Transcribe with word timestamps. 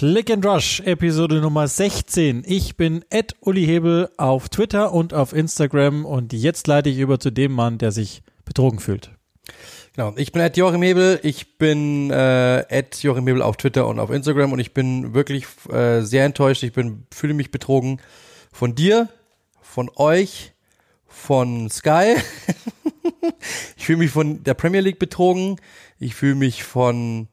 Click 0.00 0.30
and 0.30 0.46
Rush, 0.46 0.80
Episode 0.86 1.42
Nummer 1.42 1.68
16. 1.68 2.42
Ich 2.46 2.78
bin 2.78 3.04
Ed 3.10 3.34
Uli 3.40 3.66
Hebel 3.66 4.08
auf 4.16 4.48
Twitter 4.48 4.94
und 4.94 5.12
auf 5.12 5.34
Instagram 5.34 6.06
und 6.06 6.32
jetzt 6.32 6.66
leite 6.66 6.88
ich 6.88 6.96
über 6.96 7.20
zu 7.20 7.30
dem 7.30 7.52
Mann, 7.52 7.76
der 7.76 7.92
sich 7.92 8.22
betrogen 8.46 8.78
fühlt. 8.78 9.10
Genau, 9.94 10.14
ich 10.16 10.32
bin 10.32 10.40
Ed 10.40 10.56
Joachim 10.56 10.80
Hebel, 10.80 11.20
ich 11.22 11.58
bin 11.58 12.10
äh, 12.10 12.60
Ed 12.74 13.02
Joachim 13.02 13.26
Hebel 13.26 13.42
auf 13.42 13.58
Twitter 13.58 13.86
und 13.86 13.98
auf 13.98 14.08
Instagram 14.08 14.54
und 14.54 14.58
ich 14.58 14.72
bin 14.72 15.12
wirklich 15.12 15.44
äh, 15.70 16.00
sehr 16.00 16.24
enttäuscht. 16.24 16.62
Ich 16.62 16.72
bin 16.72 17.06
fühle 17.12 17.34
mich 17.34 17.50
betrogen 17.50 18.00
von 18.50 18.74
dir, 18.74 19.10
von 19.60 19.90
euch, 19.96 20.54
von 21.08 21.68
Sky. 21.68 22.16
ich 23.76 23.84
fühle 23.84 23.98
mich 23.98 24.12
von 24.12 24.44
der 24.44 24.54
Premier 24.54 24.80
League 24.80 24.98
betrogen. 24.98 25.56
Ich 25.98 26.14
fühle 26.14 26.36
mich 26.36 26.64
von 26.64 27.28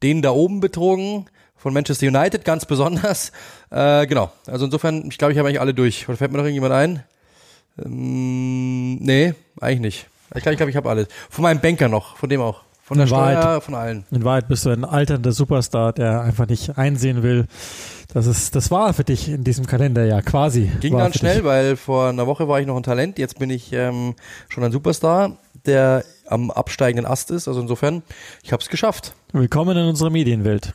denen 0.00 0.22
da 0.22 0.30
oben 0.30 0.60
betrogen 0.60 1.26
von 1.64 1.72
Manchester 1.72 2.06
United 2.06 2.44
ganz 2.44 2.64
besonders. 2.66 3.32
Äh, 3.70 4.06
genau. 4.06 4.30
Also 4.46 4.66
insofern, 4.66 5.08
ich 5.08 5.18
glaube, 5.18 5.32
ich 5.32 5.38
habe 5.38 5.48
eigentlich 5.48 5.60
alle 5.60 5.74
durch. 5.74 6.08
Oder 6.08 6.16
fällt 6.16 6.30
mir 6.30 6.38
noch 6.38 6.44
irgendjemand 6.44 6.74
ein? 6.74 7.02
Ähm, 7.84 8.96
nee, 9.00 9.34
eigentlich 9.60 9.80
nicht. 9.80 10.06
Ich 10.36 10.42
glaube, 10.42 10.52
ich, 10.52 10.56
glaub, 10.58 10.68
ich 10.68 10.76
habe 10.76 10.88
alles. 10.88 11.08
Von 11.28 11.42
meinem 11.42 11.60
Banker 11.60 11.88
noch, 11.88 12.16
von 12.16 12.28
dem 12.28 12.40
auch. 12.40 12.60
Von 12.84 12.98
der 12.98 13.06
in 13.08 13.12
Wahrheit, 13.12 13.42
Steuer, 13.42 13.60
von 13.60 13.74
allen. 13.74 14.04
In 14.12 14.22
Wahrheit 14.22 14.46
bist 14.46 14.64
du 14.64 14.70
ein 14.70 14.84
alternder 14.84 15.32
Superstar, 15.32 15.92
der 15.92 16.20
einfach 16.20 16.46
nicht 16.46 16.78
einsehen 16.78 17.24
will. 17.24 17.46
Das 18.12 18.28
ist, 18.28 18.54
das 18.54 18.70
war 18.70 18.94
für 18.94 19.02
dich 19.02 19.28
in 19.28 19.42
diesem 19.42 19.66
Kalenderjahr 19.66 20.22
quasi. 20.22 20.70
Ging 20.78 20.96
ganz 20.96 21.18
schnell, 21.18 21.38
dich. 21.38 21.44
weil 21.44 21.76
vor 21.76 22.10
einer 22.10 22.28
Woche 22.28 22.46
war 22.46 22.60
ich 22.60 22.66
noch 22.68 22.76
ein 22.76 22.84
Talent, 22.84 23.18
jetzt 23.18 23.40
bin 23.40 23.50
ich 23.50 23.72
ähm, 23.72 24.14
schon 24.48 24.62
ein 24.62 24.70
Superstar, 24.70 25.36
der 25.66 26.04
am 26.28 26.52
absteigenden 26.52 27.10
Ast 27.10 27.32
ist. 27.32 27.48
Also 27.48 27.60
insofern, 27.60 28.04
ich 28.44 28.52
habe 28.52 28.62
es 28.62 28.68
geschafft. 28.68 29.14
Willkommen 29.32 29.76
in 29.76 29.86
unserer 29.88 30.10
Medienwelt. 30.10 30.74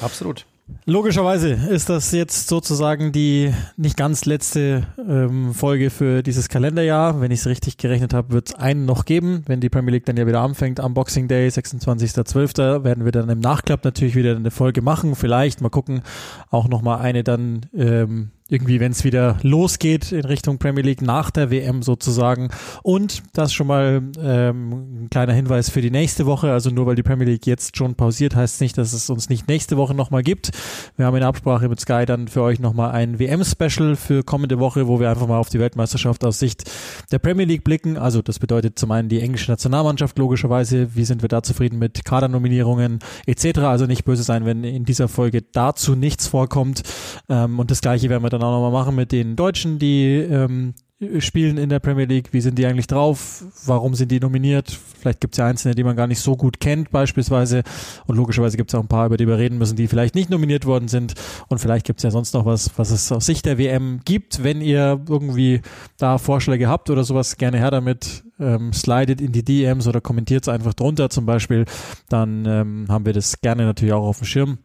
Absolut. 0.00 0.46
Logischerweise 0.86 1.50
ist 1.50 1.90
das 1.90 2.10
jetzt 2.12 2.48
sozusagen 2.48 3.12
die 3.12 3.52
nicht 3.76 3.98
ganz 3.98 4.24
letzte 4.24 4.86
ähm, 4.98 5.52
Folge 5.52 5.90
für 5.90 6.22
dieses 6.22 6.48
Kalenderjahr. 6.48 7.20
Wenn 7.20 7.30
ich 7.30 7.40
es 7.40 7.46
richtig 7.46 7.76
gerechnet 7.76 8.14
habe, 8.14 8.32
wird 8.32 8.48
es 8.48 8.54
einen 8.54 8.86
noch 8.86 9.04
geben. 9.04 9.44
Wenn 9.46 9.60
die 9.60 9.68
Premier 9.68 9.92
League 9.92 10.06
dann 10.06 10.16
ja 10.16 10.26
wieder 10.26 10.40
anfängt 10.40 10.80
am 10.80 10.94
Boxing 10.94 11.28
Day, 11.28 11.48
26.12., 11.48 12.82
werden 12.82 13.04
wir 13.04 13.12
dann 13.12 13.28
im 13.28 13.40
Nachklapp 13.40 13.84
natürlich 13.84 14.14
wieder 14.14 14.36
eine 14.36 14.50
Folge 14.50 14.80
machen. 14.80 15.16
Vielleicht 15.16 15.60
mal 15.60 15.68
gucken, 15.68 16.02
auch 16.50 16.68
nochmal 16.68 17.00
eine 17.00 17.24
dann 17.24 17.66
ähm, 17.76 18.30
irgendwie, 18.50 18.78
wenn 18.78 18.92
es 18.92 19.04
wieder 19.04 19.38
losgeht 19.40 20.12
in 20.12 20.26
Richtung 20.26 20.58
Premier 20.58 20.82
League 20.82 21.00
nach 21.00 21.30
der 21.30 21.50
WM 21.50 21.82
sozusagen. 21.82 22.50
Und 22.82 23.22
das 23.32 23.54
schon 23.54 23.66
mal 23.66 24.02
ähm, 24.20 25.04
ein 25.04 25.08
kleiner 25.10 25.32
Hinweis 25.32 25.70
für 25.70 25.80
die 25.80 25.90
nächste 25.90 26.26
Woche. 26.26 26.52
Also 26.52 26.68
nur 26.68 26.84
weil 26.84 26.94
die 26.94 27.02
Premier 27.02 27.26
League 27.26 27.46
jetzt 27.46 27.74
schon 27.78 27.94
pausiert, 27.94 28.36
heißt 28.36 28.60
nicht, 28.60 28.76
dass 28.76 28.92
es 28.92 29.08
uns 29.08 29.30
nicht 29.30 29.48
nächste 29.48 29.78
Woche 29.78 29.94
nochmal 29.94 30.22
gibt. 30.22 30.50
Wir 30.98 31.06
haben 31.06 31.16
in 31.16 31.22
Absprache 31.22 31.70
mit 31.70 31.80
Sky 31.80 32.04
dann 32.04 32.28
für 32.28 32.42
euch 32.42 32.60
nochmal 32.60 32.90
ein 32.90 33.18
WM-Special 33.18 33.96
für 33.96 34.22
kommende 34.22 34.58
Woche, 34.58 34.88
wo 34.88 35.00
wir 35.00 35.08
einfach 35.08 35.26
mal 35.26 35.38
auf 35.38 35.48
die 35.48 35.58
Weltmeisterschaft 35.58 36.22
aus 36.22 36.38
Sicht 36.38 36.70
der 37.12 37.20
Premier 37.20 37.46
League 37.46 37.64
blicken. 37.64 37.96
Also 37.96 38.20
das 38.20 38.38
bedeutet 38.38 38.78
zum 38.78 38.90
einen 38.90 39.08
die 39.08 39.20
englische 39.20 39.50
Nationalmannschaft 39.50 40.18
logischerweise. 40.18 40.94
Wie 40.94 41.06
sind 41.06 41.22
wir 41.22 41.30
da 41.30 41.42
zufrieden 41.42 41.78
mit 41.78 42.04
Kadernominierungen 42.04 42.98
etc. 43.24 43.60
Also 43.60 43.86
nicht 43.86 44.04
böse 44.04 44.22
sein, 44.22 44.44
wenn 44.44 44.64
in 44.64 44.84
dieser 44.84 45.08
Folge 45.08 45.40
dazu 45.40 45.94
nichts 45.94 46.26
vorkommt. 46.26 46.82
Ähm, 47.30 47.58
und 47.58 47.70
das 47.70 47.80
gleiche 47.80 48.10
werden 48.10 48.22
wir 48.22 48.33
dann 48.34 48.42
auch 48.42 48.52
nochmal 48.52 48.72
machen 48.72 48.94
mit 48.94 49.12
den 49.12 49.36
Deutschen, 49.36 49.78
die 49.78 50.16
ähm, 50.16 50.74
spielen 51.18 51.58
in 51.58 51.68
der 51.68 51.80
Premier 51.80 52.04
League. 52.04 52.32
Wie 52.32 52.40
sind 52.40 52.58
die 52.58 52.66
eigentlich 52.66 52.86
drauf? 52.86 53.44
Warum 53.66 53.94
sind 53.94 54.10
die 54.10 54.20
nominiert? 54.20 54.70
Vielleicht 54.70 55.20
gibt 55.20 55.34
es 55.34 55.38
ja 55.38 55.46
Einzelne, 55.46 55.74
die 55.74 55.84
man 55.84 55.96
gar 55.96 56.06
nicht 56.06 56.20
so 56.20 56.36
gut 56.36 56.60
kennt, 56.60 56.90
beispielsweise. 56.90 57.62
Und 58.06 58.16
logischerweise 58.16 58.56
gibt 58.56 58.70
es 58.70 58.74
auch 58.74 58.80
ein 58.80 58.88
paar, 58.88 59.06
über 59.06 59.16
die 59.16 59.26
wir 59.26 59.38
reden 59.38 59.58
müssen, 59.58 59.76
die 59.76 59.88
vielleicht 59.88 60.14
nicht 60.14 60.30
nominiert 60.30 60.66
worden 60.66 60.88
sind. 60.88 61.14
Und 61.48 61.58
vielleicht 61.58 61.86
gibt 61.86 61.98
es 61.98 62.04
ja 62.04 62.10
sonst 62.10 62.34
noch 62.34 62.46
was, 62.46 62.70
was 62.76 62.90
es 62.90 63.10
aus 63.10 63.26
Sicht 63.26 63.46
der 63.46 63.58
WM 63.58 64.00
gibt. 64.04 64.42
Wenn 64.42 64.60
ihr 64.60 65.00
irgendwie 65.08 65.60
da 65.98 66.18
Vorschläge 66.18 66.68
habt 66.68 66.90
oder 66.90 67.04
sowas, 67.04 67.36
gerne 67.36 67.58
her 67.58 67.70
damit. 67.70 68.24
Ähm, 68.40 68.72
slidet 68.72 69.20
in 69.20 69.32
die 69.32 69.44
DMs 69.44 69.86
oder 69.86 70.00
kommentiert 70.00 70.44
es 70.44 70.48
einfach 70.48 70.74
drunter 70.74 71.10
zum 71.10 71.26
Beispiel. 71.26 71.66
Dann 72.08 72.44
ähm, 72.46 72.86
haben 72.88 73.06
wir 73.06 73.12
das 73.12 73.40
gerne 73.40 73.64
natürlich 73.64 73.94
auch 73.94 74.06
auf 74.06 74.18
dem 74.18 74.26
Schirm 74.26 74.58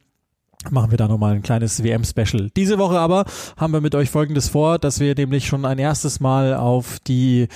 machen 0.71 0.91
wir 0.91 0.97
da 0.97 1.07
nochmal 1.07 1.35
ein 1.35 1.41
kleines 1.41 1.83
WM-Special. 1.83 2.49
Diese 2.55 2.77
Woche 2.77 2.99
aber 2.99 3.23
haben 3.55 3.71
wir 3.71 3.79
mit 3.79 3.95
euch 3.95 4.09
Folgendes 4.09 4.49
vor, 4.49 4.77
dass 4.77 4.99
wir 4.99 5.15
nämlich 5.15 5.47
schon 5.47 5.63
ein 5.63 5.79
erstes 5.79 6.19
Mal 6.19 6.53
auf 6.53 6.99
die 7.07 7.47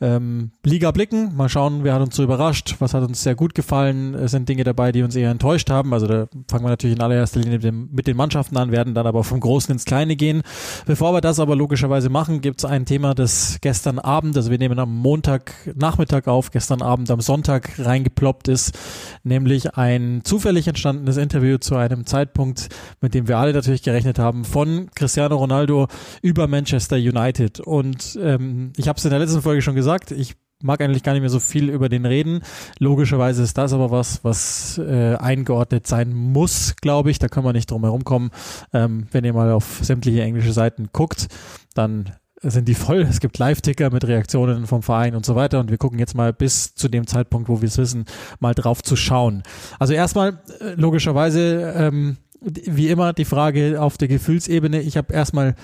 ähm, 0.00 0.52
Liga 0.62 0.92
blicken. 0.92 1.34
Mal 1.34 1.48
schauen, 1.48 1.82
wer 1.82 1.94
hat 1.94 2.02
uns 2.02 2.14
so 2.14 2.22
überrascht, 2.22 2.76
was 2.78 2.94
hat 2.94 3.02
uns 3.02 3.20
sehr 3.20 3.34
gut 3.34 3.56
gefallen. 3.56 4.14
Es 4.14 4.30
sind 4.30 4.48
Dinge 4.48 4.62
dabei, 4.62 4.92
die 4.92 5.02
uns 5.02 5.16
eher 5.16 5.32
enttäuscht 5.32 5.70
haben. 5.70 5.92
Also 5.92 6.06
da 6.06 6.28
fangen 6.48 6.64
wir 6.64 6.70
natürlich 6.70 6.94
in 6.94 7.02
allererster 7.02 7.40
Linie 7.40 7.54
mit, 7.54 7.64
dem, 7.64 7.88
mit 7.90 8.06
den 8.06 8.16
Mannschaften 8.16 8.56
an, 8.56 8.70
werden 8.70 8.94
dann 8.94 9.08
aber 9.08 9.24
vom 9.24 9.40
Großen 9.40 9.72
ins 9.72 9.84
Kleine 9.84 10.14
gehen. 10.14 10.42
Bevor 10.86 11.14
wir 11.14 11.20
das 11.20 11.40
aber 11.40 11.56
logischerweise 11.56 12.10
machen, 12.10 12.42
gibt 12.42 12.60
es 12.60 12.64
ein 12.64 12.86
Thema, 12.86 13.14
das 13.14 13.58
gestern 13.60 13.98
Abend, 13.98 14.36
also 14.36 14.52
wir 14.52 14.58
nehmen 14.58 14.78
am 14.78 14.96
Montag 14.96 15.52
Nachmittag 15.74 16.28
auf, 16.28 16.52
gestern 16.52 16.80
Abend 16.80 17.10
am 17.10 17.20
Sonntag 17.20 17.72
reingeploppt 17.80 18.46
ist, 18.46 18.78
nämlich 19.24 19.76
ein 19.76 20.20
zufällig 20.22 20.68
entstandenes 20.68 21.16
Interview 21.16 21.58
zu 21.58 21.74
einem 21.74 22.06
Zeitpunkt, 22.06 22.51
Punkt, 22.52 22.68
mit 23.00 23.14
dem 23.14 23.28
wir 23.28 23.38
alle 23.38 23.52
natürlich 23.52 23.82
gerechnet 23.82 24.18
haben, 24.18 24.44
von 24.44 24.90
Cristiano 24.94 25.36
Ronaldo 25.36 25.88
über 26.20 26.48
Manchester 26.48 26.96
United. 26.96 27.60
Und 27.60 28.18
ähm, 28.22 28.72
ich 28.76 28.88
habe 28.88 28.98
es 28.98 29.04
in 29.04 29.10
der 29.10 29.20
letzten 29.20 29.40
Folge 29.40 29.62
schon 29.62 29.74
gesagt, 29.74 30.10
ich 30.10 30.34
mag 30.62 30.82
eigentlich 30.82 31.02
gar 31.02 31.12
nicht 31.12 31.22
mehr 31.22 31.30
so 31.30 31.40
viel 31.40 31.70
über 31.70 31.88
den 31.88 32.04
reden. 32.04 32.42
Logischerweise 32.78 33.42
ist 33.42 33.56
das 33.56 33.72
aber 33.72 33.90
was, 33.90 34.22
was 34.22 34.78
äh, 34.78 35.16
eingeordnet 35.16 35.86
sein 35.86 36.12
muss, 36.12 36.76
glaube 36.76 37.10
ich. 37.10 37.18
Da 37.18 37.28
kann 37.28 37.42
man 37.42 37.54
nicht 37.54 37.70
drum 37.70 37.84
herum 37.84 38.04
kommen. 38.04 38.30
Ähm, 38.72 39.06
wenn 39.10 39.24
ihr 39.24 39.32
mal 39.32 39.50
auf 39.50 39.80
sämtliche 39.82 40.22
englische 40.22 40.52
Seiten 40.52 40.90
guckt, 40.92 41.28
dann 41.74 42.12
sind 42.42 42.68
die 42.68 42.74
voll. 42.74 43.02
Es 43.02 43.20
gibt 43.20 43.38
Live-Ticker 43.38 43.90
mit 43.90 44.04
Reaktionen 44.04 44.66
vom 44.66 44.82
Verein 44.82 45.14
und 45.14 45.24
so 45.24 45.34
weiter. 45.36 45.60
Und 45.60 45.70
wir 45.70 45.78
gucken 45.78 45.98
jetzt 45.98 46.14
mal 46.14 46.32
bis 46.32 46.74
zu 46.74 46.88
dem 46.88 47.06
Zeitpunkt, 47.06 47.48
wo 47.48 47.60
wir 47.60 47.68
es 47.68 47.78
wissen, 47.78 48.04
mal 48.40 48.54
drauf 48.54 48.82
zu 48.82 48.96
schauen. 48.96 49.42
Also 49.78 49.94
erstmal, 49.94 50.40
äh, 50.60 50.74
logischerweise, 50.74 51.72
ähm, 51.76 52.16
wie 52.44 52.88
immer 52.88 53.12
die 53.12 53.24
Frage 53.24 53.80
auf 53.80 53.98
der 53.98 54.08
Gefühlsebene. 54.08 54.80
Ich 54.80 54.96
habe 54.96 55.12
erstmal 55.12 55.54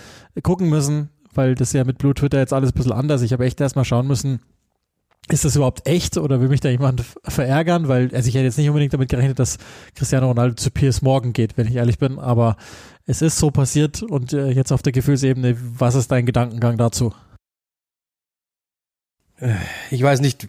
gucken 0.42 0.68
müssen, 0.68 1.10
weil 1.34 1.54
das 1.54 1.72
ja 1.72 1.84
mit 1.84 1.98
Blue 1.98 2.14
Twitter 2.14 2.38
jetzt 2.38 2.52
alles 2.52 2.70
ein 2.70 2.74
bisschen 2.74 2.92
anders. 2.92 3.22
Ich 3.22 3.32
habe 3.32 3.44
echt 3.44 3.60
erstmal 3.60 3.84
schauen 3.84 4.06
müssen, 4.06 4.40
ist 5.30 5.44
das 5.44 5.56
überhaupt 5.56 5.86
echt 5.86 6.16
oder 6.16 6.40
will 6.40 6.48
mich 6.48 6.60
da 6.60 6.70
jemand 6.70 7.04
verärgern? 7.24 7.88
Weil 7.88 8.14
also 8.14 8.28
ich 8.28 8.34
hätte 8.34 8.44
jetzt 8.44 8.56
nicht 8.56 8.68
unbedingt 8.68 8.94
damit 8.94 9.10
gerechnet, 9.10 9.38
dass 9.38 9.58
Cristiano 9.94 10.28
Ronaldo 10.28 10.54
zu 10.54 10.70
Piers 10.70 11.02
Morgan 11.02 11.32
geht, 11.32 11.56
wenn 11.56 11.66
ich 11.66 11.74
ehrlich 11.74 11.98
bin. 11.98 12.18
Aber 12.18 12.56
es 13.04 13.20
ist 13.20 13.38
so 13.38 13.50
passiert 13.50 14.02
und 14.02 14.32
äh, 14.32 14.50
jetzt 14.50 14.72
auf 14.72 14.82
der 14.82 14.92
Gefühlsebene, 14.92 15.56
was 15.60 15.94
ist 15.94 16.10
dein 16.10 16.24
Gedankengang 16.24 16.78
dazu? 16.78 17.12
Ich 19.90 20.02
weiß 20.02 20.20
nicht, 20.20 20.48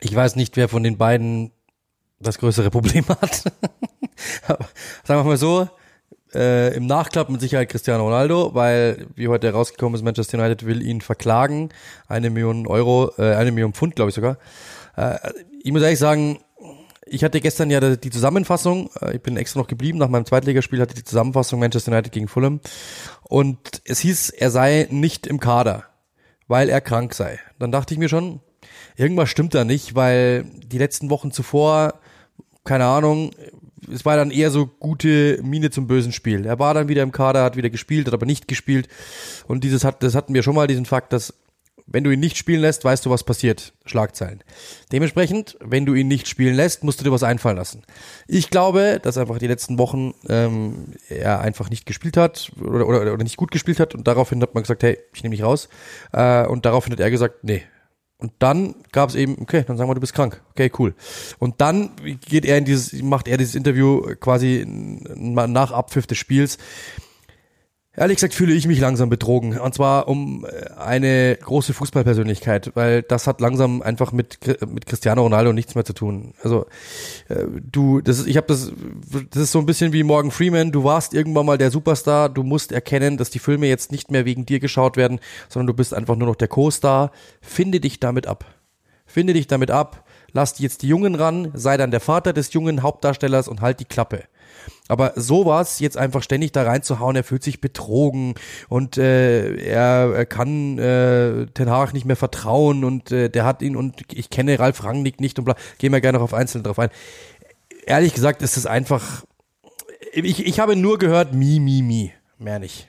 ich 0.00 0.14
weiß 0.14 0.36
nicht, 0.36 0.56
wer 0.56 0.68
von 0.68 0.82
den 0.82 0.98
beiden 0.98 1.52
das 2.18 2.38
größere 2.38 2.70
Problem 2.70 3.06
hat. 3.08 3.52
Sagen 4.46 5.20
wir 5.20 5.24
mal 5.24 5.36
so, 5.36 5.68
äh, 6.34 6.74
im 6.74 6.86
Nachklapp 6.86 7.28
mit 7.28 7.40
Sicherheit 7.40 7.68
Cristiano 7.68 8.04
Ronaldo, 8.04 8.54
weil, 8.54 9.06
wie 9.14 9.28
heute 9.28 9.48
herausgekommen 9.48 9.94
ist, 9.94 10.04
Manchester 10.04 10.38
United 10.38 10.64
will 10.66 10.82
ihn 10.82 11.00
verklagen. 11.00 11.70
Eine 12.08 12.30
Million 12.30 12.66
Euro, 12.66 13.12
äh, 13.18 13.34
eine 13.34 13.52
Million 13.52 13.72
Pfund, 13.72 13.96
glaube 13.96 14.10
ich 14.10 14.14
sogar. 14.14 14.38
Äh, 14.96 15.18
ich 15.62 15.72
muss 15.72 15.82
ehrlich 15.82 15.98
sagen, 15.98 16.38
ich 17.06 17.24
hatte 17.24 17.40
gestern 17.40 17.70
ja 17.70 17.80
die 17.80 18.10
Zusammenfassung, 18.10 18.90
äh, 19.00 19.16
ich 19.16 19.22
bin 19.22 19.36
extra 19.36 19.60
noch 19.60 19.66
geblieben, 19.66 19.98
nach 19.98 20.08
meinem 20.08 20.26
Zweitligaspiel 20.26 20.80
hatte 20.80 20.94
die 20.94 21.04
Zusammenfassung 21.04 21.58
Manchester 21.58 21.92
United 21.92 22.12
gegen 22.12 22.28
Fulham. 22.28 22.60
Und 23.24 23.82
es 23.84 23.98
hieß, 24.00 24.30
er 24.30 24.50
sei 24.50 24.86
nicht 24.90 25.26
im 25.26 25.40
Kader, 25.40 25.84
weil 26.46 26.68
er 26.68 26.80
krank 26.80 27.14
sei. 27.14 27.40
Dann 27.58 27.72
dachte 27.72 27.94
ich 27.94 27.98
mir 27.98 28.08
schon, 28.08 28.40
irgendwas 28.96 29.28
stimmt 29.28 29.54
da 29.54 29.64
nicht, 29.64 29.94
weil 29.94 30.44
die 30.44 30.78
letzten 30.78 31.10
Wochen 31.10 31.32
zuvor 31.32 31.94
keine 32.64 32.86
Ahnung, 32.86 33.30
es 33.92 34.04
war 34.04 34.16
dann 34.16 34.30
eher 34.30 34.50
so 34.50 34.66
gute 34.66 35.40
Miene 35.42 35.70
zum 35.70 35.86
bösen 35.86 36.12
Spiel. 36.12 36.46
Er 36.46 36.58
war 36.58 36.74
dann 36.74 36.88
wieder 36.88 37.02
im 37.02 37.12
Kader, 37.12 37.44
hat 37.44 37.56
wieder 37.56 37.70
gespielt, 37.70 38.06
hat 38.06 38.14
aber 38.14 38.26
nicht 38.26 38.48
gespielt. 38.48 38.88
Und 39.46 39.64
dieses 39.64 39.84
hat, 39.84 40.02
das 40.02 40.14
hatten 40.14 40.34
wir 40.34 40.42
schon 40.42 40.54
mal 40.54 40.66
diesen 40.66 40.86
Fakt, 40.86 41.12
dass 41.12 41.34
wenn 41.92 42.04
du 42.04 42.10
ihn 42.10 42.20
nicht 42.20 42.36
spielen 42.36 42.60
lässt, 42.60 42.84
weißt 42.84 43.04
du, 43.04 43.10
was 43.10 43.24
passiert. 43.24 43.72
Schlagzeilen. 43.84 44.44
Dementsprechend, 44.92 45.56
wenn 45.60 45.86
du 45.86 45.94
ihn 45.94 46.06
nicht 46.06 46.28
spielen 46.28 46.54
lässt, 46.54 46.84
musst 46.84 47.00
du 47.00 47.04
dir 47.04 47.10
was 47.10 47.24
einfallen 47.24 47.56
lassen. 47.56 47.82
Ich 48.28 48.50
glaube, 48.50 49.00
dass 49.02 49.18
einfach 49.18 49.38
die 49.38 49.48
letzten 49.48 49.76
Wochen 49.76 50.14
ähm, 50.28 50.94
er 51.08 51.40
einfach 51.40 51.68
nicht 51.68 51.86
gespielt 51.86 52.16
hat 52.16 52.52
oder, 52.60 52.86
oder, 52.86 53.00
oder 53.12 53.24
nicht 53.24 53.36
gut 53.36 53.50
gespielt 53.50 53.80
hat 53.80 53.96
und 53.96 54.06
daraufhin 54.06 54.40
hat 54.40 54.54
man 54.54 54.62
gesagt, 54.62 54.84
hey, 54.84 54.98
ich 55.12 55.24
nehme 55.24 55.34
dich 55.34 55.44
raus. 55.44 55.68
Äh, 56.12 56.46
und 56.46 56.64
daraufhin 56.64 56.92
hat 56.92 57.00
er 57.00 57.10
gesagt, 57.10 57.42
nee, 57.42 57.64
und 58.20 58.32
dann 58.38 58.74
gab 58.92 59.08
es 59.08 59.14
eben, 59.14 59.36
okay, 59.40 59.64
dann 59.66 59.76
sagen 59.76 59.88
wir, 59.88 59.94
du 59.94 60.00
bist 60.00 60.14
krank. 60.14 60.42
Okay, 60.50 60.70
cool. 60.78 60.94
Und 61.38 61.60
dann 61.60 61.90
geht 62.28 62.44
er 62.44 62.58
in 62.58 62.64
dieses, 62.64 63.02
macht 63.02 63.28
er 63.28 63.38
dieses 63.38 63.54
Interview 63.54 64.14
quasi 64.20 64.64
nach 64.66 65.72
Abpfiff 65.72 66.06
des 66.06 66.18
Spiels. 66.18 66.58
Ehrlich 68.00 68.16
gesagt 68.16 68.32
fühle 68.32 68.54
ich 68.54 68.66
mich 68.66 68.80
langsam 68.80 69.10
betrogen. 69.10 69.58
Und 69.58 69.74
zwar 69.74 70.08
um 70.08 70.46
äh, 70.46 70.72
eine 70.72 71.36
große 71.36 71.74
Fußballpersönlichkeit, 71.74 72.70
weil 72.74 73.02
das 73.02 73.26
hat 73.26 73.42
langsam 73.42 73.82
einfach 73.82 74.10
mit, 74.10 74.38
mit 74.66 74.86
Cristiano 74.86 75.22
Ronaldo 75.22 75.52
nichts 75.52 75.74
mehr 75.74 75.84
zu 75.84 75.92
tun. 75.92 76.32
Also 76.42 76.64
äh, 77.28 77.44
du, 77.60 78.00
das 78.00 78.20
ist, 78.20 78.26
ich 78.26 78.38
habe 78.38 78.46
das, 78.46 78.72
das 79.28 79.42
ist 79.42 79.52
so 79.52 79.58
ein 79.58 79.66
bisschen 79.66 79.92
wie 79.92 80.02
Morgan 80.02 80.30
Freeman. 80.30 80.72
Du 80.72 80.82
warst 80.82 81.12
irgendwann 81.12 81.44
mal 81.44 81.58
der 81.58 81.70
Superstar. 81.70 82.30
Du 82.30 82.42
musst 82.42 82.72
erkennen, 82.72 83.18
dass 83.18 83.28
die 83.28 83.38
Filme 83.38 83.66
jetzt 83.66 83.92
nicht 83.92 84.10
mehr 84.10 84.24
wegen 84.24 84.46
dir 84.46 84.60
geschaut 84.60 84.96
werden, 84.96 85.20
sondern 85.50 85.66
du 85.66 85.74
bist 85.74 85.92
einfach 85.92 86.16
nur 86.16 86.26
noch 86.26 86.36
der 86.36 86.48
Co-Star. 86.48 87.12
Finde 87.42 87.80
dich 87.80 88.00
damit 88.00 88.26
ab. 88.26 88.46
Finde 89.04 89.34
dich 89.34 89.46
damit 89.46 89.70
ab. 89.70 90.06
Lass 90.32 90.58
jetzt 90.58 90.80
die 90.80 90.88
Jungen 90.88 91.16
ran. 91.16 91.50
Sei 91.52 91.76
dann 91.76 91.90
der 91.90 92.00
Vater 92.00 92.32
des 92.32 92.54
jungen 92.54 92.82
Hauptdarstellers 92.82 93.46
und 93.46 93.60
halt 93.60 93.78
die 93.78 93.84
Klappe. 93.84 94.24
Aber 94.90 95.12
sowas 95.14 95.78
jetzt 95.78 95.96
einfach 95.96 96.22
ständig 96.22 96.50
da 96.50 96.64
reinzuhauen, 96.64 97.14
er 97.14 97.22
fühlt 97.22 97.44
sich 97.44 97.60
betrogen 97.60 98.34
und 98.68 98.98
äh, 98.98 99.54
er, 99.54 100.12
er 100.14 100.26
kann 100.26 100.78
äh, 100.78 101.46
Ten 101.54 101.70
Hag 101.70 101.92
nicht 101.92 102.06
mehr 102.06 102.16
vertrauen 102.16 102.82
und 102.82 103.12
äh, 103.12 103.28
der 103.28 103.44
hat 103.44 103.62
ihn 103.62 103.76
und 103.76 104.02
ich 104.12 104.30
kenne 104.30 104.58
Ralf 104.58 104.82
Rangnick 104.82 105.20
nicht 105.20 105.38
und 105.38 105.44
bla. 105.44 105.54
Gehen 105.78 105.92
wir 105.92 106.00
gerne 106.00 106.18
noch 106.18 106.24
auf 106.24 106.34
Einzelne 106.34 106.64
drauf 106.64 106.80
ein. 106.80 106.90
Ehrlich 107.86 108.14
gesagt 108.14 108.42
ist 108.42 108.56
es 108.56 108.66
einfach, 108.66 109.24
ich, 110.12 110.44
ich 110.44 110.58
habe 110.58 110.74
nur 110.74 110.98
gehört, 110.98 111.34
mi, 111.34 111.60
mi, 111.60 111.82
mi, 111.82 112.12
mehr 112.38 112.58
nicht. 112.58 112.88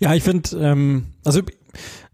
Ja, 0.00 0.14
ich 0.14 0.24
finde, 0.24 0.50
ähm, 0.58 1.06
also 1.24 1.42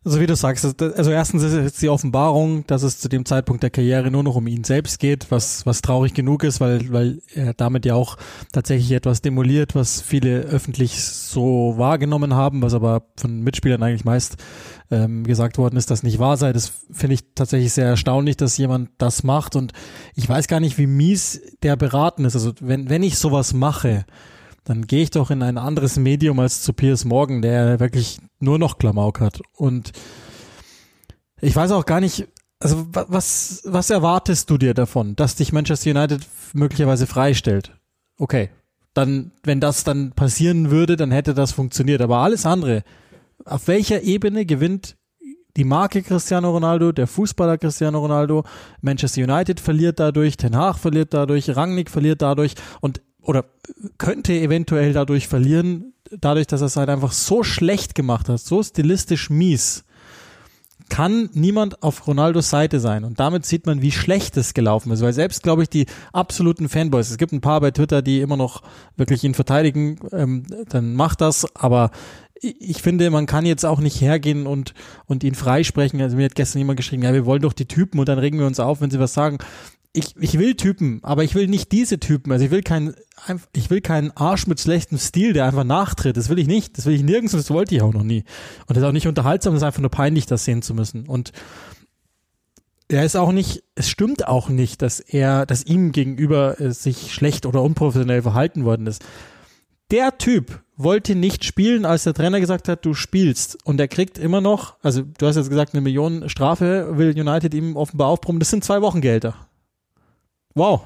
so 0.02 0.18
wie 0.18 0.26
du 0.26 0.34
sagst, 0.34 0.64
also 0.82 1.10
erstens 1.10 1.42
ist 1.42 1.52
es 1.52 1.74
die 1.74 1.90
Offenbarung, 1.90 2.66
dass 2.66 2.82
es 2.82 2.98
zu 2.98 3.08
dem 3.10 3.26
Zeitpunkt 3.26 3.62
der 3.62 3.68
Karriere 3.68 4.10
nur 4.10 4.22
noch 4.22 4.34
um 4.34 4.46
ihn 4.46 4.64
selbst 4.64 4.98
geht, 4.98 5.30
was, 5.30 5.66
was 5.66 5.82
traurig 5.82 6.14
genug 6.14 6.42
ist, 6.42 6.58
weil, 6.58 6.90
weil 6.90 7.20
er 7.34 7.52
damit 7.52 7.84
ja 7.84 7.94
auch 7.94 8.16
tatsächlich 8.50 8.92
etwas 8.92 9.20
demoliert, 9.20 9.74
was 9.74 10.00
viele 10.00 10.40
öffentlich 10.40 11.02
so 11.02 11.74
wahrgenommen 11.76 12.34
haben, 12.34 12.62
was 12.62 12.72
aber 12.72 13.02
von 13.18 13.40
Mitspielern 13.40 13.82
eigentlich 13.82 14.06
meist 14.06 14.36
ähm, 14.90 15.24
gesagt 15.24 15.58
worden 15.58 15.76
ist, 15.76 15.90
dass 15.90 16.02
nicht 16.02 16.18
wahr 16.18 16.38
sei. 16.38 16.54
Das 16.54 16.72
finde 16.90 17.14
ich 17.14 17.34
tatsächlich 17.34 17.74
sehr 17.74 17.86
erstaunlich, 17.86 18.38
dass 18.38 18.56
jemand 18.56 18.88
das 18.96 19.22
macht 19.22 19.54
und 19.54 19.72
ich 20.14 20.26
weiß 20.26 20.48
gar 20.48 20.60
nicht, 20.60 20.78
wie 20.78 20.86
mies 20.86 21.42
der 21.62 21.76
beraten 21.76 22.24
ist. 22.24 22.34
Also 22.34 22.52
wenn, 22.60 22.88
wenn 22.88 23.02
ich 23.02 23.18
sowas 23.18 23.52
mache, 23.52 24.06
dann 24.64 24.86
gehe 24.86 25.02
ich 25.02 25.10
doch 25.10 25.30
in 25.30 25.42
ein 25.42 25.58
anderes 25.58 25.96
Medium 25.96 26.38
als 26.38 26.62
zu 26.62 26.72
Piers 26.72 27.04
Morgan, 27.04 27.42
der 27.42 27.80
wirklich 27.80 28.18
nur 28.38 28.58
noch 28.58 28.78
Klamauk 28.78 29.20
hat. 29.20 29.40
Und 29.56 29.92
ich 31.40 31.56
weiß 31.56 31.72
auch 31.72 31.86
gar 31.86 32.00
nicht, 32.00 32.28
also 32.60 32.86
was, 32.92 33.62
was 33.64 33.90
erwartest 33.90 34.50
du 34.50 34.58
dir 34.58 34.74
davon, 34.74 35.16
dass 35.16 35.36
dich 35.36 35.52
Manchester 35.52 35.90
United 35.90 36.26
möglicherweise 36.52 37.06
freistellt? 37.06 37.72
Okay, 38.18 38.50
dann, 38.92 39.32
wenn 39.42 39.60
das 39.60 39.84
dann 39.84 40.12
passieren 40.12 40.70
würde, 40.70 40.96
dann 40.96 41.10
hätte 41.10 41.32
das 41.32 41.52
funktioniert. 41.52 42.02
Aber 42.02 42.18
alles 42.18 42.44
andere, 42.44 42.82
auf 43.44 43.66
welcher 43.66 44.02
Ebene 44.02 44.44
gewinnt 44.44 44.96
die 45.56 45.64
Marke 45.64 46.02
Cristiano 46.02 46.50
Ronaldo, 46.50 46.92
der 46.92 47.06
Fußballer 47.06 47.58
Cristiano 47.58 47.98
Ronaldo, 47.98 48.44
Manchester 48.82 49.22
United 49.22 49.58
verliert 49.58 49.98
dadurch, 49.98 50.36
Ten 50.36 50.56
Hag 50.56 50.78
verliert 50.78 51.12
dadurch, 51.12 51.54
Rangnick 51.56 51.90
verliert 51.90 52.22
dadurch 52.22 52.54
und 52.80 53.00
oder 53.22 53.44
könnte 53.98 54.32
eventuell 54.32 54.92
dadurch 54.92 55.28
verlieren, 55.28 55.92
dadurch, 56.18 56.46
dass 56.46 56.60
er 56.60 56.66
es 56.66 56.76
halt 56.76 56.88
einfach 56.88 57.12
so 57.12 57.42
schlecht 57.42 57.94
gemacht 57.94 58.28
hat, 58.28 58.40
so 58.40 58.62
stilistisch 58.62 59.30
mies, 59.30 59.84
kann 60.88 61.30
niemand 61.32 61.82
auf 61.82 62.06
Ronaldos 62.06 62.50
Seite 62.50 62.80
sein. 62.80 63.04
Und 63.04 63.20
damit 63.20 63.46
sieht 63.46 63.64
man, 63.64 63.80
wie 63.80 63.92
schlecht 63.92 64.36
es 64.36 64.54
gelaufen 64.54 64.90
ist. 64.90 65.02
Weil 65.02 65.12
selbst, 65.12 65.42
glaube 65.42 65.62
ich, 65.62 65.70
die 65.70 65.86
absoluten 66.12 66.68
Fanboys, 66.68 67.10
es 67.10 67.16
gibt 67.16 67.32
ein 67.32 67.40
paar 67.40 67.60
bei 67.60 67.70
Twitter, 67.70 68.02
die 68.02 68.20
immer 68.20 68.36
noch 68.36 68.62
wirklich 68.96 69.22
ihn 69.22 69.34
verteidigen, 69.34 70.00
ähm, 70.12 70.42
dann 70.68 70.94
macht 70.94 71.20
das. 71.20 71.46
Aber 71.54 71.92
ich 72.42 72.82
finde, 72.82 73.10
man 73.10 73.26
kann 73.26 73.46
jetzt 73.46 73.64
auch 73.64 73.80
nicht 73.80 74.00
hergehen 74.00 74.46
und, 74.46 74.74
und 75.06 75.22
ihn 75.22 75.34
freisprechen. 75.34 76.00
Also 76.00 76.16
mir 76.16 76.24
hat 76.24 76.34
gestern 76.34 76.58
jemand 76.58 76.78
geschrieben, 76.78 77.02
ja, 77.02 77.12
wir 77.12 77.24
wollen 77.24 77.42
doch 77.42 77.52
die 77.52 77.66
Typen 77.66 78.00
und 78.00 78.08
dann 78.08 78.18
regen 78.18 78.38
wir 78.38 78.46
uns 78.46 78.60
auf, 78.60 78.80
wenn 78.80 78.90
sie 78.90 78.98
was 78.98 79.14
sagen 79.14 79.38
ich, 79.92 80.14
ich 80.16 80.38
will 80.38 80.54
Typen, 80.54 81.00
aber 81.02 81.24
ich 81.24 81.34
will 81.34 81.48
nicht 81.48 81.72
diese 81.72 81.98
Typen. 81.98 82.30
Also 82.30 82.44
ich 82.44 82.50
will 82.50 82.62
keinen, 82.62 82.94
ich 83.54 83.70
will 83.70 83.80
keinen 83.80 84.12
Arsch 84.12 84.46
mit 84.46 84.60
schlechtem 84.60 84.98
Stil, 84.98 85.32
der 85.32 85.46
einfach 85.46 85.64
nachtritt. 85.64 86.16
Das 86.16 86.28
will 86.28 86.38
ich 86.38 86.46
nicht. 86.46 86.78
Das 86.78 86.86
will 86.86 86.94
ich 86.94 87.02
nirgends 87.02 87.34
und 87.34 87.40
das 87.40 87.50
wollte 87.50 87.74
ich 87.74 87.82
auch 87.82 87.92
noch 87.92 88.04
nie. 88.04 88.24
Und 88.66 88.76
das 88.76 88.78
ist 88.78 88.84
auch 88.84 88.92
nicht 88.92 89.08
unterhaltsam, 89.08 89.52
das 89.52 89.62
ist 89.62 89.66
einfach 89.66 89.80
nur 89.80 89.90
peinlich, 89.90 90.26
das 90.26 90.44
sehen 90.44 90.62
zu 90.62 90.74
müssen. 90.74 91.08
Und 91.08 91.32
er 92.86 93.04
ist 93.04 93.16
auch 93.16 93.32
nicht, 93.32 93.64
es 93.74 93.88
stimmt 93.88 94.26
auch 94.26 94.48
nicht, 94.48 94.82
dass 94.82 95.00
er, 95.00 95.44
dass 95.46 95.64
ihm 95.64 95.92
gegenüber 95.92 96.60
äh, 96.60 96.72
sich 96.72 97.12
schlecht 97.12 97.46
oder 97.46 97.62
unprofessionell 97.62 98.22
verhalten 98.22 98.64
worden 98.64 98.86
ist. 98.86 99.04
Der 99.90 100.18
Typ 100.18 100.62
wollte 100.76 101.16
nicht 101.16 101.44
spielen, 101.44 101.84
als 101.84 102.04
der 102.04 102.14
Trainer 102.14 102.38
gesagt 102.38 102.68
hat, 102.68 102.84
du 102.84 102.94
spielst. 102.94 103.58
Und 103.66 103.80
er 103.80 103.88
kriegt 103.88 104.18
immer 104.18 104.40
noch, 104.40 104.76
also 104.82 105.02
du 105.02 105.26
hast 105.26 105.34
jetzt 105.34 105.50
gesagt, 105.50 105.74
eine 105.74 105.80
Million 105.80 106.28
Strafe 106.28 106.96
will 106.96 107.10
United 107.10 107.54
ihm 107.54 107.76
offenbar 107.76 108.08
aufbrummen. 108.08 108.38
Das 108.38 108.50
sind 108.50 108.62
zwei 108.62 108.80
Wochengehälter. 108.82 109.49
Wow. 110.60 110.82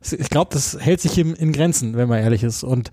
Ich 0.00 0.30
glaube, 0.30 0.54
das 0.54 0.78
hält 0.80 1.02
sich 1.02 1.18
in, 1.18 1.34
in 1.34 1.52
Grenzen, 1.52 1.98
wenn 1.98 2.08
man 2.08 2.18
ehrlich 2.22 2.42
ist. 2.42 2.64
Und 2.64 2.90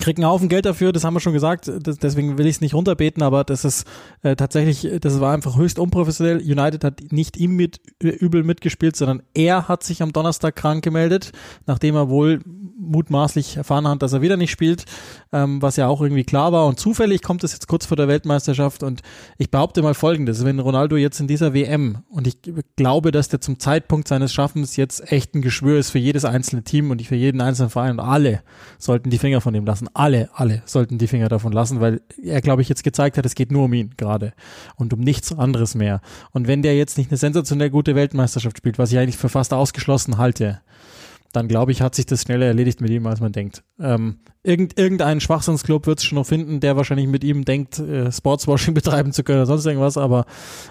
kriegt 0.00 0.18
einen 0.18 0.28
Haufen 0.28 0.48
Geld 0.48 0.64
dafür, 0.64 0.92
das 0.92 1.04
haben 1.04 1.14
wir 1.14 1.20
schon 1.20 1.32
gesagt, 1.32 1.70
das, 1.82 1.98
deswegen 1.98 2.38
will 2.38 2.46
ich 2.46 2.56
es 2.56 2.60
nicht 2.60 2.74
runterbeten, 2.74 3.22
aber 3.22 3.44
das 3.44 3.64
ist 3.64 3.86
äh, 4.22 4.36
tatsächlich, 4.36 5.00
das 5.00 5.20
war 5.20 5.34
einfach 5.34 5.56
höchst 5.56 5.78
unprofessionell. 5.78 6.38
United 6.38 6.84
hat 6.84 7.00
nicht 7.10 7.36
ihm 7.36 7.56
mit 7.56 7.80
äh, 8.02 8.08
übel 8.08 8.42
mitgespielt, 8.42 8.96
sondern 8.96 9.22
er 9.34 9.68
hat 9.68 9.82
sich 9.82 10.02
am 10.02 10.12
Donnerstag 10.12 10.56
krank 10.56 10.82
gemeldet, 10.84 11.32
nachdem 11.66 11.96
er 11.96 12.08
wohl 12.08 12.40
mutmaßlich 12.78 13.56
erfahren 13.56 13.88
hat, 13.88 14.02
dass 14.02 14.12
er 14.12 14.22
wieder 14.22 14.36
nicht 14.36 14.50
spielt, 14.50 14.84
ähm, 15.32 15.60
was 15.60 15.76
ja 15.76 15.88
auch 15.88 16.00
irgendwie 16.00 16.24
klar 16.24 16.52
war. 16.52 16.66
Und 16.66 16.78
zufällig 16.78 17.22
kommt 17.22 17.44
es 17.44 17.52
jetzt 17.52 17.68
kurz 17.68 17.86
vor 17.86 17.96
der 17.96 18.08
Weltmeisterschaft 18.08 18.82
und 18.82 19.02
ich 19.36 19.50
behaupte 19.50 19.82
mal 19.82 19.94
folgendes, 19.94 20.44
wenn 20.44 20.60
Ronaldo 20.60 20.96
jetzt 20.96 21.20
in 21.20 21.26
dieser 21.26 21.54
WM 21.54 21.98
und 22.08 22.26
ich 22.26 22.38
glaube, 22.76 23.10
dass 23.10 23.28
der 23.28 23.40
zum 23.40 23.58
Zeitpunkt 23.58 24.08
seines 24.08 24.32
Schaffens 24.32 24.76
jetzt 24.76 25.12
echt 25.12 25.34
ein 25.34 25.42
Geschwür 25.42 25.78
ist 25.78 25.90
für 25.90 25.98
jedes 25.98 26.24
einzelne 26.24 26.62
Team 26.62 26.90
und 26.90 27.02
für 27.02 27.16
jeden 27.16 27.40
einzelnen 27.40 27.70
Verein 27.70 27.92
und 27.92 28.00
alle 28.00 28.42
sollten 28.78 29.10
die 29.10 29.18
Finger 29.18 29.40
von 29.40 29.54
ihm 29.54 29.66
lassen 29.66 29.87
alle, 29.94 30.30
alle 30.34 30.62
sollten 30.64 30.98
die 30.98 31.06
Finger 31.06 31.28
davon 31.28 31.52
lassen, 31.52 31.80
weil 31.80 32.00
er, 32.22 32.40
glaube 32.40 32.62
ich, 32.62 32.68
jetzt 32.68 32.84
gezeigt 32.84 33.18
hat, 33.18 33.26
es 33.26 33.34
geht 33.34 33.52
nur 33.52 33.64
um 33.64 33.72
ihn 33.72 33.94
gerade 33.96 34.32
und 34.76 34.92
um 34.92 35.00
nichts 35.00 35.32
anderes 35.32 35.74
mehr. 35.74 36.00
Und 36.32 36.46
wenn 36.46 36.62
der 36.62 36.76
jetzt 36.76 36.98
nicht 36.98 37.10
eine 37.10 37.18
sensationell 37.18 37.70
gute 37.70 37.94
Weltmeisterschaft 37.94 38.58
spielt, 38.58 38.78
was 38.78 38.92
ich 38.92 38.98
eigentlich 38.98 39.16
für 39.16 39.28
fast 39.28 39.52
ausgeschlossen 39.52 40.18
halte, 40.18 40.60
dann 41.32 41.48
glaube 41.48 41.72
ich, 41.72 41.82
hat 41.82 41.94
sich 41.94 42.06
das 42.06 42.22
schneller 42.22 42.46
erledigt 42.46 42.80
mit 42.80 42.90
ihm, 42.90 43.06
als 43.06 43.20
man 43.20 43.32
denkt. 43.32 43.62
Ähm, 43.78 44.18
irgend, 44.48 44.78
irgendeinen 44.78 45.20
Schwachsinnsclub 45.20 45.86
wird 45.86 45.98
es 45.98 46.06
schon 46.06 46.16
noch 46.16 46.26
finden, 46.26 46.60
der 46.60 46.76
wahrscheinlich 46.76 47.06
mit 47.06 47.22
ihm 47.22 47.44
denkt, 47.44 47.78
äh, 47.78 48.10
Sportswashing 48.10 48.74
betreiben 48.74 49.12
zu 49.12 49.22
können 49.22 49.40
oder 49.40 49.46
sonst 49.46 49.66
irgendwas, 49.66 49.98
aber 49.98 50.24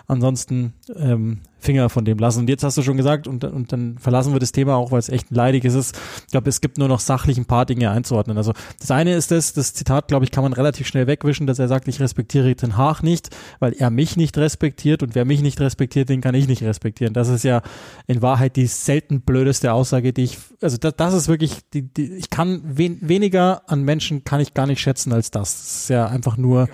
ansonsten 0.08 0.74
ähm, 0.96 1.42
Finger 1.60 1.90
von 1.90 2.06
dem 2.06 2.18
lassen. 2.18 2.42
Und 2.42 2.50
jetzt 2.50 2.64
hast 2.64 2.78
du 2.78 2.82
schon 2.82 2.98
gesagt, 2.98 3.28
und, 3.28 3.44
und 3.44 3.72
dann 3.72 3.98
verlassen 3.98 4.32
wir 4.32 4.40
das 4.40 4.52
Thema 4.52 4.76
auch, 4.76 4.92
weil 4.92 5.00
es 5.00 5.10
echt 5.10 5.32
ein 5.32 5.36
leidiges 5.36 5.74
ist. 5.74 5.98
Ich 6.26 6.32
glaube, 6.32 6.50
es 6.50 6.62
gibt 6.62 6.78
nur 6.78 6.88
noch 6.88 7.00
sachlich 7.00 7.38
ein 7.38 7.46
paar 7.46 7.66
Dinge 7.66 7.90
einzuordnen. 7.90 8.38
Also 8.38 8.54
das 8.80 8.92
eine 8.92 9.16
ist 9.16 9.32
das, 9.32 9.54
das 9.54 9.74
Zitat, 9.74 10.08
glaube 10.08 10.24
ich, 10.24 10.32
kann 10.32 10.44
man 10.44 10.54
relativ 10.54 10.88
schnell 10.88 11.08
wegwischen, 11.08 11.48
dass 11.48 11.60
er 11.60 11.68
sagt, 11.68 11.88
ich 11.88 12.00
respektiere 12.00 12.54
den 12.56 12.78
Haag 12.78 13.02
nicht, 13.02 13.36
weil 13.60 13.74
er 13.74 13.90
mich 13.90 14.18
nicht 14.18 14.38
respektiert 14.38 15.04
und 15.04 15.16
wer 15.16 15.26
mich 15.26 15.42
nicht 15.42 15.60
respektiert, 15.60 16.10
den 16.10 16.22
kann 16.22 16.36
ich 16.36 16.48
nicht 16.48 16.64
respektieren. 16.64 17.14
Das 17.14 17.28
ist 17.28 17.44
ja 17.44 17.62
in 18.06 18.22
Wahrheit 18.22 18.56
die 18.56 18.68
selten 18.68 19.22
blödeste 19.22 19.74
Aussage, 19.74 20.14
die 20.14 20.24
ich, 20.24 20.38
also 20.62 20.78
das, 20.78 20.96
das 20.96 21.14
ist 21.14 21.28
wirklich, 21.28 21.60
die, 21.74 21.82
die, 21.82 22.14
ich 22.14 22.30
kann 22.30 22.62
wen, 22.64 23.00
weniger 23.02 23.64
an 23.68 23.84
Menschen 23.84 24.24
kann 24.24 24.40
ich 24.40 24.54
gar 24.54 24.66
nicht 24.66 24.82
schätzen 24.82 25.14
als 25.14 25.32
das. 25.32 25.54
Das 25.54 25.82
ist 25.82 25.90
ja 25.90 26.08
einfach 26.08 26.38
nur 26.38 26.70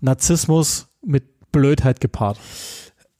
Narzissmus 0.00 0.88
mit 1.02 1.50
Blödheit 1.52 2.00
gepaart. 2.00 2.38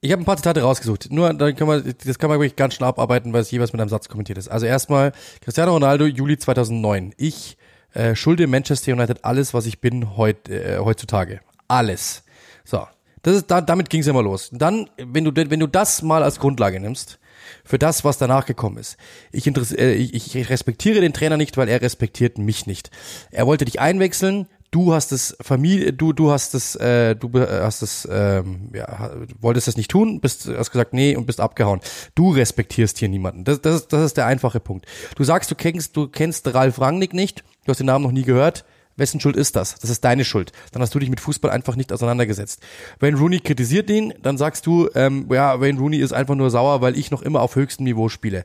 Ich 0.01 0.13
habe 0.13 0.23
ein 0.23 0.25
paar 0.25 0.37
Zitate 0.37 0.63
rausgesucht. 0.63 1.11
Nur, 1.11 1.35
dann 1.35 1.57
kann 1.57 1.67
man, 1.67 1.95
das 2.05 2.19
kann 2.19 2.31
man 2.31 2.39
wirklich 2.39 2.55
ganz 2.55 2.75
schnell 2.75 2.89
abarbeiten, 2.89 3.33
weil 3.33 3.43
es 3.43 3.51
jeweils 3.51 3.73
mit 3.73 3.81
einem 3.81 3.91
Satz 3.91 4.09
kommentiert 4.09 4.39
ist. 4.39 4.49
Also 4.49 4.67
erstmal 4.67 5.13
Cristiano 5.41 5.73
Ronaldo, 5.73 6.07
Juli 6.07 6.39
2009. 6.39 7.15
Ich 7.17 7.59
äh, 7.95 8.15
schulde 8.15 8.47
Manchester 8.47 8.93
United 8.93 9.25
alles, 9.25 9.55
was 9.55 9.67
ich 9.67 9.81
bin 9.81 10.17
heut, 10.17 10.49
äh, 10.49 10.79
heutzutage. 10.79 11.41
Alles. 11.67 12.23
So, 12.65 12.87
das 13.23 13.37
ist 13.37 13.51
da, 13.51 13.61
damit 13.61 13.91
ging 13.91 14.03
es 14.03 14.07
immer 14.07 14.23
los. 14.23 14.51
Dann, 14.53 14.89
wenn 14.97 15.25
du 15.25 15.33
wenn 15.35 15.61
du 15.61 15.67
das 15.67 16.03
mal 16.03 16.23
als 16.23 16.39
Grundlage 16.39 16.79
nimmst 16.79 17.19
für 17.65 17.79
das, 17.79 18.05
was 18.05 18.19
danach 18.19 18.47
gekommen 18.47 18.79
ist. 18.79 18.97
Ich, 19.33 19.47
äh, 19.47 19.95
ich, 19.95 20.35
ich 20.35 20.51
respektiere 20.51 21.01
den 21.01 21.13
Trainer 21.13 21.37
nicht, 21.37 21.57
weil 21.57 21.69
er 21.69 21.81
respektiert 21.81 22.39
mich 22.39 22.67
nicht. 22.67 22.91
Er 23.31 23.47
wollte 23.47 23.65
dich 23.65 23.81
einwechseln, 23.81 24.47
du 24.71 24.93
hast 24.93 25.13
es 25.13 25.37
Familie, 25.41 25.93
du 25.93 26.13
du 26.13 26.31
hast 26.31 26.55
es, 26.55 26.77
äh, 26.77 27.15
du 27.17 27.31
hast 27.41 27.83
es, 27.83 28.09
ähm, 28.11 28.71
ja, 28.75 29.11
wolltest 29.41 29.69
das 29.69 29.77
nicht 29.77 29.91
tun, 29.91 30.21
bist 30.21 30.49
hast 30.49 30.71
gesagt 30.71 30.93
nee 30.93 31.17
und 31.17 31.27
bist 31.27 31.41
abgehauen. 31.41 31.81
Du 32.15 32.31
respektierst 32.31 32.99
hier 32.99 33.09
niemanden. 33.09 33.45
Das, 33.45 33.61
das 33.61 33.77
ist 33.77 33.93
das 33.93 34.05
ist 34.05 34.17
der 34.17 34.27
einfache 34.27 34.61
Punkt. 34.61 34.87
Du 35.17 35.25
sagst, 35.25 35.51
du 35.51 35.55
kennst 35.55 35.97
du 35.97 36.09
kennst 36.09 36.53
Ralf 36.55 36.81
Rangnick 36.81 37.15
nicht, 37.15 37.45
du 37.65 37.71
hast 37.71 37.79
den 37.79 37.87
Namen 37.87 38.05
noch 38.05 38.13
nie 38.13 38.25
gehört. 38.25 38.65
Wessen 38.99 39.21
Schuld 39.21 39.37
ist 39.37 39.57
das? 39.57 39.77
Das 39.77 39.91
ist 39.91 40.05
deine 40.05 40.25
Schuld. 40.25 40.53
Dann 40.73 40.83
hast 40.83 40.95
du 40.95 40.99
dich 40.99 41.11
mit 41.11 41.21
Fußball 41.21 41.51
einfach 41.51 41.77
nicht 41.77 41.93
auseinandergesetzt. 41.93 42.61
Wayne 43.01 43.19
Rooney 43.19 43.41
kritisiert 43.41 43.89
ihn, 43.91 44.13
dann 44.23 44.37
sagst 44.37 44.67
du, 44.67 44.89
ähm, 44.95 45.29
ja, 45.31 45.61
Wayne 45.61 45.79
Rooney 45.79 45.99
ist 45.99 46.13
einfach 46.13 46.35
nur 46.35 46.51
sauer, 46.51 46.81
weil 46.81 46.99
ich 46.99 47.11
noch 47.11 47.23
immer 47.23 47.41
auf 47.41 47.57
höchstem 47.57 47.85
Niveau 47.85 48.09
spiele. 48.09 48.45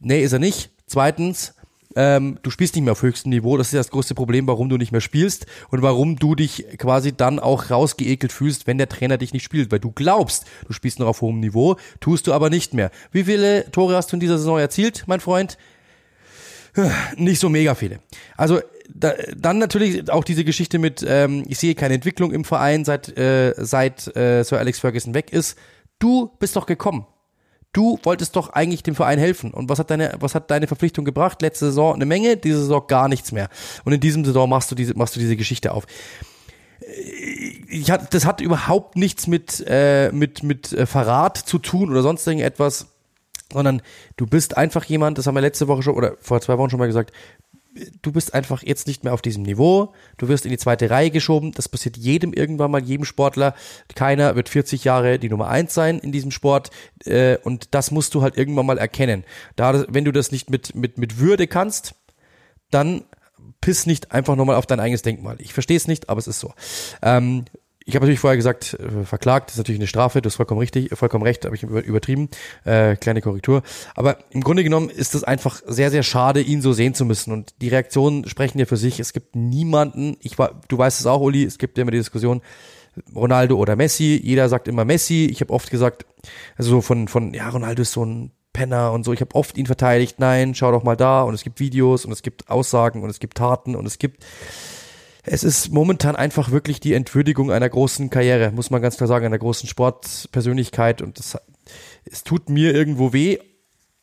Nee, 0.00 0.22
ist 0.22 0.32
er 0.32 0.38
nicht. 0.38 0.70
Zweitens, 0.86 1.54
ähm, 1.96 2.38
du 2.42 2.50
spielst 2.50 2.74
nicht 2.74 2.84
mehr 2.84 2.92
auf 2.92 3.02
höchstem 3.02 3.30
Niveau. 3.30 3.56
Das 3.56 3.68
ist 3.68 3.74
das 3.74 3.90
größte 3.90 4.14
Problem, 4.14 4.46
warum 4.46 4.68
du 4.68 4.76
nicht 4.76 4.92
mehr 4.92 5.00
spielst 5.00 5.46
und 5.70 5.82
warum 5.82 6.16
du 6.16 6.34
dich 6.34 6.66
quasi 6.78 7.12
dann 7.16 7.38
auch 7.38 7.70
rausgeekelt 7.70 8.32
fühlst, 8.32 8.66
wenn 8.66 8.78
der 8.78 8.88
Trainer 8.88 9.18
dich 9.18 9.32
nicht 9.32 9.44
spielt, 9.44 9.70
weil 9.70 9.78
du 9.78 9.90
glaubst, 9.92 10.44
du 10.66 10.72
spielst 10.72 10.98
noch 10.98 11.06
auf 11.06 11.20
hohem 11.20 11.40
Niveau, 11.40 11.76
tust 12.00 12.26
du 12.26 12.32
aber 12.32 12.50
nicht 12.50 12.74
mehr. 12.74 12.90
Wie 13.12 13.24
viele 13.24 13.70
Tore 13.70 13.96
hast 13.96 14.12
du 14.12 14.16
in 14.16 14.20
dieser 14.20 14.38
Saison 14.38 14.58
erzielt, 14.58 15.04
mein 15.06 15.20
Freund? 15.20 15.56
Nicht 17.16 17.40
so 17.40 17.48
mega 17.48 17.74
viele. 17.76 18.00
Also 18.36 18.60
da, 18.92 19.14
dann 19.36 19.58
natürlich 19.58 20.10
auch 20.10 20.24
diese 20.24 20.44
Geschichte 20.44 20.78
mit, 20.78 21.04
ähm, 21.06 21.44
ich 21.48 21.58
sehe 21.58 21.74
keine 21.74 21.94
Entwicklung 21.94 22.32
im 22.32 22.44
Verein, 22.44 22.84
seit, 22.84 23.16
äh, 23.16 23.54
seit 23.56 24.14
äh, 24.16 24.42
Sir 24.42 24.58
Alex 24.58 24.80
Ferguson 24.80 25.14
weg 25.14 25.32
ist. 25.32 25.58
Du 25.98 26.30
bist 26.38 26.56
doch 26.56 26.66
gekommen. 26.66 27.06
Du 27.72 27.98
wolltest 28.04 28.36
doch 28.36 28.50
eigentlich 28.50 28.84
dem 28.84 28.94
Verein 28.94 29.18
helfen. 29.18 29.52
Und 29.52 29.68
was 29.68 29.78
hat 29.78 29.90
deine, 29.90 30.14
was 30.20 30.34
hat 30.34 30.50
deine 30.50 30.68
Verpflichtung 30.68 31.04
gebracht? 31.04 31.42
Letzte 31.42 31.66
Saison 31.66 31.94
eine 31.94 32.06
Menge, 32.06 32.36
diese 32.36 32.60
Saison 32.60 32.86
gar 32.86 33.08
nichts 33.08 33.32
mehr. 33.32 33.48
Und 33.84 33.92
in 33.92 34.00
diesem 34.00 34.24
Saison 34.24 34.48
machst 34.48 34.70
du 34.70 34.74
diese, 34.74 34.94
machst 34.94 35.16
du 35.16 35.20
diese 35.20 35.36
Geschichte 35.36 35.72
auf. 35.72 35.84
Ich 37.68 37.90
hat, 37.90 38.14
das 38.14 38.26
hat 38.26 38.40
überhaupt 38.40 38.96
nichts 38.96 39.26
mit, 39.26 39.64
äh, 39.66 40.12
mit, 40.12 40.42
mit 40.42 40.72
äh, 40.72 40.86
Verrat 40.86 41.36
zu 41.36 41.58
tun 41.58 41.90
oder 41.90 42.02
sonst 42.02 42.26
irgendetwas 42.26 42.86
sondern 43.52 43.82
du 44.16 44.26
bist 44.26 44.56
einfach 44.56 44.84
jemand, 44.84 45.16
das 45.16 45.26
haben 45.26 45.34
wir 45.34 45.40
letzte 45.40 45.68
Woche 45.68 45.82
schon 45.82 45.94
oder 45.94 46.16
vor 46.20 46.40
zwei 46.40 46.58
Wochen 46.58 46.70
schon 46.70 46.80
mal 46.80 46.86
gesagt, 46.86 47.12
du 48.02 48.12
bist 48.12 48.34
einfach 48.34 48.62
jetzt 48.62 48.86
nicht 48.86 49.04
mehr 49.04 49.12
auf 49.12 49.22
diesem 49.22 49.42
Niveau, 49.42 49.92
du 50.16 50.28
wirst 50.28 50.44
in 50.44 50.50
die 50.50 50.58
zweite 50.58 50.90
Reihe 50.90 51.10
geschoben, 51.10 51.52
das 51.52 51.68
passiert 51.68 51.96
jedem 51.96 52.32
irgendwann 52.32 52.70
mal, 52.70 52.82
jedem 52.82 53.04
Sportler, 53.04 53.54
keiner 53.94 54.36
wird 54.36 54.48
40 54.48 54.84
Jahre 54.84 55.18
die 55.18 55.28
Nummer 55.28 55.48
eins 55.48 55.74
sein 55.74 55.98
in 55.98 56.12
diesem 56.12 56.30
Sport 56.30 56.70
äh, 57.04 57.38
und 57.38 57.74
das 57.74 57.90
musst 57.90 58.14
du 58.14 58.22
halt 58.22 58.36
irgendwann 58.36 58.66
mal 58.66 58.78
erkennen. 58.78 59.24
Da, 59.56 59.84
wenn 59.88 60.04
du 60.04 60.12
das 60.12 60.32
nicht 60.32 60.50
mit, 60.50 60.74
mit, 60.74 60.98
mit 60.98 61.18
Würde 61.18 61.46
kannst, 61.46 61.94
dann 62.70 63.04
piss 63.60 63.86
nicht 63.86 64.12
einfach 64.12 64.36
nochmal 64.36 64.56
auf 64.56 64.66
dein 64.66 64.80
eigenes 64.80 65.02
Denkmal. 65.02 65.36
Ich 65.38 65.52
verstehe 65.52 65.76
es 65.76 65.88
nicht, 65.88 66.08
aber 66.08 66.18
es 66.18 66.26
ist 66.26 66.40
so. 66.40 66.52
Ähm, 67.02 67.46
ich 67.86 67.94
habe 67.94 68.04
natürlich 68.04 68.20
vorher 68.20 68.36
gesagt, 68.36 68.74
äh, 68.74 69.04
verklagt, 69.04 69.50
ist 69.50 69.58
natürlich 69.58 69.78
eine 69.78 69.86
Strafe, 69.86 70.22
das 70.22 70.32
ist 70.32 70.36
vollkommen 70.36 70.60
richtig, 70.60 70.90
vollkommen 70.96 71.24
recht, 71.24 71.44
habe 71.44 71.54
ich 71.54 71.62
übertrieben, 71.62 72.30
äh, 72.64 72.96
kleine 72.96 73.20
Korrektur. 73.20 73.62
Aber 73.94 74.18
im 74.30 74.42
Grunde 74.42 74.64
genommen 74.64 74.88
ist 74.88 75.14
es 75.14 75.22
einfach 75.22 75.60
sehr, 75.66 75.90
sehr 75.90 76.02
schade, 76.02 76.40
ihn 76.40 76.62
so 76.62 76.72
sehen 76.72 76.94
zu 76.94 77.04
müssen. 77.04 77.32
Und 77.32 77.54
die 77.60 77.68
Reaktionen 77.68 78.26
sprechen 78.26 78.58
ja 78.58 78.64
für 78.64 78.78
sich. 78.78 79.00
Es 79.00 79.12
gibt 79.12 79.36
niemanden, 79.36 80.16
ich 80.20 80.38
war, 80.38 80.60
du 80.68 80.78
weißt 80.78 81.00
es 81.00 81.06
auch, 81.06 81.20
Uli, 81.20 81.44
es 81.44 81.58
gibt 81.58 81.78
immer 81.78 81.90
die 81.90 81.98
Diskussion, 81.98 82.40
Ronaldo 83.14 83.56
oder 83.56 83.76
Messi, 83.76 84.20
jeder 84.22 84.48
sagt 84.48 84.68
immer 84.68 84.84
Messi. 84.84 85.26
Ich 85.30 85.40
habe 85.40 85.52
oft 85.52 85.70
gesagt, 85.70 86.06
also 86.56 86.70
so 86.70 86.80
von, 86.80 87.08
von, 87.08 87.34
ja, 87.34 87.48
Ronaldo 87.48 87.82
ist 87.82 87.92
so 87.92 88.04
ein 88.04 88.30
Penner 88.54 88.92
und 88.92 89.04
so. 89.04 89.12
Ich 89.12 89.20
habe 89.20 89.34
oft 89.34 89.58
ihn 89.58 89.66
verteidigt, 89.66 90.20
nein, 90.20 90.54
schau 90.54 90.70
doch 90.70 90.84
mal 90.84 90.96
da 90.96 91.22
und 91.22 91.34
es 91.34 91.42
gibt 91.42 91.60
Videos 91.60 92.06
und 92.06 92.12
es 92.12 92.22
gibt 92.22 92.48
Aussagen 92.48 93.02
und 93.02 93.10
es 93.10 93.18
gibt 93.18 93.36
Taten 93.36 93.76
und 93.76 93.84
es 93.84 93.98
gibt 93.98 94.24
es 95.24 95.42
ist 95.42 95.72
momentan 95.72 96.16
einfach 96.16 96.50
wirklich 96.50 96.80
die 96.80 96.92
Entwürdigung 96.92 97.50
einer 97.50 97.68
großen 97.68 98.10
Karriere, 98.10 98.52
muss 98.52 98.70
man 98.70 98.82
ganz 98.82 98.96
klar 98.96 99.08
sagen, 99.08 99.26
einer 99.26 99.38
großen 99.38 99.68
Sportpersönlichkeit 99.68 101.02
und 101.02 101.18
das, 101.18 101.38
es 102.04 102.24
tut 102.24 102.50
mir 102.50 102.74
irgendwo 102.74 103.12
weh, 103.12 103.38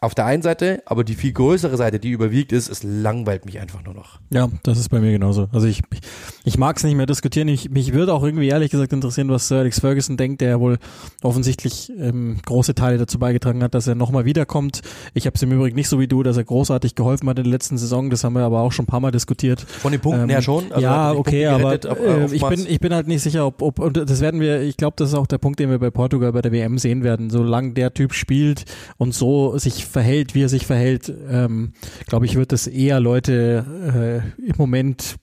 auf 0.03 0.15
der 0.15 0.25
einen 0.25 0.41
Seite, 0.41 0.81
aber 0.88 1.03
die 1.03 1.13
viel 1.13 1.31
größere 1.31 1.77
Seite, 1.77 2.00
die 2.00 2.10
überwiegt 2.10 2.51
ist, 2.51 2.70
es 2.70 2.81
langweilt 2.81 3.46
mich 3.46 3.60
einfach 3.60 3.84
nur 3.84 3.93
noch. 3.93 4.20
Ja, 4.31 4.50
das 4.63 4.79
ist 4.79 4.89
bei 4.89 5.00
mir 5.00 5.12
genauso. 5.12 5.48
Also 5.53 5.67
ich, 5.67 5.84
ich, 5.93 6.00
ich 6.43 6.58
mag 6.58 6.77
es 6.77 6.84
nicht 6.84 6.96
mehr 6.96 7.05
diskutieren. 7.05 7.48
Ich, 7.48 7.70
mich 7.70 7.93
würde 7.93 8.12
auch 8.12 8.24
irgendwie 8.24 8.48
ehrlich 8.48 8.72
gesagt 8.72 8.93
interessieren, 8.93 9.29
was 9.29 9.48
Sir 9.48 9.60
Alex 9.60 9.79
Ferguson 9.79 10.17
denkt, 10.17 10.41
der 10.41 10.50
ja 10.50 10.60
wohl 10.60 10.79
offensichtlich 11.22 11.91
ähm, 12.00 12.38
große 12.43 12.74
Teile 12.74 12.98
dazu 12.98 13.20
beigetragen 13.20 13.62
hat, 13.62 13.75
dass 13.75 13.86
er 13.86 13.93
nochmal 13.93 14.25
wiederkommt. 14.25 14.81
Ich 15.13 15.27
habe 15.27 15.36
es 15.36 15.43
im 15.43 15.51
Übrigen 15.51 15.75
nicht 15.75 15.88
so 15.88 16.00
wie 16.00 16.08
du, 16.08 16.24
dass 16.24 16.36
er 16.36 16.46
großartig 16.46 16.96
geholfen 16.96 17.29
hat 17.29 17.38
in 17.38 17.43
der 17.43 17.51
letzten 17.51 17.77
Saison. 17.77 18.10
Das 18.10 18.24
haben 18.24 18.34
wir 18.34 18.41
aber 18.41 18.62
auch 18.62 18.72
schon 18.72 18.86
ein 18.86 18.88
paar 18.88 19.01
Mal 19.01 19.12
diskutiert. 19.12 19.62
Von 19.62 19.91
den 19.91 20.01
Punkten 20.01 20.24
ähm, 20.24 20.29
her 20.29 20.41
schon? 20.41 20.72
Also 20.72 20.81
ja, 20.81 21.12
okay, 21.12 21.46
aber 21.46 21.74
äh, 21.74 22.25
ich, 22.34 22.43
bin, 22.43 22.65
ich 22.67 22.79
bin 22.79 22.91
halt 22.91 23.08
nicht 23.08 23.22
sicher, 23.22 23.46
ob, 23.46 23.62
ob 23.62 23.77
und 23.77 23.98
das 23.98 24.20
werden 24.20 24.41
wir, 24.41 24.62
ich 24.62 24.77
glaube, 24.77 24.96
das 24.98 25.10
ist 25.10 25.15
auch 25.15 25.27
der 25.27 25.38
Punkt, 25.38 25.60
den 25.60 25.70
wir 25.70 25.77
bei 25.77 25.91
Portugal 25.91 26.31
bei 26.31 26.41
der 26.41 26.51
WM 26.51 26.79
sehen 26.79 27.03
werden. 27.03 27.29
Solange 27.29 27.74
der 27.74 27.93
Typ 27.93 28.15
spielt 28.15 28.65
und 28.98 29.13
so 29.13 29.60
sich 29.60 29.90
verhält, 29.91 30.33
wie 30.33 30.43
er 30.43 30.50
sich 30.50 30.65
verhält, 30.65 31.13
ähm, 31.29 31.74
glaube 32.07 32.25
ich, 32.25 32.36
wird 32.36 32.53
es 32.53 32.67
eher 32.67 33.00
Leute 33.00 34.24
äh, 34.38 34.41
im 34.41 34.55
Moment 34.57 35.17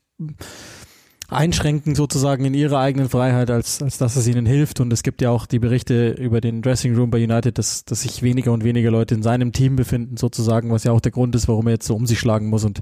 einschränken 1.31 1.95
sozusagen 1.95 2.45
in 2.47 2.55
ihrer 2.55 2.79
eigenen 2.79 3.11
Freiheit, 3.11 3.51
als, 3.51 3.83
als 3.83 3.99
dass 3.99 4.17
es 4.17 4.27
ihnen 4.27 4.47
hilft. 4.47 4.81
Und 4.81 4.91
es 4.93 5.03
gibt 5.03 5.21
ja 5.21 5.31
auch 5.31 5.45
die 5.45 5.59
Berichte 5.59 6.11
über 6.13 6.41
den 6.41 6.63
Dressing 6.63 6.97
Room 6.97 7.11
bei 7.11 7.23
United, 7.23 7.59
dass, 7.59 7.85
dass 7.85 8.03
sich 8.03 8.23
weniger 8.23 8.53
und 8.53 8.65
weniger 8.65 8.91
Leute 8.91 9.15
in 9.15 9.23
seinem 9.23 9.53
Team 9.53 9.77
befinden, 9.77 10.17
sozusagen, 10.17 10.71
was 10.71 10.85
ja 10.85 10.93
auch 10.93 11.01
der 11.01 11.13
Grund 11.13 11.35
ist, 11.35 11.47
warum 11.47 11.67
er 11.67 11.75
jetzt 11.75 11.87
so 11.87 11.95
um 11.95 12.07
sich 12.07 12.19
schlagen 12.19 12.47
muss. 12.47 12.65
Und 12.65 12.81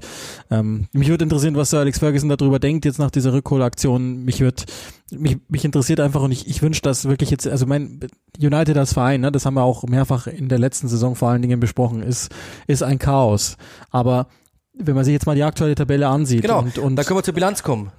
ähm, 0.49 0.87
mich 0.93 1.09
würde 1.09 1.25
interessieren, 1.25 1.55
was 1.55 1.71
Sir 1.71 1.79
Alex 1.79 1.99
Ferguson 1.99 2.29
darüber 2.29 2.59
denkt, 2.59 2.85
jetzt 2.85 2.99
nach 2.99 3.11
dieser 3.11 3.33
Rückholaktion. 3.33 4.23
Mich 4.23 4.39
wird, 4.39 4.65
mich, 5.11 5.37
mich 5.49 5.65
interessiert 5.65 5.99
einfach 5.99 6.21
und 6.21 6.31
ich, 6.31 6.47
ich 6.47 6.61
wünsche 6.61 6.81
das 6.81 7.03
wirklich 7.03 7.29
jetzt, 7.29 7.47
also 7.47 7.65
mein 7.65 7.99
United 8.39 8.77
als 8.77 8.93
Verein, 8.93 9.21
ne, 9.21 9.31
das 9.31 9.45
haben 9.45 9.55
wir 9.55 9.63
auch 9.63 9.83
mehrfach 9.83 10.25
in 10.25 10.47
der 10.47 10.59
letzten 10.59 10.87
Saison 10.87 11.15
vor 11.15 11.29
allen 11.29 11.41
Dingen 11.41 11.59
besprochen, 11.59 12.01
ist, 12.01 12.29
ist 12.65 12.81
ein 12.81 12.97
Chaos. 12.97 13.57
Aber 13.89 14.27
wenn 14.79 14.95
man 14.95 15.03
sich 15.03 15.13
jetzt 15.13 15.25
mal 15.25 15.35
die 15.35 15.43
aktuelle 15.43 15.75
Tabelle 15.75 16.07
ansieht. 16.07 16.41
Genau, 16.41 16.59
und, 16.59 16.77
und 16.77 16.95
da 16.95 17.03
können 17.03 17.19
wir 17.19 17.23
zur 17.23 17.33
Bilanz 17.33 17.63
kommen. 17.63 17.91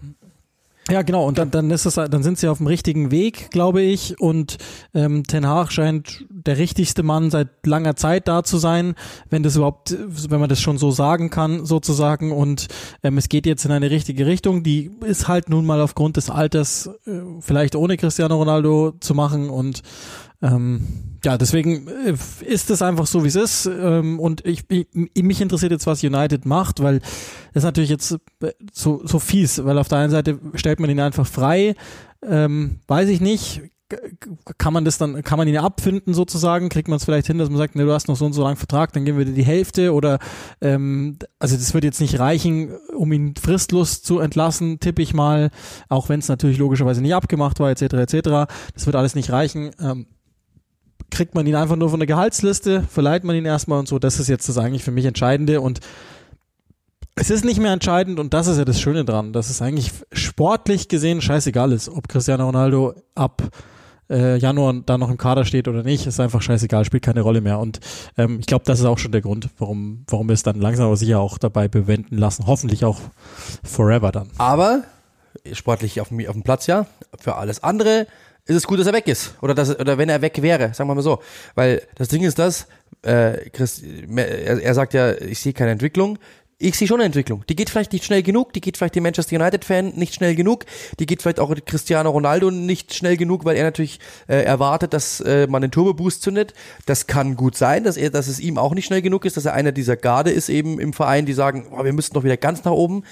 Ja, 0.91 1.03
genau. 1.03 1.27
Und 1.27 1.37
dann, 1.37 1.51
dann 1.51 1.71
ist 1.71 1.85
es, 1.85 1.95
dann 1.95 2.23
sind 2.23 2.39
sie 2.39 2.49
auf 2.49 2.59
dem 2.59 2.67
richtigen 2.67 3.11
Weg, 3.11 3.51
glaube 3.51 3.83
ich. 3.83 4.19
Und 4.21 4.57
ähm, 4.95 5.25
Ten 5.25 5.47
Hag 5.47 5.71
scheint 5.71 6.25
der 6.31 6.57
richtigste 6.57 7.03
Mann 7.03 7.31
seit 7.31 7.49
langer 7.67 7.95
Zeit 7.95 8.27
da 8.27 8.43
zu 8.43 8.57
sein, 8.57 8.95
wenn 9.29 9.43
das 9.43 9.57
überhaupt, 9.57 9.95
wenn 10.09 10.41
man 10.41 10.49
das 10.49 10.63
schon 10.63 10.79
so 10.79 10.91
sagen 10.91 11.29
kann, 11.29 11.67
sozusagen. 11.67 12.33
Und 12.33 12.69
ähm, 13.03 13.19
es 13.19 13.29
geht 13.29 13.45
jetzt 13.45 13.67
in 13.67 13.71
eine 13.71 13.91
richtige 13.91 14.25
Richtung. 14.25 14.63
Die 14.63 14.91
ist 15.05 15.29
halt 15.29 15.51
nun 15.51 15.67
mal 15.67 15.83
aufgrund 15.83 16.17
des 16.17 16.31
Alters 16.31 16.89
äh, 17.07 17.21
vielleicht 17.41 17.77
ohne 17.77 17.99
Cristiano 17.99 18.37
Ronaldo 18.37 18.95
zu 19.01 19.15
machen. 19.15 19.51
Und 19.51 19.83
ähm, 20.41 21.19
ja, 21.25 21.37
deswegen 21.37 21.89
äh, 21.89 22.15
ist 22.45 22.71
es 22.71 22.81
einfach 22.81 23.07
so, 23.07 23.25
wie 23.25 23.29
es 23.29 23.35
ist. 23.35 23.67
Ähm, 23.67 24.21
und 24.21 24.47
ich, 24.47 24.65
ich, 24.71 25.23
mich 25.23 25.41
interessiert 25.41 25.73
jetzt, 25.73 25.87
was 25.87 26.05
United 26.05 26.47
macht, 26.47 26.81
weil 26.81 27.01
das 27.01 27.63
ist 27.63 27.65
natürlich 27.65 27.91
jetzt 27.91 28.13
äh, 28.41 28.53
so, 28.73 29.03
so 29.05 29.19
fies, 29.19 29.65
weil 29.65 29.79
auf 29.79 29.89
der 29.89 29.99
einen 29.99 30.11
Seite 30.11 30.39
stellt 30.55 30.79
man 30.79 30.91
ihn 30.91 31.01
einfach 31.01 31.27
frei. 31.27 31.75
Ähm, 32.23 32.81
weiß 32.87 33.09
ich 33.09 33.21
nicht, 33.21 33.63
kann 34.59 34.75
man 34.75 34.85
das 34.85 34.99
dann, 34.99 35.23
kann 35.23 35.39
man 35.39 35.49
ihn 35.49 35.57
abfinden 35.57 36.13
sozusagen? 36.13 36.69
Kriegt 36.69 36.89
man 36.89 36.99
es 36.99 37.05
vielleicht 37.05 37.27
hin, 37.27 37.39
dass 37.39 37.49
man 37.49 37.59
sagt, 37.59 37.75
ne, 37.75 37.85
du 37.85 37.93
hast 37.93 38.07
noch 38.07 38.17
so 38.17 38.27
und 38.27 38.35
so 38.35 38.43
langen 38.43 38.57
Vertrag, 38.57 38.93
dann 38.93 39.05
geben 39.05 39.19
wir 39.19 39.25
dir 39.25 39.33
die 39.33 39.45
Hälfte 39.45 39.95
oder 39.95 40.19
ähm, 40.61 41.19
also 41.39 41.57
das 41.57 41.73
wird 41.73 41.85
jetzt 41.85 42.01
nicht 42.01 42.19
reichen, 42.19 42.77
um 42.95 43.11
ihn 43.13 43.35
fristlos 43.35 44.03
zu 44.03 44.19
entlassen, 44.19 44.79
tippe 44.79 45.01
ich 45.01 45.15
mal, 45.15 45.51
auch 45.89 46.11
wenn 46.11 46.21
es 46.21 46.29
natürlich 46.29 46.59
logischerweise 46.59 47.01
nicht 47.01 47.15
abgemacht 47.15 47.61
war, 47.61 47.71
etc. 47.71 47.95
etc. 47.95 48.53
Das 48.75 48.85
wird 48.85 48.95
alles 48.95 49.15
nicht 49.15 49.31
reichen. 49.31 49.71
Ähm, 49.81 50.07
kriegt 51.11 51.35
man 51.35 51.47
ihn 51.47 51.55
einfach 51.55 51.77
nur 51.77 51.91
von 51.91 52.01
der 52.01 52.07
Gehaltsliste, 52.07 52.83
verleiht 52.83 53.25
man 53.25 53.37
ihn 53.37 53.45
erstmal 53.45 53.79
und 53.79 53.89
so. 53.89 53.99
Das 53.99 54.21
ist 54.21 54.29
jetzt 54.29 54.49
das 54.49 54.59
eigentlich 54.59 54.85
für 54.85 54.91
mich 54.91 55.05
Entscheidende 55.05 55.61
und 55.61 55.81
es 57.15 57.31
ist 57.31 57.45
nicht 57.45 57.61
mehr 57.61 57.73
entscheidend 57.73 58.21
und 58.21 58.33
das 58.33 58.47
ist 58.47 58.59
ja 58.59 58.65
das 58.65 58.81
Schöne 58.81 59.05
dran, 59.05 59.33
dass 59.33 59.51
es 59.51 59.61
eigentlich 59.61 59.93
sportlich 60.13 60.89
gesehen 60.89 61.21
scheißegal 61.21 61.73
ist, 61.73 61.89
ob 61.89 62.09
Cristiano 62.09 62.47
Ronaldo 62.47 62.95
ab 63.15 63.43
äh, 64.11 64.37
Januar 64.39 64.75
da 64.87 64.99
noch 64.99 65.11
im 65.11 65.17
Kader 65.17 65.45
steht 65.45 65.69
oder 65.69 65.83
nicht, 65.83 66.07
ist 66.07 66.21
einfach 66.21 66.43
scheißegal, 66.43 66.85
spielt 66.85 67.03
keine 67.03 67.21
Rolle 67.21 67.41
mehr. 67.41 67.59
Und 67.59 67.81
ähm, 68.17 68.39
ich 68.41 68.47
glaube, 68.47 68.65
das 68.65 68.79
ist 68.79 68.85
auch 68.85 68.99
schon 68.99 69.13
der 69.13 69.21
Grund, 69.21 69.51
warum, 69.59 70.05
warum 70.09 70.29
wir 70.29 70.35
es 70.35 70.43
dann 70.43 70.61
langsam 70.61 70.87
aber 70.87 70.97
sicher 70.97 71.21
auch 71.21 71.39
dabei 71.39 71.69
bewenden 71.69 72.17
lassen. 72.17 72.47
Hoffentlich 72.47 72.85
auch 72.85 73.01
forever 73.63 74.13
dann. 74.13 74.31
Aber 74.39 74.85
sportlich 75.53 76.01
auf 76.01 76.11
auf 76.11 76.33
dem 76.33 76.43
Platz 76.43 76.67
ja, 76.67 76.87
für 77.19 77.37
alles 77.37 77.63
andere 77.63 78.07
ist 78.49 78.57
es 78.57 78.67
gut, 78.67 78.81
dass 78.81 78.87
er 78.87 78.95
weg 78.95 79.07
ist. 79.07 79.35
Oder, 79.43 79.55
dass, 79.55 79.79
oder 79.79 79.99
wenn 79.99 80.09
er 80.09 80.23
weg 80.23 80.41
wäre, 80.41 80.73
sagen 80.73 80.89
wir 80.89 80.95
mal 80.95 81.03
so. 81.03 81.21
Weil 81.55 81.83
das 81.97 82.09
Ding 82.09 82.23
ist 82.25 82.39
das, 82.39 82.67
äh, 83.03 83.51
Chris, 83.51 83.83
er, 84.17 84.61
er 84.61 84.75
sagt 84.75 84.95
ja, 84.95 85.13
ich 85.13 85.39
sehe 85.39 85.53
keine 85.53 85.71
Entwicklung. 85.71 86.19
Ich 86.61 86.77
sehe 86.77 86.89
schon 86.89 86.97
eine 86.97 87.05
Entwicklung. 87.05 87.45
Die 87.49 87.55
geht 87.55 87.71
vielleicht 87.71 87.93
nicht 87.93 88.05
schnell 88.05 88.25
genug, 88.25 88.53
die 88.53 88.61
geht 88.61 88.77
vielleicht 88.77 88.97
dem 88.97 89.05
Manchester 89.05 89.37
United-Fan 89.37 89.93
nicht 89.95 90.13
schnell 90.13 90.35
genug, 90.35 90.65
die 90.99 91.07
geht 91.07 91.23
vielleicht 91.23 91.39
auch 91.39 91.55
Cristiano 91.67 92.11
Ronaldo 92.11 92.51
nicht 92.51 92.95
schnell 92.95 93.17
genug, 93.17 93.45
weil 93.45 93.57
er 93.57 93.63
natürlich 93.63 94.01
äh, 94.27 94.43
erwartet, 94.43 94.93
dass 94.93 95.21
äh, 95.21 95.47
man 95.47 95.63
den 95.63 95.71
Turbo-Boost 95.71 96.21
zündet. 96.21 96.55
Das 96.85 97.07
kann 97.07 97.37
gut 97.37 97.57
sein, 97.57 97.85
dass 97.85 97.97
er, 97.97 98.11
dass 98.11 98.27
es 98.27 98.41
ihm 98.41 98.59
auch 98.59 98.75
nicht 98.75 98.87
schnell 98.87 99.03
genug 99.03 99.25
ist, 99.25 99.37
dass 99.37 99.45
er 99.45 99.53
einer 99.53 99.71
dieser 99.71 99.97
Garde 99.97 100.33
ist 100.33 100.49
eben 100.49 100.81
im 100.81 100.93
Verein, 100.95 101.27
die 101.27 101.33
sagen, 101.33 101.69
oh, 101.71 101.85
wir 101.85 101.93
müssen 101.93 102.15
doch 102.15 102.25
wieder 102.25 102.37
ganz 102.37 102.65
nach 102.65 102.73
oben 102.73 103.05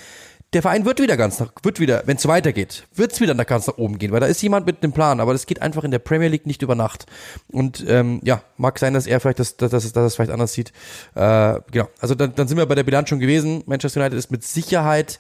der 0.57 0.63
Verein 0.63 0.87
wird 0.87 1.03
wieder 1.03 1.19
ganz 1.19 1.39
nach, 1.39 1.53
wird 1.63 1.81
wieder, 1.81 2.05
wenn 2.07 2.17
es 2.17 2.27
weitergeht, 2.27 2.87
wird 2.95 3.13
es 3.13 3.21
wieder 3.21 3.35
nach 3.35 3.45
ganz 3.45 3.67
nach 3.67 3.77
oben 3.77 3.99
gehen, 3.99 4.11
weil 4.11 4.21
da 4.21 4.27
ist 4.27 4.41
jemand 4.41 4.65
mit 4.65 4.83
einem 4.83 4.95
Plan, 4.95 5.21
aber 5.21 5.35
das 5.35 5.45
geht 5.45 5.61
einfach 5.61 5.85
in 5.85 5.91
der 5.91 5.99
Premier 5.99 6.29
League 6.29 6.47
nicht 6.47 6.63
über 6.63 6.75
Nacht. 6.75 7.05
Und 7.53 7.85
ähm, 7.87 8.21
ja, 8.25 8.41
mag 8.57 8.79
sein, 8.79 8.95
dass 8.95 9.07
er 9.07 9.21
vielleicht 9.21 9.39
das, 9.39 9.59
das, 9.59 9.71
das, 9.71 9.93
das 9.93 10.15
vielleicht 10.15 10.31
anders 10.31 10.55
sieht. 10.55 10.73
Äh, 11.15 11.61
genau. 11.71 11.91
Also 12.01 12.15
dann, 12.15 12.35
dann 12.35 12.49
sind 12.49 12.57
wir 12.57 12.65
bei 12.65 12.75
der 12.75 12.85
Bilanz 12.85 13.11
schon 13.11 13.19
gewesen. 13.19 13.65
Manchester 13.67 14.01
United 14.01 14.19
ist 14.19 14.31
mit 14.31 14.45
Sicherheit 14.45 15.19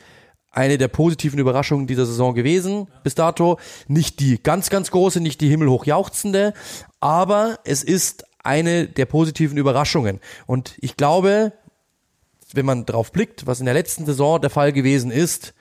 eine 0.52 0.78
der 0.78 0.88
positiven 0.88 1.38
Überraschungen 1.38 1.86
dieser 1.86 2.06
Saison 2.06 2.34
gewesen 2.34 2.88
bis 3.04 3.14
dato. 3.14 3.58
Nicht 3.88 4.20
die 4.20 4.42
ganz, 4.42 4.70
ganz 4.70 4.90
große, 4.90 5.20
nicht 5.20 5.42
die 5.42 5.50
himmelhoch 5.50 5.84
jauchzende, 5.84 6.54
aber 6.98 7.58
es 7.64 7.84
ist 7.84 8.24
eine 8.42 8.86
der 8.86 9.04
positiven 9.04 9.58
Überraschungen. 9.58 10.18
Und 10.46 10.76
ich 10.80 10.96
glaube, 10.96 11.52
wenn 12.56 12.66
man 12.66 12.86
drauf 12.86 13.12
blickt, 13.12 13.46
was 13.46 13.60
in 13.60 13.66
der 13.66 13.74
letzten 13.74 14.06
Saison 14.06 14.40
der 14.40 14.50
Fall 14.50 14.72
gewesen 14.72 15.10
ist, 15.10 15.54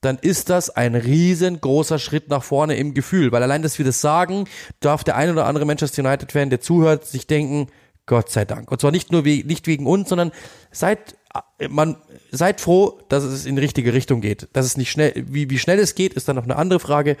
dann 0.00 0.18
ist 0.18 0.48
das 0.48 0.70
ein 0.70 0.94
riesengroßer 0.94 1.98
Schritt 1.98 2.28
nach 2.28 2.44
vorne 2.44 2.76
im 2.76 2.94
Gefühl, 2.94 3.32
weil 3.32 3.42
allein, 3.42 3.62
dass 3.62 3.78
wir 3.78 3.84
das 3.84 4.00
sagen, 4.00 4.44
darf 4.80 5.02
der 5.02 5.16
ein 5.16 5.30
oder 5.30 5.46
andere 5.46 5.64
Manchester 5.64 6.04
United-Fan, 6.04 6.50
der 6.50 6.60
zuhört, 6.60 7.04
sich 7.04 7.26
denken, 7.26 7.66
Gott 8.06 8.30
sei 8.30 8.44
Dank. 8.44 8.70
Und 8.70 8.80
zwar 8.80 8.90
nicht 8.90 9.12
nur 9.12 9.24
we 9.24 9.42
nicht 9.44 9.66
wegen 9.66 9.86
uns, 9.86 10.08
sondern 10.08 10.32
seid 10.70 11.16
man 11.68 11.96
seid 12.30 12.60
froh, 12.60 13.00
dass 13.08 13.24
es 13.24 13.46
in 13.46 13.56
die 13.56 13.62
richtige 13.62 13.92
Richtung 13.92 14.20
geht. 14.20 14.48
Dass 14.52 14.66
es 14.66 14.76
nicht 14.76 14.90
schnell, 14.90 15.12
wie, 15.28 15.50
wie 15.50 15.58
schnell 15.58 15.78
es 15.78 15.94
geht, 15.94 16.14
ist 16.14 16.28
dann 16.28 16.36
noch 16.36 16.44
eine 16.44 16.56
andere 16.56 16.80
Frage. 16.80 17.16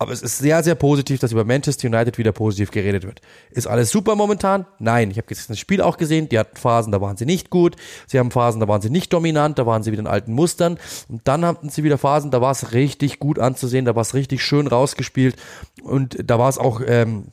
Aber 0.00 0.12
es 0.12 0.22
ist 0.22 0.38
sehr, 0.38 0.62
sehr 0.62 0.76
positiv, 0.76 1.20
dass 1.20 1.30
über 1.30 1.44
Manchester 1.44 1.86
United 1.86 2.16
wieder 2.16 2.32
positiv 2.32 2.70
geredet 2.70 3.04
wird. 3.04 3.20
Ist 3.50 3.66
alles 3.66 3.90
super 3.90 4.16
momentan? 4.16 4.64
Nein. 4.78 5.10
Ich 5.10 5.18
habe 5.18 5.26
das 5.28 5.58
Spiel 5.58 5.82
auch 5.82 5.98
gesehen. 5.98 6.26
Die 6.30 6.38
hatten 6.38 6.56
Phasen, 6.56 6.90
da 6.90 7.02
waren 7.02 7.18
sie 7.18 7.26
nicht 7.26 7.50
gut. 7.50 7.76
Sie 8.06 8.18
haben 8.18 8.30
Phasen, 8.30 8.60
da 8.60 8.68
waren 8.68 8.80
sie 8.80 8.88
nicht 8.88 9.12
dominant. 9.12 9.58
Da 9.58 9.66
waren 9.66 9.82
sie 9.82 9.92
wieder 9.92 10.00
in 10.00 10.06
alten 10.06 10.32
Mustern. 10.32 10.78
Und 11.10 11.28
dann 11.28 11.44
hatten 11.44 11.68
sie 11.68 11.84
wieder 11.84 11.98
Phasen, 11.98 12.30
da 12.30 12.40
war 12.40 12.52
es 12.52 12.72
richtig 12.72 13.18
gut 13.18 13.38
anzusehen. 13.38 13.84
Da 13.84 13.94
war 13.94 14.00
es 14.00 14.14
richtig 14.14 14.42
schön 14.42 14.68
rausgespielt. 14.68 15.36
Und 15.82 16.16
da 16.24 16.38
war 16.38 16.48
es 16.48 16.56
auch 16.56 16.80
ähm, 16.86 17.26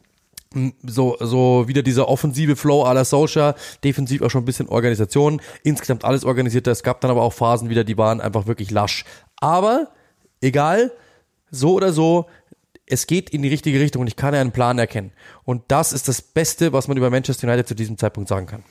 so, 0.86 1.16
so 1.22 1.70
wieder 1.70 1.84
dieser 1.84 2.10
offensive 2.10 2.58
Flow 2.58 2.84
à 2.84 2.94
la 2.94 3.06
Solskjaer, 3.06 3.56
defensiv 3.86 4.22
auch 4.22 4.30
schon 4.30 4.42
ein 4.42 4.46
bisschen 4.46 4.68
Organisation, 4.68 5.42
insgesamt 5.64 6.04
alles 6.04 6.26
organisierter. 6.26 6.72
Es 6.72 6.84
gab 6.84 7.00
dann 7.00 7.12
aber 7.12 7.22
auch 7.22 7.32
Phasen 7.32 7.70
wieder, 7.70 7.86
die 7.86 7.98
waren 7.98 8.20
einfach 8.20 8.46
wirklich 8.46 8.72
lasch. 8.72 9.06
Aber 9.40 9.88
egal, 10.42 10.92
so 11.50 11.74
oder 11.74 11.94
so, 11.94 12.26
es 12.90 13.06
geht 13.06 13.30
in 13.30 13.42
die 13.42 13.50
richtige 13.50 13.80
Richtung 13.80 14.02
und 14.02 14.08
ich 14.08 14.16
kann 14.16 14.34
einen 14.34 14.52
Plan 14.52 14.80
erkennen. 14.80 15.12
Und 15.44 15.64
das 15.68 15.92
ist 15.92 16.08
das 16.08 16.22
Beste, 16.22 16.72
was 16.74 16.88
man 16.88 16.98
über 16.98 17.10
Manchester 17.10 17.48
United 17.48 17.68
zu 17.68 17.76
diesem 17.76 17.98
Zeitpunkt 17.98 18.30
sagen 18.30 18.48
kann. 18.48 18.64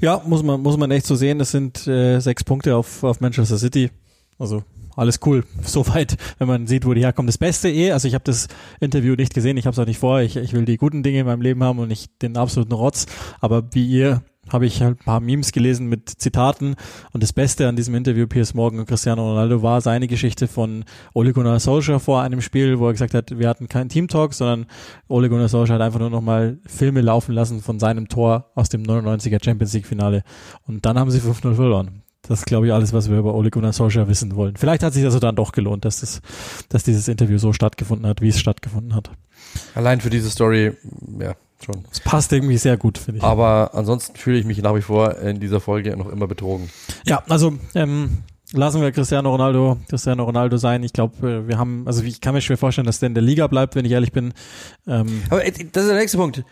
Ja, 0.00 0.22
muss 0.24 0.42
man, 0.42 0.60
muss 0.60 0.76
man 0.76 0.90
echt 0.92 1.06
so 1.06 1.16
sehen. 1.16 1.38
Das 1.38 1.50
sind 1.50 1.86
äh, 1.86 2.20
sechs 2.20 2.44
Punkte 2.44 2.76
auf, 2.76 3.02
auf 3.02 3.20
Manchester 3.20 3.58
City. 3.58 3.90
Also 4.38 4.62
alles 4.96 5.18
cool. 5.26 5.44
Soweit, 5.62 6.16
wenn 6.38 6.46
man 6.46 6.66
sieht, 6.68 6.86
wo 6.86 6.94
die 6.94 7.00
herkommen. 7.00 7.26
Das 7.26 7.38
Beste 7.38 7.68
eh, 7.68 7.90
also 7.90 8.06
ich 8.06 8.14
habe 8.14 8.24
das 8.24 8.46
Interview 8.78 9.16
nicht 9.16 9.34
gesehen, 9.34 9.56
ich 9.56 9.66
habe 9.66 9.74
es 9.74 9.78
auch 9.78 9.86
nicht 9.86 9.98
vor. 9.98 10.20
Ich, 10.20 10.36
ich 10.36 10.52
will 10.52 10.64
die 10.64 10.76
guten 10.76 11.02
Dinge 11.02 11.20
in 11.20 11.26
meinem 11.26 11.42
Leben 11.42 11.62
haben 11.64 11.80
und 11.80 11.88
nicht 11.88 12.22
den 12.22 12.36
absoluten 12.36 12.72
Rotz. 12.72 13.06
Aber 13.40 13.74
wie 13.74 13.86
ihr 13.86 14.22
habe 14.50 14.66
ich 14.66 14.82
halt 14.82 15.00
ein 15.00 15.04
paar 15.04 15.20
Memes 15.20 15.52
gelesen 15.52 15.86
mit 15.86 16.08
Zitaten 16.08 16.76
und 17.12 17.22
das 17.22 17.32
Beste 17.32 17.68
an 17.68 17.76
diesem 17.76 17.94
Interview 17.94 18.26
Piers 18.26 18.54
Morgan 18.54 18.80
und 18.80 18.86
Cristiano 18.86 19.28
Ronaldo 19.28 19.62
war 19.62 19.80
seine 19.80 20.08
Geschichte 20.08 20.48
von 20.48 20.84
Ole 21.12 21.32
Gunnar 21.32 21.60
Solskjaer 21.60 22.00
vor 22.00 22.22
einem 22.22 22.40
Spiel, 22.40 22.78
wo 22.78 22.86
er 22.86 22.92
gesagt 22.92 23.14
hat, 23.14 23.38
wir 23.38 23.48
hatten 23.48 23.68
keinen 23.68 23.88
Team 23.88 24.08
Talk, 24.08 24.34
sondern 24.34 24.66
Ole 25.08 25.28
Gunnar 25.28 25.48
Solskjaer 25.48 25.78
hat 25.78 25.86
einfach 25.86 26.00
nur 26.00 26.10
nochmal 26.10 26.58
Filme 26.66 27.00
laufen 27.00 27.34
lassen 27.34 27.60
von 27.60 27.78
seinem 27.78 28.08
Tor 28.08 28.50
aus 28.54 28.68
dem 28.68 28.82
99er 28.82 29.42
Champions 29.44 29.72
League 29.72 29.86
Finale 29.86 30.22
und 30.66 30.86
dann 30.86 30.98
haben 30.98 31.10
sie 31.10 31.20
5-0 31.20 31.54
verloren. 31.54 32.02
Das 32.26 32.40
ist, 32.40 32.46
glaube 32.46 32.66
ich, 32.66 32.72
alles, 32.72 32.92
was 32.94 33.10
wir 33.10 33.18
über 33.18 33.34
Ole 33.34 33.50
Gunnar 33.50 33.74
Solskjaer 33.74 34.08
wissen 34.08 34.34
wollen. 34.34 34.56
Vielleicht 34.56 34.82
hat 34.82 34.94
sich 34.94 35.02
das 35.02 35.14
also 35.14 35.20
dann 35.20 35.36
doch 35.36 35.52
gelohnt, 35.52 35.84
dass, 35.84 36.00
das, 36.00 36.22
dass 36.70 36.82
dieses 36.82 37.06
Interview 37.08 37.36
so 37.36 37.52
stattgefunden 37.52 38.06
hat, 38.06 38.22
wie 38.22 38.28
es 38.28 38.40
stattgefunden 38.40 38.94
hat. 38.94 39.10
Allein 39.74 40.00
für 40.00 40.08
diese 40.10 40.30
Story, 40.30 40.72
ja, 41.20 41.34
schon. 41.64 41.84
Es 41.90 42.00
passt 42.00 42.32
irgendwie 42.32 42.56
sehr 42.56 42.76
gut, 42.76 42.98
finde 42.98 43.18
ich. 43.18 43.24
Aber 43.24 43.70
ansonsten 43.74 44.16
fühle 44.16 44.38
ich 44.38 44.44
mich 44.44 44.62
nach 44.62 44.74
wie 44.74 44.82
vor 44.82 45.18
in 45.18 45.40
dieser 45.40 45.60
Folge 45.60 45.96
noch 45.96 46.08
immer 46.08 46.26
betrogen. 46.26 46.70
Ja, 47.04 47.22
also 47.28 47.54
ähm, 47.74 48.18
lassen 48.52 48.80
wir 48.80 48.92
Cristiano 48.92 49.30
Ronaldo, 49.30 49.78
Cristiano 49.88 50.24
Ronaldo 50.24 50.56
sein. 50.56 50.82
Ich 50.82 50.92
glaube, 50.92 51.28
äh, 51.28 51.48
wir 51.48 51.58
haben, 51.58 51.82
also 51.86 52.02
ich 52.02 52.20
kann 52.20 52.34
mir 52.34 52.40
schwer 52.40 52.56
vorstellen, 52.56 52.86
dass 52.86 53.00
der 53.00 53.08
in 53.08 53.14
der 53.14 53.22
Liga 53.22 53.46
bleibt, 53.46 53.74
wenn 53.74 53.84
ich 53.84 53.92
ehrlich 53.92 54.12
bin. 54.12 54.32
Ähm, 54.86 55.22
Aber 55.30 55.40
das 55.42 55.58
ist 55.58 55.74
der 55.74 55.98
nächste 55.98 56.18
Punkt 56.18 56.44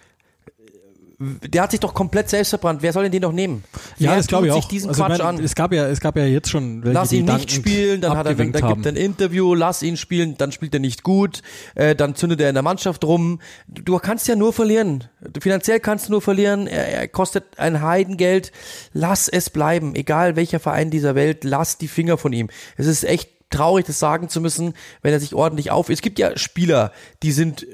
der 1.42 1.62
hat 1.62 1.70
sich 1.70 1.80
doch 1.80 1.94
komplett 1.94 2.28
selbst 2.28 2.50
verbrannt. 2.50 2.82
Wer 2.82 2.92
soll 2.92 3.04
denn 3.04 3.12
den 3.12 3.22
noch 3.22 3.32
nehmen? 3.32 3.64
Wer 3.98 4.10
ja, 4.10 4.16
das 4.16 4.26
glaube 4.26 4.46
ich 4.46 4.52
auch. 4.52 4.66
diesen 4.68 4.88
also, 4.88 5.02
Quatsch 5.02 5.18
meine, 5.18 5.24
an? 5.24 5.44
Es 5.44 5.54
gab 5.54 5.72
ja, 5.72 5.86
es 5.86 6.00
gab 6.00 6.16
ja 6.16 6.24
jetzt 6.24 6.50
schon 6.50 6.82
welche, 6.82 6.94
Lass 6.94 7.12
ihn 7.12 7.26
nicht 7.26 7.50
spielen, 7.50 8.00
dann 8.00 8.16
hat 8.16 8.26
er, 8.26 8.34
dann, 8.34 8.52
dann 8.52 8.68
gibt 8.68 8.86
er 8.86 8.92
ein 8.92 8.96
Interview, 8.96 9.54
lass 9.54 9.82
ihn 9.82 9.96
spielen, 9.96 10.36
dann 10.36 10.52
spielt 10.52 10.74
er 10.74 10.80
nicht 10.80 11.02
gut, 11.02 11.42
äh, 11.74 11.94
dann 11.94 12.14
zündet 12.14 12.40
er 12.40 12.48
in 12.48 12.54
der 12.54 12.62
Mannschaft 12.62 13.04
rum. 13.04 13.40
Du 13.68 13.98
kannst 13.98 14.28
ja 14.28 14.36
nur 14.36 14.52
verlieren. 14.52 15.04
Finanziell 15.40 15.80
kannst 15.80 16.08
du 16.08 16.12
nur 16.12 16.22
verlieren. 16.22 16.66
Er, 16.66 16.88
er 16.88 17.08
kostet 17.08 17.58
ein 17.58 17.82
Heidengeld. 17.82 18.52
Lass 18.92 19.28
es 19.28 19.50
bleiben. 19.50 19.94
Egal 19.94 20.36
welcher 20.36 20.60
Verein 20.60 20.90
dieser 20.90 21.14
Welt, 21.14 21.44
lass 21.44 21.78
die 21.78 21.88
Finger 21.88 22.18
von 22.18 22.32
ihm. 22.32 22.48
Es 22.76 22.86
ist 22.86 23.04
echt 23.04 23.41
traurig, 23.52 23.86
das 23.86 23.98
sagen 23.98 24.28
zu 24.28 24.40
müssen, 24.40 24.74
wenn 25.02 25.12
er 25.12 25.20
sich 25.20 25.34
ordentlich 25.34 25.70
auf. 25.70 25.88
Es 25.88 26.02
gibt 26.02 26.18
ja 26.18 26.36
Spieler, 26.36 26.92
die 27.22 27.32
sind 27.32 27.66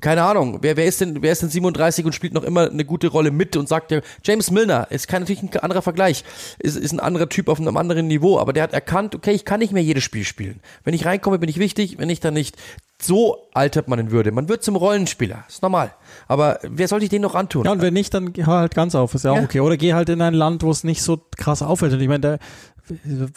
keine 0.00 0.22
Ahnung, 0.22 0.58
wer, 0.62 0.76
wer 0.76 0.86
ist 0.86 1.00
denn, 1.00 1.22
wer 1.22 1.32
ist 1.32 1.42
denn 1.42 1.50
37 1.50 2.04
und 2.04 2.14
spielt 2.14 2.32
noch 2.32 2.44
immer 2.44 2.70
eine 2.70 2.84
gute 2.84 3.08
Rolle 3.08 3.30
mit 3.30 3.56
und 3.56 3.68
sagt 3.68 3.90
ja, 3.90 4.00
James 4.24 4.50
Milner 4.50 4.86
ist 4.90 5.06
kein, 5.06 5.22
natürlich 5.22 5.42
ein 5.42 5.54
anderer 5.58 5.82
Vergleich, 5.82 6.24
ist, 6.58 6.76
ist 6.76 6.92
ein 6.92 7.00
anderer 7.00 7.28
Typ 7.28 7.48
auf 7.48 7.60
einem 7.60 7.76
anderen 7.76 8.06
Niveau, 8.06 8.38
aber 8.38 8.52
der 8.52 8.62
hat 8.62 8.72
erkannt, 8.72 9.14
okay, 9.14 9.32
ich 9.32 9.44
kann 9.44 9.60
nicht 9.60 9.72
mehr 9.72 9.82
jedes 9.82 10.02
Spiel 10.02 10.24
spielen. 10.24 10.60
Wenn 10.84 10.94
ich 10.94 11.04
reinkomme, 11.04 11.38
bin 11.38 11.50
ich 11.50 11.58
wichtig, 11.58 11.98
wenn 11.98 12.08
ich 12.08 12.20
dann 12.20 12.34
nicht, 12.34 12.56
so 13.00 13.48
altert 13.52 13.88
man 13.88 13.98
in 13.98 14.10
Würde. 14.10 14.32
Man 14.32 14.48
wird 14.48 14.62
zum 14.62 14.74
Rollenspieler, 14.76 15.44
ist 15.48 15.62
normal. 15.62 15.92
Aber 16.28 16.58
wer 16.62 16.88
soll 16.88 17.02
ich 17.02 17.10
den 17.10 17.22
noch 17.22 17.34
antun? 17.34 17.64
Ja, 17.64 17.72
und 17.72 17.82
wenn 17.82 17.94
nicht, 17.94 18.14
dann 18.14 18.32
geh 18.32 18.44
halt 18.44 18.74
ganz 18.74 18.94
auf, 18.94 19.14
ist 19.14 19.24
ja 19.24 19.32
auch 19.32 19.36
ja. 19.36 19.42
okay. 19.42 19.60
Oder 19.60 19.76
geh 19.76 19.92
halt 19.92 20.08
in 20.08 20.22
ein 20.22 20.34
Land, 20.34 20.62
wo 20.62 20.70
es 20.70 20.82
nicht 20.82 21.02
so 21.02 21.20
krass 21.36 21.62
auffällt. 21.62 21.92
Und 21.92 22.00
ich 22.00 22.08
meine, 22.08 22.38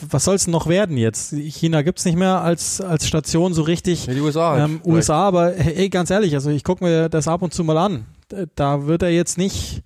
was 0.10 0.26
soll 0.26 0.36
es 0.36 0.48
noch 0.48 0.68
werden 0.68 0.98
jetzt? 0.98 1.34
China 1.34 1.82
gibt's 1.82 2.06
nicht 2.06 2.18
mehr 2.18 2.42
als, 2.42 2.82
als 2.82 3.08
Station 3.08 3.54
so 3.54 3.64
richtig. 3.64 4.06
Ja, 4.06 4.14
die 4.14 4.22
USA. 4.22 4.52
Halt 4.52 4.70
ähm, 4.70 4.82
USA, 4.86 5.28
aber 5.28 5.52
hey, 5.52 5.90
ganz 5.90 6.10
ehrlich, 6.10 6.36
also 6.36 6.50
ich 6.52 6.64
gucke 6.64 6.84
mir 6.84 7.10
das 7.10 7.28
ab 7.28 7.42
und 7.42 7.54
zu 7.54 7.64
mal 7.64 7.78
an. 7.78 8.06
Da 8.56 8.86
wird 8.86 9.02
er 9.02 9.10
jetzt 9.10 9.38
nicht 9.38 9.82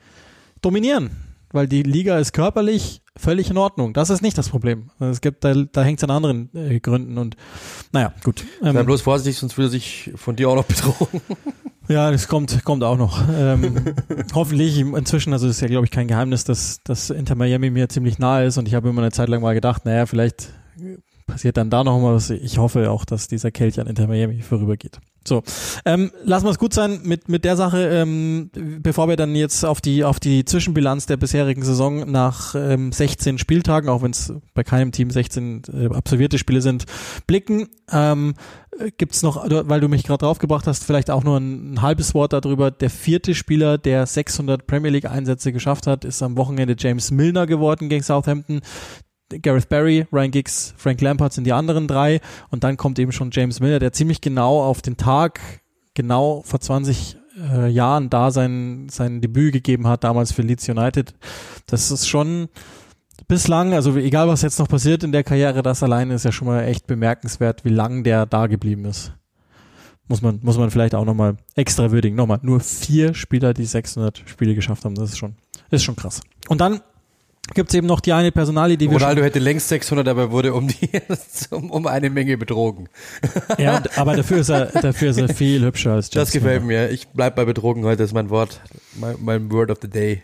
dominieren, 0.62 1.12
weil 1.54 1.68
die 1.68 1.84
Liga 1.84 2.18
ist 2.18 2.34
körperlich 2.34 3.02
völlig 3.16 3.50
in 3.50 3.58
Ordnung. 3.58 3.94
Das 3.94 4.10
ist 4.10 4.22
nicht 4.22 4.38
das 4.38 4.50
Problem. 4.50 4.90
Es 5.00 5.22
gibt, 5.22 5.44
da, 5.44 5.54
da 5.54 5.84
hängt 5.84 6.00
es 6.00 6.04
an 6.04 6.10
anderen 6.10 6.50
äh, 6.56 6.80
Gründen 6.80 7.18
und 7.18 7.38
naja, 7.92 8.14
gut. 8.24 8.44
Ähm, 8.64 8.74
Sei 8.74 8.84
bloß 8.84 9.02
vorsichtig, 9.02 9.40
sonst 9.40 9.58
würde 9.58 9.68
er 9.68 9.72
sich 9.72 10.12
von 10.16 10.36
dir 10.36 10.50
auch 10.50 10.56
noch 10.56 10.66
bedrohen. 10.66 11.22
Ja, 11.90 12.10
das 12.12 12.30
kommt, 12.30 12.64
kommt 12.64 12.82
auch 12.82 12.98
noch. 12.98 13.22
Ähm, 13.30 13.94
hoffentlich 14.34 14.80
inzwischen, 14.80 15.34
also 15.34 15.48
es 15.48 15.58
ist 15.58 15.62
ja 15.62 15.68
glaube 15.68 15.84
ich 15.84 15.92
kein 15.92 16.08
Geheimnis, 16.08 16.46
dass, 16.46 16.82
dass 16.86 17.10
Inter 17.10 17.36
Miami 17.36 17.72
mir 17.72 17.90
ziemlich 17.90 18.20
nahe 18.20 18.46
ist 18.46 18.58
und 18.58 18.70
ich 18.70 18.74
habe 18.74 18.88
immer 18.88 19.02
eine 19.02 19.12
Zeit 19.12 19.28
lang 19.28 19.42
mal 19.42 19.54
gedacht, 19.54 19.84
naja, 19.84 20.06
vielleicht 20.06 20.54
passiert 21.26 21.58
dann 21.58 21.70
da 21.70 21.84
noch 21.84 22.00
mal 22.00 22.16
was. 22.16 22.30
Ich 22.30 22.58
hoffe 22.58 22.90
auch, 22.92 23.06
dass 23.06 23.28
dieser 23.28 23.52
Kelch 23.52 23.80
an 23.80 23.88
Inter 23.88 24.08
Miami 24.08 24.42
vorübergeht. 24.42 25.00
So, 25.26 25.42
ähm, 25.86 26.12
lassen 26.24 26.46
wir 26.46 26.52
es 26.52 26.60
gut 26.60 26.74
sein 26.74 27.00
mit 27.04 27.30
mit 27.30 27.46
der 27.46 27.56
Sache, 27.56 27.88
ähm, 27.88 28.52
bevor 28.54 29.08
wir 29.08 29.16
dann 29.16 29.36
jetzt 29.36 29.64
auf 29.64 29.80
die 29.80 30.04
auf 30.04 30.20
die 30.20 30.44
Zwischenbilanz 30.44 31.06
der 31.06 31.16
bisherigen 31.16 31.64
Saison 31.64 32.12
nach 32.12 32.56
ähm, 32.56 32.92
16 32.92 33.38
Spieltagen, 33.38 33.90
auch 33.90 34.02
wenn 34.02 34.12
es 34.12 34.34
bei 34.54 34.64
keinem 34.64 34.92
Team 34.92 35.10
16 35.10 35.62
äh, 35.72 35.96
absolvierte 35.96 36.38
Spiele 36.38 36.62
sind, 36.62 36.86
blicken. 37.26 37.70
Ähm, 37.90 38.34
Gibt's 38.98 39.22
noch, 39.22 39.46
weil 39.50 39.80
du 39.82 39.88
mich 39.88 40.04
gerade 40.04 40.26
draufgebracht 40.26 40.66
hast, 40.68 40.84
vielleicht 40.84 41.12
auch 41.12 41.24
nur 41.24 41.38
ein, 41.38 41.74
ein, 41.74 41.82
halbes 41.82 42.14
Wort 42.14 42.34
darüber. 42.34 42.72
Der 42.72 42.90
vierte 42.90 43.36
Spieler, 43.36 43.78
der 43.78 44.06
600 44.06 44.66
Premier 44.66 44.90
League 44.90 45.06
Einsätze 45.06 45.54
geschafft 45.54 45.86
hat, 45.86 46.06
ist 46.06 46.24
am 46.24 46.38
Wochenende 46.38 46.76
James 46.78 47.12
Milner 47.12 47.46
geworden 47.46 47.90
gegen 47.90 48.04
Southampton. 48.04 48.62
Gareth 49.42 49.70
Barry, 49.70 50.08
Ryan 50.12 50.32
Giggs, 50.32 50.74
Frank 50.78 51.02
Lampard 51.02 51.34
sind 51.34 51.46
die 51.46 51.54
anderen 51.54 51.88
drei. 51.88 52.22
Und 52.50 52.64
dann 52.64 52.78
kommt 52.78 53.00
eben 53.00 53.12
schon 53.12 53.30
James 53.32 53.60
Miller, 53.60 53.80
der 53.80 53.94
ziemlich 53.94 54.22
genau 54.22 54.62
auf 54.62 54.82
den 54.82 54.98
Tag, 54.98 55.40
genau 55.94 56.42
vor 56.46 56.60
20 56.60 57.18
äh, 57.52 57.70
Jahren 57.70 58.10
da 58.10 58.32
sein, 58.32 58.88
sein 58.90 59.22
Debüt 59.22 59.54
gegeben 59.54 59.88
hat, 59.88 60.04
damals 60.04 60.32
für 60.32 60.42
Leeds 60.42 60.68
United. 60.70 61.14
Das 61.66 61.92
ist 61.92 62.08
schon 62.08 62.50
bislang, 63.28 63.74
also 63.74 63.96
egal 63.96 64.28
was 64.28 64.42
jetzt 64.42 64.60
noch 64.60 64.68
passiert 64.68 65.04
in 65.04 65.12
der 65.12 65.24
Karriere, 65.24 65.64
das 65.64 65.84
alleine 65.84 66.14
ist 66.14 66.26
ja 66.26 66.32
schon 66.32 66.48
mal 66.48 66.64
echt 66.64 66.88
bemerkenswert, 66.88 67.66
wie 67.66 67.70
lang 67.70 68.04
der 68.04 68.26
da 68.26 68.48
geblieben 68.48 68.86
ist. 68.86 69.14
Muss 70.08 70.22
man, 70.22 70.40
muss 70.44 70.58
man 70.58 70.70
vielleicht 70.70 70.96
auch 70.96 71.06
nochmal 71.06 71.38
extra 71.56 71.92
würdigen. 71.92 72.18
Nochmal, 72.18 72.40
nur 72.42 72.60
vier 72.60 73.14
Spieler, 73.14 73.54
die 73.54 73.66
600 73.66 74.24
Spiele 74.26 74.54
geschafft 74.54 74.84
haben, 74.84 74.96
das 74.96 75.12
ist 75.12 75.18
schon, 75.18 75.36
ist 75.70 75.84
schon 75.84 75.96
krass. 75.96 76.22
Und 76.50 76.60
dann 76.60 76.82
gibt 77.54 77.70
es 77.70 77.76
eben 77.76 77.88
noch 77.88 78.00
die 78.00 78.14
eine 78.14 78.32
Personalie, 78.32 78.78
die 78.78 78.90
wir 78.90 78.98
Ronaldo 78.98 79.22
hätte 79.22 79.40
längst 79.40 79.70
600, 79.70 80.08
aber 80.08 80.32
wurde 80.32 80.54
um 80.54 80.68
die 80.68 80.90
um, 81.52 81.70
um 81.72 81.88
eine 81.88 82.10
Menge 82.10 82.38
betrogen. 82.38 82.88
Ja, 83.58 83.78
und, 83.78 83.98
aber 83.98 84.16
dafür 84.16 84.40
ist 84.40 84.50
er 84.50 84.68
dafür 84.68 85.10
ist 85.10 85.18
er 85.18 85.30
viel 85.30 85.64
hübscher 85.64 85.94
als 85.94 86.10
James 86.14 86.30
Das 86.30 86.32
gefällt 86.32 86.64
mir. 86.64 86.90
Ich 86.90 87.08
bleib 87.10 87.36
bei 87.36 87.46
betrogen 87.46 87.84
heute 87.84 88.04
ist 88.04 88.14
mein 88.14 88.30
Wort, 88.30 88.62
mein, 88.96 89.16
mein 89.22 89.52
Word 89.52 89.72
of 89.72 89.78
the 89.82 89.90
Day. 89.90 90.22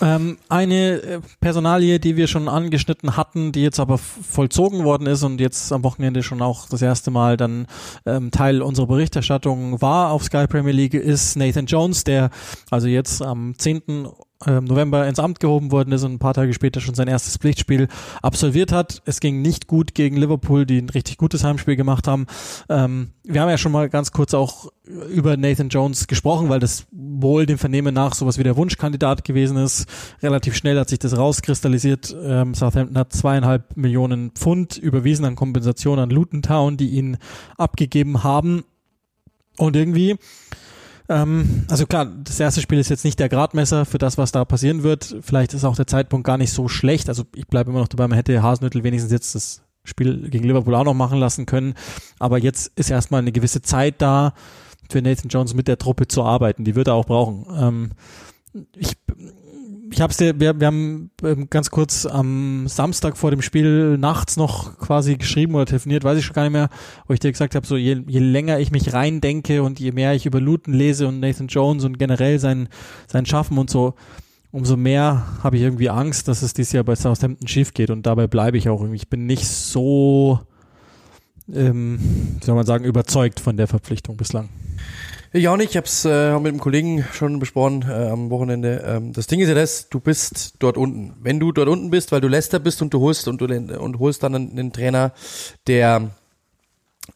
Ähm, 0.00 0.38
eine 0.48 1.02
äh, 1.02 1.20
Personalie, 1.40 1.98
die 1.98 2.16
wir 2.16 2.28
schon 2.28 2.48
angeschnitten 2.48 3.16
hatten, 3.16 3.52
die 3.52 3.62
jetzt 3.62 3.80
aber 3.80 3.98
vollzogen 3.98 4.84
worden 4.84 5.06
ist 5.06 5.22
und 5.22 5.40
jetzt 5.40 5.72
am 5.72 5.82
Wochenende 5.82 6.22
schon 6.22 6.40
auch 6.40 6.68
das 6.68 6.82
erste 6.82 7.10
Mal 7.10 7.36
dann 7.36 7.66
ähm, 8.06 8.30
Teil 8.30 8.62
unserer 8.62 8.86
Berichterstattung 8.86 9.80
war 9.82 10.12
auf 10.12 10.24
Sky 10.24 10.46
Premier 10.46 10.72
League, 10.72 10.94
ist 10.94 11.36
Nathan 11.36 11.66
Jones, 11.66 12.04
der 12.04 12.30
also 12.70 12.86
jetzt 12.86 13.22
am 13.22 13.54
10. 13.58 14.08
ähm, 14.46 14.64
November 14.64 15.06
ins 15.08 15.18
Amt 15.18 15.40
gehoben 15.40 15.72
worden 15.72 15.92
ist 15.92 16.04
und 16.04 16.12
ein 16.12 16.18
paar 16.18 16.34
Tage 16.34 16.54
später 16.54 16.80
schon 16.80 16.94
sein 16.94 17.08
erstes 17.08 17.36
Pflichtspiel 17.36 17.88
absolviert 18.22 18.70
hat. 18.70 19.02
Es 19.04 19.20
ging 19.20 19.42
nicht 19.42 19.66
gut 19.66 19.94
gegen 19.94 20.16
Liverpool, 20.16 20.64
die 20.64 20.78
ein 20.78 20.90
richtig 20.90 21.16
gutes 21.16 21.42
Heimspiel 21.42 21.76
gemacht 21.76 22.06
haben. 22.06 22.26
Ähm, 22.68 23.10
wir 23.24 23.40
haben 23.40 23.48
ja 23.48 23.58
schon 23.58 23.72
mal 23.72 23.88
ganz 23.88 24.12
kurz 24.12 24.34
auch 24.34 24.70
über 24.84 25.36
Nathan 25.36 25.68
Jones 25.68 26.06
gesprochen, 26.06 26.48
weil 26.48 26.60
das 26.60 26.86
wohl 26.92 27.46
dem 27.46 27.58
Vernehmen 27.58 27.94
nach 27.94 28.14
sowas 28.14 28.38
wie 28.38 28.44
der 28.44 28.56
Wunschkandidat 28.56 29.24
gewesen 29.24 29.56
ist. 29.56 29.86
Relativ 30.22 30.54
schnell 30.54 30.78
hat 30.78 30.88
sich 30.88 30.98
das 30.98 31.16
rauskristallisiert. 31.16 32.16
Ähm, 32.22 32.54
Southampton 32.54 32.96
hat 32.96 33.12
zweieinhalb 33.12 33.76
Millionen 33.76 34.30
Pfund 34.30 34.76
überwiesen 34.76 35.24
an 35.24 35.36
Kompensation 35.36 35.98
an 35.98 36.10
Luton 36.10 36.42
Town, 36.42 36.76
die 36.76 36.90
ihn 36.90 37.18
abgegeben 37.56 38.22
haben. 38.22 38.64
Und 39.58 39.74
irgendwie 39.74 40.16
ähm, 41.08 41.64
also 41.70 41.86
klar, 41.86 42.06
das 42.06 42.38
erste 42.38 42.60
Spiel 42.60 42.78
ist 42.78 42.90
jetzt 42.90 43.04
nicht 43.04 43.18
der 43.18 43.28
Gradmesser 43.28 43.84
für 43.84 43.98
das, 43.98 44.18
was 44.18 44.32
da 44.32 44.44
passieren 44.44 44.82
wird. 44.82 45.16
Vielleicht 45.22 45.54
ist 45.54 45.64
auch 45.64 45.76
der 45.76 45.86
Zeitpunkt 45.86 46.26
gar 46.26 46.38
nicht 46.38 46.52
so 46.52 46.68
schlecht. 46.68 47.08
Also 47.08 47.24
ich 47.34 47.46
bleibe 47.46 47.70
immer 47.70 47.80
noch 47.80 47.88
dabei, 47.88 48.08
man 48.08 48.16
hätte 48.16 48.42
Hasenhüttel 48.42 48.84
wenigstens 48.84 49.12
jetzt 49.12 49.34
das 49.34 49.62
Spiel 49.84 50.28
gegen 50.28 50.44
Liverpool 50.44 50.74
auch 50.74 50.84
noch 50.84 50.94
machen 50.94 51.18
lassen 51.18 51.46
können. 51.46 51.74
Aber 52.18 52.38
jetzt 52.38 52.72
ist 52.76 52.90
erstmal 52.90 53.20
eine 53.20 53.32
gewisse 53.32 53.62
Zeit 53.62 53.96
da, 54.02 54.34
für 54.90 55.02
Nathan 55.02 55.28
Jones 55.28 55.54
mit 55.54 55.68
der 55.68 55.78
Truppe 55.78 56.08
zu 56.08 56.22
arbeiten. 56.22 56.64
Die 56.64 56.74
wird 56.74 56.88
er 56.88 56.94
auch 56.94 57.06
brauchen. 57.06 57.46
Ähm, 57.54 57.90
ich 58.76 58.96
ich 59.90 60.00
hab's 60.00 60.16
dir, 60.16 60.38
wir, 60.38 60.58
wir 60.58 60.66
haben 60.66 61.10
ähm, 61.22 61.48
ganz 61.50 61.70
kurz 61.70 62.06
am 62.06 62.66
Samstag 62.68 63.16
vor 63.16 63.30
dem 63.30 63.42
Spiel 63.42 63.98
nachts 63.98 64.36
noch 64.36 64.78
quasi 64.78 65.16
geschrieben 65.16 65.54
oder 65.54 65.66
telefoniert, 65.66 66.04
weiß 66.04 66.18
ich 66.18 66.24
schon 66.24 66.34
gar 66.34 66.42
nicht 66.42 66.52
mehr, 66.52 66.68
wo 67.06 67.14
ich 67.14 67.20
dir 67.20 67.32
gesagt 67.32 67.54
habe, 67.54 67.66
so 67.66 67.76
je, 67.76 68.02
je 68.06 68.20
länger 68.20 68.58
ich 68.58 68.70
mich 68.70 68.92
reindenke 68.92 69.62
und 69.62 69.80
je 69.80 69.92
mehr 69.92 70.14
ich 70.14 70.26
über 70.26 70.40
Luton 70.40 70.74
lese 70.74 71.08
und 71.08 71.20
Nathan 71.20 71.48
Jones 71.48 71.84
und 71.84 71.98
generell 71.98 72.38
sein, 72.38 72.68
sein 73.06 73.26
Schaffen 73.26 73.58
und 73.58 73.70
so, 73.70 73.94
umso 74.50 74.76
mehr 74.76 75.26
habe 75.42 75.56
ich 75.56 75.62
irgendwie 75.62 75.90
Angst, 75.90 76.28
dass 76.28 76.42
es 76.42 76.54
dieses 76.54 76.72
Jahr 76.72 76.84
bei 76.84 76.96
Southampton 76.96 77.48
schief 77.48 77.74
geht 77.74 77.90
und 77.90 78.06
dabei 78.06 78.26
bleibe 78.26 78.58
ich 78.58 78.68
auch 78.68 78.80
irgendwie. 78.80 78.96
Ich 78.96 79.08
bin 79.08 79.26
nicht 79.26 79.46
so, 79.46 80.40
ähm, 81.52 81.98
wie 82.40 82.44
soll 82.44 82.54
man 82.54 82.66
sagen, 82.66 82.84
überzeugt 82.84 83.40
von 83.40 83.56
der 83.56 83.66
Verpflichtung 83.66 84.16
bislang. 84.16 84.48
Ich 85.30 85.46
auch 85.46 85.58
nicht, 85.58 85.70
ich 85.70 85.76
habe 85.76 85.86
es 85.86 86.06
äh, 86.06 86.32
mit 86.38 86.52
einem 86.52 86.58
Kollegen 86.58 87.04
schon 87.12 87.38
besprochen 87.38 87.84
äh, 87.86 88.08
am 88.08 88.30
Wochenende. 88.30 88.82
Ähm, 88.86 89.12
das 89.12 89.26
Ding 89.26 89.40
ist 89.40 89.48
ja 89.48 89.54
das, 89.54 89.90
du 89.90 90.00
bist 90.00 90.54
dort 90.58 90.78
unten. 90.78 91.16
Wenn 91.20 91.38
du 91.38 91.52
dort 91.52 91.68
unten 91.68 91.90
bist, 91.90 92.12
weil 92.12 92.22
du 92.22 92.28
Leicester 92.28 92.58
bist 92.58 92.80
und 92.80 92.94
du 92.94 93.00
holst 93.00 93.28
und 93.28 93.38
du 93.40 93.44
und 93.44 93.98
holst 93.98 94.22
dann 94.22 94.34
einen, 94.34 94.50
einen 94.52 94.72
Trainer, 94.72 95.12
der 95.66 96.12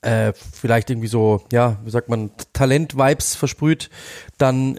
äh, 0.00 0.32
vielleicht 0.32 0.90
irgendwie 0.90 1.08
so, 1.08 1.42
ja, 1.52 1.78
wie 1.84 1.90
sagt 1.90 2.08
man, 2.08 2.30
Talent-Vibes 2.52 3.34
versprüht, 3.34 3.90
dann, 4.38 4.78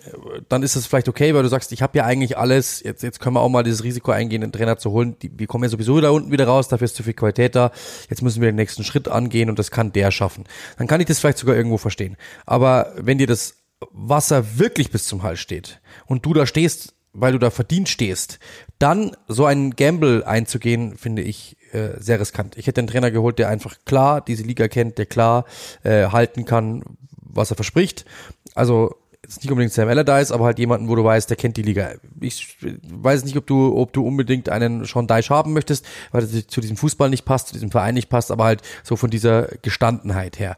dann 0.49 0.63
ist 0.63 0.75
es 0.75 0.87
vielleicht 0.87 1.07
okay, 1.07 1.33
weil 1.33 1.43
du 1.43 1.49
sagst, 1.49 1.71
ich 1.71 1.81
habe 1.81 1.97
ja 1.97 2.05
eigentlich 2.05 2.37
alles, 2.37 2.81
jetzt, 2.83 3.03
jetzt 3.03 3.19
können 3.19 3.35
wir 3.35 3.41
auch 3.41 3.49
mal 3.49 3.63
dieses 3.63 3.83
Risiko 3.83 4.11
eingehen, 4.11 4.41
den 4.41 4.51
Trainer 4.51 4.77
zu 4.77 4.91
holen. 4.91 5.15
Die, 5.21 5.31
wir 5.37 5.47
kommen 5.47 5.63
ja 5.63 5.69
sowieso 5.69 6.01
da 6.01 6.09
unten 6.09 6.31
wieder 6.31 6.47
raus, 6.47 6.67
dafür 6.67 6.85
ist 6.85 6.95
zu 6.95 7.03
viel 7.03 7.13
Qualität 7.13 7.55
da. 7.55 7.71
Jetzt 8.09 8.21
müssen 8.21 8.41
wir 8.41 8.49
den 8.49 8.55
nächsten 8.55 8.83
Schritt 8.83 9.07
angehen 9.07 9.49
und 9.49 9.59
das 9.59 9.71
kann 9.71 9.93
der 9.93 10.11
schaffen. 10.11 10.45
Dann 10.77 10.87
kann 10.87 10.99
ich 10.99 11.07
das 11.07 11.19
vielleicht 11.19 11.37
sogar 11.37 11.55
irgendwo 11.55 11.77
verstehen. 11.77 12.17
Aber 12.45 12.93
wenn 12.97 13.17
dir 13.17 13.27
das 13.27 13.55
Wasser 13.91 14.57
wirklich 14.57 14.91
bis 14.91 15.07
zum 15.07 15.23
Hals 15.23 15.39
steht 15.39 15.81
und 16.05 16.25
du 16.25 16.33
da 16.33 16.45
stehst, 16.45 16.93
weil 17.13 17.33
du 17.33 17.39
da 17.39 17.51
verdient 17.51 17.89
stehst, 17.89 18.39
dann 18.83 19.15
so 19.29 19.45
einen 19.45 19.75
Gamble 19.75 20.25
einzugehen, 20.25 20.97
finde 20.97 21.21
ich 21.21 21.55
äh, 21.71 21.99
sehr 21.99 22.19
riskant. 22.19 22.57
Ich 22.57 22.67
hätte 22.67 22.81
einen 22.81 22.89
Trainer 22.89 23.11
geholt, 23.11 23.39
der 23.39 23.47
einfach 23.47 23.77
klar 23.85 24.19
diese 24.19 24.43
Liga 24.43 24.67
kennt, 24.67 24.97
der 24.97 25.05
klar 25.05 25.45
äh, 25.83 26.07
halten 26.07 26.43
kann, 26.43 26.83
was 27.21 27.49
er 27.49 27.55
verspricht. 27.55 28.03
Also 28.55 28.95
jetzt 29.23 29.41
nicht 29.41 29.51
unbedingt 29.51 29.71
Sam 29.71 29.87
Allardyce, 29.87 30.33
aber 30.33 30.43
halt 30.43 30.59
jemanden, 30.59 30.89
wo 30.89 30.95
du 30.95 31.03
weißt, 31.03 31.29
der 31.29 31.37
kennt 31.37 31.55
die 31.55 31.61
Liga. 31.61 31.93
Ich 32.19 32.57
weiß 32.83 33.23
nicht, 33.23 33.37
ob 33.37 33.47
du, 33.47 33.73
ob 33.77 33.93
du 33.93 34.05
unbedingt 34.05 34.49
einen 34.49 34.83
Sean 34.83 35.07
Dyche 35.07 35.33
haben 35.33 35.53
möchtest, 35.53 35.85
weil 36.11 36.23
er 36.23 36.47
zu 36.47 36.59
diesem 36.59 36.75
Fußball 36.75 37.09
nicht 37.09 37.23
passt, 37.23 37.47
zu 37.47 37.53
diesem 37.53 37.71
Verein 37.71 37.93
nicht 37.93 38.09
passt, 38.09 38.31
aber 38.31 38.43
halt 38.43 38.61
so 38.83 38.97
von 38.97 39.09
dieser 39.09 39.47
Gestandenheit 39.61 40.39
her. 40.39 40.57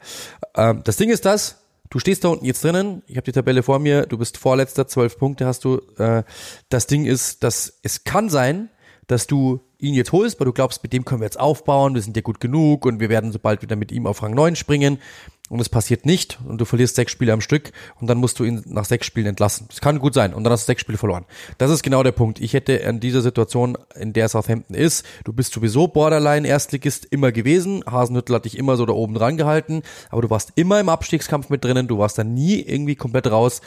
Ähm, 0.56 0.82
das 0.84 0.98
Ding 0.98 1.12
ist 1.12 1.26
das, 1.26 1.65
du 1.90 2.00
stehst 2.00 2.24
da 2.24 2.30
unten 2.30 2.46
jetzt 2.46 2.64
drinnen, 2.64 3.04
ich 3.08 3.18
habe 3.18 3.26
die 3.26 3.32
Tabelle 3.32 3.64
vor 3.64 3.80
mir, 3.80 4.06
du 4.06 4.18
bist 4.18 4.38
Vorletzter, 4.38 4.88
zwölf 4.88 5.18
Punkte 5.18 5.46
hast 5.46 5.64
du. 5.66 5.82
Äh, 5.98 6.24
das 6.70 6.88
Ding 6.88 7.06
ist, 7.06 7.44
dass 7.44 7.80
es 7.84 8.04
kann 8.04 8.30
sein, 8.30 8.70
dass 9.08 9.28
du 9.28 9.62
ihn 9.78 9.94
jetzt 9.94 10.12
holst, 10.12 10.40
weil 10.40 10.46
du 10.46 10.54
glaubst, 10.54 10.82
mit 10.84 10.94
dem 10.94 11.06
können 11.06 11.22
wir 11.22 11.26
jetzt 11.26 11.40
aufbauen, 11.40 11.94
wir 11.94 12.02
sind 12.02 12.16
ja 12.16 12.22
gut 12.22 12.40
genug 12.40 12.86
und 12.86 13.00
wir 13.00 13.10
werden 13.10 13.32
sobald 13.32 13.62
wieder 13.62 13.76
mit 13.76 13.92
ihm 13.92 14.08
auf 14.08 14.24
Rang 14.24 14.34
9 14.34 14.56
springen 14.56 15.00
und 15.50 15.60
es 15.60 15.70
passiert 15.70 16.06
nicht 16.06 16.40
und 16.48 16.60
du 16.60 16.66
verlierst 16.66 16.96
sechs 16.96 17.12
Spiele 17.12 17.32
am 17.32 17.42
Stück 17.42 17.72
und 18.02 18.08
dann 18.08 18.18
musst 18.18 18.40
du 18.40 18.44
ihn 18.44 18.64
nach 18.66 18.86
sechs 18.86 19.06
Spielen 19.06 19.28
entlassen. 19.28 19.68
Das 19.70 19.80
kann 19.80 20.00
gut 20.00 20.14
sein 20.16 20.34
und 20.34 20.44
dann 20.44 20.52
hast 20.52 20.64
du 20.64 20.68
sechs 20.68 20.82
Spiele 20.82 20.98
verloren. 20.98 21.26
Das 21.60 21.70
ist 21.70 21.84
genau 21.84 22.02
der 22.02 22.14
Punkt. 22.14 22.40
Ich 22.40 22.54
hätte 22.54 22.74
in 22.74 23.00
dieser 23.00 23.22
Situation, 23.22 23.78
in 23.96 24.14
der 24.14 24.28
Southampton 24.28 24.76
ist, 24.76 25.06
du 25.24 25.34
bist 25.34 25.54
sowieso 25.54 25.88
Borderline 25.88 26.48
Erstligist 26.48 27.06
immer 27.06 27.32
gewesen. 27.32 27.84
Hasenhüttel 27.86 28.36
hat 28.36 28.46
dich 28.46 28.58
immer 28.58 28.76
so 28.76 28.86
da 28.86 28.94
oben 28.94 29.14
dran 29.14 29.38
gehalten, 29.38 29.84
aber 30.10 30.24
du 30.24 30.30
warst 30.32 30.54
immer 30.56 30.80
im 30.80 30.90
Abstiegskampf 30.90 31.50
mit 31.50 31.64
drinnen. 31.64 31.88
Du 31.88 32.00
warst 32.00 32.18
da 32.18 32.24
nie 32.24 32.62
irgendwie 32.62 32.96
komplett 32.96 33.28
raus. 33.28 33.62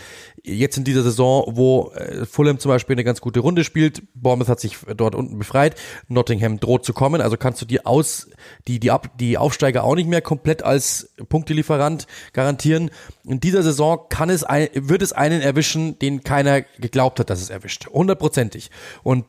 Jetzt 0.49 0.77
in 0.77 0.85
dieser 0.85 1.03
Saison, 1.03 1.45
wo 1.55 1.93
äh, 1.95 2.27
Fulham 2.27 2.59
zum 2.59 2.71
Beispiel 2.71 2.95
eine 2.95 3.05
ganz 3.05 3.21
gute 3.21 3.41
Runde 3.41 3.65
spielt, 3.65 4.03
Bournemouth 4.15 4.49
hat 4.49 4.61
sich 4.61 4.77
dort 4.97 5.15
unten 5.15 5.39
befreit, 5.39 5.77
Nottingham 6.09 6.61
droht 6.61 6.85
zu 6.85 6.93
kommen, 6.93 7.21
also 7.21 7.37
kannst 7.37 7.63
du 7.63 7.67
die 7.67 7.87
aus, 7.87 8.29
die, 8.67 8.81
die, 8.81 8.91
Ab, 8.91 9.11
die 9.19 9.39
Aufsteiger 9.39 9.85
auch 9.85 9.95
nicht 9.95 10.09
mehr 10.09 10.23
komplett 10.23 10.63
als 10.63 11.15
Punktelieferant 11.29 11.69
Lieferant 11.69 12.07
garantieren. 12.33 12.91
In 13.25 13.41
dieser 13.41 13.63
Saison 13.63 14.07
kann 14.09 14.31
es 14.31 14.45
ein, 14.45 14.69
wird 14.75 15.03
es 15.03 15.13
einen 15.13 15.43
erwischen, 15.43 15.99
den 15.99 16.23
keiner 16.23 16.63
geglaubt 16.63 17.21
hat, 17.21 17.31
dass 17.31 17.41
es 17.41 17.51
erwischt. 17.51 17.89
Hundertprozentig. 17.89 18.71
Und 19.03 19.25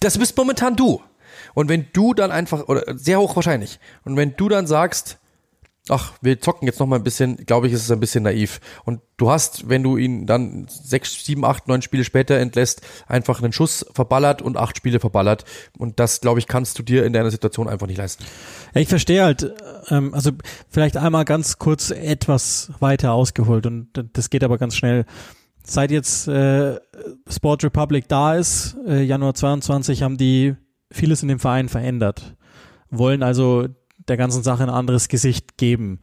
das 0.00 0.18
bist 0.18 0.36
momentan 0.36 0.76
du. 0.76 1.00
Und 1.54 1.68
wenn 1.68 1.86
du 1.92 2.14
dann 2.14 2.30
einfach, 2.30 2.68
oder 2.68 2.98
sehr 2.98 3.20
hoch 3.20 3.34
wahrscheinlich, 3.36 3.80
und 4.04 4.16
wenn 4.16 4.36
du 4.36 4.48
dann 4.48 4.66
sagst, 4.66 5.18
ach, 5.90 6.14
wir 6.20 6.40
zocken 6.40 6.66
jetzt 6.66 6.80
noch 6.80 6.86
mal 6.86 6.96
ein 6.96 7.02
bisschen, 7.02 7.36
glaube 7.46 7.66
ich, 7.66 7.72
ist 7.72 7.82
es 7.82 7.90
ein 7.90 8.00
bisschen 8.00 8.24
naiv. 8.24 8.60
Und 8.84 9.00
du 9.16 9.30
hast, 9.30 9.68
wenn 9.68 9.82
du 9.82 9.96
ihn 9.96 10.26
dann 10.26 10.66
sechs, 10.68 11.24
sieben, 11.24 11.44
acht, 11.44 11.68
neun 11.68 11.82
Spiele 11.82 12.04
später 12.04 12.36
entlässt, 12.38 12.82
einfach 13.06 13.42
einen 13.42 13.52
Schuss 13.52 13.86
verballert 13.92 14.42
und 14.42 14.56
acht 14.56 14.76
Spiele 14.76 15.00
verballert. 15.00 15.44
Und 15.76 16.00
das, 16.00 16.20
glaube 16.20 16.38
ich, 16.38 16.46
kannst 16.46 16.78
du 16.78 16.82
dir 16.82 17.04
in 17.04 17.12
deiner 17.12 17.30
Situation 17.30 17.68
einfach 17.68 17.86
nicht 17.86 17.98
leisten. 17.98 18.24
Ich 18.74 18.88
verstehe 18.88 19.24
halt, 19.24 19.54
ähm, 19.90 20.14
also 20.14 20.32
vielleicht 20.68 20.96
einmal 20.96 21.24
ganz 21.24 21.58
kurz 21.58 21.90
etwas 21.90 22.70
weiter 22.80 23.12
ausgeholt 23.12 23.66
und 23.66 23.88
das 24.12 24.30
geht 24.30 24.44
aber 24.44 24.58
ganz 24.58 24.76
schnell. 24.76 25.04
Seit 25.62 25.90
jetzt 25.90 26.28
äh, 26.28 26.80
Sport 27.28 27.62
Republic 27.64 28.08
da 28.08 28.36
ist, 28.36 28.76
äh, 28.86 29.02
Januar 29.02 29.34
22, 29.34 30.02
haben 30.02 30.16
die 30.16 30.54
vieles 30.90 31.22
in 31.22 31.28
dem 31.28 31.38
Verein 31.38 31.68
verändert. 31.68 32.36
Wollen 32.90 33.22
also 33.22 33.68
der 34.08 34.16
ganzen 34.16 34.42
Sache 34.42 34.62
ein 34.62 34.70
anderes 34.70 35.08
Gesicht 35.08 35.56
geben. 35.56 36.00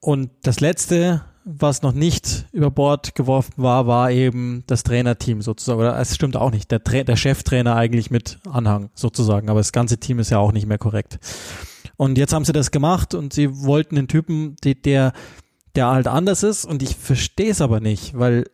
Und 0.00 0.30
das 0.42 0.60
letzte, 0.60 1.22
was 1.44 1.82
noch 1.82 1.92
nicht 1.92 2.46
über 2.52 2.70
Bord 2.70 3.14
geworfen 3.14 3.54
war, 3.56 3.86
war 3.86 4.10
eben 4.10 4.64
das 4.66 4.82
Trainerteam 4.82 5.42
sozusagen. 5.42 5.80
Oder 5.80 5.98
es 5.98 6.14
stimmt 6.14 6.36
auch 6.36 6.50
nicht, 6.50 6.70
der, 6.70 6.82
Tra 6.82 7.02
der 7.02 7.16
Cheftrainer 7.16 7.76
eigentlich 7.76 8.10
mit 8.10 8.38
Anhang 8.50 8.90
sozusagen. 8.94 9.50
Aber 9.50 9.60
das 9.60 9.72
ganze 9.72 9.98
Team 9.98 10.18
ist 10.18 10.30
ja 10.30 10.38
auch 10.38 10.52
nicht 10.52 10.66
mehr 10.66 10.78
korrekt. 10.78 11.18
Und 11.96 12.16
jetzt 12.16 12.32
haben 12.32 12.44
sie 12.44 12.52
das 12.52 12.70
gemacht 12.70 13.14
und 13.14 13.32
sie 13.32 13.62
wollten 13.62 13.96
den 13.96 14.08
Typen, 14.08 14.56
der, 14.64 15.12
der 15.74 15.86
halt 15.86 16.08
anders 16.08 16.42
ist. 16.42 16.64
Und 16.64 16.82
ich 16.82 16.96
verstehe 16.96 17.50
es 17.50 17.60
aber 17.60 17.80
nicht, 17.80 18.18
weil 18.18 18.46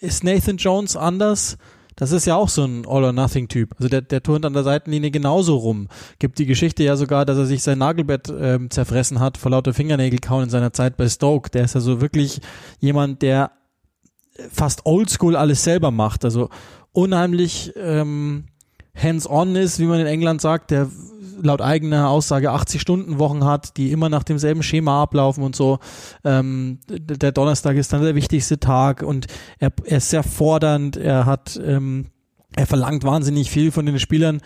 ist 0.00 0.24
Nathan 0.24 0.56
Jones 0.56 0.96
anders? 0.96 1.58
Das 1.96 2.12
ist 2.12 2.26
ja 2.26 2.36
auch 2.36 2.48
so 2.48 2.64
ein 2.64 2.86
All-or-Nothing-Typ. 2.86 3.74
Also 3.76 3.88
der, 3.88 4.02
der 4.02 4.22
turnt 4.22 4.44
an 4.44 4.52
der 4.52 4.62
Seitenlinie 4.62 5.10
genauso 5.10 5.56
rum. 5.56 5.88
Gibt 6.18 6.38
die 6.38 6.46
Geschichte 6.46 6.82
ja 6.82 6.96
sogar, 6.96 7.24
dass 7.24 7.38
er 7.38 7.46
sich 7.46 7.62
sein 7.62 7.78
Nagelbett 7.78 8.32
ähm, 8.36 8.70
zerfressen 8.70 9.20
hat 9.20 9.36
vor 9.36 9.50
lauter 9.50 9.74
Fingernägelkauen 9.74 10.44
in 10.44 10.50
seiner 10.50 10.72
Zeit 10.72 10.96
bei 10.96 11.08
Stoke. 11.08 11.50
Der 11.50 11.64
ist 11.64 11.74
ja 11.74 11.80
so 11.80 12.00
wirklich 12.00 12.40
jemand, 12.80 13.22
der 13.22 13.52
fast 14.50 14.86
oldschool 14.86 15.36
alles 15.36 15.64
selber 15.64 15.90
macht. 15.90 16.24
Also 16.24 16.48
unheimlich 16.92 17.72
ähm, 17.76 18.44
hands-on 18.94 19.56
ist, 19.56 19.78
wie 19.78 19.86
man 19.86 20.00
in 20.00 20.06
England 20.06 20.40
sagt, 20.40 20.70
der 20.70 20.88
laut 21.40 21.60
eigener 21.60 22.08
Aussage 22.08 22.50
80-Stunden-Wochen 22.50 23.44
hat, 23.44 23.76
die 23.76 23.92
immer 23.92 24.08
nach 24.08 24.22
demselben 24.22 24.62
Schema 24.62 25.02
ablaufen 25.02 25.44
und 25.44 25.56
so. 25.56 25.78
Ähm, 26.24 26.80
der 26.88 27.32
Donnerstag 27.32 27.76
ist 27.76 27.92
dann 27.92 28.02
der 28.02 28.14
wichtigste 28.14 28.58
Tag 28.58 29.02
und 29.02 29.26
er, 29.58 29.72
er 29.84 29.98
ist 29.98 30.10
sehr 30.10 30.22
fordernd, 30.22 30.96
er 30.96 31.26
hat, 31.26 31.60
ähm, 31.64 32.06
er 32.54 32.66
verlangt 32.66 33.04
wahnsinnig 33.04 33.50
viel 33.50 33.70
von 33.70 33.86
den 33.86 33.98
Spielern. 33.98 34.40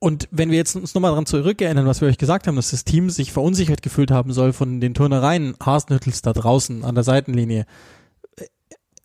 Und 0.00 0.28
wenn 0.32 0.50
wir 0.50 0.56
jetzt 0.56 0.74
uns 0.74 0.94
nochmal 0.94 1.12
daran 1.12 1.26
zurückerinnern, 1.26 1.86
was 1.86 2.00
wir 2.00 2.08
euch 2.08 2.18
gesagt 2.18 2.46
haben, 2.46 2.56
dass 2.56 2.72
das 2.72 2.84
Team 2.84 3.10
sich 3.10 3.32
verunsichert 3.32 3.82
gefühlt 3.82 4.10
haben 4.10 4.32
soll 4.32 4.52
von 4.52 4.80
den 4.80 4.94
Turnereien 4.94 5.54
Hasenhüttels 5.64 6.22
da 6.22 6.32
draußen 6.32 6.84
an 6.84 6.94
der 6.96 7.04
Seitenlinie. 7.04 7.64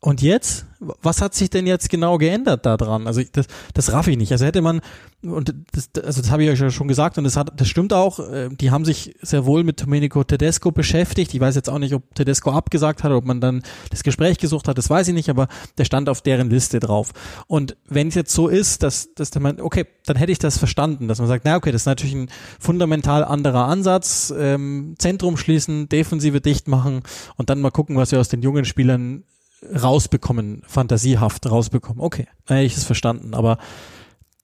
Und 0.03 0.21
jetzt? 0.21 0.65
Was 0.79 1.21
hat 1.21 1.33
sich 1.33 1.49
denn 1.49 1.65
jetzt 1.65 1.89
genau 1.89 2.17
geändert 2.17 2.65
daran? 2.65 3.07
Also 3.07 3.21
das, 3.31 3.45
das 3.73 3.93
raff 3.93 4.09
ich 4.09 4.17
nicht. 4.17 4.33
Also 4.33 4.45
hätte 4.45 4.61
man, 4.61 4.81
und 5.21 5.55
das, 5.71 5.91
also 6.03 6.21
das 6.21 6.29
habe 6.29 6.43
ich 6.43 6.49
euch 6.49 6.59
ja 6.59 6.71
schon 6.71 6.89
gesagt 6.89 7.17
und 7.17 7.23
das, 7.23 7.37
hat, 7.37 7.53
das 7.55 7.69
stimmt 7.69 7.93
auch, 7.93 8.19
äh, 8.19 8.49
die 8.49 8.69
haben 8.69 8.83
sich 8.83 9.15
sehr 9.21 9.45
wohl 9.45 9.63
mit 9.63 9.81
Domenico 9.81 10.21
Tedesco 10.25 10.71
beschäftigt. 10.71 11.33
Ich 11.33 11.39
weiß 11.39 11.55
jetzt 11.55 11.69
auch 11.69 11.79
nicht, 11.79 11.93
ob 11.93 12.13
Tedesco 12.15 12.51
abgesagt 12.51 13.05
hat, 13.05 13.13
ob 13.13 13.23
man 13.23 13.39
dann 13.39 13.63
das 13.91 14.03
Gespräch 14.03 14.39
gesucht 14.39 14.67
hat, 14.67 14.77
das 14.77 14.89
weiß 14.89 15.07
ich 15.07 15.13
nicht, 15.13 15.29
aber 15.29 15.47
der 15.77 15.85
stand 15.85 16.09
auf 16.09 16.19
deren 16.19 16.49
Liste 16.49 16.81
drauf. 16.81 17.13
Und 17.47 17.77
wenn 17.87 18.09
es 18.09 18.15
jetzt 18.15 18.33
so 18.33 18.49
ist, 18.49 18.83
dass, 18.83 19.13
dass 19.13 19.31
der 19.31 19.41
man, 19.41 19.61
okay, 19.61 19.85
dann 20.05 20.17
hätte 20.17 20.33
ich 20.33 20.39
das 20.39 20.57
verstanden, 20.57 21.07
dass 21.07 21.19
man 21.19 21.29
sagt, 21.29 21.45
na 21.45 21.55
okay, 21.55 21.71
das 21.71 21.83
ist 21.83 21.87
natürlich 21.87 22.15
ein 22.15 22.29
fundamental 22.59 23.23
anderer 23.23 23.67
Ansatz, 23.69 24.33
ähm, 24.37 24.95
Zentrum 24.97 25.37
schließen, 25.37 25.87
Defensive 25.87 26.41
dicht 26.41 26.67
machen 26.67 27.03
und 27.37 27.49
dann 27.49 27.61
mal 27.61 27.71
gucken, 27.71 27.95
was 27.95 28.11
wir 28.11 28.19
aus 28.19 28.27
den 28.27 28.41
jungen 28.41 28.65
Spielern 28.65 29.23
rausbekommen, 29.71 30.63
fantasiehaft 30.67 31.49
rausbekommen. 31.49 32.01
Okay, 32.01 32.27
dann 32.45 32.57
hätte 32.57 32.67
ich 32.67 32.77
es 32.77 32.83
verstanden, 32.83 33.33
aber 33.33 33.57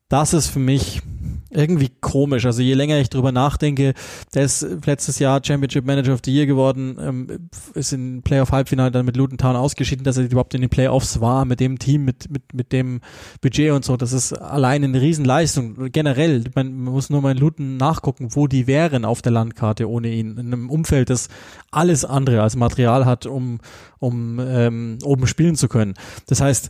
das 0.10 0.34
ist 0.34 0.48
für 0.48 0.60
mich 0.60 1.02
irgendwie 1.52 1.89
komisch. 2.02 2.45
Also 2.45 2.62
je 2.62 2.74
länger 2.74 3.00
ich 3.00 3.10
drüber 3.10 3.32
nachdenke, 3.32 3.93
der 4.34 4.43
ist 4.43 4.65
letztes 4.86 5.19
Jahr 5.19 5.41
Championship 5.43 5.86
Manager 5.86 6.13
of 6.13 6.19
the 6.24 6.34
Year 6.34 6.45
geworden, 6.45 6.98
ähm, 7.02 7.50
ist 7.74 7.91
in 7.91 8.22
Playoff 8.22 8.52
Halbfinale 8.52 8.91
dann 8.91 9.06
mit 9.06 9.17
Luton 9.17 9.38
Town 9.38 9.56
ausgeschieden, 9.56 10.04
dass 10.04 10.17
er 10.17 10.26
überhaupt 10.26 10.54
in 10.54 10.62
den 10.62 10.69
Playoffs 10.69 11.22
war 11.22 11.45
mit 11.45 11.60
dem 11.60 11.80
Team, 11.80 12.06
mit, 12.06 12.30
mit, 12.30 12.54
mit 12.54 12.72
dem 12.72 13.02
Budget 13.41 13.72
und 13.72 13.84
so. 13.84 13.98
Das 13.98 14.13
ist 14.13 14.34
allein 14.34 14.84
eine 14.84 15.02
Riesenleistung. 15.02 15.91
Generell, 15.91 16.43
man, 16.54 16.74
man 16.74 16.93
muss 16.93 17.10
nur 17.10 17.22
mal 17.22 17.32
in 17.32 17.38
Luton 17.38 17.78
nachgucken, 17.78 18.36
wo 18.36 18.48
die 18.48 18.67
wären 18.67 19.06
auf 19.06 19.22
der 19.22 19.32
Landkarte 19.32 19.89
ohne 19.89 20.10
ihn. 20.10 20.38
In 20.38 20.54
einem 20.54 20.69
Umfeld, 20.69 21.10
das 21.10 21.30
alles 21.72 22.06
andere 22.06 22.43
als 22.43 22.56
Material 22.56 23.06
hat, 23.06 23.26
um, 23.26 23.60
um 23.98 24.39
ähm, 24.39 25.00
oben 25.04 25.26
spielen 25.26 25.56
zu 25.56 25.67
können. 25.67 25.95
Das 26.28 26.41
heißt, 26.41 26.69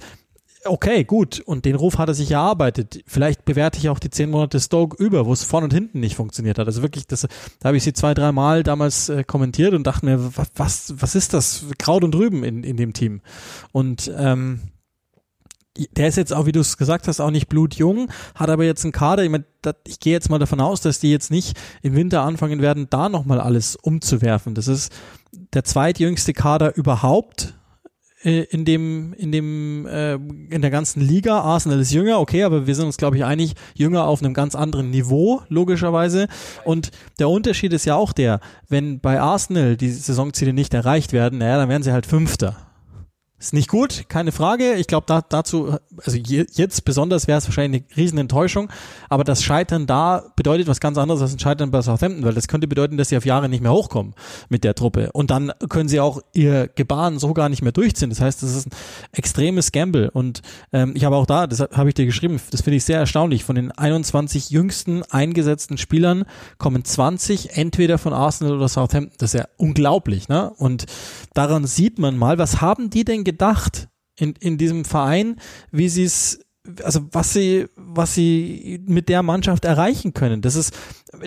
okay, 0.65 1.03
gut, 1.03 1.39
und 1.39 1.65
den 1.65 1.75
Ruf 1.75 1.97
hat 1.97 2.09
er 2.09 2.13
sich 2.13 2.31
erarbeitet. 2.31 3.03
Vielleicht 3.05 3.45
bewerte 3.45 3.77
ich 3.79 3.89
auch 3.89 3.99
die 3.99 4.09
zehn 4.09 4.29
Monate 4.29 4.59
Stoke 4.59 5.01
über, 5.01 5.25
wo 5.25 5.33
es 5.33 5.43
vorne 5.43 5.65
und 5.65 5.73
hinten 5.73 5.99
nicht 5.99 6.15
funktioniert 6.15 6.59
hat. 6.59 6.67
Also 6.67 6.81
wirklich, 6.81 7.07
das, 7.07 7.27
da 7.59 7.67
habe 7.67 7.77
ich 7.77 7.83
sie 7.83 7.93
zwei, 7.93 8.13
drei 8.13 8.31
Mal 8.31 8.63
damals 8.63 9.09
äh, 9.09 9.23
kommentiert 9.23 9.73
und 9.73 9.85
dachte 9.87 10.05
mir, 10.05 10.31
was, 10.55 10.93
was 10.99 11.15
ist 11.15 11.33
das? 11.33 11.65
Kraut 11.77 12.03
und 12.03 12.15
Rüben 12.15 12.43
in, 12.43 12.63
in 12.63 12.77
dem 12.77 12.93
Team. 12.93 13.21
Und 13.71 14.11
ähm, 14.17 14.61
der 15.95 16.07
ist 16.07 16.17
jetzt 16.17 16.33
auch, 16.33 16.45
wie 16.45 16.51
du 16.51 16.59
es 16.59 16.77
gesagt 16.77 17.07
hast, 17.07 17.21
auch 17.21 17.31
nicht 17.31 17.47
blutjung, 17.47 18.11
hat 18.35 18.49
aber 18.49 18.65
jetzt 18.65 18.83
einen 18.83 18.91
Kader, 18.91 19.23
ich, 19.23 19.29
mein, 19.29 19.45
dat, 19.61 19.77
ich 19.87 19.99
gehe 19.99 20.13
jetzt 20.13 20.29
mal 20.29 20.39
davon 20.39 20.59
aus, 20.59 20.81
dass 20.81 20.99
die 20.99 21.11
jetzt 21.11 21.31
nicht 21.31 21.57
im 21.81 21.95
Winter 21.95 22.23
anfangen 22.23 22.61
werden, 22.61 22.87
da 22.89 23.07
nochmal 23.07 23.39
alles 23.39 23.75
umzuwerfen. 23.75 24.55
Das 24.55 24.67
ist 24.67 24.91
der 25.53 25.63
zweitjüngste 25.63 26.33
Kader 26.33 26.75
überhaupt 26.75 27.53
in 28.21 28.65
dem, 28.65 29.13
in 29.13 29.31
dem, 29.31 29.85
äh, 29.87 30.15
in 30.15 30.61
der 30.61 30.69
ganzen 30.69 31.01
Liga. 31.01 31.39
Arsenal 31.39 31.79
ist 31.79 31.93
jünger, 31.93 32.19
okay, 32.19 32.43
aber 32.43 32.67
wir 32.67 32.75
sind 32.75 32.85
uns, 32.85 32.97
glaube 32.97 33.17
ich, 33.17 33.23
einig, 33.23 33.53
jünger 33.75 34.05
auf 34.05 34.21
einem 34.21 34.33
ganz 34.33 34.55
anderen 34.55 34.89
Niveau, 34.89 35.41
logischerweise. 35.47 36.27
Und 36.65 36.91
der 37.19 37.29
Unterschied 37.29 37.71
ist 37.71 37.85
ja 37.85 37.95
auch 37.95 38.11
der, 38.11 38.41
wenn 38.67 38.99
bei 38.99 39.21
Arsenal 39.21 39.77
die 39.77 39.91
Saisonziele 39.91 40.53
nicht 40.53 40.73
erreicht 40.73 41.13
werden, 41.13 41.39
naja, 41.39 41.57
dann 41.57 41.69
werden 41.69 41.83
sie 41.83 41.93
halt 41.93 42.05
Fünfter. 42.05 42.68
Ist 43.39 43.53
nicht 43.53 43.69
gut, 43.69 44.09
keine 44.09 44.33
Frage. 44.33 44.73
Ich 44.73 44.87
glaube, 44.87 45.05
da, 45.07 45.21
dazu, 45.21 45.77
also 46.03 46.17
jetzt 46.17 46.83
besonders 46.83 47.27
wäre 47.29 47.37
es 47.37 47.45
wahrscheinlich 47.45 47.83
eine 47.83 47.95
Riesenenttäuschung, 47.95 48.69
aber 49.07 49.23
das 49.23 49.43
Scheitern 49.43 49.87
da 49.87 50.25
bedeutet 50.35 50.67
was 50.67 50.81
ganz 50.81 50.97
anderes 50.97 51.21
als 51.21 51.31
ein 51.31 51.39
Scheitern 51.39 51.71
bei 51.71 51.81
Southampton, 51.81 52.25
weil 52.25 52.33
das 52.33 52.49
könnte 52.49 52.67
bedeuten, 52.67 52.97
dass 52.97 53.07
sie 53.07 53.15
auf 53.15 53.25
Jahre 53.25 53.47
nicht 53.47 53.61
mehr 53.61 53.71
hochkommen 53.71 54.13
mit 54.49 54.65
der 54.65 54.75
Truppe. 54.75 55.09
Und 55.13 55.31
dann 55.31 55.53
können 55.69 55.87
sie 55.87 56.01
auch 56.01 56.19
ihr 56.33 56.67
Gebaren 56.67 57.17
so 57.17 57.33
gar 57.33 57.47
nicht 57.47 57.61
mehr 57.61 57.71
durchziehen. 57.71 58.09
Das 58.09 58.19
heißt, 58.19 58.43
das 58.43 58.53
ist 58.53 58.67
ein 58.67 58.71
extremes 59.13 59.71
Gamble. 59.71 60.09
Und 60.11 60.41
ähm, 60.73 60.91
ich 60.95 61.05
habe 61.05 61.15
auch 61.15 61.25
da, 61.25 61.47
das 61.47 61.61
habe 61.61 61.87
ich 61.87 61.95
dir 61.95 62.05
geschrieben, 62.05 62.41
das 62.51 62.59
finde 62.59 62.75
ich 62.75 62.83
sehr 62.83 62.99
erstaunlich. 62.99 63.45
Von 63.45 63.55
den 63.55 63.71
21 63.71 64.49
jüngsten 64.49 65.01
eingesetzten 65.03 65.77
Spielern 65.77 66.25
kommen 66.57 66.83
20 66.83 67.55
entweder 67.55 67.99
von 67.99 68.11
Arsenal 68.11 68.57
oder 68.57 68.67
Southampton. 68.67 69.15
Das 69.17 69.33
ist 69.33 69.39
ja 69.39 69.47
unglaublich, 69.55 70.27
ne? 70.27 70.51
Und 70.57 70.87
daran 71.33 71.65
sieht 71.65 71.99
man 71.99 72.17
mal, 72.17 72.37
was 72.37 72.59
haben 72.59 72.89
die 72.89 73.05
denn 73.05 73.28
gedacht 73.31 73.89
in, 74.17 74.33
in 74.39 74.57
diesem 74.57 74.85
Verein, 74.85 75.37
wie 75.71 75.89
sie 75.89 76.03
es 76.03 76.39
also 76.83 77.01
was 77.11 77.33
sie, 77.33 77.67
was 77.75 78.13
sie 78.13 78.81
mit 78.85 79.09
der 79.09 79.23
Mannschaft 79.23 79.65
erreichen 79.65 80.13
können. 80.13 80.41
Das 80.41 80.55
ist 80.55 80.73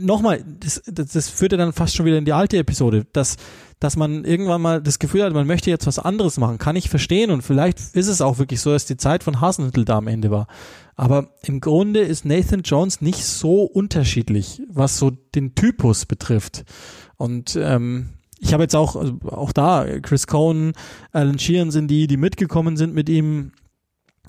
nochmal, 0.01 0.45
das, 0.61 0.83
das, 0.87 1.09
das 1.09 1.29
führt 1.29 1.53
ja 1.53 1.59
dann 1.59 1.73
fast 1.73 1.97
schon 1.97 2.07
wieder 2.07 2.19
in 2.19 2.25
die 2.25 2.33
alte 2.33 2.59
Episode, 2.59 3.07
dass, 3.12 3.37
dass 3.81 3.97
man 3.97 4.25
irgendwann 4.25 4.62
mal 4.62 4.83
das 4.83 4.99
Gefühl 4.99 5.25
hat, 5.25 5.33
man 5.33 5.47
möchte 5.47 5.71
jetzt 5.71 5.87
was 5.87 5.99
anderes 5.99 6.38
machen. 6.38 6.59
Kann 6.59 6.77
ich 6.77 6.91
verstehen 6.91 7.31
und 7.31 7.43
vielleicht 7.43 7.79
ist 7.79 8.09
es 8.09 8.21
auch 8.21 8.38
wirklich 8.38 8.61
so, 8.61 8.71
dass 8.71 8.85
die 8.85 8.97
Zeit 8.97 9.25
von 9.25 9.41
Hasenhüttel 9.41 9.85
da 9.85 9.99
am 9.99 10.07
Ende 10.07 10.31
war. 10.31 10.47
Aber 10.95 11.31
im 11.43 11.61
Grunde 11.61 12.01
ist 12.01 12.25
Nathan 12.25 12.62
Jones 12.62 13.01
nicht 13.01 13.25
so 13.25 13.62
unterschiedlich, 13.62 14.62
was 14.69 14.99
so 14.99 15.11
den 15.11 15.55
Typus 15.55 16.07
betrifft. 16.07 16.65
Und 17.17 17.57
ähm, 17.61 18.11
ich 18.42 18.52
habe 18.52 18.64
jetzt 18.64 18.74
auch, 18.74 18.96
also 18.96 19.14
auch 19.28 19.52
da, 19.52 19.87
Chris 20.02 20.26
Cohn, 20.26 20.72
Alan 21.12 21.38
Sheeran 21.38 21.70
sind 21.70 21.88
die, 21.88 22.09
die 22.09 22.16
mitgekommen 22.16 22.76
sind 22.76 22.92
mit 22.92 23.09
ihm. 23.09 23.52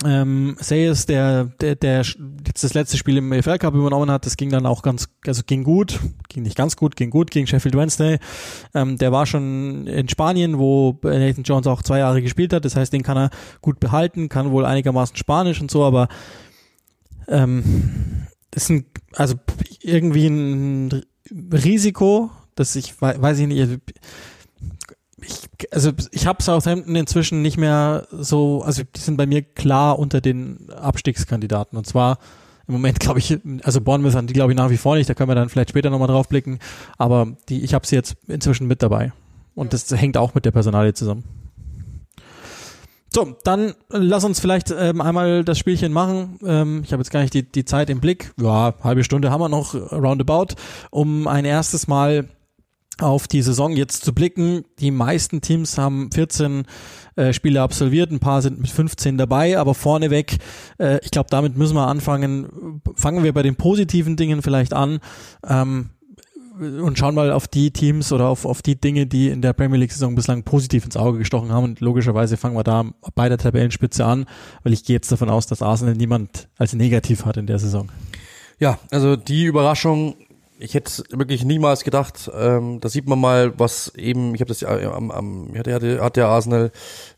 Ähm, 0.04 0.56
Sayers, 0.58 1.06
der, 1.06 1.44
der, 1.60 1.76
der 1.76 2.02
jetzt 2.02 2.64
das 2.64 2.74
letzte 2.74 2.96
Spiel 2.96 3.16
im 3.16 3.32
EFL 3.32 3.58
Cup 3.58 3.74
übernommen 3.74 4.10
hat, 4.10 4.26
das 4.26 4.36
ging 4.36 4.50
dann 4.50 4.66
auch 4.66 4.82
ganz, 4.82 5.08
also 5.26 5.42
ging 5.46 5.62
gut, 5.62 6.00
ging 6.28 6.42
nicht 6.42 6.56
ganz 6.56 6.76
gut, 6.76 6.96
ging 6.96 7.10
gut 7.10 7.30
gegen 7.30 7.46
Sheffield 7.46 7.76
Wednesday. 7.76 8.18
Ähm, 8.74 8.98
der 8.98 9.12
war 9.12 9.24
schon 9.24 9.86
in 9.86 10.08
Spanien, 10.08 10.58
wo 10.58 10.98
Nathan 11.02 11.44
Jones 11.44 11.66
auch 11.68 11.82
zwei 11.82 11.98
Jahre 11.98 12.22
gespielt 12.22 12.52
hat, 12.52 12.64
das 12.64 12.76
heißt, 12.76 12.92
den 12.92 13.04
kann 13.04 13.16
er 13.16 13.30
gut 13.62 13.78
behalten, 13.78 14.28
kann 14.28 14.50
wohl 14.50 14.64
einigermaßen 14.64 15.16
Spanisch 15.16 15.60
und 15.60 15.70
so, 15.70 15.84
aber 15.84 16.08
ähm, 17.28 18.26
ist 18.54 18.70
ein, 18.70 18.86
also 19.12 19.36
irgendwie 19.80 20.26
ein 20.26 21.04
Risiko, 21.30 22.30
dass 22.54 22.74
ich 22.76 23.00
weiß 23.00 23.38
ich 23.38 23.46
nicht, 23.46 23.80
ich, 25.26 25.48
also 25.70 25.92
ich 26.10 26.26
habe 26.26 26.42
Southampton 26.42 26.96
inzwischen 26.96 27.42
nicht 27.42 27.56
mehr 27.56 28.06
so, 28.10 28.62
also 28.62 28.82
die 28.82 29.00
sind 29.00 29.16
bei 29.16 29.26
mir 29.26 29.42
klar 29.42 29.98
unter 29.98 30.20
den 30.20 30.70
Abstiegskandidaten 30.70 31.76
und 31.78 31.86
zwar 31.86 32.18
im 32.66 32.74
Moment 32.74 33.00
glaube 33.00 33.18
ich, 33.18 33.38
also 33.62 33.80
Bournemouth 33.80 34.14
haben 34.14 34.26
die 34.26 34.34
glaube 34.34 34.52
ich 34.52 34.58
nach 34.58 34.70
wie 34.70 34.76
vor 34.76 34.96
nicht, 34.96 35.08
da 35.08 35.14
können 35.14 35.30
wir 35.30 35.34
dann 35.34 35.48
vielleicht 35.48 35.70
später 35.70 35.90
nochmal 35.90 36.08
drauf 36.08 36.28
blicken, 36.28 36.58
aber 36.98 37.36
die, 37.48 37.62
ich 37.62 37.74
habe 37.74 37.86
sie 37.86 37.96
jetzt 37.96 38.16
inzwischen 38.26 38.66
mit 38.66 38.82
dabei 38.82 39.12
und 39.54 39.72
das 39.72 39.90
hängt 39.90 40.16
auch 40.16 40.34
mit 40.34 40.44
der 40.44 40.50
Personalie 40.50 40.94
zusammen. 40.94 41.24
So, 43.14 43.36
dann 43.44 43.74
lass 43.90 44.24
uns 44.24 44.40
vielleicht 44.40 44.74
ähm, 44.76 45.00
einmal 45.00 45.44
das 45.44 45.56
Spielchen 45.56 45.92
machen. 45.92 46.40
Ähm, 46.44 46.82
ich 46.84 46.92
habe 46.92 47.00
jetzt 47.00 47.12
gar 47.12 47.20
nicht 47.20 47.32
die, 47.32 47.44
die 47.44 47.64
Zeit 47.64 47.88
im 47.88 48.00
Blick. 48.00 48.32
Ja, 48.40 48.74
halbe 48.82 49.04
Stunde 49.04 49.30
haben 49.30 49.40
wir 49.40 49.48
noch 49.48 49.72
roundabout, 49.92 50.56
um 50.90 51.28
ein 51.28 51.44
erstes 51.44 51.86
Mal 51.86 52.28
auf 52.98 53.26
die 53.26 53.42
Saison 53.42 53.72
jetzt 53.72 54.04
zu 54.04 54.14
blicken. 54.14 54.64
Die 54.78 54.90
meisten 54.90 55.40
Teams 55.40 55.78
haben 55.78 56.10
14 56.12 56.64
äh, 57.16 57.32
Spiele 57.32 57.62
absolviert, 57.62 58.10
ein 58.10 58.20
paar 58.20 58.42
sind 58.42 58.60
mit 58.60 58.70
15 58.70 59.18
dabei, 59.18 59.58
aber 59.58 59.74
vorneweg, 59.74 60.38
äh, 60.78 60.98
ich 61.02 61.10
glaube, 61.10 61.28
damit 61.30 61.56
müssen 61.56 61.74
wir 61.74 61.88
anfangen. 61.88 62.80
Fangen 62.94 63.24
wir 63.24 63.32
bei 63.32 63.42
den 63.42 63.56
positiven 63.56 64.16
Dingen 64.16 64.42
vielleicht 64.42 64.72
an. 64.72 65.00
Ähm, 65.46 65.90
und 66.60 66.96
schauen 66.96 67.16
mal 67.16 67.32
auf 67.32 67.48
die 67.48 67.72
Teams 67.72 68.12
oder 68.12 68.28
auf, 68.28 68.44
auf 68.44 68.62
die 68.62 68.80
Dinge, 68.80 69.06
die 69.06 69.28
in 69.28 69.42
der 69.42 69.52
Premier 69.52 69.78
League-Saison 69.78 70.14
bislang 70.14 70.44
positiv 70.44 70.84
ins 70.84 70.96
Auge 70.96 71.18
gestochen 71.18 71.50
haben. 71.50 71.64
Und 71.64 71.80
logischerweise 71.80 72.36
fangen 72.36 72.56
wir 72.56 72.62
da 72.62 72.84
bei 73.16 73.28
der 73.28 73.38
Tabellenspitze 73.38 74.04
an, 74.04 74.26
weil 74.62 74.72
ich 74.72 74.84
gehe 74.84 74.94
jetzt 74.94 75.10
davon 75.10 75.30
aus, 75.30 75.48
dass 75.48 75.62
Arsenal 75.62 75.94
niemand 75.94 76.48
als 76.56 76.72
negativ 76.72 77.24
hat 77.24 77.36
in 77.36 77.48
der 77.48 77.58
Saison. 77.58 77.90
Ja, 78.60 78.78
also 78.90 79.16
die 79.16 79.44
Überraschung 79.44 80.14
ich 80.64 80.74
hätte 80.74 81.04
wirklich 81.10 81.44
niemals 81.44 81.84
gedacht, 81.84 82.30
ähm, 82.34 82.80
da 82.80 82.88
sieht 82.88 83.06
man 83.06 83.20
mal, 83.20 83.58
was 83.58 83.92
eben, 83.96 84.34
ich 84.34 84.40
habe 84.40 84.48
das 84.48 84.62
ja 84.62 84.70
am, 84.92 85.10
am 85.10 85.52
hatte, 85.56 85.74
hatte, 85.74 86.00
hat 86.00 86.16
der 86.16 86.28
Arsenal, 86.28 86.72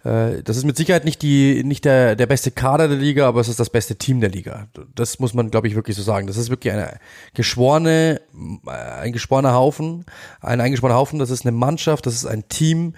äh, 0.04 0.42
das 0.42 0.56
ist 0.56 0.64
mit 0.64 0.76
Sicherheit 0.76 1.04
nicht 1.04 1.22
die, 1.22 1.62
nicht 1.64 1.84
der, 1.84 2.16
der 2.16 2.26
beste 2.26 2.50
Kader 2.50 2.88
der 2.88 2.98
Liga, 2.98 3.28
aber 3.28 3.40
es 3.40 3.48
ist 3.48 3.60
das 3.60 3.70
beste 3.70 3.96
Team 3.96 4.20
der 4.20 4.30
Liga. 4.30 4.66
Das 4.94 5.20
muss 5.20 5.32
man, 5.32 5.50
glaube 5.50 5.68
ich, 5.68 5.76
wirklich 5.76 5.96
so 5.96 6.02
sagen. 6.02 6.26
Das 6.26 6.36
ist 6.36 6.50
wirklich 6.50 6.72
eine 6.72 6.98
geschworene, 7.34 8.20
äh, 8.66 8.70
ein 8.70 9.12
geschworener 9.12 9.54
Haufen, 9.54 10.04
ein 10.40 10.60
eingeschworener 10.60 10.98
Haufen, 10.98 11.20
das 11.20 11.30
ist 11.30 11.46
eine 11.46 11.56
Mannschaft, 11.56 12.06
das 12.06 12.14
ist 12.14 12.26
ein 12.26 12.48
Team, 12.48 12.94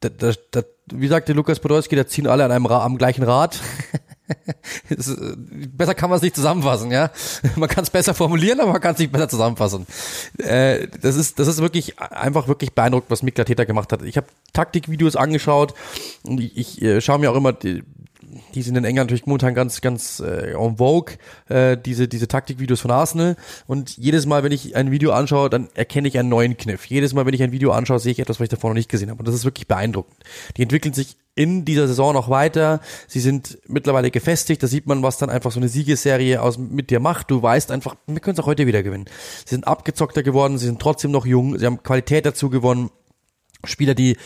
da, 0.00 0.10
da, 0.10 0.32
da, 0.50 0.62
wie 0.92 1.08
sagte 1.08 1.32
Lukas 1.32 1.58
Podolski, 1.58 1.96
da 1.96 2.06
ziehen 2.06 2.26
alle 2.26 2.44
an 2.44 2.52
einem 2.52 2.66
am 2.66 2.98
gleichen 2.98 3.24
Rad. 3.24 3.58
ist, 4.88 5.08
äh, 5.08 5.36
besser 5.36 5.94
kann 5.94 6.10
man 6.10 6.16
es 6.16 6.22
nicht 6.22 6.36
zusammenfassen, 6.36 6.90
ja. 6.90 7.10
Man 7.56 7.68
kann 7.68 7.84
es 7.84 7.90
besser 7.90 8.14
formulieren, 8.14 8.60
aber 8.60 8.72
man 8.72 8.80
kann 8.80 8.94
es 8.94 8.98
nicht 8.98 9.12
besser 9.12 9.28
zusammenfassen. 9.28 9.86
Äh, 10.38 10.88
das 11.00 11.16
ist, 11.16 11.38
das 11.38 11.48
ist 11.48 11.60
wirklich 11.60 11.98
einfach 11.98 12.48
wirklich 12.48 12.72
beeindruckend, 12.72 13.10
was 13.10 13.22
Mikla 13.22 13.44
Täter 13.44 13.66
gemacht 13.66 13.92
hat. 13.92 14.02
Ich 14.02 14.16
habe 14.16 14.26
Taktikvideos 14.52 15.16
angeschaut 15.16 15.74
und 16.24 16.40
ich, 16.40 16.56
ich 16.56 16.82
äh, 16.82 17.00
schaue 17.00 17.18
mir 17.18 17.30
auch 17.30 17.36
immer 17.36 17.52
die, 17.52 17.82
die 18.54 18.62
sind 18.62 18.76
in 18.76 18.84
England 18.84 19.08
natürlich 19.10 19.26
momentan 19.26 19.54
ganz, 19.54 19.80
ganz 19.80 20.20
äh, 20.20 20.52
en 20.52 20.76
vogue, 20.76 21.14
äh, 21.48 21.76
diese, 21.76 22.08
diese 22.08 22.28
Taktikvideos 22.28 22.80
von 22.80 22.90
Arsenal. 22.90 23.36
Und 23.66 23.96
jedes 23.96 24.26
Mal, 24.26 24.42
wenn 24.42 24.52
ich 24.52 24.76
ein 24.76 24.90
Video 24.90 25.12
anschaue, 25.12 25.50
dann 25.50 25.68
erkenne 25.74 26.08
ich 26.08 26.18
einen 26.18 26.28
neuen 26.28 26.56
Kniff. 26.56 26.86
Jedes 26.86 27.14
Mal, 27.14 27.26
wenn 27.26 27.34
ich 27.34 27.42
ein 27.42 27.52
Video 27.52 27.72
anschaue, 27.72 27.98
sehe 27.98 28.12
ich 28.12 28.18
etwas, 28.18 28.40
was 28.40 28.44
ich 28.44 28.50
davor 28.50 28.70
noch 28.70 28.76
nicht 28.76 28.88
gesehen 28.88 29.10
habe. 29.10 29.18
Und 29.18 29.28
das 29.28 29.34
ist 29.34 29.44
wirklich 29.44 29.66
beeindruckend. 29.66 30.16
Die 30.56 30.62
entwickeln 30.62 30.94
sich 30.94 31.16
in 31.34 31.64
dieser 31.64 31.86
Saison 31.86 32.14
noch 32.14 32.30
weiter. 32.30 32.80
Sie 33.06 33.20
sind 33.20 33.58
mittlerweile 33.66 34.10
gefestigt. 34.10 34.62
Da 34.62 34.66
sieht 34.66 34.86
man, 34.86 35.02
was 35.02 35.18
dann 35.18 35.30
einfach 35.30 35.52
so 35.52 35.60
eine 35.60 35.68
Siegesserie 35.68 36.40
aus 36.40 36.58
mit 36.58 36.90
dir 36.90 36.98
macht. 36.98 37.30
Du 37.30 37.42
weißt 37.42 37.70
einfach, 37.70 37.96
wir 38.06 38.20
können 38.20 38.34
es 38.34 38.42
auch 38.42 38.46
heute 38.46 38.66
wieder 38.66 38.82
gewinnen. 38.82 39.04
Sie 39.44 39.54
sind 39.54 39.66
abgezockter 39.66 40.22
geworden. 40.22 40.58
Sie 40.58 40.66
sind 40.66 40.80
trotzdem 40.80 41.10
noch 41.10 41.26
jung. 41.26 41.58
Sie 41.58 41.66
haben 41.66 41.82
Qualität 41.82 42.24
dazu 42.24 42.48
gewonnen. 42.48 42.90
Spieler, 43.64 43.94
die 43.94 44.16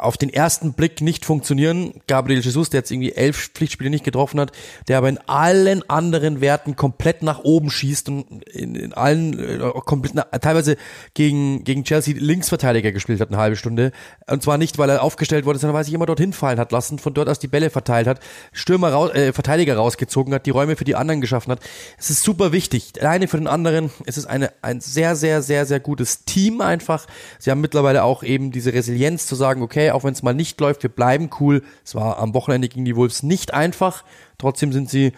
auf 0.00 0.16
den 0.16 0.32
ersten 0.32 0.72
Blick 0.72 1.00
nicht 1.00 1.24
funktionieren. 1.24 1.94
Gabriel 2.06 2.40
Jesus, 2.40 2.70
der 2.70 2.80
jetzt 2.80 2.90
irgendwie 2.90 3.12
elf 3.12 3.50
Pflichtspiele 3.54 3.90
nicht 3.90 4.04
getroffen 4.04 4.40
hat, 4.40 4.52
der 4.88 4.98
aber 4.98 5.08
in 5.08 5.18
allen 5.26 5.88
anderen 5.88 6.40
Werten 6.40 6.76
komplett 6.76 7.22
nach 7.22 7.40
oben 7.40 7.70
schießt 7.70 8.08
und 8.08 8.44
in, 8.44 8.74
in 8.74 8.92
allen 8.92 9.38
äh, 9.38 9.58
komplett 9.84 10.14
na, 10.14 10.22
teilweise 10.22 10.76
gegen 11.14 11.64
gegen 11.64 11.84
Chelsea 11.84 12.14
Linksverteidiger 12.16 12.92
gespielt 12.92 13.20
hat 13.20 13.28
eine 13.28 13.38
halbe 13.38 13.56
Stunde 13.56 13.92
und 14.26 14.42
zwar 14.42 14.58
nicht, 14.58 14.78
weil 14.78 14.90
er 14.90 15.02
aufgestellt 15.02 15.44
wurde, 15.44 15.58
sondern 15.58 15.74
weil 15.74 15.84
sich 15.84 15.92
jemand 15.92 16.08
dorthin 16.08 16.32
fallen 16.32 16.58
hat 16.58 16.72
lassen, 16.72 16.98
von 16.98 17.14
dort 17.14 17.28
aus 17.28 17.38
die 17.38 17.48
Bälle 17.48 17.70
verteilt 17.70 18.06
hat, 18.06 18.20
Stürmer 18.52 18.92
raus, 18.92 19.10
äh, 19.14 19.32
Verteidiger 19.32 19.76
rausgezogen 19.76 20.34
hat, 20.34 20.46
die 20.46 20.50
Räume 20.50 20.76
für 20.76 20.84
die 20.84 20.96
anderen 20.96 21.20
geschaffen 21.20 21.52
hat. 21.52 21.60
Es 21.98 22.10
ist 22.10 22.22
super 22.22 22.52
wichtig. 22.52 22.92
Alleine 23.00 23.28
für 23.28 23.38
den 23.38 23.46
anderen, 23.46 23.90
es 24.06 24.16
ist 24.16 24.26
eine 24.26 24.52
ein 24.62 24.80
sehr 24.80 25.16
sehr 25.16 25.42
sehr 25.42 25.66
sehr 25.66 25.80
gutes 25.80 26.24
Team 26.24 26.60
einfach. 26.60 27.06
Sie 27.38 27.50
haben 27.50 27.60
mittlerweile 27.60 28.04
auch 28.04 28.22
eben 28.22 28.50
diese 28.52 28.72
Resilienz 28.72 29.26
zu 29.26 29.34
sagen, 29.34 29.62
okay, 29.62 29.89
auch 29.94 30.04
wenn 30.04 30.12
es 30.12 30.22
mal 30.22 30.34
nicht 30.34 30.60
läuft, 30.60 30.82
wir 30.82 30.90
bleiben 30.90 31.30
cool. 31.40 31.62
Es 31.84 31.94
war 31.94 32.18
am 32.18 32.34
Wochenende 32.34 32.68
gegen 32.68 32.84
die 32.84 32.96
Wolves 32.96 33.22
nicht 33.22 33.54
einfach. 33.54 34.04
Trotzdem 34.38 34.72
sind 34.72 34.90
sie 34.90 35.12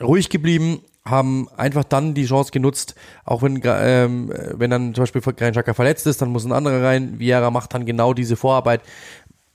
ruhig 0.00 0.28
geblieben, 0.30 0.80
haben 1.04 1.48
einfach 1.56 1.84
dann 1.84 2.14
die 2.14 2.26
Chance 2.26 2.50
genutzt, 2.50 2.94
auch 3.24 3.42
wenn, 3.42 3.60
ähm, 3.64 4.32
wenn 4.52 4.70
dann 4.70 4.94
zum 4.94 5.02
Beispiel 5.02 5.22
Granit 5.22 5.54
Xhaka 5.54 5.74
verletzt 5.74 6.06
ist, 6.06 6.20
dann 6.20 6.30
muss 6.30 6.44
ein 6.44 6.52
anderer 6.52 6.82
rein. 6.82 7.18
Vieira 7.18 7.50
macht 7.50 7.74
dann 7.74 7.86
genau 7.86 8.14
diese 8.14 8.36
Vorarbeit. 8.36 8.82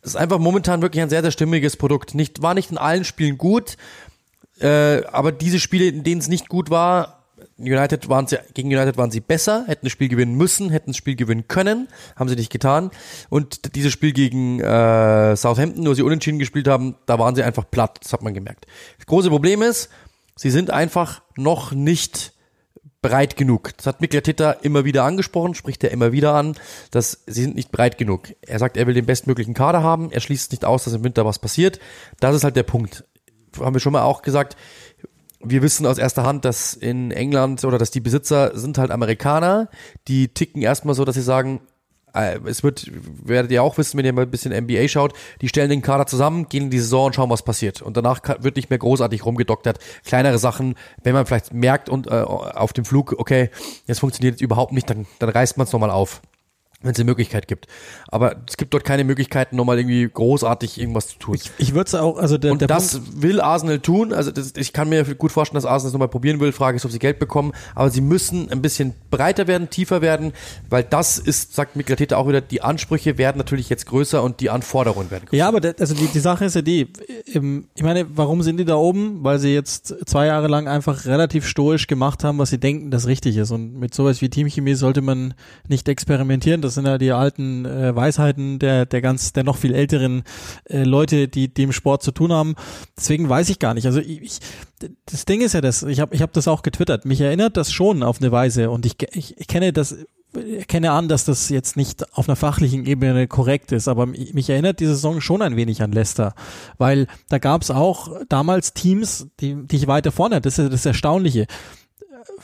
Es 0.01 0.11
ist 0.11 0.15
einfach 0.15 0.39
momentan 0.39 0.81
wirklich 0.81 1.01
ein 1.03 1.09
sehr, 1.09 1.21
sehr 1.21 1.31
stimmiges 1.31 1.77
Produkt. 1.77 2.15
Nicht, 2.15 2.41
war 2.41 2.53
nicht 2.53 2.71
in 2.71 2.77
allen 2.77 3.05
Spielen 3.05 3.37
gut, 3.37 3.77
äh, 4.59 5.03
aber 5.05 5.31
diese 5.31 5.59
Spiele, 5.59 5.85
in 5.85 6.03
denen 6.03 6.19
es 6.19 6.27
nicht 6.27 6.49
gut 6.49 6.69
war, 6.69 7.22
United 7.63 8.09
waren 8.09 8.27
sie, 8.27 8.37
gegen 8.53 8.69
United 8.69 8.97
waren 8.97 9.11
sie 9.11 9.19
besser, 9.19 9.65
hätten 9.67 9.85
das 9.85 9.91
Spiel 9.91 10.09
gewinnen 10.09 10.35
müssen, 10.35 10.69
hätten 10.69 10.91
das 10.91 10.97
Spiel 10.97 11.15
gewinnen 11.15 11.47
können, 11.47 11.87
haben 12.15 12.29
sie 12.29 12.35
nicht 12.35 12.51
getan. 12.51 12.91
Und 13.29 13.75
dieses 13.75 13.91
Spiel 13.91 14.13
gegen 14.13 14.59
äh, 14.59 15.35
Southampton, 15.35 15.85
wo 15.87 15.93
sie 15.93 16.03
unentschieden 16.03 16.39
gespielt 16.39 16.67
haben, 16.67 16.95
da 17.05 17.19
waren 17.19 17.35
sie 17.35 17.43
einfach 17.43 17.69
platt, 17.69 17.99
das 18.01 18.13
hat 18.13 18.23
man 18.23 18.33
gemerkt. 18.33 18.65
Das 18.97 19.05
große 19.07 19.29
Problem 19.29 19.61
ist, 19.61 19.89
sie 20.35 20.51
sind 20.51 20.71
einfach 20.71 21.21
noch 21.35 21.71
nicht 21.71 22.33
breit 23.03 23.35
genug. 23.35 23.77
Das 23.77 23.85
hat 23.85 24.01
Mikkel 24.01 24.19
Arteta 24.19 24.51
immer 24.51 24.85
wieder 24.85 25.03
angesprochen, 25.03 25.53
spricht 25.53 25.83
er 25.83 25.91
immer 25.91 26.11
wieder 26.11 26.33
an, 26.33 26.55
dass 26.89 27.23
sie 27.27 27.43
sind 27.43 27.55
nicht 27.55 27.71
breit 27.71 27.99
genug. 27.99 28.29
Er 28.41 28.57
sagt, 28.57 28.77
er 28.77 28.87
will 28.87 28.95
den 28.95 29.05
bestmöglichen 29.05 29.53
Kader 29.53 29.83
haben, 29.83 30.09
er 30.11 30.21
schließt 30.21 30.51
nicht 30.51 30.65
aus, 30.65 30.85
dass 30.85 30.93
im 30.93 31.03
Winter 31.03 31.25
was 31.25 31.37
passiert. 31.37 31.79
Das 32.19 32.35
ist 32.35 32.43
halt 32.43 32.55
der 32.55 32.63
Punkt. 32.63 33.03
Haben 33.59 33.75
wir 33.75 33.79
schon 33.79 33.93
mal 33.93 34.01
auch 34.01 34.23
gesagt, 34.23 34.55
wir 35.43 35.61
wissen 35.61 35.85
aus 35.85 35.97
erster 35.97 36.23
Hand, 36.23 36.45
dass 36.45 36.73
in 36.73 37.11
England 37.11 37.63
oder 37.63 37.77
dass 37.77 37.91
die 37.91 37.99
Besitzer 37.99 38.57
sind 38.57 38.77
halt 38.77 38.91
Amerikaner, 38.91 39.69
die 40.07 40.29
ticken 40.29 40.61
erstmal 40.61 40.95
so, 40.95 41.05
dass 41.05 41.15
sie 41.15 41.21
sagen, 41.21 41.61
äh, 42.13 42.39
es 42.45 42.63
wird, 42.63 42.89
werdet 43.23 43.51
ihr 43.51 43.63
auch 43.63 43.77
wissen, 43.77 43.97
wenn 43.97 44.05
ihr 44.05 44.13
mal 44.13 44.23
ein 44.23 44.31
bisschen 44.31 44.53
NBA 44.53 44.87
schaut, 44.87 45.13
die 45.41 45.47
stellen 45.47 45.69
den 45.69 45.81
Kader 45.81 46.05
zusammen, 46.05 46.47
gehen 46.47 46.63
in 46.63 46.69
die 46.69 46.79
Saison 46.79 47.07
und 47.07 47.15
schauen, 47.15 47.29
was 47.29 47.43
passiert. 47.43 47.81
Und 47.81 47.97
danach 47.97 48.21
wird 48.39 48.55
nicht 48.55 48.69
mehr 48.69 48.79
großartig 48.79 49.25
rumgedoktert. 49.25 49.79
Kleinere 50.05 50.37
Sachen, 50.37 50.75
wenn 51.03 51.13
man 51.13 51.25
vielleicht 51.25 51.53
merkt 51.53 51.89
und 51.89 52.07
äh, 52.07 52.11
auf 52.11 52.73
dem 52.73 52.85
Flug, 52.85 53.15
okay, 53.17 53.49
jetzt 53.87 53.99
funktioniert 53.99 54.35
es 54.35 54.41
überhaupt 54.41 54.73
nicht, 54.73 54.89
dann, 54.89 55.05
dann 55.19 55.29
reißt 55.29 55.57
man 55.57 55.65
es 55.65 55.73
nochmal 55.73 55.91
auf 55.91 56.21
wenn 56.83 56.91
es 56.91 56.99
eine 56.99 57.05
Möglichkeit 57.05 57.47
gibt. 57.47 57.67
Aber 58.09 58.35
es 58.47 58.57
gibt 58.57 58.73
dort 58.73 58.83
keine 58.83 59.03
Möglichkeiten, 59.03 59.55
nochmal 59.55 59.79
irgendwie 59.79 60.07
großartig 60.07 60.79
irgendwas 60.79 61.07
zu 61.07 61.17
tun. 61.17 61.35
Ich, 61.35 61.51
ich 61.57 61.73
würde 61.73 61.87
es 61.87 61.95
auch, 61.95 62.17
also 62.17 62.37
der, 62.37 62.51
Und 62.51 62.61
der 62.61 62.67
das 62.67 62.99
Punkt, 62.99 63.21
will 63.21 63.41
Arsenal 63.41 63.79
tun. 63.79 64.13
Also 64.13 64.31
das, 64.31 64.53
ich 64.55 64.73
kann 64.73 64.89
mir 64.89 65.03
gut 65.15 65.31
vorstellen, 65.31 65.55
dass 65.55 65.65
Arsenal 65.65 65.89
es 65.89 65.93
nochmal 65.93 66.09
probieren 66.09 66.39
will. 66.39 66.51
Frage 66.51 66.75
ist, 66.75 66.85
ob 66.85 66.91
sie 66.91 66.99
Geld 66.99 67.19
bekommen. 67.19 67.53
Aber 67.73 67.89
sie 67.89 68.01
müssen 68.01 68.51
ein 68.51 68.61
bisschen 68.61 68.93
breiter 69.09 69.47
werden, 69.47 69.69
tiefer 69.69 70.01
werden, 70.01 70.33
weil 70.69 70.83
das 70.83 71.17
ist, 71.17 71.55
sagt 71.55 71.75
Mikkel 71.75 71.93
Arteta 71.93 72.17
auch 72.17 72.27
wieder, 72.27 72.41
die 72.41 72.61
Ansprüche 72.61 73.17
werden 73.17 73.37
natürlich 73.37 73.69
jetzt 73.69 73.85
größer 73.85 74.21
und 74.21 74.39
die 74.39 74.49
Anforderungen 74.49 75.09
werden 75.11 75.25
größer. 75.25 75.37
Ja, 75.37 75.47
aber 75.47 75.61
der, 75.61 75.75
also 75.79 75.95
die, 75.95 76.07
die 76.07 76.19
Sache 76.19 76.45
ist 76.45 76.55
ja 76.55 76.61
die, 76.61 76.87
ich 77.25 77.83
meine, 77.83 78.05
warum 78.15 78.43
sind 78.43 78.57
die 78.57 78.65
da 78.65 78.75
oben? 78.75 79.23
Weil 79.23 79.39
sie 79.39 79.53
jetzt 79.53 79.95
zwei 80.05 80.25
Jahre 80.27 80.47
lang 80.47 80.67
einfach 80.67 81.05
relativ 81.05 81.47
stoisch 81.47 81.87
gemacht 81.87 82.23
haben, 82.23 82.37
was 82.37 82.49
sie 82.49 82.59
denken, 82.59 82.91
das 82.91 83.07
richtig 83.07 83.37
ist. 83.37 83.51
Und 83.51 83.79
mit 83.79 83.93
sowas 83.93 84.21
wie 84.21 84.29
Teamchemie 84.29 84.73
sollte 84.75 85.01
man 85.01 85.33
nicht 85.67 85.87
experimentieren. 85.87 86.61
Das 86.61 86.72
sind 86.73 86.85
ja 86.85 86.97
die 86.97 87.11
alten 87.11 87.65
äh, 87.65 87.95
Weisheiten 87.95 88.59
der, 88.59 88.85
der 88.85 89.01
ganz, 89.01 89.33
der 89.33 89.43
noch 89.43 89.57
viel 89.57 89.73
älteren 89.73 90.23
äh, 90.65 90.83
Leute, 90.83 91.27
die 91.27 91.53
dem 91.53 91.71
Sport 91.71 92.03
zu 92.03 92.11
tun 92.11 92.31
haben. 92.31 92.55
Deswegen 92.97 93.29
weiß 93.29 93.49
ich 93.49 93.59
gar 93.59 93.73
nicht. 93.73 93.85
Also 93.85 93.99
ich, 93.99 94.21
ich 94.21 94.39
das 95.05 95.25
Ding 95.25 95.41
ist 95.41 95.53
ja 95.53 95.61
das, 95.61 95.83
ich 95.83 95.99
habe 95.99 96.13
ich 96.13 96.21
hab 96.21 96.33
das 96.33 96.47
auch 96.47 96.61
getwittert. 96.61 97.05
Mich 97.05 97.21
erinnert 97.21 97.57
das 97.57 97.71
schon 97.71 98.03
auf 98.03 98.21
eine 98.21 98.31
Weise 98.31 98.69
und 98.69 98.85
ich, 98.85 98.95
ich, 99.13 99.39
ich 99.39 99.47
kenne 99.47 99.71
das 99.71 99.97
erkenne 100.33 100.91
an, 100.91 101.07
dass 101.07 101.25
das 101.25 101.49
jetzt 101.49 101.77
nicht 101.77 102.17
auf 102.17 102.27
einer 102.27 102.35
fachlichen 102.35 102.85
Ebene 102.85 103.27
korrekt 103.27 103.71
ist, 103.71 103.87
aber 103.87 104.05
mich 104.07 104.49
erinnert 104.49 104.79
diese 104.79 104.95
Saison 104.95 105.21
schon 105.21 105.41
ein 105.41 105.55
wenig 105.55 105.81
an 105.81 105.91
Leicester, 105.91 106.33
weil 106.77 107.07
da 107.29 107.37
gab 107.37 107.61
es 107.61 107.71
auch 107.71 108.19
damals 108.29 108.73
Teams, 108.73 109.27
die, 109.39 109.55
die 109.67 109.75
ich 109.75 109.87
weiter 109.87 110.11
vorne 110.11 110.37
hatte. 110.37 110.47
Das 110.47 110.59
ist 110.59 110.73
das 110.73 110.85
Erstaunliche. 110.85 111.45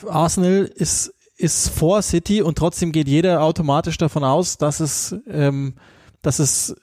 Arsenal 0.06 0.70
ist 0.74 1.14
ist 1.40 1.70
vor 1.70 2.02
City 2.02 2.42
und 2.42 2.58
trotzdem 2.58 2.92
geht 2.92 3.08
jeder 3.08 3.42
automatisch 3.42 3.98
davon 3.98 4.24
aus, 4.24 4.58
dass 4.58 4.80
es, 4.80 5.16
ähm, 5.28 5.74
dass 6.22 6.38
es 6.38 6.76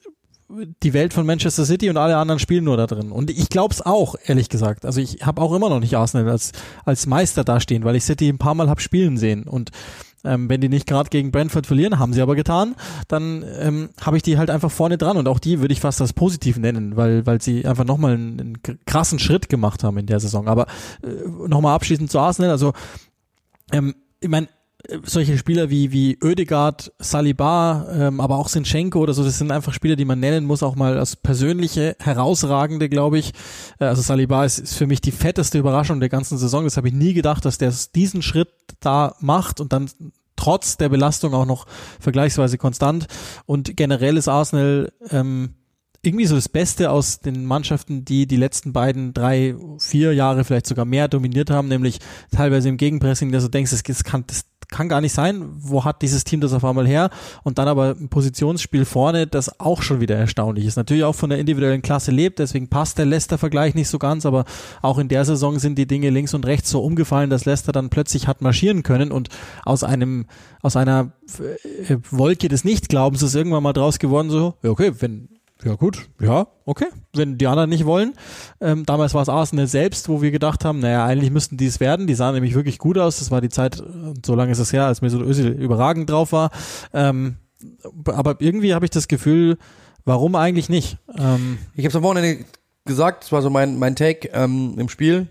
die 0.49 0.93
Welt 0.93 1.13
von 1.13 1.25
Manchester 1.25 1.65
City 1.65 1.89
und 1.89 1.97
alle 1.97 2.17
anderen 2.17 2.39
spielen 2.39 2.63
nur 2.63 2.77
da 2.77 2.87
drin. 2.87 3.11
Und 3.11 3.29
ich 3.29 3.49
glaube 3.49 3.73
es 3.73 3.85
auch, 3.85 4.15
ehrlich 4.25 4.49
gesagt. 4.49 4.85
Also 4.85 5.01
ich 5.01 5.25
habe 5.25 5.41
auch 5.41 5.53
immer 5.53 5.69
noch 5.69 5.81
nicht 5.81 5.97
Arsenal 5.97 6.29
als, 6.29 6.53
als 6.85 7.05
Meister 7.05 7.43
dastehen, 7.43 7.83
weil 7.83 7.97
ich 7.97 8.05
City 8.05 8.29
ein 8.29 8.37
paar 8.37 8.55
Mal 8.55 8.69
hab 8.69 8.79
spielen 8.79 9.17
sehen. 9.17 9.43
Und 9.43 9.71
ähm, 10.23 10.49
wenn 10.49 10.61
die 10.61 10.69
nicht 10.69 10.87
gerade 10.87 11.09
gegen 11.09 11.31
Brentford 11.31 11.67
verlieren, 11.67 11.99
haben 11.99 12.13
sie 12.13 12.21
aber 12.21 12.35
getan, 12.35 12.75
dann 13.09 13.43
ähm, 13.59 13.89
habe 14.01 14.17
ich 14.17 14.23
die 14.23 14.37
halt 14.37 14.49
einfach 14.49 14.71
vorne 14.71 14.97
dran. 14.97 15.17
Und 15.17 15.27
auch 15.27 15.39
die 15.39 15.59
würde 15.59 15.73
ich 15.73 15.81
fast 15.81 15.99
als 15.99 16.13
positiv 16.13 16.57
nennen, 16.57 16.95
weil, 16.95 17.25
weil 17.25 17.41
sie 17.41 17.65
einfach 17.65 17.85
nochmal 17.85 18.13
einen, 18.13 18.39
einen 18.39 18.57
krassen 18.85 19.19
Schritt 19.19 19.49
gemacht 19.49 19.83
haben 19.83 19.97
in 19.97 20.05
der 20.05 20.21
Saison. 20.21 20.47
Aber 20.47 20.67
äh, 21.03 21.47
nochmal 21.47 21.75
abschließend 21.75 22.09
zu 22.09 22.19
Arsenal. 22.19 22.51
Also 22.51 22.71
ähm, 23.73 23.95
ich 24.19 24.29
meine, 24.29 24.47
solche 25.03 25.37
Spieler 25.37 25.69
wie, 25.69 25.91
wie 25.91 26.17
Oedegaard, 26.23 26.93
Saliba, 26.99 27.87
ähm, 27.91 28.21
aber 28.21 28.37
auch 28.37 28.47
Sinchenko 28.47 28.99
oder 28.99 29.13
so, 29.13 29.23
das 29.23 29.37
sind 29.37 29.51
einfach 29.51 29.73
Spieler, 29.73 29.95
die 29.95 30.05
man 30.05 30.19
nennen 30.19 30.45
muss, 30.45 30.63
auch 30.63 30.75
mal 30.75 30.97
als 30.97 31.15
persönliche, 31.15 31.95
herausragende, 31.99 32.87
glaube 32.87 33.19
ich. 33.19 33.33
Äh, 33.79 33.85
also 33.85 34.01
Saliba 34.01 34.45
ist, 34.45 34.59
ist 34.59 34.75
für 34.75 34.87
mich 34.87 35.01
die 35.01 35.11
fetteste 35.11 35.57
Überraschung 35.57 35.99
der 35.99 36.09
ganzen 36.09 36.37
Saison. 36.37 36.63
Das 36.63 36.77
habe 36.77 36.87
ich 36.87 36.93
nie 36.93 37.13
gedacht, 37.13 37.43
dass 37.45 37.57
der 37.57 37.73
diesen 37.95 38.21
Schritt 38.21 38.49
da 38.79 39.15
macht 39.19 39.59
und 39.59 39.73
dann 39.73 39.89
trotz 40.35 40.77
der 40.77 40.89
Belastung 40.89 41.33
auch 41.33 41.45
noch 41.45 41.65
vergleichsweise 41.99 42.57
konstant. 42.57 43.07
Und 43.45 43.75
generell 43.75 44.17
ist 44.17 44.27
Arsenal 44.27 44.91
ähm, 45.09 45.55
irgendwie 46.01 46.25
so 46.25 46.35
das 46.35 46.49
Beste 46.49 46.91
aus 46.91 47.19
den 47.19 47.45
Mannschaften, 47.45 48.05
die 48.05 48.27
die 48.27 48.37
letzten 48.37 48.73
beiden, 48.73 49.13
drei, 49.13 49.55
vier 49.79 50.13
Jahre 50.13 50.43
vielleicht 50.43 50.67
sogar 50.67 50.85
mehr 50.85 51.07
dominiert 51.07 51.49
haben, 51.49 51.67
nämlich 51.67 51.99
teilweise 52.31 52.69
im 52.69 52.77
Gegenpressing, 52.77 53.31
dass 53.31 53.43
du 53.43 53.49
denkst, 53.49 53.71
das 53.71 54.03
kann, 54.03 54.23
das 54.27 54.45
kann 54.69 54.89
gar 54.89 55.01
nicht 55.01 55.13
sein, 55.13 55.49
wo 55.55 55.85
hat 55.85 56.01
dieses 56.01 56.23
Team 56.23 56.41
das 56.41 56.53
auf 56.53 56.65
einmal 56.65 56.87
her? 56.87 57.09
Und 57.43 57.57
dann 57.57 57.67
aber 57.67 57.95
ein 57.97 58.09
Positionsspiel 58.09 58.85
vorne, 58.85 59.25
das 59.25 59.59
auch 59.59 59.81
schon 59.81 60.01
wieder 60.01 60.15
erstaunlich 60.15 60.65
ist. 60.65 60.75
Natürlich 60.75 61.03
auch 61.03 61.15
von 61.15 61.29
der 61.29 61.39
individuellen 61.39 61.81
Klasse 61.81 62.11
lebt, 62.11 62.39
deswegen 62.39 62.67
passt 62.67 62.97
der 62.97 63.05
Leicester-Vergleich 63.05 63.75
nicht 63.75 63.87
so 63.87 63.97
ganz, 63.97 64.25
aber 64.25 64.45
auch 64.81 64.97
in 64.97 65.07
der 65.07 65.23
Saison 65.23 65.57
sind 65.59 65.77
die 65.77 65.87
Dinge 65.87 66.09
links 66.09 66.33
und 66.33 66.45
rechts 66.45 66.69
so 66.69 66.81
umgefallen, 66.81 67.29
dass 67.29 67.45
Leicester 67.45 67.71
dann 67.71 67.89
plötzlich 67.89 68.27
hat 68.27 68.41
marschieren 68.41 68.83
können 68.83 69.11
und 69.11 69.29
aus 69.63 69.83
einem, 69.83 70.25
aus 70.61 70.75
einer 70.75 71.13
äh, 71.87 71.97
Wolke 72.11 72.49
des 72.49 72.65
Nichtglaubens 72.65 73.23
ist 73.23 73.35
irgendwann 73.35 73.63
mal 73.63 73.73
draus 73.73 73.99
geworden, 73.99 74.29
so, 74.29 74.55
okay, 74.63 74.91
wenn 74.99 75.29
ja 75.63 75.75
gut, 75.75 76.09
ja, 76.21 76.47
okay. 76.65 76.87
Wenn 77.13 77.37
die 77.37 77.47
anderen 77.47 77.69
nicht 77.69 77.85
wollen. 77.85 78.13
Ähm, 78.61 78.85
damals 78.85 79.13
war 79.13 79.21
es 79.21 79.29
Arsenal 79.29 79.67
selbst, 79.67 80.07
wo 80.07 80.21
wir 80.21 80.31
gedacht 80.31 80.63
haben, 80.63 80.79
naja, 80.79 81.05
eigentlich 81.05 81.31
müssten 81.31 81.57
die 81.57 81.65
es 81.65 81.79
werden. 81.79 82.07
Die 82.07 82.13
sahen 82.13 82.35
nämlich 82.35 82.53
wirklich 82.55 82.77
gut 82.77 82.97
aus. 82.97 83.19
Das 83.19 83.31
war 83.31 83.41
die 83.41 83.49
Zeit, 83.49 83.81
so 84.25 84.35
lange 84.35 84.51
ist 84.51 84.59
es 84.59 84.71
her, 84.71 84.85
als 84.85 85.01
Mesut 85.01 85.21
Özil 85.21 85.47
überragend 85.47 86.09
drauf 86.09 86.31
war. 86.31 86.51
Ähm, 86.93 87.37
aber 88.05 88.35
irgendwie 88.39 88.73
habe 88.73 88.85
ich 88.85 88.91
das 88.91 89.07
Gefühl, 89.07 89.57
warum 90.05 90.35
eigentlich 90.35 90.69
nicht? 90.69 90.97
Ähm, 91.17 91.57
ich 91.73 91.83
habe 91.83 91.89
es 91.89 91.95
am 91.95 92.03
Wochenende 92.03 92.45
gesagt, 92.85 93.23
das 93.23 93.31
war 93.31 93.41
so 93.41 93.49
mein, 93.49 93.79
mein 93.79 93.95
Take 93.95 94.29
ähm, 94.33 94.75
im 94.77 94.89
Spiel. 94.89 95.27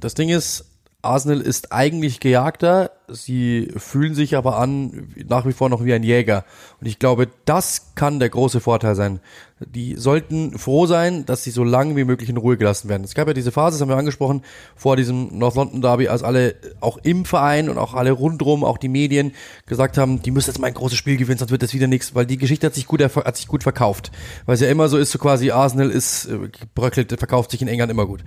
Das 0.00 0.14
Ding 0.14 0.30
ist, 0.30 0.69
Arsenal 1.02 1.40
ist 1.40 1.72
eigentlich 1.72 2.20
Gejagter, 2.20 2.90
sie 3.08 3.72
fühlen 3.76 4.14
sich 4.14 4.36
aber 4.36 4.58
an 4.58 5.08
nach 5.28 5.46
wie 5.46 5.52
vor 5.52 5.70
noch 5.70 5.82
wie 5.84 5.94
ein 5.94 6.02
Jäger. 6.02 6.44
Und 6.80 6.86
ich 6.86 6.98
glaube, 6.98 7.28
das 7.46 7.94
kann 7.94 8.20
der 8.20 8.28
große 8.28 8.60
Vorteil 8.60 8.94
sein. 8.94 9.20
Die 9.60 9.96
sollten 9.96 10.58
froh 10.58 10.86
sein, 10.86 11.24
dass 11.24 11.42
sie 11.42 11.50
so 11.50 11.64
lange 11.64 11.96
wie 11.96 12.04
möglich 12.04 12.28
in 12.28 12.36
Ruhe 12.36 12.58
gelassen 12.58 12.88
werden. 12.88 13.04
Es 13.04 13.14
gab 13.14 13.28
ja 13.28 13.34
diese 13.34 13.50
Phase, 13.50 13.76
das 13.76 13.82
haben 13.82 13.88
wir 13.88 13.96
angesprochen, 13.96 14.42
vor 14.76 14.96
diesem 14.96 15.38
North 15.38 15.54
London 15.54 15.80
Derby, 15.80 16.08
als 16.08 16.22
alle 16.22 16.54
auch 16.80 16.98
im 16.98 17.24
Verein 17.24 17.70
und 17.70 17.78
auch 17.78 17.94
alle 17.94 18.12
rundrum, 18.12 18.62
auch 18.62 18.78
die 18.78 18.88
Medien 18.88 19.32
gesagt 19.66 19.96
haben, 19.96 20.20
die 20.20 20.30
müssen 20.30 20.50
jetzt 20.50 20.58
mal 20.58 20.68
ein 20.68 20.74
großes 20.74 20.98
Spiel 20.98 21.16
gewinnen, 21.16 21.38
sonst 21.38 21.50
wird 21.50 21.62
das 21.62 21.72
wieder 21.74 21.86
nichts, 21.86 22.14
weil 22.14 22.26
die 22.26 22.38
Geschichte 22.38 22.66
hat 22.66 22.74
sich 22.74 22.86
gut, 22.86 23.02
hat 23.02 23.36
sich 23.36 23.48
gut 23.48 23.62
verkauft. 23.62 24.12
Weil 24.44 24.54
es 24.54 24.60
ja 24.60 24.68
immer 24.68 24.88
so 24.88 24.98
ist, 24.98 25.12
so 25.12 25.18
quasi 25.18 25.50
Arsenal 25.50 25.90
ist 25.90 26.26
äh, 26.26 26.50
bröckelt, 26.74 27.14
verkauft 27.18 27.50
sich 27.50 27.62
in 27.62 27.68
England 27.68 27.90
immer 27.90 28.06
gut. 28.06 28.22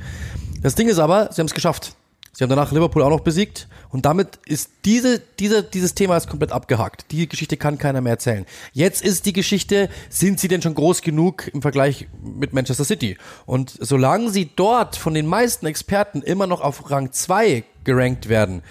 Das 0.61 0.76
Ding 0.76 0.88
ist 0.88 0.99
aber, 0.99 1.30
sie 1.32 1.39
haben 1.39 1.47
es 1.47 1.53
geschafft. 1.53 1.95
Sie 2.36 2.43
haben 2.43 2.49
danach 2.49 2.71
Liverpool 2.71 3.03
auch 3.03 3.11
noch 3.11 3.19
besiegt 3.19 3.67
und 3.89 4.05
damit 4.05 4.39
ist 4.47 4.71
diese, 4.86 5.21
diese, 5.39 5.61
dieses 5.61 5.93
Thema 5.93 6.17
ist 6.17 6.27
komplett 6.27 6.51
abgehakt. 6.51 7.05
Die 7.11 7.29
Geschichte 7.29 7.57
kann 7.57 7.77
keiner 7.77 8.01
mehr 8.01 8.13
erzählen. 8.13 8.47
Jetzt 8.71 9.03
ist 9.03 9.27
die 9.27 9.34
Geschichte, 9.34 9.88
sind 10.09 10.39
sie 10.39 10.47
denn 10.47 10.63
schon 10.63 10.73
groß 10.73 11.03
genug 11.03 11.47
im 11.53 11.61
Vergleich 11.61 12.07
mit 12.23 12.51
Manchester 12.51 12.86
City? 12.86 13.17
Und 13.45 13.77
solange 13.79 14.31
sie 14.31 14.49
dort 14.55 14.95
von 14.95 15.13
den 15.13 15.27
meisten 15.27 15.67
Experten 15.67 16.23
immer 16.23 16.47
noch 16.47 16.61
auf 16.61 16.89
Rang 16.89 17.11
2 17.11 17.65
gerankt 17.84 18.29
werden, 18.29 18.63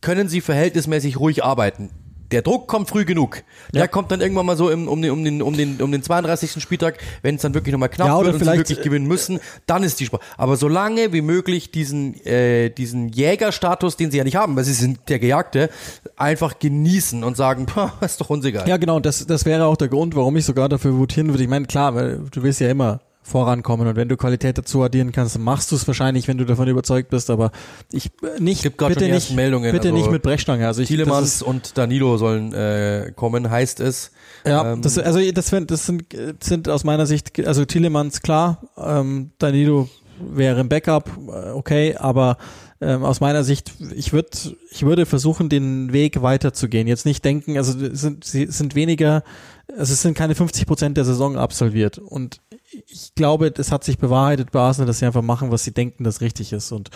können 0.00 0.30
sie 0.30 0.40
verhältnismäßig 0.40 1.20
ruhig 1.20 1.44
arbeiten 1.44 1.90
der 2.34 2.42
Druck 2.42 2.66
kommt 2.66 2.88
früh 2.88 3.04
genug. 3.04 3.44
Der 3.72 3.82
ja. 3.82 3.86
kommt 3.86 4.10
dann 4.10 4.20
irgendwann 4.20 4.44
mal 4.44 4.56
so 4.56 4.68
im, 4.68 4.88
um, 4.88 5.00
den, 5.00 5.12
um, 5.12 5.24
den, 5.24 5.40
um, 5.40 5.56
den, 5.56 5.80
um 5.80 5.92
den 5.92 6.02
32. 6.02 6.60
Spieltag, 6.60 6.98
wenn 7.22 7.36
es 7.36 7.42
dann 7.42 7.54
wirklich 7.54 7.72
nochmal 7.72 7.88
knapp 7.88 8.08
ja, 8.08 8.20
wird 8.24 8.34
und 8.34 8.44
sie 8.44 8.46
wirklich 8.46 8.82
gewinnen 8.82 9.06
müssen, 9.06 9.38
dann 9.66 9.84
ist 9.84 10.00
die 10.00 10.06
Sport. 10.06 10.22
Aber 10.36 10.56
solange 10.56 11.12
wie 11.12 11.20
möglich 11.22 11.70
diesen, 11.70 12.20
äh, 12.26 12.70
diesen 12.70 13.08
Jägerstatus, 13.08 13.96
den 13.96 14.10
sie 14.10 14.18
ja 14.18 14.24
nicht 14.24 14.34
haben, 14.34 14.56
weil 14.56 14.64
sie 14.64 14.72
sind 14.72 15.08
der 15.08 15.20
Gejagte, 15.20 15.70
einfach 16.16 16.58
genießen 16.58 17.22
und 17.22 17.36
sagen, 17.36 17.66
ist 18.00 18.20
doch 18.20 18.30
uns 18.30 18.44
egal. 18.44 18.68
Ja, 18.68 18.78
genau, 18.78 18.98
das, 18.98 19.24
das 19.26 19.44
wäre 19.44 19.66
auch 19.66 19.76
der 19.76 19.88
Grund, 19.88 20.16
warum 20.16 20.36
ich 20.36 20.44
sogar 20.44 20.68
dafür 20.68 20.98
votieren 20.98 21.28
würde. 21.28 21.44
Ich 21.44 21.48
meine, 21.48 21.66
klar, 21.66 21.94
weil 21.94 22.18
du 22.32 22.42
willst 22.42 22.60
ja 22.60 22.68
immer 22.68 23.00
vorankommen. 23.24 23.88
Und 23.88 23.96
wenn 23.96 24.08
du 24.08 24.16
Qualität 24.16 24.58
dazu 24.58 24.82
addieren 24.82 25.10
kannst, 25.10 25.34
dann 25.34 25.42
machst 25.42 25.72
du 25.72 25.76
es 25.76 25.86
wahrscheinlich, 25.86 26.28
wenn 26.28 26.38
du 26.38 26.44
davon 26.44 26.68
überzeugt 26.68 27.10
bist. 27.10 27.30
Aber 27.30 27.50
ich 27.90 28.10
äh, 28.22 28.40
nicht, 28.40 28.62
Gibt 28.62 28.76
bitte 28.76 29.08
nicht, 29.08 29.34
Meldungen, 29.34 29.72
bitte 29.72 29.88
also 29.88 29.98
nicht 29.98 30.10
mit 30.10 30.22
Brechstange. 30.22 30.66
Also 30.66 30.82
ich, 30.82 30.88
Tielemans 30.88 31.42
und 31.42 31.76
Danilo 31.76 32.18
sollen 32.18 32.52
äh, 32.52 33.12
kommen, 33.16 33.50
heißt 33.50 33.80
es. 33.80 34.12
Ja, 34.46 34.74
ähm, 34.74 34.82
das, 34.82 34.98
also 34.98 35.18
das, 35.32 35.50
das 35.66 35.86
sind, 35.86 36.04
sind 36.40 36.68
aus 36.68 36.84
meiner 36.84 37.06
Sicht, 37.06 37.44
also 37.46 37.64
Tielemans 37.64 38.20
klar, 38.20 38.62
ähm, 38.76 39.30
Danilo 39.38 39.88
wäre 40.20 40.60
im 40.60 40.68
Backup, 40.68 41.10
äh, 41.16 41.50
okay, 41.50 41.96
aber 41.96 42.36
ähm, 42.80 43.04
aus 43.04 43.20
meiner 43.20 43.44
Sicht, 43.44 43.72
ich 43.94 44.12
würde, 44.12 44.28
ich 44.70 44.84
würde 44.84 45.06
versuchen, 45.06 45.48
den 45.48 45.92
Weg 45.92 46.20
weiterzugehen. 46.20 46.86
Jetzt 46.86 47.06
nicht 47.06 47.24
denken, 47.24 47.56
also 47.56 47.72
sind, 47.94 48.24
sie 48.24 48.46
sind 48.46 48.74
weniger, 48.74 49.22
also 49.68 49.92
es 49.92 50.02
sind 50.02 50.14
keine 50.14 50.34
50 50.34 50.66
Prozent 50.66 50.96
der 50.96 51.04
Saison 51.04 51.38
absolviert. 51.38 51.98
Und 51.98 52.40
ich 52.86 53.14
glaube, 53.14 53.52
es 53.56 53.72
hat 53.72 53.84
sich 53.84 53.98
bewahrheitet 53.98 54.50
bei 54.52 54.60
Arsenal, 54.60 54.86
dass 54.86 54.98
sie 54.98 55.06
einfach 55.06 55.22
machen, 55.22 55.50
was 55.50 55.64
sie 55.64 55.72
denken, 55.72 56.04
das 56.04 56.20
richtig 56.20 56.52
ist. 56.52 56.72
Und 56.72 56.90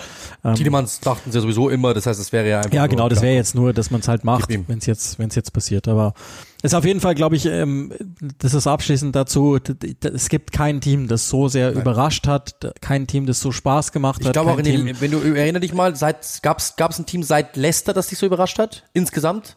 ähm, 0.44 0.54
Tiedemanns 0.54 1.00
dachten 1.00 1.30
sie 1.30 1.38
ja 1.38 1.42
sowieso 1.42 1.68
immer, 1.68 1.94
das 1.94 2.06
heißt, 2.06 2.20
es 2.20 2.32
wäre 2.32 2.48
ja 2.48 2.58
einfach. 2.58 2.72
Ja, 2.72 2.86
genau, 2.86 3.08
das 3.08 3.22
wäre 3.22 3.34
jetzt 3.34 3.54
nur, 3.54 3.72
dass 3.72 3.90
man 3.90 4.00
es 4.00 4.08
halt 4.08 4.24
macht, 4.24 4.48
wenn 4.48 4.78
es 4.78 4.86
jetzt, 4.86 5.18
wenn 5.18 5.28
es 5.28 5.34
jetzt 5.34 5.52
passiert. 5.52 5.88
Aber 5.88 6.14
es 6.62 6.72
ist 6.72 6.74
auf 6.74 6.84
jeden 6.84 7.00
Fall, 7.00 7.14
glaube 7.14 7.36
ich, 7.36 7.46
ähm, 7.46 7.92
das 8.38 8.54
ist 8.54 8.66
abschließend 8.66 9.14
dazu. 9.14 9.58
Es 10.02 10.28
gibt 10.28 10.52
kein 10.52 10.80
Team, 10.80 11.08
das 11.08 11.28
so 11.28 11.48
sehr 11.48 11.70
Nein. 11.70 11.82
überrascht 11.82 12.26
hat, 12.26 12.72
kein 12.80 13.06
Team, 13.06 13.26
das 13.26 13.40
so 13.40 13.52
Spaß 13.52 13.92
gemacht 13.92 14.20
ich 14.20 14.26
hat. 14.26 14.36
Ich 14.36 14.40
glaube 14.40 14.52
auch, 14.52 14.58
in 14.58 14.64
den, 14.64 15.00
wenn 15.00 15.10
du 15.10 15.18
erinner 15.18 15.60
dich 15.60 15.72
mal, 15.72 15.94
gab's 16.42 16.76
gab's 16.76 16.98
ein 16.98 17.06
Team 17.06 17.22
seit 17.22 17.56
Leicester, 17.56 17.92
das 17.92 18.08
dich 18.08 18.18
so 18.18 18.26
überrascht 18.26 18.58
hat 18.58 18.84
insgesamt? 18.92 19.56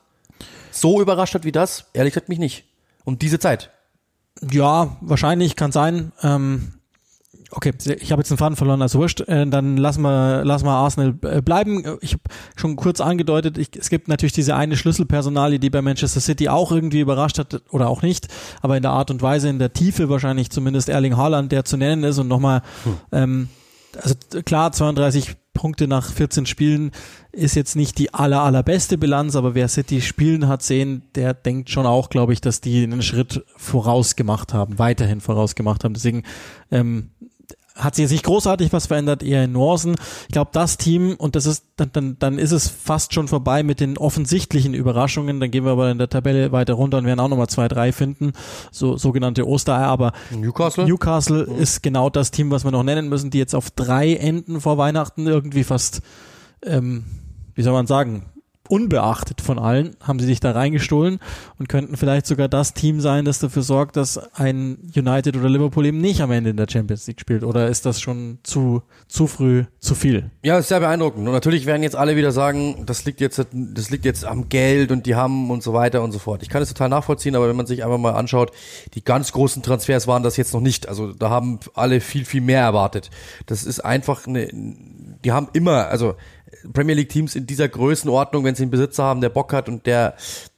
So 0.72 1.02
überrascht 1.02 1.36
hat 1.36 1.44
wie 1.44 1.52
das? 1.52 1.86
Ehrlich 1.94 2.14
gesagt 2.14 2.30
mich 2.30 2.40
nicht. 2.40 2.66
Um 3.04 3.18
diese 3.18 3.40
Zeit. 3.40 3.72
Ja, 4.50 4.98
wahrscheinlich 5.02 5.56
kann 5.56 5.72
sein. 5.72 6.12
Ähm, 6.24 6.74
okay, 7.52 7.74
ich 8.00 8.12
habe 8.12 8.22
jetzt 8.22 8.32
einen 8.32 8.38
Faden 8.38 8.56
verloren, 8.56 8.82
also 8.82 9.00
wurscht. 9.00 9.22
Äh, 9.22 9.46
dann 9.48 9.78
lassen 9.78 10.02
wir, 10.02 10.44
lassen 10.44 10.66
wir 10.66 10.72
Arsenal 10.72 11.16
äh, 11.24 11.42
bleiben. 11.42 11.98
Ich 12.02 12.14
habe 12.14 12.24
schon 12.56 12.76
kurz 12.76 13.02
angedeutet, 13.02 13.58
ich, 13.58 13.70
es 13.78 13.90
gibt 13.90 14.08
natürlich 14.08 14.34
diese 14.34 14.56
eine 14.56 14.78
Schlüsselpersonalie, 14.78 15.60
die 15.60 15.70
bei 15.70 15.82
Manchester 15.82 16.22
City 16.22 16.50
auch 16.50 16.72
irgendwie 16.72 17.02
überrascht 17.02 17.38
hat 17.38 17.62
oder 17.70 17.90
auch 17.90 18.02
nicht, 18.02 18.28
aber 18.62 18.78
in 18.78 18.82
der 18.82 18.92
Art 18.92 19.12
und 19.12 19.22
Weise, 19.22 19.50
in 19.50 19.60
der 19.60 19.74
Tiefe 19.74 20.10
wahrscheinlich 20.10 20.50
zumindest 20.50 20.90
Erling 20.90 21.18
Haaland, 21.18 21.52
der 21.52 21.66
zu 21.66 21.78
nennen 21.78 22.04
ist 22.04 22.18
und 22.18 22.28
nochmal, 22.28 22.62
hm. 22.84 22.98
ähm, 23.12 23.50
also 24.02 24.16
klar, 24.44 24.72
32 24.72 25.36
Punkte 25.54 25.88
nach 25.88 26.12
14 26.12 26.46
Spielen 26.46 26.92
ist 27.32 27.56
jetzt 27.56 27.76
nicht 27.76 27.98
die 27.98 28.14
aller, 28.14 28.42
allerbeste 28.42 28.98
Bilanz, 28.98 29.36
aber 29.36 29.54
wer 29.54 29.68
City 29.68 30.02
spielen 30.02 30.48
hat 30.48 30.64
sehen, 30.64 31.04
der 31.16 31.34
denkt 31.34 31.70
schon 31.70 31.86
auch, 31.86 32.10
glaube 32.10 32.34
ich, 32.34 32.42
dass 32.42 32.62
die 32.62 32.84
einen 32.84 33.02
Schritt 33.02 33.44
voraus 33.58 34.16
gemacht 34.16 34.54
haben, 34.54 34.80
weiterhin 34.80 35.22
voraus 35.22 35.56
gemacht 35.56 35.84
haben. 35.84 35.94
Deswegen 35.94 36.24
ähm, 36.72 37.12
hat 37.84 37.96
sich 37.96 38.04
jetzt 38.04 38.12
nicht 38.12 38.26
großartig 38.26 38.72
was 38.74 38.88
verändert, 38.88 39.24
eher 39.24 39.44
in 39.44 39.52
Nuancen. 39.52 39.96
Ich 40.24 40.34
glaube, 40.34 40.52
das 40.54 40.78
Team, 40.78 41.16
und 41.18 41.36
das 41.36 41.46
ist, 41.46 41.66
dann, 41.76 41.90
dann, 41.94 42.16
dann 42.20 42.40
ist 42.40 42.52
es 42.52 42.68
fast 42.68 43.14
schon 43.14 43.28
vorbei 43.28 43.64
mit 43.64 43.80
den 43.80 43.98
offensichtlichen 43.98 44.74
Überraschungen. 44.74 45.40
Dann 45.40 45.52
gehen 45.52 45.66
wir 45.66 45.72
aber 45.72 45.92
in 45.92 45.98
der 45.98 46.10
Tabelle 46.10 46.52
weiter 46.52 46.74
runter 46.74 47.00
und 47.00 47.06
werden 47.06 47.20
auch 47.20 47.28
nochmal 47.28 47.48
zwei, 47.48 47.68
drei 47.68 47.92
finden. 47.92 48.34
So 48.72 48.98
sogenannte 48.98 49.48
Ostereier. 49.48 49.88
Aber 49.88 50.14
Newcastle, 50.32 50.86
Newcastle 50.86 51.48
mhm. 51.48 51.58
ist 51.58 51.84
genau 51.84 52.10
das 52.10 52.32
Team, 52.32 52.52
was 52.52 52.64
wir 52.64 52.72
noch 52.72 52.84
nennen 52.84 53.10
müssen, 53.10 53.30
die 53.32 53.40
jetzt 53.40 53.56
auf 53.56 53.72
drei 53.72 54.14
Enden 54.14 54.62
vor 54.62 54.78
Weihnachten 54.78 55.28
irgendwie 55.28 55.64
fast, 55.64 56.02
ähm, 56.64 57.06
wie 57.56 57.64
soll 57.64 57.74
man 57.74 57.88
sagen, 57.88 58.26
unbeachtet 58.72 59.42
von 59.42 59.60
allen, 59.60 59.98
haben 60.02 60.20
sie 60.20 60.26
sich 60.26 60.40
da 60.40 60.52
reingestohlen 60.52 61.20
und 61.60 61.68
könnten 61.68 61.98
vielleicht 61.98 62.26
sogar 62.26 62.48
das 62.48 62.74
Team 62.74 63.02
sein, 63.02 63.26
das 63.26 63.40
dafür 63.40 63.64
sorgt, 63.64 63.98
dass 63.98 64.18
ein 64.34 64.78
United 64.96 65.36
oder 65.36 65.50
Liverpool 65.50 65.86
eben 65.86 66.00
nicht 66.00 66.22
am 66.22 66.32
Ende 66.32 66.52
in 66.52 66.58
der 66.58 66.68
Champions 66.70 67.06
League 67.06 67.20
spielt. 67.20 67.44
Oder 67.44 67.68
ist 67.68 67.86
das 67.86 68.00
schon 68.00 68.40
zu, 68.44 68.82
zu 69.10 69.28
früh, 69.28 69.66
zu 69.80 69.94
viel? 69.94 70.32
Ja, 70.42 70.58
ist 70.58 70.70
sehr 70.70 70.80
beeindruckend. 70.80 71.28
Und 71.28 71.34
natürlich 71.34 71.66
werden 71.66 71.84
jetzt 71.84 71.98
alle 71.98 72.16
wieder 72.16 72.32
sagen, 72.32 72.84
das 72.86 73.04
liegt 73.04 73.20
jetzt, 73.20 73.46
das 73.52 73.90
liegt 73.90 74.06
jetzt 74.06 74.24
am 74.24 74.48
Geld 74.48 74.92
und 74.92 75.06
die 75.06 75.16
haben 75.16 75.52
und 75.52 75.62
so 75.62 75.74
weiter 75.74 76.02
und 76.02 76.14
so 76.14 76.20
fort. 76.20 76.42
Ich 76.42 76.48
kann 76.48 76.62
es 76.62 76.70
total 76.70 76.88
nachvollziehen, 76.88 77.36
aber 77.36 77.50
wenn 77.50 77.58
man 77.58 77.66
sich 77.66 77.84
einfach 77.84 77.98
mal 77.98 78.14
anschaut, 78.14 78.52
die 78.94 79.04
ganz 79.04 79.34
großen 79.34 79.64
Transfers 79.64 80.08
waren 80.08 80.24
das 80.24 80.38
jetzt 80.38 80.54
noch 80.54 80.62
nicht. 80.62 80.88
Also 80.88 81.12
da 81.12 81.30
haben 81.30 81.60
alle 81.74 82.00
viel, 82.00 82.24
viel 82.24 82.42
mehr 82.42 82.62
erwartet. 82.62 83.10
Das 83.48 83.64
ist 83.64 83.82
einfach 83.82 84.28
eine, 84.28 84.48
die 85.26 85.34
haben 85.34 85.50
immer, 85.52 85.88
also 85.88 86.16
Premier 86.74 86.96
League 86.96 87.10
Teams 87.10 87.36
in 87.36 87.46
dieser 87.46 87.68
Größenordnung, 87.68 88.44
wenn 88.44 88.56
sie 88.56 88.64
einen 88.64 88.72
Besitzer 88.72 89.04
haben, 89.04 89.22
der 89.22 89.30
Bock 89.30 89.54
hat 89.54 89.70
und 89.70 89.86
der, 89.86 90.16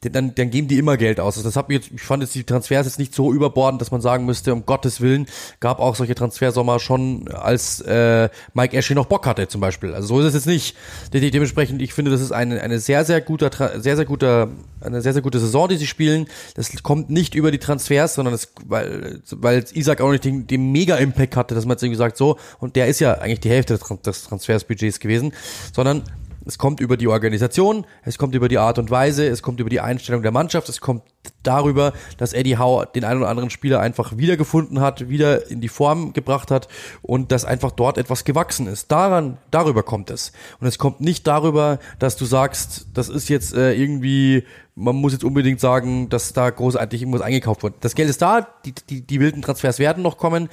dann, 0.10 0.36
dann 0.36 0.50
geben 0.50 0.68
die 0.68 0.78
immer 0.78 0.98
Geld 0.98 1.20
aus. 1.20 1.38
Also 1.38 1.48
das 1.48 1.56
hab 1.56 1.70
ich 1.70 1.76
jetzt, 1.76 1.92
ich 1.94 2.02
fand 2.02 2.24
jetzt 2.24 2.36
die 2.36 2.44
Transfers 2.44 2.86
jetzt 2.86 3.00
nicht 3.00 3.14
so 3.14 3.34
überbordend, 3.34 3.82
dass 3.82 3.92
man 3.92 4.02
sagen 4.02 4.26
müsste, 4.26 4.54
um 4.54 4.66
Gottes 4.66 5.02
Willen, 5.02 5.28
gab 5.60 5.80
auch 5.80 5.96
solche 5.96 6.16
Transfersommer 6.16 6.80
schon, 6.80 7.28
als 7.30 7.82
äh, 7.82 8.30
Mike 8.54 8.76
Ashley 8.76 8.96
noch 8.96 9.06
Bock 9.06 9.26
hatte 9.26 9.48
zum 9.48 9.62
Beispiel. 9.62 9.94
Also 9.94 10.08
so 10.08 10.20
ist 10.20 10.28
es 10.28 10.34
jetzt 10.34 10.48
nicht. 10.48 10.76
De 11.14 11.30
dementsprechend, 11.30 11.82
ich 11.82 11.94
finde, 11.94 12.12
das 12.12 12.22
ist 12.22 12.32
eine, 12.32 12.62
eine 12.62 12.80
sehr, 12.80 13.06
sehr 13.06 13.22
guter, 13.22 13.80
sehr, 13.80 13.96
sehr 13.96 14.06
guter, 14.06 14.50
eine 14.82 15.02
sehr, 15.02 15.14
sehr 15.14 15.22
gute 15.22 15.40
Saison, 15.40 15.68
die 15.68 15.78
sie 15.78 15.88
spielen. 15.88 16.28
Das 16.56 16.72
kommt 16.84 17.10
nicht 17.10 17.36
über 17.36 17.52
die 17.52 17.60
Transfers, 17.60 18.16
sondern 18.16 18.34
es, 18.34 18.54
weil, 18.66 19.22
weil 19.32 19.66
Isaac 19.74 20.02
auch 20.02 20.12
nicht 20.12 20.26
den, 20.26 20.48
den 20.48 20.72
Mega-Impact 20.72 21.36
hatte, 21.36 21.56
dass 21.56 21.66
man 21.66 21.76
jetzt 21.76 21.84
irgendwie 21.84 21.98
sagt, 21.98 22.18
so, 22.18 22.38
und 22.60 22.76
der 22.76 22.88
ist 22.88 23.00
ja 23.00 23.14
eigentlich 23.16 23.40
die 23.40 23.50
Hälfte 23.50 23.78
des 23.78 24.24
Transfersbudgets 24.24 25.00
gewesen, 25.00 25.34
sondern 25.74 26.04
es 26.46 26.58
kommt 26.58 26.80
über 26.80 26.98
die 26.98 27.08
Organisation, 27.08 27.86
es 28.04 28.18
kommt 28.18 28.36
über 28.36 28.48
die 28.48 28.58
Art 28.58 28.78
und 28.78 28.92
Weise, 28.92 29.28
es 29.28 29.42
kommt 29.42 29.60
über 29.60 29.70
die 29.70 29.80
Einstellung 29.80 30.22
der 30.22 30.32
Mannschaft, 30.32 30.68
es 30.70 30.82
kommt 30.82 31.04
darüber, 31.44 31.94
dass 32.18 32.34
Eddie 32.34 32.58
Howe 32.58 32.88
den 32.94 33.06
einen 33.06 33.22
oder 33.22 33.30
anderen 33.30 33.50
Spieler 33.50 33.80
einfach 33.80 34.18
wiedergefunden 34.18 34.82
hat, 34.82 35.10
wieder 35.10 35.50
in 35.50 35.62
die 35.62 35.70
Form 35.70 36.14
gebracht 36.14 36.52
hat 36.52 36.68
und 37.02 37.32
dass 37.32 37.46
einfach 37.46 37.72
dort 37.72 37.98
etwas 37.98 38.26
gewachsen 38.26 38.68
ist. 38.68 38.92
Daran, 38.92 39.38
darüber 39.52 39.84
kommt 39.84 40.10
es. 40.10 40.32
Und 40.60 40.68
es 40.68 40.78
kommt 40.78 41.02
nicht 41.02 41.28
darüber, 41.28 41.80
dass 42.00 42.18
du 42.18 42.26
sagst, 42.26 42.88
das 42.94 43.10
ist 43.10 43.30
jetzt 43.30 43.54
äh, 43.54 43.74
irgendwie, 43.74 44.44
man 44.76 44.96
muss 44.96 45.14
jetzt 45.14 45.24
unbedingt 45.24 45.60
sagen, 45.60 46.10
dass 46.10 46.34
da 46.34 46.50
großartig 46.50 47.02
irgendwas 47.02 47.22
eingekauft 47.22 47.64
wird. 47.64 47.76
Das 47.82 47.96
Geld 47.96 48.10
ist 48.10 48.22
da, 48.22 48.48
die, 48.66 48.74
die, 48.90 49.02
die 49.02 49.20
wilden 49.20 49.42
Transfers 49.42 49.80
werden 49.80 50.04
noch 50.04 50.18
kommen, 50.18 50.50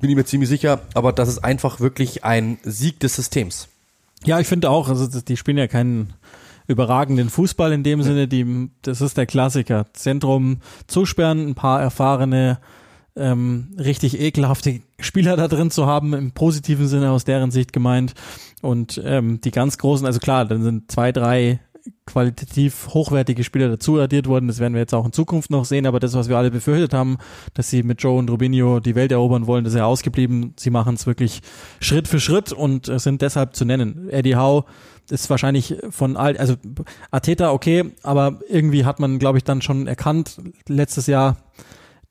bin 0.00 0.10
ich 0.10 0.16
mir 0.16 0.24
ziemlich 0.24 0.48
sicher, 0.48 0.82
aber 0.94 1.12
das 1.12 1.28
ist 1.28 1.38
einfach 1.40 1.80
wirklich 1.80 2.24
ein 2.24 2.58
Sieg 2.62 3.00
des 3.00 3.16
Systems. 3.16 3.68
Ja, 4.24 4.40
ich 4.40 4.46
finde 4.46 4.70
auch, 4.70 4.88
also 4.88 5.20
die 5.20 5.36
spielen 5.36 5.58
ja 5.58 5.68
keinen 5.68 6.12
überragenden 6.66 7.30
Fußball 7.30 7.72
in 7.72 7.82
dem 7.82 8.02
Sinne, 8.02 8.28
die, 8.28 8.70
das 8.82 9.00
ist 9.00 9.16
der 9.16 9.26
Klassiker. 9.26 9.86
Zentrum 9.94 10.58
zusperren, 10.86 11.48
ein 11.48 11.54
paar 11.54 11.80
erfahrene, 11.80 12.58
ähm, 13.16 13.74
richtig 13.78 14.20
ekelhafte 14.20 14.80
Spieler 15.00 15.36
da 15.36 15.48
drin 15.48 15.70
zu 15.70 15.86
haben, 15.86 16.12
im 16.14 16.32
positiven 16.32 16.86
Sinne 16.86 17.10
aus 17.10 17.24
deren 17.24 17.50
Sicht 17.50 17.72
gemeint. 17.72 18.14
Und 18.60 19.00
ähm, 19.04 19.40
die 19.40 19.50
ganz 19.50 19.78
großen, 19.78 20.06
also 20.06 20.20
klar, 20.20 20.44
dann 20.44 20.62
sind 20.62 20.90
zwei, 20.90 21.10
drei 21.10 21.60
qualitativ 22.06 22.88
hochwertige 22.88 23.44
Spieler 23.44 23.68
dazu 23.68 23.98
addiert 23.98 24.26
worden. 24.26 24.48
Das 24.48 24.58
werden 24.58 24.74
wir 24.74 24.80
jetzt 24.80 24.94
auch 24.94 25.06
in 25.06 25.12
Zukunft 25.12 25.50
noch 25.50 25.64
sehen. 25.64 25.86
Aber 25.86 26.00
das, 26.00 26.14
was 26.14 26.28
wir 26.28 26.36
alle 26.36 26.50
befürchtet 26.50 26.94
haben, 26.94 27.18
dass 27.54 27.70
sie 27.70 27.82
mit 27.82 28.02
Joe 28.02 28.18
und 28.18 28.30
Rubinho 28.30 28.80
die 28.80 28.94
Welt 28.94 29.12
erobern 29.12 29.46
wollen, 29.46 29.64
das 29.64 29.74
ist 29.74 29.78
ja 29.78 29.86
ausgeblieben. 29.86 30.54
Sie 30.56 30.70
machen 30.70 30.94
es 30.94 31.06
wirklich 31.06 31.40
Schritt 31.80 32.08
für 32.08 32.20
Schritt 32.20 32.52
und 32.52 32.90
sind 33.00 33.22
deshalb 33.22 33.54
zu 33.54 33.64
nennen. 33.64 34.08
Eddie 34.10 34.36
Howe, 34.36 34.64
ist 35.10 35.30
wahrscheinlich 35.30 35.76
von 35.90 36.16
all, 36.16 36.36
also 36.36 36.54
Ateta 37.10 37.52
okay, 37.52 37.92
aber 38.02 38.40
irgendwie 38.48 38.84
hat 38.84 39.00
man, 39.00 39.18
glaube 39.18 39.38
ich, 39.38 39.44
dann 39.44 39.62
schon 39.62 39.86
erkannt 39.86 40.38
letztes 40.68 41.06
Jahr, 41.06 41.38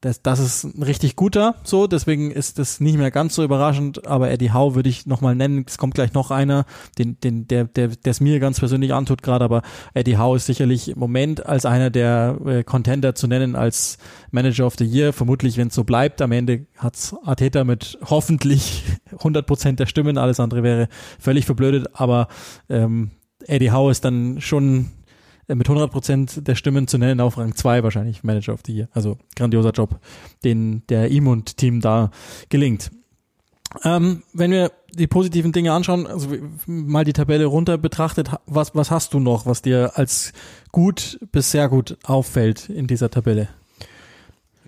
das, 0.02 0.22
das 0.22 0.40
ist 0.40 0.64
ein 0.64 0.84
richtig 0.84 1.16
guter, 1.16 1.56
so, 1.64 1.88
deswegen 1.88 2.30
ist 2.30 2.60
das 2.60 2.80
nicht 2.80 2.98
mehr 2.98 3.10
ganz 3.10 3.34
so 3.34 3.44
überraschend, 3.44 4.06
aber 4.06 4.30
Eddie 4.30 4.52
Howe 4.52 4.76
würde 4.76 4.90
ich 4.90 5.08
nochmal 5.08 5.34
nennen, 5.34 5.66
es 5.68 5.80
kommt 5.80 5.96
gleich 5.96 6.14
noch 6.14 6.30
einer, 6.30 6.66
den, 7.00 7.20
den, 7.20 7.48
der, 7.48 7.64
der, 7.64 7.88
der 7.88 8.12
es 8.12 8.20
mir 8.20 8.40
ganz 8.40 8.60
persönlich 8.60 8.94
antut 8.94 9.24
gerade, 9.24 9.44
aber 9.44 9.64
Eddie 9.96 10.18
Howe 10.18 10.36
ist 10.36 10.46
sicherlich 10.46 10.90
im 10.90 11.00
Moment 11.00 11.48
als 11.48 11.66
einer 11.66 11.90
der 11.90 12.38
äh, 12.46 12.64
Contender 12.64 13.16
zu 13.16 13.26
nennen 13.26 13.56
als 13.56 13.98
Manager 14.30 14.68
of 14.68 14.76
the 14.78 14.86
Year, 14.86 15.14
vermutlich, 15.14 15.58
wenn 15.58 15.70
es 15.70 15.76
so 15.76 15.84
bleibt, 15.84 16.22
am 16.22 16.32
Ende 16.32 16.68
hat's 16.78 17.16
Arteta 17.24 17.64
mit 17.64 17.98
hoffentlich 18.06 18.84
100% 19.18 19.78
der 19.78 19.88
Stimmen, 19.88 20.20
alles 20.20 20.40
andere 20.40 20.62
wäre 20.62 20.90
völlig 21.20 21.46
verblödet, 21.46 21.88
aber 21.94 22.28
ähm, 22.70 23.12
Eddie 23.48 23.72
Howe 23.72 23.90
ist 23.90 24.06
dann 24.06 24.42
schon 24.42 24.92
mit 25.48 25.68
100% 25.68 26.42
der 26.42 26.56
Stimmen 26.56 26.88
zu 26.88 26.98
nennen, 26.98 27.22
auf 27.22 27.38
Rang 27.38 27.56
2 27.56 27.84
wahrscheinlich 27.84 28.24
Manager 28.24 28.54
of 28.54 28.62
the 28.66 28.74
Year. 28.74 28.90
Also 28.92 29.18
grandioser 29.36 29.72
Job, 29.72 30.00
den 30.44 30.84
der 30.90 31.10
ihm 31.10 31.28
und 31.28 31.58
Team 31.58 31.82
da 31.82 32.12
gelingt. 32.50 32.92
Ähm, 33.84 34.24
wenn 34.34 34.52
wir 34.52 34.72
die 34.94 35.08
positiven 35.08 35.52
Dinge 35.52 35.74
anschauen, 35.74 36.08
also 36.08 36.30
mal 36.66 37.04
die 37.04 37.14
Tabelle 37.14 37.46
runter 37.46 37.78
betrachtet, 37.78 38.32
was, 38.46 38.76
was 38.76 38.92
hast 38.92 39.14
du 39.14 39.20
noch, 39.20 39.46
was 39.46 39.62
dir 39.62 39.92
als 39.96 40.32
gut 40.72 41.20
bis 41.32 41.52
sehr 41.52 41.70
gut 41.70 41.98
auffällt 42.04 42.70
in 42.70 42.88
dieser 42.88 43.12
Tabelle? 43.12 43.50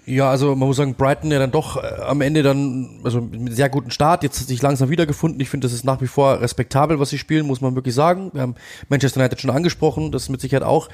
Ja, 0.10 0.32
also 0.32 0.55
man 0.55 0.68
muss 0.68 0.78
sagen, 0.78 0.95
Brighton 0.95 1.32
ja 1.32 1.38
dann 1.38 1.51
doch 1.51 1.78
äh, 1.78 2.01
am 2.01 2.22
Ende 2.22 2.41
dann, 2.41 2.99
also 3.03 3.22
mit 3.22 3.36
einem 3.36 3.51
sehr 3.53 3.70
guten 3.70 3.91
Start, 3.91 4.24
jetzt 4.24 4.47
sich 4.47 4.60
langsam 4.60 4.89
wiedergefunden. 4.89 5.39
Ich 5.39 5.49
finde, 5.49 5.66
das 5.66 5.74
ist 5.74 5.86
nach 5.86 6.01
wie 6.01 6.07
vor 6.07 6.41
respektabel, 6.41 6.99
was 6.99 7.12
sie 7.12 7.20
spielen, 7.20 7.45
muss 7.45 7.62
man 7.62 7.76
wirklich 7.76 7.93
sagen. 7.93 8.32
Wir 8.34 8.41
haben 8.41 8.55
Manchester 8.89 9.20
United 9.20 9.39
schon 9.39 9.51
angesprochen, 9.51 10.12
das 10.12 10.28
mit 10.30 10.41
Sicherheit 10.41 10.64
auch. 10.64 10.89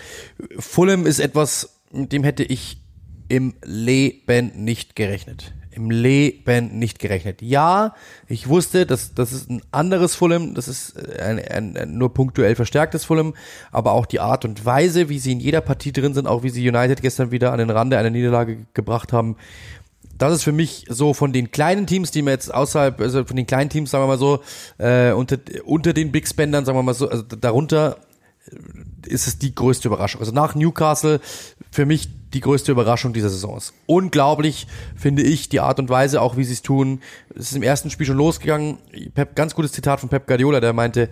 Fulham 0.59 1.05
ist 1.05 1.20
etwas, 1.20 1.80
mit 1.93 2.11
dem 2.11 2.26
hätte 2.26 2.43
ich 2.43 2.78
im 3.30 3.53
Leben 3.63 4.51
nicht 4.55 4.97
gerechnet 4.97 5.53
im 5.76 5.89
Leben 5.89 6.80
nicht 6.80 6.99
gerechnet. 6.99 7.41
Ja, 7.41 7.93
ich 8.28 8.47
wusste, 8.47 8.86
dass 8.86 9.13
das 9.13 9.32
ist 9.32 9.49
ein 9.49 9.61
anderes 9.71 10.15
Fulham, 10.15 10.55
das 10.55 10.67
ist 10.67 10.97
ein, 11.19 11.39
ein, 11.39 11.78
ein 11.78 11.97
nur 11.97 12.13
punktuell 12.13 12.55
verstärktes 12.55 13.05
Fulham, 13.05 13.34
aber 13.71 13.91
auch 13.91 14.05
die 14.05 14.19
Art 14.19 14.45
und 14.45 14.65
Weise, 14.65 15.09
wie 15.09 15.19
sie 15.19 15.34
in 15.34 15.39
jeder 15.39 15.61
Partie 15.61 15.91
drin 15.91 16.13
sind, 16.13 16.28
auch 16.28 16.43
wie 16.43 16.49
sie 16.49 16.67
United 16.67 17.01
gestern 17.01 17.32
wieder 17.32 17.51
an 17.51 17.59
den 17.59 17.69
Rande 17.69 17.97
einer 17.97 18.09
Niederlage 18.09 18.65
gebracht 18.73 19.13
haben, 19.13 19.36
das 20.17 20.34
ist 20.34 20.43
für 20.43 20.53
mich 20.53 20.86
so 20.89 21.13
von 21.13 21.34
den 21.34 21.51
kleinen 21.51 21.88
Teams, 21.88 22.11
die 22.11 22.21
mir 22.21 22.32
jetzt 22.32 22.53
außerhalb, 22.53 23.01
also 23.01 23.26
von 23.26 23.36
den 23.36 23.47
kleinen 23.47 23.69
Teams, 23.69 23.91
sagen 23.91 24.03
wir 24.03 24.07
mal 24.07 24.17
so, 24.17 24.39
äh, 24.78 25.11
unter, 25.11 25.38
unter 25.65 25.93
den 25.93 26.11
Big 26.11 26.28
Spendern, 26.28 26.65
sagen 26.65 26.78
wir 26.78 26.84
mal 26.84 26.93
so, 26.93 27.09
also 27.09 27.23
darunter 27.23 27.97
ist 29.05 29.28
es 29.28 29.39
die 29.39 29.53
größte 29.53 29.88
Überraschung. 29.88 30.21
Also 30.21 30.32
nach 30.32 30.55
Newcastle 30.55 31.19
für 31.71 31.86
mich 31.86 32.09
die 32.36 32.41
größte 32.41 32.73
Überraschung 32.73 33.13
dieser 33.13 33.29
Saison 33.29 33.55
ist. 33.57 33.73
Unglaublich 33.86 34.67
finde 34.95 35.23
ich 35.23 35.47
die 35.47 35.61
Art 35.61 35.79
und 35.79 35.89
Weise, 35.89 36.21
auch 36.21 36.36
wie 36.36 36.43
sie 36.43 36.51
es 36.53 36.61
tun. 36.61 37.01
Es 37.33 37.51
ist 37.51 37.55
im 37.55 37.63
ersten 37.63 37.89
Spiel 37.89 38.05
schon 38.05 38.17
losgegangen. 38.17 38.77
Pep, 39.13 39.36
ganz 39.36 39.55
gutes 39.55 39.71
Zitat 39.71 40.01
von 40.01 40.09
Pep 40.09 40.27
Guardiola, 40.27 40.59
der 40.59 40.73
meinte, 40.73 41.09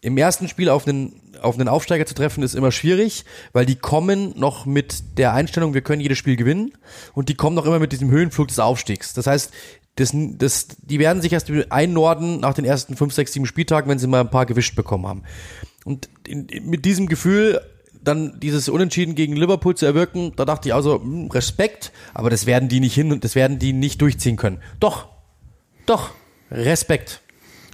im 0.00 0.18
ersten 0.18 0.48
Spiel 0.48 0.68
auf 0.68 0.88
einen, 0.88 1.20
auf 1.40 1.54
einen 1.54 1.68
Aufsteiger 1.68 2.06
zu 2.06 2.14
treffen 2.14 2.42
ist 2.42 2.54
immer 2.54 2.72
schwierig, 2.72 3.24
weil 3.52 3.66
die 3.66 3.76
kommen 3.76 4.36
noch 4.36 4.66
mit 4.66 5.16
der 5.16 5.32
Einstellung, 5.32 5.74
wir 5.74 5.82
können 5.82 6.00
jedes 6.00 6.18
Spiel 6.18 6.34
gewinnen 6.34 6.72
und 7.12 7.28
die 7.28 7.34
kommen 7.34 7.54
noch 7.54 7.66
immer 7.66 7.78
mit 7.78 7.92
diesem 7.92 8.10
Höhenflug 8.10 8.48
des 8.48 8.58
Aufstiegs. 8.58 9.14
Das 9.14 9.28
heißt, 9.28 9.52
das, 9.94 10.10
das, 10.12 10.66
die 10.82 10.98
werden 10.98 11.22
sich 11.22 11.32
erst 11.32 11.52
einnorden 11.70 12.40
nach 12.40 12.54
den 12.54 12.64
ersten 12.64 12.96
fünf, 12.96 13.14
sechs, 13.14 13.32
sieben 13.32 13.46
Spieltagen, 13.46 13.88
wenn 13.88 14.00
sie 14.00 14.08
mal 14.08 14.20
ein 14.20 14.30
paar 14.30 14.46
gewischt 14.46 14.74
bekommen 14.74 15.06
haben. 15.06 15.22
Und 15.84 16.08
in, 16.26 16.48
mit 16.64 16.84
diesem 16.84 17.06
Gefühl 17.06 17.60
dann 18.04 18.38
dieses 18.40 18.68
Unentschieden 18.68 19.14
gegen 19.14 19.34
Liverpool 19.34 19.74
zu 19.74 19.86
erwirken, 19.86 20.32
da 20.36 20.44
dachte 20.44 20.68
ich 20.68 20.74
also, 20.74 20.98
mh, 20.98 21.04
hm, 21.04 21.30
Respekt, 21.30 21.92
aber 22.12 22.30
das 22.30 22.46
werden 22.46 22.68
die 22.68 22.80
nicht 22.80 22.94
hin 22.94 23.12
und 23.12 23.24
das 23.24 23.34
werden 23.34 23.58
die 23.58 23.72
nicht 23.72 24.00
durchziehen 24.00 24.36
können. 24.36 24.58
Doch, 24.80 25.08
doch, 25.86 26.10
Respekt. 26.50 27.20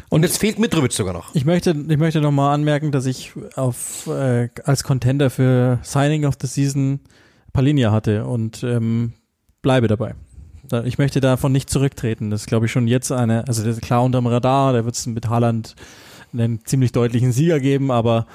Und 0.09 0.25
jetzt 0.25 0.39
fehlt 0.39 0.59
Mitrovic 0.59 0.93
sogar 0.93 1.13
noch. 1.13 1.35
Ich 1.35 1.45
möchte, 1.45 1.71
ich 1.71 1.97
möchte 1.97 2.21
noch 2.21 2.33
mal 2.33 2.53
anmerken, 2.53 2.91
dass 2.91 3.07
ich 3.07 3.33
auf 3.55 4.09
äh, 4.09 4.49
als 4.65 4.83
Contender 4.83 5.31
für 5.31 5.79
Signing 5.83 6.25
of 6.25 6.35
the 6.41 6.49
Season 6.49 7.01
Palinia 7.53 7.93
hatte 7.93 8.25
und 8.27 8.65
ähm, 8.65 9.13
bleibe 9.63 9.87
dabei. 9.87 10.15
Ich 10.85 10.99
möchte 10.99 11.21
davon 11.21 11.51
nicht 11.51 11.69
zurücktreten. 11.69 12.31
Das 12.31 12.43
ist, 12.43 12.47
glaube 12.47 12.67
ich, 12.67 12.73
schon 12.73 12.87
jetzt 12.87 13.11
eine, 13.11 13.47
also 13.49 13.63
der 13.63 13.73
ist 13.73 13.83
klar 13.83 14.05
unterm 14.05 14.27
Radar, 14.27 14.73
der 14.73 14.85
wird 14.85 14.95
es 14.95 15.07
mit 15.07 15.29
Haaland 15.29 15.75
einen 16.33 16.65
ziemlich 16.65 16.93
deutlichen 16.93 17.33
Sieger 17.33 17.59
geben, 17.59 17.91
aber 17.91 18.27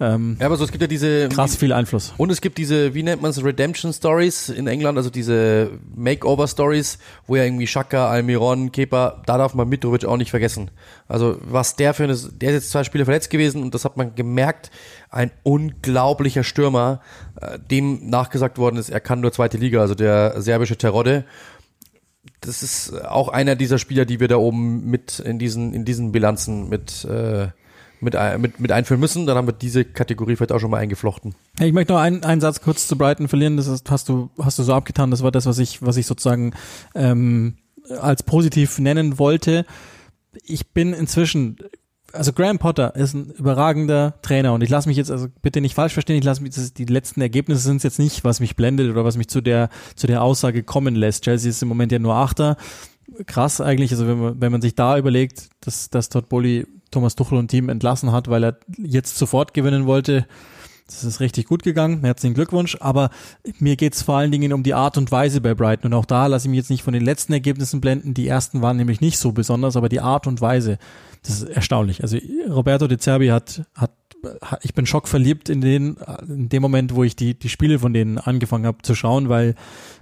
ähm, 0.00 0.36
ja, 0.40 0.46
aber 0.46 0.56
so, 0.56 0.64
es 0.64 0.72
gibt 0.72 0.82
ja 0.82 0.88
diese 0.88 1.28
krass 1.28 1.54
viel 1.54 1.72
Einfluss. 1.72 2.14
Und 2.16 2.30
es 2.30 2.40
gibt 2.40 2.58
diese, 2.58 2.94
wie 2.94 3.04
nennt 3.04 3.22
man 3.22 3.30
es, 3.30 3.44
Redemption 3.44 3.92
Stories 3.92 4.48
in 4.48 4.66
England, 4.66 4.98
also 4.98 5.08
diese 5.08 5.70
Makeover 5.94 6.48
Stories, 6.48 6.98
wo 7.28 7.36
ja 7.36 7.44
irgendwie 7.44 7.68
Shaka, 7.68 8.08
Almiron, 8.08 8.72
Kepa, 8.72 9.22
da 9.24 9.38
darf 9.38 9.54
man 9.54 9.68
Mitrovic 9.68 10.04
auch 10.04 10.16
nicht 10.16 10.30
vergessen. 10.30 10.72
Also 11.06 11.38
was 11.42 11.76
der 11.76 11.94
für 11.94 12.04
eine, 12.04 12.16
der 12.16 12.50
ist 12.50 12.54
jetzt 12.54 12.70
zwei 12.70 12.82
Spiele 12.82 13.04
verletzt 13.04 13.30
gewesen 13.30 13.62
und 13.62 13.72
das 13.72 13.84
hat 13.84 13.96
man 13.96 14.16
gemerkt, 14.16 14.72
ein 15.10 15.30
unglaublicher 15.44 16.42
Stürmer, 16.42 17.00
äh, 17.40 17.58
dem 17.58 18.10
nachgesagt 18.10 18.58
worden 18.58 18.78
ist, 18.78 18.90
er 18.90 19.00
kann 19.00 19.20
nur 19.20 19.30
zweite 19.30 19.58
Liga, 19.58 19.80
also 19.80 19.94
der 19.94 20.42
serbische 20.42 20.76
Terodde 20.76 21.24
das 22.40 22.62
ist 22.62 23.04
auch 23.04 23.28
einer 23.28 23.56
dieser 23.56 23.78
Spieler, 23.78 24.04
die 24.04 24.20
wir 24.20 24.28
da 24.28 24.36
oben 24.36 24.84
mit 24.90 25.18
in 25.18 25.38
diesen, 25.38 25.72
in 25.72 25.84
diesen 25.84 26.12
Bilanzen 26.12 26.68
mit, 26.68 27.04
äh, 27.04 27.48
mit, 28.00 28.14
mit, 28.38 28.60
mit 28.60 28.72
einführen 28.72 29.00
müssen. 29.00 29.26
Dann 29.26 29.36
haben 29.36 29.48
wir 29.48 29.52
diese 29.52 29.84
Kategorie 29.84 30.36
vielleicht 30.36 30.52
auch 30.52 30.60
schon 30.60 30.70
mal 30.70 30.78
eingeflochten. 30.78 31.34
Ich 31.60 31.72
möchte 31.72 31.92
noch 31.92 32.00
einen, 32.00 32.24
einen 32.24 32.40
Satz 32.40 32.60
kurz 32.60 32.86
zu 32.86 32.96
Brighton 32.96 33.28
verlieren. 33.28 33.56
Das 33.56 33.66
ist, 33.66 33.90
hast 33.90 34.08
du, 34.08 34.30
hast 34.38 34.58
du 34.58 34.62
so 34.62 34.74
abgetan. 34.74 35.10
Das 35.10 35.22
war 35.22 35.30
das, 35.30 35.46
was 35.46 35.58
ich, 35.58 35.82
was 35.82 35.96
ich 35.96 36.06
sozusagen 36.06 36.52
ähm, 36.94 37.56
als 38.00 38.22
positiv 38.22 38.78
nennen 38.78 39.18
wollte. 39.18 39.64
Ich 40.44 40.72
bin 40.72 40.92
inzwischen 40.92 41.58
also 42.14 42.32
Graham 42.32 42.58
Potter 42.58 42.94
ist 42.94 43.14
ein 43.14 43.30
überragender 43.30 44.14
Trainer 44.22 44.52
und 44.52 44.62
ich 44.62 44.70
lasse 44.70 44.88
mich 44.88 44.96
jetzt 44.96 45.10
also 45.10 45.26
bitte 45.42 45.60
nicht 45.60 45.74
falsch 45.74 45.92
verstehen, 45.92 46.16
ich 46.16 46.24
lasse 46.24 46.42
mich 46.42 46.54
die 46.74 46.84
letzten 46.84 47.20
Ergebnisse 47.20 47.62
sind 47.62 47.82
jetzt 47.82 47.98
nicht, 47.98 48.24
was 48.24 48.40
mich 48.40 48.56
blendet 48.56 48.90
oder 48.90 49.04
was 49.04 49.16
mich 49.16 49.28
zu 49.28 49.40
der 49.40 49.68
zu 49.96 50.06
der 50.06 50.22
Aussage 50.22 50.62
kommen 50.62 50.94
lässt. 50.94 51.24
Chelsea 51.24 51.50
ist 51.50 51.62
im 51.62 51.68
Moment 51.68 51.92
ja 51.92 51.98
nur 51.98 52.14
Achter. 52.14 52.56
Krass 53.26 53.60
eigentlich, 53.60 53.92
also 53.92 54.06
wenn 54.06 54.18
man, 54.18 54.40
wenn 54.40 54.52
man 54.52 54.62
sich 54.62 54.74
da 54.74 54.96
überlegt, 54.96 55.48
dass 55.60 55.90
dass 55.90 56.08
Todd 56.08 56.28
Bowley 56.28 56.66
Thomas 56.94 57.14
Tuchel 57.14 57.38
und 57.38 57.48
Team 57.48 57.68
entlassen 57.68 58.12
hat, 58.12 58.28
weil 58.28 58.44
er 58.44 58.56
jetzt 58.78 59.18
sofort 59.18 59.52
gewinnen 59.52 59.86
wollte. 59.86 60.26
Das 60.86 61.02
ist 61.02 61.20
richtig 61.20 61.46
gut 61.46 61.62
gegangen. 61.62 62.04
Herzlichen 62.04 62.34
Glückwunsch. 62.34 62.76
Aber 62.80 63.10
mir 63.58 63.76
geht 63.76 63.94
es 63.94 64.02
vor 64.02 64.16
allen 64.16 64.30
Dingen 64.30 64.52
um 64.52 64.62
die 64.62 64.74
Art 64.74 64.98
und 64.98 65.10
Weise 65.10 65.40
bei 65.40 65.54
Brighton. 65.54 65.92
Und 65.92 65.98
auch 65.98 66.04
da 66.04 66.26
lasse 66.26 66.46
ich 66.46 66.50
mich 66.50 66.58
jetzt 66.58 66.70
nicht 66.70 66.82
von 66.82 66.92
den 66.92 67.04
letzten 67.04 67.32
Ergebnissen 67.32 67.80
blenden. 67.80 68.14
Die 68.14 68.28
ersten 68.28 68.62
waren 68.62 68.76
nämlich 68.76 69.00
nicht 69.00 69.18
so 69.18 69.32
besonders, 69.32 69.76
aber 69.76 69.88
die 69.88 70.00
Art 70.00 70.26
und 70.26 70.40
Weise, 70.40 70.78
das 71.22 71.42
ist 71.42 71.48
erstaunlich. 71.48 72.02
Also 72.02 72.18
Roberto 72.48 72.86
De 72.86 72.98
Zerbi 72.98 73.28
hat, 73.28 73.62
hat 73.74 73.92
ich 74.62 74.72
bin 74.74 74.86
schockverliebt 74.86 75.48
in 75.48 75.60
den, 75.60 75.96
in 76.26 76.48
dem 76.48 76.62
Moment, 76.62 76.94
wo 76.94 77.04
ich 77.04 77.16
die, 77.16 77.38
die 77.38 77.48
Spiele 77.48 77.78
von 77.78 77.92
denen 77.92 78.18
angefangen 78.18 78.66
habe 78.66 78.78
zu 78.82 78.94
schauen, 78.94 79.28
weil 79.28 79.54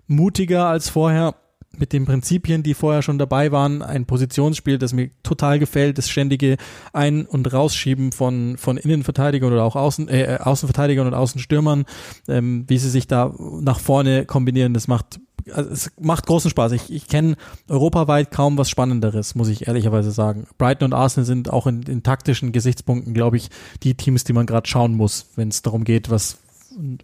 mutiger 0.06 0.66
als 0.66 0.88
vorher 0.88 1.34
mit 1.76 1.92
den 1.92 2.04
Prinzipien, 2.04 2.62
die 2.62 2.74
vorher 2.74 3.02
schon 3.02 3.18
dabei 3.18 3.52
waren, 3.52 3.82
ein 3.82 4.06
Positionsspiel, 4.06 4.78
das 4.78 4.92
mir 4.92 5.10
total 5.22 5.58
gefällt, 5.58 5.98
das 5.98 6.08
ständige 6.08 6.56
Ein- 6.92 7.26
und 7.26 7.52
Rausschieben 7.52 8.12
von, 8.12 8.56
von 8.56 8.76
Innenverteidigern 8.76 9.52
oder 9.52 9.64
auch 9.64 9.76
Außen, 9.76 10.08
äh, 10.08 10.38
Außenverteidigern 10.40 11.06
und 11.06 11.14
Außenstürmern, 11.14 11.84
ähm, 12.28 12.64
wie 12.68 12.78
sie 12.78 12.90
sich 12.90 13.06
da 13.06 13.34
nach 13.60 13.80
vorne 13.80 14.26
kombinieren, 14.26 14.74
das 14.74 14.88
macht 14.88 15.20
also 15.52 15.70
es 15.70 15.90
macht 16.00 16.26
großen 16.26 16.50
Spaß. 16.50 16.72
Ich, 16.72 16.92
ich 16.92 17.08
kenne 17.08 17.36
europaweit 17.68 18.30
kaum 18.30 18.58
was 18.58 18.70
Spannenderes, 18.70 19.34
muss 19.34 19.48
ich 19.48 19.66
ehrlicherweise 19.66 20.10
sagen. 20.10 20.46
Brighton 20.58 20.86
und 20.86 20.94
Arsenal 20.94 21.26
sind 21.26 21.50
auch 21.50 21.66
in, 21.66 21.82
in 21.82 22.02
taktischen 22.02 22.52
Gesichtspunkten, 22.52 23.14
glaube 23.14 23.36
ich, 23.36 23.48
die 23.82 23.94
Teams, 23.94 24.24
die 24.24 24.32
man 24.32 24.46
gerade 24.46 24.68
schauen 24.68 24.94
muss, 24.94 25.30
wenn 25.36 25.48
es 25.48 25.62
darum 25.62 25.84
geht, 25.84 26.10
was, 26.10 26.38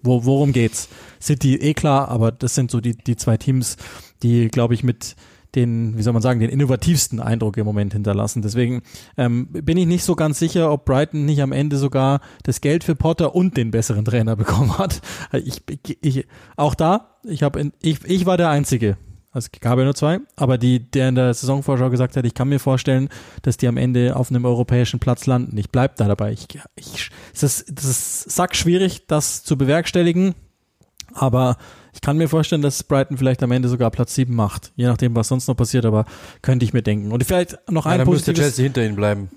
wo, 0.02 0.24
worum 0.24 0.52
geht's? 0.52 0.88
City 1.20 1.56
eh 1.56 1.74
klar, 1.74 2.08
aber 2.08 2.32
das 2.32 2.54
sind 2.54 2.70
so 2.70 2.80
die, 2.80 2.96
die 2.96 3.16
zwei 3.16 3.36
Teams, 3.36 3.76
die, 4.22 4.48
glaube 4.48 4.74
ich, 4.74 4.82
mit 4.82 5.16
den, 5.54 5.96
wie 5.96 6.02
soll 6.02 6.12
man 6.12 6.22
sagen, 6.22 6.40
den 6.40 6.50
innovativsten 6.50 7.20
Eindruck 7.20 7.56
im 7.56 7.64
Moment 7.64 7.92
hinterlassen. 7.92 8.42
Deswegen 8.42 8.82
ähm, 9.16 9.48
bin 9.48 9.78
ich 9.78 9.86
nicht 9.86 10.04
so 10.04 10.14
ganz 10.14 10.38
sicher, 10.38 10.70
ob 10.70 10.84
Brighton 10.84 11.24
nicht 11.24 11.40
am 11.40 11.52
Ende 11.52 11.76
sogar 11.76 12.20
das 12.42 12.60
Geld 12.60 12.84
für 12.84 12.94
Potter 12.94 13.34
und 13.34 13.56
den 13.56 13.70
besseren 13.70 14.04
Trainer 14.04 14.36
bekommen 14.36 14.78
hat. 14.78 15.00
Ich, 15.32 15.62
ich, 16.00 16.26
auch 16.56 16.74
da, 16.74 17.18
ich 17.24 17.42
habe, 17.42 17.72
ich, 17.80 18.04
ich 18.04 18.26
war 18.26 18.36
der 18.36 18.50
Einzige, 18.50 18.98
es 19.34 19.50
gab 19.52 19.78
ja 19.78 19.84
nur 19.84 19.94
zwei, 19.94 20.20
aber 20.36 20.58
die, 20.58 20.90
der 20.90 21.10
in 21.10 21.14
der 21.14 21.34
Saisonvorschau 21.34 21.90
gesagt 21.90 22.16
hat, 22.16 22.24
ich 22.24 22.34
kann 22.34 22.48
mir 22.48 22.58
vorstellen, 22.58 23.08
dass 23.42 23.56
die 23.56 23.68
am 23.68 23.76
Ende 23.76 24.16
auf 24.16 24.30
einem 24.30 24.44
europäischen 24.44 25.00
Platz 25.00 25.26
landen. 25.26 25.56
Ich 25.58 25.70
bleib 25.70 25.96
da 25.96 26.08
dabei. 26.08 26.32
Ich, 26.32 26.46
ich, 26.76 27.10
es 27.34 27.42
ist, 27.42 27.66
das 27.70 27.84
ist 27.84 28.30
sackschwierig, 28.30 29.06
das 29.06 29.44
zu 29.44 29.58
bewerkstelligen, 29.58 30.34
aber 31.12 31.56
ich 31.92 32.00
kann 32.00 32.16
mir 32.16 32.28
vorstellen, 32.28 32.62
dass 32.62 32.82
Brighton 32.82 33.18
vielleicht 33.18 33.42
am 33.42 33.50
Ende 33.50 33.68
sogar 33.68 33.90
Platz 33.90 34.14
7 34.14 34.34
macht, 34.34 34.72
je 34.76 34.86
nachdem, 34.86 35.14
was 35.14 35.28
sonst 35.28 35.48
noch 35.48 35.56
passiert, 35.56 35.84
aber 35.84 36.04
könnte 36.42 36.64
ich 36.64 36.72
mir 36.72 36.82
denken. 36.82 37.12
Und 37.12 37.24
vielleicht 37.24 37.58
noch 37.70 37.86
ein 37.86 37.92
ja, 37.92 37.98
dann 37.98 38.06
positives... 38.06 38.38
müsste 38.38 38.42
Chelsea 38.42 38.62
hinter 38.62 38.84
ihnen 38.84 38.96
bleiben. 38.96 39.30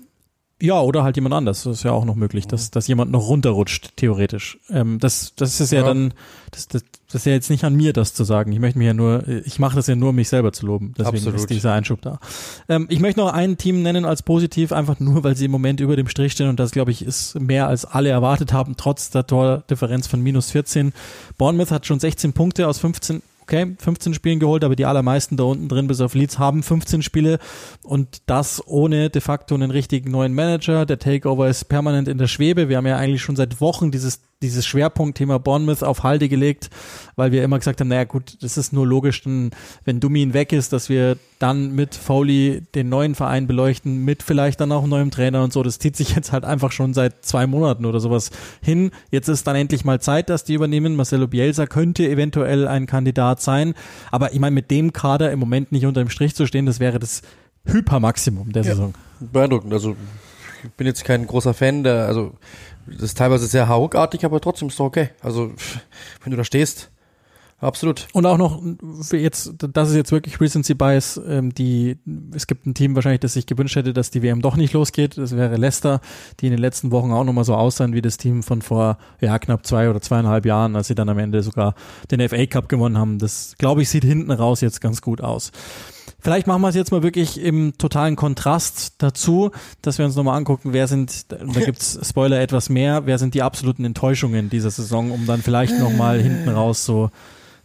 Ja, 0.62 0.80
oder 0.80 1.02
halt 1.02 1.16
jemand 1.16 1.34
anders. 1.34 1.64
Das 1.64 1.78
ist 1.78 1.82
ja 1.82 1.90
auch 1.90 2.04
noch 2.04 2.14
möglich, 2.14 2.46
dass, 2.46 2.70
dass 2.70 2.86
jemand 2.86 3.10
noch 3.10 3.26
runterrutscht, 3.26 3.96
theoretisch. 3.96 4.58
Ähm, 4.70 5.00
das, 5.00 5.34
das 5.34 5.60
ist 5.60 5.72
ja, 5.72 5.80
ja. 5.80 5.86
dann, 5.86 6.14
das, 6.52 6.68
das, 6.68 6.84
das 7.08 7.22
ist 7.22 7.26
ja 7.26 7.32
jetzt 7.32 7.50
nicht 7.50 7.64
an 7.64 7.74
mir, 7.74 7.92
das 7.92 8.14
zu 8.14 8.22
sagen. 8.22 8.52
Ich 8.52 8.60
möchte 8.60 8.78
mir 8.78 8.84
ja 8.84 8.94
nur, 8.94 9.26
ich 9.26 9.58
mache 9.58 9.74
das 9.74 9.88
ja 9.88 9.96
nur, 9.96 10.10
um 10.10 10.14
mich 10.14 10.28
selber 10.28 10.52
zu 10.52 10.64
loben. 10.64 10.94
Deswegen 10.96 11.16
Absolut. 11.16 11.40
ist 11.40 11.50
dieser 11.50 11.72
Einschub 11.72 12.00
da. 12.02 12.20
Ähm, 12.68 12.86
ich 12.90 13.00
möchte 13.00 13.18
noch 13.18 13.32
ein 13.32 13.58
Team 13.58 13.82
nennen 13.82 14.04
als 14.04 14.22
positiv, 14.22 14.70
einfach 14.70 15.00
nur, 15.00 15.24
weil 15.24 15.34
sie 15.34 15.46
im 15.46 15.50
Moment 15.50 15.80
über 15.80 15.96
dem 15.96 16.06
Strich 16.06 16.30
stehen 16.30 16.48
und 16.48 16.60
das, 16.60 16.70
glaube 16.70 16.92
ich, 16.92 17.04
ist 17.04 17.40
mehr 17.40 17.66
als 17.66 17.84
alle 17.84 18.10
erwartet 18.10 18.52
haben, 18.52 18.76
trotz 18.76 19.10
der 19.10 19.26
Tordifferenz 19.26 20.06
von 20.06 20.20
minus 20.20 20.52
14. 20.52 20.92
Bournemouth 21.38 21.72
hat 21.72 21.86
schon 21.86 21.98
16 21.98 22.34
Punkte 22.34 22.68
aus 22.68 22.78
15 22.78 23.20
okay, 23.42 23.74
15 23.78 24.14
Spielen 24.14 24.38
geholt, 24.38 24.64
aber 24.64 24.76
die 24.76 24.86
allermeisten 24.86 25.36
da 25.36 25.44
unten 25.44 25.68
drin 25.68 25.86
bis 25.86 26.00
auf 26.00 26.14
Leeds 26.14 26.38
haben 26.38 26.62
15 26.62 27.02
Spiele 27.02 27.38
und 27.82 28.22
das 28.26 28.66
ohne 28.66 29.10
de 29.10 29.20
facto 29.20 29.54
einen 29.54 29.70
richtigen 29.70 30.10
neuen 30.10 30.34
Manager. 30.34 30.86
Der 30.86 30.98
Takeover 30.98 31.48
ist 31.48 31.64
permanent 31.64 32.08
in 32.08 32.18
der 32.18 32.28
Schwebe. 32.28 32.68
Wir 32.68 32.76
haben 32.76 32.86
ja 32.86 32.96
eigentlich 32.96 33.22
schon 33.22 33.36
seit 33.36 33.60
Wochen 33.60 33.90
dieses 33.90 34.20
dieses 34.42 34.66
Schwerpunktthema 34.66 35.38
Bournemouth 35.38 35.82
auf 35.82 36.02
Halde 36.02 36.28
gelegt, 36.28 36.70
weil 37.16 37.32
wir 37.32 37.42
immer 37.42 37.58
gesagt 37.58 37.80
haben, 37.80 37.88
naja 37.88 38.04
gut, 38.04 38.42
das 38.42 38.58
ist 38.58 38.72
nur 38.72 38.86
logisch, 38.86 39.22
denn, 39.22 39.50
wenn 39.84 40.00
Dumin 40.00 40.34
weg 40.34 40.52
ist, 40.52 40.72
dass 40.72 40.88
wir 40.88 41.16
dann 41.38 41.74
mit 41.74 41.94
Foley 41.94 42.62
den 42.74 42.88
neuen 42.88 43.14
Verein 43.14 43.46
beleuchten, 43.46 44.04
mit 44.04 44.22
vielleicht 44.22 44.60
dann 44.60 44.70
auch 44.72 44.86
neuem 44.86 45.10
Trainer 45.10 45.42
und 45.42 45.52
so. 45.52 45.62
Das 45.62 45.78
zieht 45.78 45.96
sich 45.96 46.14
jetzt 46.14 46.32
halt 46.32 46.44
einfach 46.44 46.72
schon 46.72 46.94
seit 46.94 47.24
zwei 47.24 47.46
Monaten 47.46 47.86
oder 47.86 48.00
sowas 48.00 48.30
hin. 48.60 48.90
Jetzt 49.10 49.28
ist 49.28 49.46
dann 49.46 49.56
endlich 49.56 49.84
mal 49.84 50.00
Zeit, 50.00 50.28
dass 50.28 50.44
die 50.44 50.54
übernehmen. 50.54 50.96
Marcelo 50.96 51.26
Bielsa 51.26 51.66
könnte 51.66 52.08
eventuell 52.08 52.68
ein 52.68 52.86
Kandidat 52.86 53.40
sein, 53.40 53.74
aber 54.10 54.32
ich 54.32 54.40
meine, 54.40 54.54
mit 54.54 54.70
dem 54.70 54.92
Kader 54.92 55.32
im 55.32 55.38
Moment 55.38 55.72
nicht 55.72 55.86
unter 55.86 56.02
dem 56.02 56.10
Strich 56.10 56.34
zu 56.34 56.46
stehen, 56.46 56.66
das 56.66 56.80
wäre 56.80 56.98
das 56.98 57.22
Hypermaximum 57.64 58.52
der 58.52 58.62
ja, 58.62 58.70
Saison. 58.70 58.94
Beeindruckend. 59.20 59.72
Also 59.72 59.96
ich 60.64 60.70
bin 60.72 60.86
jetzt 60.86 61.04
kein 61.04 61.26
großer 61.26 61.54
Fan 61.54 61.82
der, 61.84 62.06
also 62.06 62.32
das 62.86 63.02
ist 63.02 63.18
teilweise 63.18 63.46
sehr 63.46 63.68
hauchartig, 63.68 64.24
aber 64.24 64.40
trotzdem 64.40 64.68
ist 64.68 64.74
es 64.74 64.80
okay. 64.80 65.10
Also, 65.20 65.52
wenn 66.22 66.30
du 66.30 66.36
da 66.36 66.44
stehst, 66.44 66.90
absolut. 67.60 68.08
Und 68.12 68.26
auch 68.26 68.38
noch, 68.38 68.62
jetzt, 69.12 69.54
das 69.58 69.90
ist 69.90 69.96
jetzt 69.96 70.12
wirklich 70.12 70.40
Recency 70.40 70.74
Bias, 70.74 71.20
ähm, 71.26 71.54
die, 71.54 71.98
es 72.34 72.46
gibt 72.46 72.66
ein 72.66 72.74
Team 72.74 72.94
wahrscheinlich, 72.94 73.20
das 73.20 73.34
sich 73.34 73.46
gewünscht 73.46 73.76
hätte, 73.76 73.92
dass 73.92 74.10
die 74.10 74.22
WM 74.22 74.42
doch 74.42 74.56
nicht 74.56 74.72
losgeht. 74.72 75.16
Das 75.16 75.36
wäre 75.36 75.56
Leicester, 75.56 76.00
die 76.40 76.46
in 76.46 76.52
den 76.52 76.60
letzten 76.60 76.90
Wochen 76.90 77.12
auch 77.12 77.24
nochmal 77.24 77.44
so 77.44 77.54
aussahen 77.54 77.94
wie 77.94 78.02
das 78.02 78.16
Team 78.16 78.42
von 78.42 78.62
vor, 78.62 78.98
ja, 79.20 79.38
knapp 79.38 79.64
zwei 79.66 79.88
oder 79.88 80.00
zweieinhalb 80.00 80.44
Jahren, 80.44 80.76
als 80.76 80.88
sie 80.88 80.94
dann 80.94 81.08
am 81.08 81.18
Ende 81.18 81.42
sogar 81.42 81.74
den 82.10 82.26
FA 82.28 82.46
Cup 82.46 82.68
gewonnen 82.68 82.98
haben. 82.98 83.18
Das, 83.18 83.54
glaube 83.58 83.82
ich, 83.82 83.88
sieht 83.88 84.04
hinten 84.04 84.32
raus 84.32 84.60
jetzt 84.60 84.80
ganz 84.80 85.00
gut 85.00 85.20
aus. 85.20 85.52
Vielleicht 86.22 86.46
machen 86.46 86.62
wir 86.62 86.68
es 86.68 86.76
jetzt 86.76 86.92
mal 86.92 87.02
wirklich 87.02 87.40
im 87.40 87.76
totalen 87.78 88.14
Kontrast 88.14 88.94
dazu, 88.98 89.50
dass 89.82 89.98
wir 89.98 90.04
uns 90.04 90.14
nochmal 90.14 90.38
angucken, 90.38 90.72
wer 90.72 90.86
sind, 90.86 91.32
da 91.32 91.36
gibt's 91.64 91.98
Spoiler 92.00 92.40
etwas 92.40 92.68
mehr, 92.68 93.06
wer 93.06 93.18
sind 93.18 93.34
die 93.34 93.42
absoluten 93.42 93.84
Enttäuschungen 93.84 94.48
dieser 94.48 94.70
Saison, 94.70 95.10
um 95.10 95.26
dann 95.26 95.42
vielleicht 95.42 95.80
nochmal 95.80 96.20
hinten 96.20 96.48
raus 96.48 96.84
so 96.84 97.10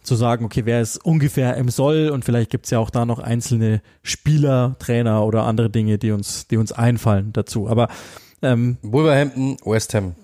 zu 0.02 0.16
sagen, 0.16 0.44
okay, 0.44 0.62
wer 0.64 0.80
ist 0.80 0.96
ungefähr 1.04 1.56
im 1.56 1.68
Soll 1.68 2.08
und 2.08 2.24
vielleicht 2.24 2.50
gibt's 2.50 2.70
ja 2.70 2.80
auch 2.80 2.90
da 2.90 3.06
noch 3.06 3.20
einzelne 3.20 3.80
Spieler, 4.02 4.74
Trainer 4.80 5.24
oder 5.24 5.44
andere 5.44 5.70
Dinge, 5.70 5.98
die 5.98 6.10
uns, 6.10 6.48
die 6.48 6.56
uns 6.56 6.72
einfallen 6.72 7.32
dazu. 7.32 7.68
Aber 7.68 7.88
ähm, 8.42 8.78
Wolverhampton, 8.82 9.56
West 9.64 9.94
Ham 9.94 10.16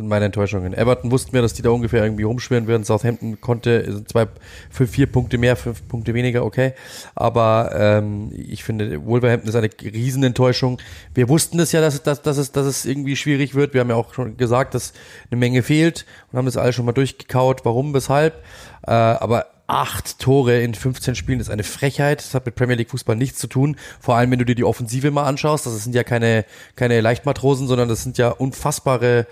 sind 0.00 0.08
meine 0.08 0.26
Enttäuschungen. 0.26 0.74
Everton 0.74 1.10
wussten 1.10 1.32
wir, 1.32 1.42
dass 1.42 1.52
die 1.52 1.62
da 1.62 1.70
ungefähr 1.70 2.02
irgendwie 2.02 2.24
rumschwirren 2.24 2.66
werden. 2.66 2.84
Southampton 2.84 3.40
konnte 3.40 4.04
zwei, 4.06 4.26
für 4.70 4.86
vier 4.86 5.06
Punkte 5.06 5.38
mehr, 5.38 5.56
fünf 5.56 5.86
Punkte 5.88 6.14
weniger, 6.14 6.44
okay. 6.44 6.72
Aber 7.14 7.70
ähm, 7.74 8.32
ich 8.34 8.64
finde, 8.64 9.04
Wolverhampton 9.04 9.48
ist 9.48 9.54
eine 9.54 9.70
Riesenenttäuschung. 9.82 10.78
Wir 11.14 11.28
wussten 11.28 11.58
es 11.60 11.72
ja, 11.72 11.80
dass, 11.80 12.02
dass, 12.02 12.22
dass, 12.22 12.38
es, 12.38 12.52
dass 12.52 12.66
es 12.66 12.86
irgendwie 12.86 13.16
schwierig 13.16 13.54
wird. 13.54 13.74
Wir 13.74 13.82
haben 13.82 13.90
ja 13.90 13.96
auch 13.96 14.14
schon 14.14 14.36
gesagt, 14.36 14.74
dass 14.74 14.92
eine 15.30 15.38
Menge 15.38 15.62
fehlt 15.62 16.06
und 16.32 16.38
haben 16.38 16.46
das 16.46 16.56
alles 16.56 16.74
schon 16.74 16.86
mal 16.86 16.92
durchgekaut, 16.92 17.64
warum, 17.64 17.94
weshalb. 17.94 18.42
Äh, 18.86 18.92
aber 18.92 19.46
acht 19.70 20.18
Tore 20.18 20.60
in 20.60 20.74
15 20.74 21.14
Spielen 21.14 21.38
ist 21.38 21.48
eine 21.48 21.62
Frechheit. 21.62 22.18
Das 22.18 22.34
hat 22.34 22.44
mit 22.44 22.56
Premier 22.56 22.74
League 22.74 22.90
Fußball 22.90 23.14
nichts 23.14 23.38
zu 23.38 23.46
tun. 23.46 23.76
Vor 24.00 24.16
allem, 24.16 24.30
wenn 24.32 24.40
du 24.40 24.44
dir 24.44 24.56
die 24.56 24.64
Offensive 24.64 25.10
mal 25.12 25.24
anschaust. 25.24 25.64
Das 25.64 25.84
sind 25.84 25.94
ja 25.94 26.02
keine, 26.02 26.44
keine 26.74 27.00
Leichtmatrosen, 27.00 27.68
sondern 27.68 27.88
das 27.88 28.02
sind 28.02 28.18
ja 28.18 28.30
unfassbare, 28.30 29.26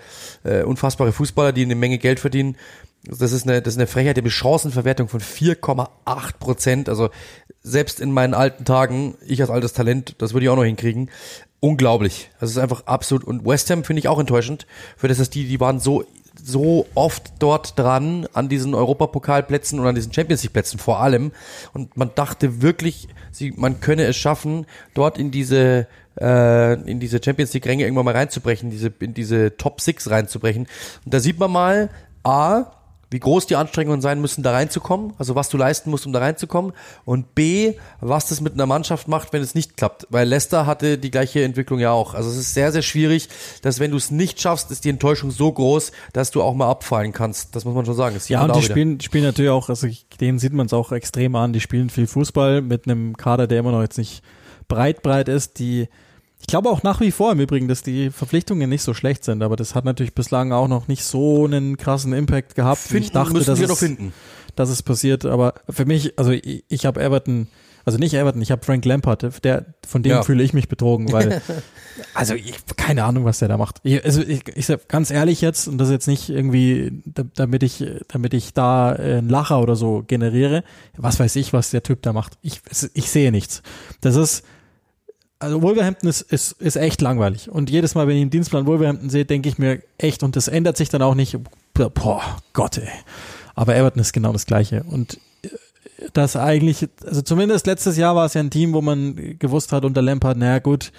äh, 0.45 0.63
unfassbare 0.63 1.11
Fußballer, 1.11 1.51
die 1.51 1.63
eine 1.63 1.75
Menge 1.75 1.97
Geld 1.97 2.21
verdienen. 2.21 2.55
Das 3.03 3.31
ist 3.31 3.47
eine, 3.47 3.61
das 3.61 3.73
ist 3.73 3.79
eine 3.79 3.87
Frechheit, 3.87 4.17
die 4.17 4.29
Chancenverwertung 4.29 5.09
von 5.09 5.19
4,8 5.19 5.89
Prozent. 6.39 6.89
Also 6.89 7.09
selbst 7.61 7.99
in 7.99 8.11
meinen 8.11 8.33
alten 8.33 8.63
Tagen, 8.63 9.15
ich 9.25 9.41
als 9.41 9.49
altes 9.49 9.73
Talent, 9.73 10.15
das 10.19 10.33
würde 10.33 10.45
ich 10.45 10.49
auch 10.49 10.55
noch 10.55 10.63
hinkriegen. 10.63 11.09
Unglaublich. 11.59 12.31
Das 12.39 12.49
ist 12.49 12.57
einfach 12.57 12.85
absolut. 12.85 13.25
Und 13.25 13.45
West 13.45 13.69
Ham 13.69 13.83
finde 13.83 13.99
ich 13.99 14.07
auch 14.07 14.19
enttäuschend. 14.19 14.67
Für 14.95 15.09
das 15.09 15.19
ist 15.19 15.35
die, 15.35 15.45
die 15.45 15.59
waren 15.59 15.81
so 15.81 16.05
so 16.45 16.87
oft 16.95 17.33
dort 17.39 17.77
dran 17.77 18.27
an 18.33 18.49
diesen 18.49 18.73
Europapokalplätzen 18.73 19.79
und 19.79 19.87
an 19.87 19.95
diesen 19.95 20.13
Champions 20.13 20.43
League 20.43 20.53
Plätzen 20.53 20.79
vor 20.79 20.99
allem 20.99 21.31
und 21.73 21.97
man 21.97 22.11
dachte 22.15 22.61
wirklich, 22.61 23.07
sie, 23.31 23.53
man 23.55 23.79
könne 23.79 24.03
es 24.05 24.17
schaffen, 24.17 24.65
dort 24.93 25.17
in 25.17 25.31
diese 25.31 25.87
äh, 26.19 26.73
in 26.89 26.99
diese 26.99 27.21
Champions 27.23 27.53
League 27.53 27.65
Ränge 27.65 27.83
irgendwann 27.83 28.05
mal 28.05 28.15
reinzubrechen, 28.15 28.69
diese 28.69 28.91
in 28.99 29.13
diese 29.13 29.55
Top 29.57 29.81
Six 29.81 30.09
reinzubrechen. 30.09 30.67
Und 31.05 31.13
da 31.13 31.19
sieht 31.19 31.39
man 31.39 31.51
mal, 31.51 31.89
a 32.23 32.78
wie 33.11 33.19
groß 33.19 33.47
die 33.47 33.55
Anstrengungen 33.55 34.01
sein 34.01 34.21
müssen, 34.21 34.43
da 34.43 34.51
reinzukommen, 34.51 35.13
also 35.17 35.35
was 35.35 35.49
du 35.49 35.57
leisten 35.57 35.89
musst, 35.89 36.05
um 36.05 36.13
da 36.13 36.19
reinzukommen 36.19 36.73
und 37.05 37.33
B, 37.35 37.73
was 38.01 38.27
das 38.27 38.41
mit 38.41 38.53
einer 38.53 38.65
Mannschaft 38.65 39.07
macht, 39.07 39.33
wenn 39.33 39.41
es 39.41 39.55
nicht 39.55 39.77
klappt, 39.77 40.07
weil 40.09 40.27
Leicester 40.27 40.65
hatte 40.65 40.97
die 40.97 41.11
gleiche 41.11 41.43
Entwicklung 41.43 41.79
ja 41.79 41.91
auch. 41.91 42.13
Also 42.13 42.29
es 42.29 42.37
ist 42.37 42.53
sehr, 42.53 42.71
sehr 42.71 42.81
schwierig, 42.81 43.29
dass 43.61 43.79
wenn 43.79 43.91
du 43.91 43.97
es 43.97 44.11
nicht 44.11 44.39
schaffst, 44.39 44.69
ist 44.71 44.85
die 44.85 44.89
Enttäuschung 44.89 45.31
so 45.31 45.51
groß, 45.51 45.91
dass 46.13 46.31
du 46.31 46.41
auch 46.41 46.53
mal 46.53 46.69
abfallen 46.69 47.11
kannst. 47.11 47.55
Das 47.55 47.65
muss 47.65 47.73
man 47.73 47.85
schon 47.85 47.95
sagen. 47.95 48.19
ja, 48.27 48.43
und 48.43 48.55
die 48.55 48.61
spielen, 48.61 48.99
spielen 49.01 49.23
natürlich 49.23 49.51
auch, 49.51 49.69
also 49.69 49.87
denen 50.21 50.39
sieht 50.39 50.53
man 50.53 50.67
es 50.67 50.73
auch 50.73 50.91
extrem 50.91 51.35
an, 51.35 51.53
die 51.53 51.61
spielen 51.61 51.89
viel 51.89 52.07
Fußball 52.07 52.61
mit 52.61 52.85
einem 52.85 53.17
Kader, 53.17 53.47
der 53.47 53.59
immer 53.59 53.71
noch 53.71 53.81
jetzt 53.81 53.97
nicht 53.97 54.23
breit, 54.67 55.01
breit 55.01 55.27
ist, 55.29 55.59
die 55.59 55.89
ich 56.39 56.47
glaube 56.47 56.69
auch 56.69 56.83
nach 56.83 57.01
wie 57.01 57.11
vor 57.11 57.31
im 57.31 57.39
Übrigen, 57.39 57.67
dass 57.67 57.83
die 57.83 58.09
Verpflichtungen 58.09 58.69
nicht 58.69 58.81
so 58.81 58.93
schlecht 58.93 59.23
sind, 59.23 59.43
aber 59.43 59.55
das 59.55 59.75
hat 59.75 59.85
natürlich 59.85 60.15
bislang 60.15 60.51
auch 60.51 60.67
noch 60.67 60.87
nicht 60.87 61.03
so 61.03 61.45
einen 61.45 61.77
krassen 61.77 62.13
Impact 62.13 62.55
gehabt. 62.55 62.79
Finden, 62.79 63.03
ich 63.03 63.11
dachte, 63.11 63.43
dass, 63.43 63.59
es, 63.59 63.97
dass 64.55 64.69
es 64.69 64.81
passiert, 64.81 65.25
aber 65.25 65.53
für 65.69 65.85
mich, 65.85 66.17
also 66.17 66.31
ich, 66.31 66.63
ich 66.67 66.85
habe 66.85 67.01
Everton, 67.01 67.47
also 67.85 67.97
nicht 67.97 68.13
Everton, 68.13 68.41
ich 68.41 68.51
habe 68.51 68.63
Frank 68.63 68.85
Lampard, 68.85 69.43
der, 69.43 69.65
von 69.85 70.01
dem 70.01 70.11
ja. 70.11 70.23
fühle 70.23 70.41
ich 70.41 70.53
mich 70.53 70.69
betrogen, 70.69 71.11
weil, 71.11 71.41
also 72.13 72.35
ich, 72.35 72.53
keine 72.77 73.03
Ahnung, 73.03 73.25
was 73.25 73.39
der 73.39 73.49
da 73.49 73.57
macht. 73.57 73.77
Ich, 73.83 74.03
also 74.03 74.21
ich, 74.21 74.41
ich 74.55 74.65
sag 74.65 74.87
ganz 74.87 75.11
ehrlich 75.11 75.41
jetzt, 75.41 75.67
und 75.67 75.77
das 75.77 75.89
jetzt 75.89 76.07
nicht 76.07 76.29
irgendwie, 76.29 77.01
damit 77.35 77.63
ich, 77.63 77.85
damit 78.07 78.33
ich 78.33 78.53
da 78.53 78.93
einen 78.93 79.27
Lacher 79.27 79.61
oder 79.61 79.75
so 79.75 80.03
generiere, 80.07 80.63
was 80.97 81.19
weiß 81.19 81.35
ich, 81.35 81.51
was 81.51 81.69
der 81.71 81.83
Typ 81.83 82.01
da 82.01 82.13
macht. 82.13 82.33
Ich, 82.41 82.61
ich 82.93 83.11
sehe 83.11 83.31
nichts. 83.31 83.61
Das 84.01 84.15
ist, 84.15 84.43
also 85.39 85.61
Wolverhampton 85.61 86.09
ist, 86.09 86.21
ist, 86.21 86.51
ist 86.53 86.75
echt 86.75 87.01
langweilig. 87.01 87.49
Und 87.49 87.69
jedes 87.69 87.95
Mal, 87.95 88.07
wenn 88.07 88.17
ich 88.17 88.23
den 88.23 88.29
Dienstplan 88.29 88.67
Wolverhampton 88.67 89.09
sehe, 89.09 89.25
denke 89.25 89.47
ich 89.47 89.57
mir 89.57 89.81
echt, 89.97 90.21
und 90.21 90.35
das 90.35 90.49
ändert 90.49 90.77
sich 90.77 90.89
dann 90.89 91.01
auch 91.01 91.15
nicht, 91.15 91.37
boah, 91.73 92.21
Gott 92.53 92.77
ey. 92.77 92.89
Aber 93.55 93.75
Everton 93.75 94.01
ist 94.01 94.13
genau 94.13 94.33
das 94.33 94.45
Gleiche. 94.45 94.83
Und 94.83 95.19
äh, 95.43 95.49
das 96.13 96.35
eigentlich, 96.35 96.87
also 97.05 97.21
zumindest 97.21 97.67
letztes 97.67 97.95
Jahr 97.97 98.15
war 98.15 98.25
es 98.25 98.33
ja 98.33 98.41
ein 98.41 98.51
Team, 98.51 98.73
wo 98.73 98.81
man 98.81 99.37
gewusst 99.39 99.71
hat 99.71 99.85
unter 99.85 100.01
Lampard, 100.01 100.37
naja 100.37 100.59
gut, 100.59 100.91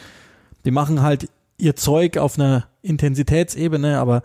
die 0.65 0.71
machen 0.71 1.03
halt 1.03 1.29
ihr 1.59 1.77
Zeug 1.77 2.17
auf 2.17 2.39
einer 2.39 2.67
Intensitätsebene, 2.83 3.99
aber 3.99 4.23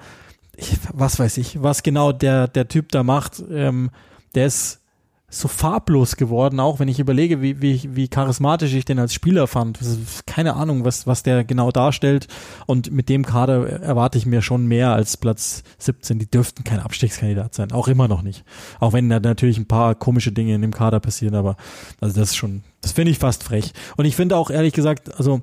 ich, 0.55 0.78
was 0.93 1.20
weiß 1.20 1.38
ich, 1.38 1.61
was 1.61 1.84
genau 1.84 2.13
der, 2.13 2.47
der 2.47 2.70
Typ 2.70 2.91
da 2.93 3.03
macht, 3.03 3.43
ähm, 3.51 3.91
der 4.34 4.47
ist 4.47 4.80
so 5.28 5.48
farblos 5.48 6.16
geworden, 6.18 6.60
auch 6.60 6.80
wenn 6.80 6.88
ich 6.88 7.00
überlege, 7.00 7.42
wie, 7.42 7.62
wie, 7.62 7.96
wie 7.96 8.08
charismatisch 8.08 8.74
ich 8.74 8.86
den 8.86 9.00
als 9.00 9.14
Spieler 9.14 9.48
fand. 9.48 9.80
Keine 10.28 10.56
Ahnung, 10.56 10.86
was, 10.86 11.08
was 11.08 11.24
der 11.24 11.44
genau 11.44 11.72
darstellt. 11.72 12.28
Und 12.68 12.92
mit 12.92 13.10
dem 13.10 13.26
Kader 13.26 13.82
erwarte 13.82 14.18
ich 14.18 14.26
mir 14.26 14.42
schon 14.42 14.68
mehr 14.68 14.94
als 14.94 15.18
Platz 15.18 15.64
17. 15.80 16.20
Die 16.20 16.30
dürften 16.30 16.64
kein 16.64 16.80
Abstiegskandidat 16.80 17.56
sein. 17.56 17.72
Auch 17.72 17.88
immer 17.88 18.08
noch 18.08 18.22
nicht. 18.22 18.46
Auch 18.80 18.94
wenn 18.94 19.10
da 19.10 19.20
natürlich 19.20 19.58
ein 19.58 19.68
paar 19.68 19.96
komische 19.96 20.32
Dinge 20.32 20.54
in 20.54 20.62
dem 20.62 20.74
Kader 20.74 21.00
passieren, 21.00 21.36
aber 21.36 21.58
also 22.00 22.20
das 22.20 22.30
ist 22.30 22.36
schon, 22.36 22.64
das 22.82 22.92
finde 22.92 23.12
ich 23.12 23.20
fast 23.20 23.44
frech. 23.44 23.74
Und 23.98 24.06
ich 24.06 24.16
finde 24.16 24.38
auch 24.38 24.52
ehrlich 24.52 24.74
gesagt, 24.74 25.16
also 25.18 25.42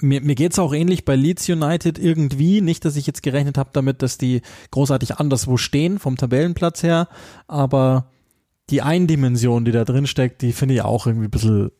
mir, 0.00 0.20
mir 0.22 0.34
geht's 0.34 0.58
auch 0.58 0.72
ähnlich 0.72 1.04
bei 1.04 1.14
Leeds 1.14 1.48
United 1.48 1.98
irgendwie. 1.98 2.62
Nicht, 2.62 2.84
dass 2.84 2.96
ich 2.96 3.06
jetzt 3.06 3.22
gerechnet 3.22 3.58
habe 3.58 3.70
damit, 3.72 4.02
dass 4.02 4.18
die 4.18 4.42
großartig 4.70 5.16
anderswo 5.16 5.56
stehen 5.56 5.98
vom 5.98 6.16
Tabellenplatz 6.16 6.82
her, 6.82 7.08
aber 7.46 8.06
die 8.70 8.82
Eindimension, 8.82 9.64
die 9.64 9.72
da 9.72 9.84
drin 9.84 10.06
steckt, 10.06 10.42
die 10.42 10.52
finde 10.52 10.74
ich 10.74 10.82
auch 10.82 11.06
irgendwie 11.06 11.26
ein 11.26 11.30
bisschen 11.30 11.70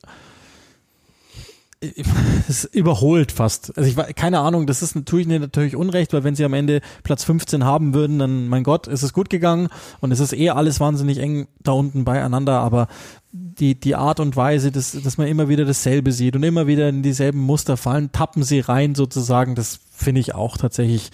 es 2.49 2.65
überholt 2.65 3.31
fast. 3.31 3.77
Also 3.79 3.89
ich 3.89 4.17
keine 4.17 4.41
Ahnung, 4.41 4.67
das 4.67 4.83
ist 4.83 4.97
tue 5.07 5.21
ich 5.21 5.27
mir 5.27 5.39
natürlich 5.39 5.77
unrecht, 5.77 6.13
weil 6.13 6.25
wenn 6.25 6.35
sie 6.35 6.45
am 6.45 6.55
Ende 6.55 6.81
Platz 7.05 7.25
15 7.25 7.65
haben 7.65 7.95
würden, 7.95 8.19
dann 8.19 8.49
mein 8.49 8.65
Gott, 8.65 8.89
ist 8.89 9.03
es 9.03 9.13
gut 9.13 9.31
gegangen 9.31 9.69
und 10.01 10.11
es 10.11 10.19
ist 10.19 10.33
eh 10.33 10.51
alles 10.51 10.81
wahnsinnig 10.81 11.19
eng 11.19 11.47
da 11.63 11.73
unten 11.73 12.05
beieinander, 12.05 12.59
aber 12.59 12.89
die 13.33 13.79
die 13.79 13.95
Art 13.95 14.19
und 14.19 14.35
Weise, 14.35 14.73
dass 14.73 14.93
dass 15.01 15.19
man 15.19 15.29
immer 15.29 15.49
wieder 15.49 15.65
dasselbe 15.65 16.11
sieht 16.11 16.35
und 16.35 16.43
immer 16.43 16.67
wieder 16.67 16.89
in 16.89 17.03
dieselben 17.03 17.41
Muster 17.41 17.77
fallen, 17.77 18.11
tappen 18.11 18.43
sie 18.43 18.61
rein 18.61 18.97
sozusagen, 18.97 19.55
das 19.55 19.79
finde 19.93 20.21
ich 20.21 20.35
auch 20.35 20.57
tatsächlich 20.57 21.11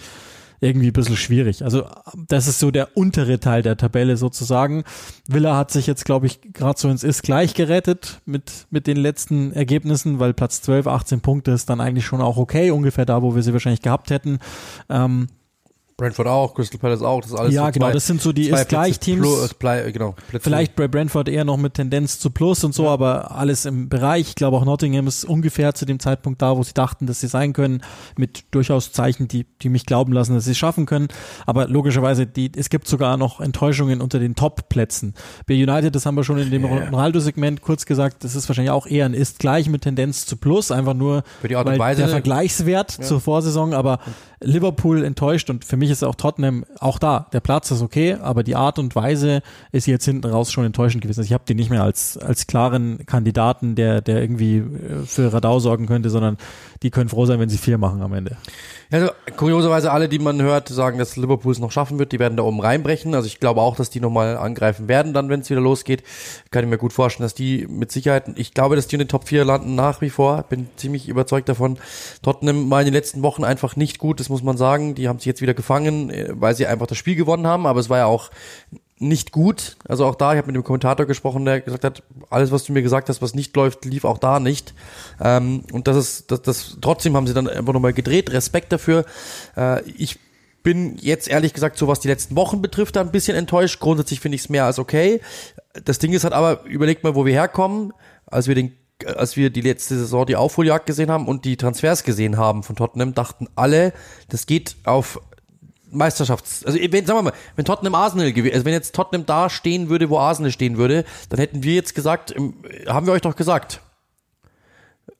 irgendwie 0.65 0.87
ein 0.87 0.93
bisschen 0.93 1.17
schwierig. 1.17 1.63
Also 1.63 1.85
das 2.27 2.47
ist 2.47 2.59
so 2.59 2.71
der 2.71 2.97
untere 2.97 3.39
Teil 3.39 3.61
der 3.61 3.77
Tabelle 3.77 4.17
sozusagen. 4.17 4.83
Villa 5.27 5.55
hat 5.55 5.71
sich 5.71 5.87
jetzt, 5.87 6.05
glaube 6.05 6.25
ich, 6.25 6.41
gerade 6.53 6.79
so 6.79 6.89
ins 6.89 7.03
Ist 7.03 7.23
gleich 7.23 7.53
gerettet 7.53 8.21
mit, 8.25 8.67
mit 8.69 8.87
den 8.87 8.97
letzten 8.97 9.53
Ergebnissen, 9.53 10.19
weil 10.19 10.33
Platz 10.33 10.61
12, 10.61 10.87
18 10.87 11.21
Punkte 11.21 11.51
ist 11.51 11.69
dann 11.69 11.81
eigentlich 11.81 12.05
schon 12.05 12.21
auch 12.21 12.37
okay, 12.37 12.71
ungefähr 12.71 13.05
da, 13.05 13.21
wo 13.21 13.35
wir 13.35 13.43
sie 13.43 13.53
wahrscheinlich 13.53 13.81
gehabt 13.81 14.09
hätten. 14.09 14.39
Ähm, 14.89 15.27
Brentford 15.97 16.27
auch, 16.27 16.53
Crystal 16.55 16.77
Palace 16.77 17.01
auch, 17.01 17.21
das 17.21 17.31
ist 17.31 17.37
alles 17.39 17.53
Ja, 17.53 17.67
so 17.67 17.71
genau, 17.71 17.85
zwei- 17.85 17.93
das 17.93 18.05
sind 18.07 18.21
so 18.21 18.33
die 18.33 18.49
zwei 18.49 18.61
Ist-Gleich-Teams. 18.63 19.21
Plätze 19.21 19.37
Plus, 19.39 19.53
Blei- 19.53 19.91
genau, 19.93 20.13
Plätze- 20.29 20.43
Vielleicht 20.43 20.75
bei 20.75 20.89
Brentford 20.89 21.29
eher 21.29 21.45
noch 21.45 21.55
mit 21.55 21.75
Tendenz 21.75 22.19
zu 22.19 22.31
Plus 22.31 22.65
und 22.65 22.75
so, 22.75 22.89
aber 22.89 23.31
alles 23.31 23.63
im 23.63 23.87
Bereich. 23.87 24.27
Ich 24.27 24.35
glaube 24.35 24.57
auch 24.57 24.65
Nottingham 24.65 25.07
ist 25.07 25.23
ungefähr 25.23 25.73
zu 25.73 25.85
dem 25.85 26.01
Zeitpunkt 26.01 26.41
da, 26.41 26.57
wo 26.57 26.63
sie 26.63 26.73
dachten, 26.73 27.07
dass 27.07 27.21
sie 27.21 27.27
sein 27.27 27.53
können, 27.53 27.81
mit 28.17 28.43
durchaus 28.51 28.91
Zeichen, 28.91 29.29
die, 29.29 29.45
die 29.61 29.69
mich 29.69 29.85
glauben 29.85 30.11
lassen, 30.11 30.35
dass 30.35 30.43
sie 30.43 30.51
es 30.51 30.57
schaffen 30.57 30.85
können. 30.85 31.07
Aber 31.45 31.69
logischerweise, 31.69 32.27
die, 32.27 32.51
es 32.57 32.69
gibt 32.69 32.89
sogar 32.89 33.15
noch 33.15 33.39
Enttäuschungen 33.39 34.01
unter 34.01 34.19
den 34.19 34.35
Top-Plätzen. 34.35 35.13
Bei 35.47 35.53
United, 35.53 35.95
das 35.95 36.05
haben 36.05 36.15
wir 36.15 36.25
schon 36.25 36.39
in 36.39 36.51
dem 36.51 36.65
Ja. 36.65 36.87
Ronaldo-Segment 36.89 37.61
kurz 37.61 37.85
gesagt, 37.85 38.25
das 38.25 38.35
ist 38.35 38.49
wahrscheinlich 38.49 38.71
auch 38.71 38.85
eher 38.85 39.05
ein 39.05 39.13
Ist 39.13 39.39
gleich 39.39 39.69
mit 39.69 39.83
Tendenz 39.83 40.25
zu 40.25 40.35
Plus, 40.35 40.71
einfach 40.71 40.93
nur 40.93 41.23
Für 41.39 41.47
die 41.47 41.55
Art 41.55 41.65
und 41.67 41.71
weil 41.73 41.79
Weise- 41.79 42.01
der 42.01 42.09
Vergleichswert 42.09 42.91
zur 42.91 43.21
Vorsaison, 43.21 43.73
aber 43.73 43.99
Liverpool 44.41 45.03
enttäuscht 45.03 45.49
und 45.49 45.65
für 45.65 45.77
mich 45.77 45.89
ist 45.89 46.03
auch 46.03 46.15
Tottenham 46.15 46.65
auch 46.79 46.99
da. 46.99 47.27
Der 47.33 47.39
Platz 47.39 47.71
ist 47.71 47.81
okay, 47.81 48.17
aber 48.21 48.43
die 48.43 48.55
Art 48.55 48.79
und 48.79 48.95
Weise 48.95 49.41
ist 49.71 49.87
jetzt 49.87 50.05
hinten 50.05 50.27
raus 50.27 50.51
schon 50.51 50.65
enttäuschend 50.65 51.01
gewesen. 51.01 51.21
Also 51.21 51.27
ich 51.27 51.33
habe 51.33 51.43
die 51.47 51.55
nicht 51.55 51.69
mehr 51.69 51.83
als, 51.83 52.17
als 52.17 52.47
klaren 52.47 53.05
Kandidaten, 53.05 53.75
der, 53.75 54.01
der 54.01 54.21
irgendwie 54.21 54.57
äh, 54.57 55.05
für 55.05 55.31
Radau 55.31 55.59
sorgen 55.59 55.85
könnte, 55.87 56.09
sondern 56.09 56.37
die 56.83 56.91
können 56.91 57.09
froh 57.09 57.25
sein, 57.25 57.39
wenn 57.39 57.49
sie 57.49 57.57
vier 57.57 57.77
machen 57.77 58.01
am 58.01 58.13
Ende. 58.13 58.37
Also 58.91 59.09
kurioserweise 59.35 59.91
alle, 59.91 60.07
die 60.07 60.19
man 60.19 60.41
hört, 60.41 60.69
sagen, 60.69 60.99
dass 60.99 61.15
Liverpool 61.17 61.51
es 61.51 61.59
noch 61.59 61.71
schaffen 61.71 61.97
wird, 61.97 62.11
die 62.11 62.19
werden 62.19 62.37
da 62.37 62.43
oben 62.43 62.59
reinbrechen. 62.59 63.15
Also 63.15 63.27
ich 63.27 63.39
glaube 63.39 63.61
auch, 63.61 63.75
dass 63.75 63.89
die 63.89 63.99
nochmal 63.99 64.37
angreifen 64.37 64.87
werden, 64.87 65.13
dann, 65.13 65.29
wenn 65.29 65.39
es 65.39 65.49
wieder 65.49 65.61
losgeht. 65.61 66.03
Kann 66.51 66.63
ich 66.63 66.69
mir 66.69 66.77
gut 66.77 66.93
vorstellen, 66.93 67.25
dass 67.25 67.33
die 67.33 67.67
mit 67.67 67.91
Sicherheit, 67.91 68.25
ich 68.35 68.53
glaube, 68.53 68.75
dass 68.75 68.87
die 68.87 68.95
in 68.95 68.99
den 68.99 69.07
Top 69.07 69.27
4 69.27 69.45
landen 69.45 69.75
nach 69.75 70.01
wie 70.01 70.09
vor. 70.09 70.43
Bin 70.43 70.67
ziemlich 70.75 71.09
überzeugt 71.09 71.49
davon. 71.49 71.77
Tottenham 72.21 72.69
war 72.69 72.81
in 72.81 72.85
den 72.85 72.93
letzten 72.93 73.23
Wochen 73.23 73.43
einfach 73.43 73.75
nicht 73.75 73.97
gut, 73.97 74.19
das 74.25 74.29
muss 74.29 74.43
man 74.43 74.57
sagen. 74.57 74.95
Die 74.95 75.07
haben 75.07 75.19
sich 75.19 75.27
jetzt 75.27 75.41
wieder 75.41 75.53
gefangen, 75.53 76.09
äh, 76.09 76.29
weil 76.31 76.55
sie 76.55 76.65
einfach 76.65 76.87
das 76.87 76.97
Spiel 76.97 77.15
gewonnen 77.15 77.45
haben, 77.45 77.67
aber 77.67 77.79
es 77.79 77.89
war 77.89 77.99
ja 77.99 78.05
auch 78.05 78.31
nicht 78.97 79.31
gut. 79.31 79.77
Also 79.87 80.05
auch 80.05 80.15
da, 80.15 80.33
ich 80.33 80.37
habe 80.37 80.47
mit 80.47 80.55
dem 80.55 80.63
Kommentator 80.63 81.05
gesprochen, 81.05 81.45
der 81.45 81.61
gesagt 81.61 81.83
hat, 81.83 82.03
alles, 82.29 82.51
was 82.51 82.63
du 82.63 82.73
mir 82.73 82.81
gesagt 82.81 83.09
hast, 83.09 83.21
was 83.21 83.35
nicht 83.35 83.55
läuft, 83.55 83.85
lief 83.85 84.03
auch 84.03 84.17
da 84.17 84.39
nicht. 84.39 84.73
Ähm, 85.21 85.63
und 85.71 85.87
das 85.87 85.97
ist, 85.97 86.31
das, 86.31 86.41
das, 86.41 86.77
trotzdem 86.81 87.15
haben 87.15 87.27
sie 87.27 87.33
dann 87.33 87.47
einfach 87.47 87.73
nochmal 87.73 87.93
gedreht. 87.93 88.31
Respekt 88.31 88.71
dafür. 88.71 89.05
Äh, 89.55 89.87
ich 89.91 90.17
bin 90.63 90.97
jetzt 90.99 91.27
ehrlich 91.27 91.53
gesagt, 91.53 91.77
so 91.77 91.87
was 91.87 91.99
die 91.99 92.07
letzten 92.07 92.35
Wochen 92.35 92.61
betrifft, 92.61 92.95
da 92.95 93.01
ein 93.01 93.11
bisschen 93.11 93.37
enttäuscht. 93.37 93.79
Grundsätzlich 93.79 94.21
finde 94.21 94.35
ich 94.37 94.41
es 94.41 94.49
mehr 94.49 94.65
als 94.65 94.79
okay. 94.79 95.21
Das 95.83 95.99
Ding 95.99 96.13
ist 96.13 96.23
halt 96.23 96.33
aber, 96.33 96.65
überlegt 96.65 97.03
mal, 97.03 97.13
wo 97.13 97.25
wir 97.25 97.33
herkommen, 97.33 97.93
als 98.25 98.47
wir 98.47 98.55
den 98.55 98.75
als 99.05 99.35
wir 99.35 99.49
die 99.49 99.61
letzte 99.61 99.97
Saison 99.97 100.25
die 100.25 100.35
Aufholjagd 100.35 100.85
gesehen 100.85 101.11
haben 101.11 101.27
und 101.27 101.45
die 101.45 101.57
Transfers 101.57 102.03
gesehen 102.03 102.37
haben 102.37 102.63
von 102.63 102.75
Tottenham, 102.75 103.13
dachten 103.13 103.47
alle, 103.55 103.93
das 104.29 104.45
geht 104.45 104.75
auf 104.85 105.19
Meisterschafts, 105.91 106.65
also 106.65 106.77
wenn, 106.79 107.05
sagen 107.05 107.19
wir 107.19 107.23
mal, 107.23 107.33
wenn 107.55 107.65
Tottenham 107.65 107.95
Arsenal 107.95 108.33
gewesen, 108.33 108.53
also 108.53 108.65
wenn 108.65 108.73
jetzt 108.73 108.95
Tottenham 108.95 109.25
da 109.25 109.49
stehen 109.49 109.89
würde, 109.89 110.09
wo 110.09 110.17
Arsenal 110.17 110.51
stehen 110.51 110.77
würde, 110.77 111.05
dann 111.29 111.39
hätten 111.39 111.63
wir 111.63 111.73
jetzt 111.73 111.95
gesagt, 111.95 112.31
im- 112.31 112.55
haben 112.87 113.05
wir 113.05 113.13
euch 113.13 113.21
doch 113.21 113.35
gesagt 113.35 113.81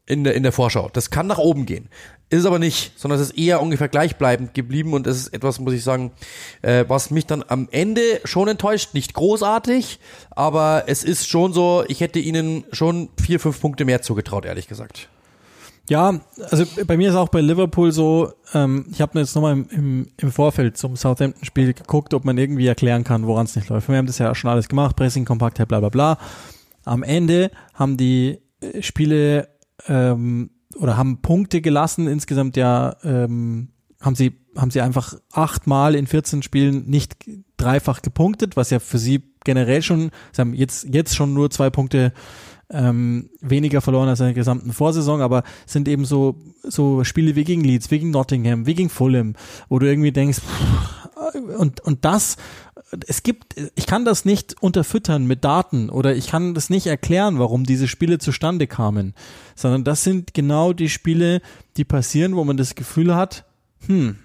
in 0.06 0.24
der 0.24 0.36
in 0.36 0.44
der 0.44 0.52
Vorschau, 0.52 0.90
das 0.94 1.10
kann 1.10 1.28
nach 1.28 1.38
oben 1.38 1.66
gehen, 1.66 1.90
ist 2.30 2.40
es 2.40 2.46
aber 2.46 2.60
nicht, 2.60 3.00
sondern 3.00 3.20
es 3.20 3.30
ist 3.30 3.38
eher 3.38 3.62
ungefähr 3.62 3.88
gleichbleibend 3.88 4.54
geblieben 4.54 4.94
und 4.94 5.06
es 5.06 5.18
ist 5.18 5.34
etwas, 5.34 5.60
muss 5.60 5.74
ich 5.74 5.84
sagen, 5.84 6.12
äh, 6.64 6.86
was 6.88 7.12
mich 7.12 7.26
dann 7.28 7.44
am 7.48 7.68
Ende 7.72 8.02
schon 8.24 8.48
enttäuscht, 8.48 8.94
nicht 8.94 9.14
großartig, 9.14 10.00
aber 10.32 10.86
es 10.88 11.04
ist 11.04 11.28
schon 11.28 11.54
so, 11.54 11.84
ich 11.88 12.02
hätte 12.02 12.20
ihnen 12.20 12.66
schon 12.72 13.10
vier 13.22 13.40
fünf 13.40 13.62
Punkte 13.62 13.86
mehr 13.86 14.02
zugetraut, 14.02 14.46
ehrlich 14.46 14.68
gesagt. 14.68 15.10
Ja, 15.88 16.20
also 16.50 16.66
bei 16.88 16.98
mir 16.98 17.10
ist 17.10 17.16
auch 17.16 17.30
bei 17.30 17.42
Liverpool 17.42 17.92
so, 17.92 18.34
ähm, 18.56 18.88
ich 18.92 19.02
habe 19.02 19.12
mir 19.14 19.22
jetzt 19.22 19.36
nochmal 19.36 19.54
im, 19.54 19.68
im, 19.70 20.08
im 20.18 20.32
Vorfeld 20.32 20.78
zum 20.78 20.96
Southampton-Spiel 20.96 21.74
geguckt, 21.74 22.16
ob 22.16 22.26
man 22.26 22.40
irgendwie 22.40 22.66
erklären 22.66 23.04
kann, 23.04 23.28
woran 23.28 23.46
es 23.46 23.56
nicht 23.56 23.70
läuft. 23.70 23.88
Wir 23.88 23.98
haben 23.98 24.08
das 24.08 24.18
ja 24.18 24.34
schon 24.34 24.50
alles 24.50 24.68
gemacht, 24.68 24.96
Pressing, 24.96 25.26
Kompaktheit, 25.26 25.68
bla 25.68 25.80
bla 25.80 25.90
bla. 25.90 26.18
Am 26.86 27.04
Ende 27.04 27.52
haben 27.76 27.98
die 27.98 28.40
äh, 28.62 28.82
Spiele 28.82 29.48
ähm, 29.88 30.50
oder 30.76 30.98
haben 30.98 31.22
Punkte 31.22 31.62
gelassen, 31.62 32.08
insgesamt 32.08 32.58
ja 32.58 32.96
ähm, 33.04 33.70
haben 34.02 34.16
sie 34.16 34.34
haben 34.56 34.72
sie 34.72 34.82
einfach 34.82 35.16
achtmal 35.32 35.96
in 35.96 36.08
14 36.08 36.42
Spielen 36.42 36.86
nicht 36.88 37.16
dreifach 37.58 38.02
gepunktet, 38.02 38.56
was 38.56 38.70
ja 38.70 38.80
für 38.80 38.98
sie 38.98 39.24
generell 39.44 39.82
schon, 39.82 40.12
sie 40.32 40.42
haben 40.42 40.54
jetzt 40.54 40.88
jetzt 40.92 41.16
schon 41.16 41.34
nur 41.34 41.50
zwei 41.52 41.70
Punkte 41.70 42.14
ähm, 42.70 43.30
weniger 43.42 43.82
verloren 43.82 44.10
als 44.10 44.20
in 44.20 44.28
der 44.28 44.34
gesamten 44.34 44.74
Vorsaison, 44.74 45.22
aber 45.22 45.44
sind 45.66 45.88
eben 45.88 46.06
so, 46.06 46.36
so 46.64 47.04
Spiele 47.04 47.36
wie 47.36 47.44
gegen 47.44 47.64
Leeds, 47.64 47.92
wie 47.92 48.00
gegen 48.00 48.12
Nottingham, 48.12 48.66
wie 48.66 48.74
gegen 48.74 48.90
Fulham, 48.90 49.36
wo 49.70 49.78
du 49.78 49.88
irgendwie 49.88 50.12
denkst, 50.12 50.40
pff, 50.40 50.96
und, 51.58 51.82
und 51.82 52.06
das, 52.06 52.38
es 53.08 53.24
gibt, 53.24 53.56
ich 53.76 53.88
kann 53.88 54.06
das 54.06 54.26
nicht 54.26 54.62
unterfüttern 54.62 55.26
mit 55.26 55.44
Daten 55.44 55.90
oder 55.90 56.16
ich 56.16 56.28
kann 56.28 56.54
das 56.54 56.70
nicht 56.70 56.88
erklären, 56.88 57.40
warum 57.40 57.64
diese 57.64 57.88
Spiele 57.88 58.20
zustande 58.20 58.68
kamen, 58.68 59.14
sondern 59.56 59.84
das 59.84 60.04
sind 60.04 60.34
genau 60.34 60.74
die 60.74 60.90
Spiele, 60.90 61.42
die 61.78 61.84
passieren, 61.84 62.36
wo 62.36 62.44
man 62.44 62.58
das 62.58 62.76
Gefühl 62.76 63.16
hat, 63.16 63.46
hm, 63.88 64.18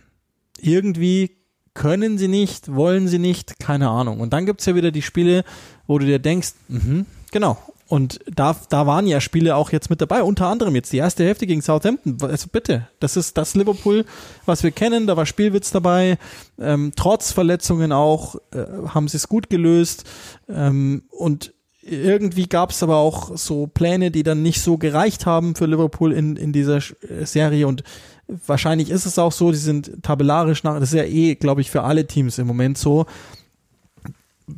irgendwie 0.60 1.36
können 1.74 2.18
sie 2.18 2.28
nicht, 2.28 2.74
wollen 2.74 3.08
sie 3.08 3.18
nicht, 3.18 3.58
keine 3.58 3.88
Ahnung. 3.88 4.20
Und 4.20 4.32
dann 4.32 4.44
gibt's 4.44 4.66
ja 4.66 4.74
wieder 4.74 4.90
die 4.90 5.02
Spiele, 5.02 5.44
wo 5.86 5.98
du 5.98 6.06
dir 6.06 6.18
denkst, 6.18 6.52
mhm, 6.68 7.06
genau. 7.30 7.58
Und 7.90 8.20
da, 8.32 8.54
da 8.68 8.86
waren 8.86 9.08
ja 9.08 9.20
Spiele 9.20 9.56
auch 9.56 9.72
jetzt 9.72 9.90
mit 9.90 10.00
dabei, 10.00 10.22
unter 10.22 10.46
anderem 10.46 10.76
jetzt 10.76 10.92
die 10.92 10.98
erste 10.98 11.24
Hälfte 11.24 11.48
gegen 11.48 11.60
Southampton. 11.60 12.18
Also 12.22 12.46
bitte, 12.50 12.86
das 13.00 13.16
ist 13.16 13.36
das 13.36 13.56
Liverpool, 13.56 14.04
was 14.46 14.62
wir 14.62 14.70
kennen. 14.70 15.08
Da 15.08 15.16
war 15.16 15.26
Spielwitz 15.26 15.72
dabei. 15.72 16.16
Ähm, 16.60 16.92
trotz 16.94 17.32
Verletzungen 17.32 17.90
auch 17.90 18.36
äh, 18.52 18.64
haben 18.86 19.08
sie 19.08 19.16
es 19.16 19.26
gut 19.26 19.50
gelöst. 19.50 20.04
Ähm, 20.48 21.02
und 21.10 21.52
irgendwie 21.82 22.46
gab 22.46 22.70
es 22.70 22.84
aber 22.84 22.98
auch 22.98 23.36
so 23.36 23.66
Pläne, 23.66 24.12
die 24.12 24.22
dann 24.22 24.40
nicht 24.40 24.60
so 24.60 24.78
gereicht 24.78 25.26
haben 25.26 25.56
für 25.56 25.66
Liverpool 25.66 26.12
in, 26.12 26.36
in 26.36 26.52
dieser 26.52 26.76
äh, 26.76 27.24
Serie. 27.24 27.66
Und 27.66 27.82
wahrscheinlich 28.46 28.90
ist 28.90 29.04
es 29.04 29.18
auch 29.18 29.32
so, 29.32 29.50
die 29.50 29.58
sind 29.58 30.00
tabellarisch 30.04 30.62
nach, 30.62 30.78
das 30.78 30.92
ist 30.92 30.98
ja 30.98 31.04
eh, 31.06 31.34
glaube 31.34 31.60
ich, 31.60 31.72
für 31.72 31.82
alle 31.82 32.06
Teams 32.06 32.38
im 32.38 32.46
Moment 32.46 32.78
so. 32.78 33.06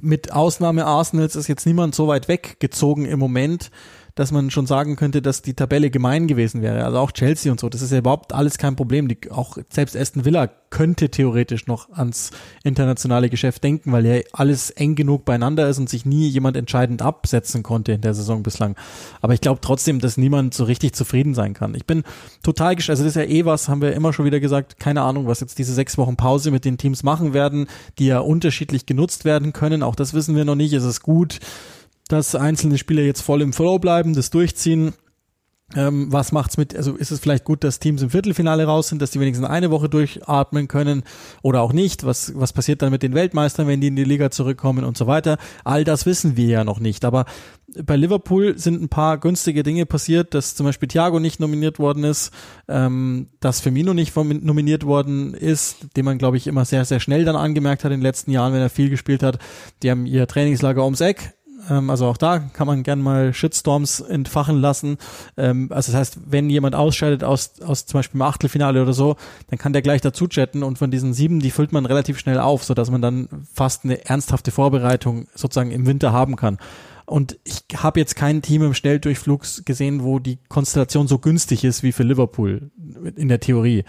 Mit 0.01 0.33
Ausnahme 0.33 0.87
Arsenals 0.87 1.37
ist 1.37 1.49
jetzt 1.49 1.67
niemand 1.67 1.95
so 1.95 2.09
weit 2.09 2.29
weggezogen 2.29 3.05
im 3.05 3.19
Moment, 3.19 3.71
dass 4.15 4.31
man 4.31 4.51
schon 4.51 4.67
sagen 4.67 4.97
könnte, 4.97 5.23
dass 5.23 5.43
die 5.43 5.55
Tabelle 5.55 5.91
gemein 5.91 6.27
gewesen 6.27 6.63
wäre. 6.63 6.85
Also 6.85 6.99
auch 6.99 7.13
Chelsea 7.13 7.51
und 7.51 7.61
so, 7.61 7.69
das 7.69 7.83
ist 7.83 7.93
ja 7.93 7.99
überhaupt 7.99 8.33
alles 8.33 8.59
kein 8.59 8.77
Problem. 8.77 9.09
Die, 9.09 9.19
auch 9.31 9.57
selbst 9.71 9.97
Aston 9.97 10.25
Villa 10.25 10.49
könnte 10.71 11.11
theoretisch 11.11 11.67
noch 11.67 11.91
ans 11.91 12.31
internationale 12.65 13.29
Geschäft 13.29 13.63
denken, 13.63 13.93
weil 13.93 14.07
ja 14.07 14.21
alles 14.33 14.71
eng 14.71 14.95
genug 14.95 15.25
beieinander 15.25 15.69
ist 15.69 15.79
und 15.79 15.89
sich 15.89 16.07
nie 16.07 16.29
jemand 16.29 16.57
entscheidend 16.57 17.03
absetzen 17.03 17.63
konnte 17.63 17.93
in 17.93 18.01
der 18.01 18.15
Saison 18.15 18.43
bislang. 18.43 18.75
Aber 19.21 19.35
ich 19.35 19.41
glaube 19.41 19.61
trotzdem, 19.61 20.01
dass 20.01 20.17
niemand 20.17 20.55
so 20.55 20.65
richtig 20.65 20.95
zufrieden 20.95 21.35
sein 21.35 21.55
kann. 21.55 21.75
Ich 21.75 21.87
bin 21.87 22.05
total 22.43 22.75
gesch 22.77 22.91
also 22.91 23.05
das 23.05 23.17
ist 23.17 23.23
ja 23.23 23.29
eh 23.29 23.45
was, 23.45 23.69
haben 23.69 23.83
wir 23.83 23.93
immer 23.93 24.13
schon 24.13 24.25
wieder 24.25 24.41
gesagt, 24.41 24.81
keine 24.81 25.03
Ahnung, 25.03 25.27
was 25.27 25.41
jetzt 25.41 25.59
diese 25.59 25.75
sechs 25.75 25.99
Wochen 25.99 26.17
Pause 26.17 26.51
mit 26.51 26.65
den 26.65 26.79
Teams 26.79 27.03
machen 27.03 27.35
werden, 27.35 27.67
die 27.99 28.07
ja 28.07 28.19
unterschiedlich 28.21 28.87
genutzt 28.87 29.25
werden 29.25 29.53
können. 29.53 29.83
Auch 29.83 29.95
das 29.95 30.15
wissen 30.15 30.37
wir 30.37 30.45
noch 30.45 30.55
nicht. 30.55 30.73
Es 30.73 30.85
ist 30.85 31.03
gut, 31.03 31.39
dass 32.13 32.35
einzelne 32.35 32.79
Spieler 32.79 33.03
jetzt 33.03 33.23
voll 33.23 33.43
im 33.43 33.53
Flow 33.53 33.79
bleiben, 33.79 34.15
das 34.15 34.31
durchziehen. 34.31 34.93
Ähm, 35.75 36.13
was 36.13 36.33
macht's 36.33 36.59
mit, 36.59 36.77
also 36.77 36.95
ist 36.97 37.11
es 37.11 37.21
vielleicht 37.21 37.45
gut, 37.45 37.65
dass 37.65 37.79
Teams 37.79 38.03
im 38.03 38.11
Viertelfinale 38.11 38.65
raus 38.67 38.89
sind, 38.89 39.01
dass 39.01 39.11
die 39.11 39.21
wenigstens 39.21 39.49
eine 39.49 39.71
Woche 39.71 39.89
durchatmen 39.89 40.69
können 40.69 41.03
oder 41.41 41.63
auch 41.63 41.73
nicht? 41.73 42.05
Was, 42.05 42.39
was 42.39 42.53
passiert 42.53 42.83
dann 42.83 42.91
mit 42.91 43.03
den 43.03 43.15
Weltmeistern, 43.15 43.67
wenn 43.67 43.81
die 43.81 43.87
in 43.87 43.97
die 43.97 44.05
Liga 44.05 44.31
zurückkommen 44.31 44.85
und 44.85 44.99
so 44.99 45.07
weiter? 45.07 45.39
All 45.65 45.85
das 45.85 46.05
wissen 46.05 46.37
wir 46.37 46.47
ja 46.47 46.65
noch 46.65 46.79
nicht. 46.79 47.07
Aber 47.07 47.25
bei 47.83 47.97
Liverpool 47.97 48.59
sind 48.59 48.83
ein 48.83 48.91
paar 48.91 49.17
günstige 49.17 49.63
Dinge 49.63 49.87
passiert, 49.87 50.35
dass 50.35 50.55
zum 50.55 50.67
Beispiel 50.67 50.89
Thiago 50.89 51.19
nicht 51.21 51.41
nominiert 51.41 51.79
worden 51.79 52.05
ist, 52.05 52.33
ähm, 52.69 53.29
dass 53.41 53.61
Firmino 53.61 53.95
nicht 53.95 54.15
nominiert 54.15 54.85
worden 54.85 55.33
ist, 55.33 55.97
den 55.97 56.05
man, 56.05 56.19
glaube 56.19 56.37
ich, 56.37 56.47
immer 56.47 56.67
sehr, 56.67 56.85
sehr 56.85 57.01
schnell 57.01 57.25
dann 57.25 57.37
angemerkt 57.37 57.85
hat 57.85 57.93
in 57.93 58.01
den 58.01 58.05
letzten 58.05 58.31
Jahren, 58.31 58.53
wenn 58.53 58.61
er 58.61 58.69
viel 58.69 58.91
gespielt 58.91 59.23
hat. 59.23 59.39
Die 59.83 59.91
haben 59.91 60.05
ihr 60.05 60.27
Trainingslager 60.27 60.85
ums 60.85 61.01
Eck 61.01 61.35
Ähm, 61.69 61.91
also 61.91 62.07
auch 62.07 62.17
da 62.17 62.39
kann 62.39 62.67
man 62.67 62.83
gern 62.83 63.01
mal 63.01 63.33
Shitstorms 63.33 64.01
entfachen 64.01 64.61
lassen. 64.61 64.99
Ähm, 65.37 65.69
also 65.71 65.93
das 65.93 66.01
heißt, 66.01 66.19
wenn 66.27 66.51
jemand 66.51 66.75
ausscheidet 66.75 67.25
aus, 67.25 67.61
aus 67.61 67.87
zum 67.87 67.99
Beispiel 67.99 68.19
im 68.19 68.23
Achtelfinale 68.23 68.83
oder 68.83 68.93
so, 68.93 69.17
dann 69.49 69.59
kann 69.59 69.73
der 69.73 69.83
gleich 69.83 70.01
dazu 70.01 70.27
chatten 70.27 70.63
und 70.63 70.79
von 70.79 70.91
diesen 70.91 71.15
sieben, 71.15 71.41
die 71.41 71.51
füllt 71.51 71.73
man 71.73 71.87
relativ 71.87 72.19
schnell 72.19 72.39
auf, 72.39 72.65
sodass 72.65 72.91
man 72.91 73.03
dann 73.03 73.29
fast 73.53 73.85
eine 73.85 74.05
ernsthafte 74.05 74.51
Vorbereitung 74.51 75.29
sozusagen 75.35 75.71
im 75.71 75.87
Winter 75.87 76.13
haben 76.13 76.37
kann. 76.37 76.59
Und 77.05 77.39
ich 77.45 77.65
habe 77.77 78.01
jetzt 78.01 78.17
kein 78.17 78.43
Team 78.43 78.63
im 78.63 78.75
Schnelldurchflug 78.75 79.43
gesehen, 79.65 80.03
wo 80.03 80.19
die 80.19 80.39
Konstellation 80.49 81.09
so 81.09 81.19
günstig 81.19 81.65
ist 81.65 81.83
wie 81.83 81.93
für 81.93 82.05
Liverpool 82.05 82.71
in 83.17 83.29
der 83.29 83.41
Theorie. 83.41 83.85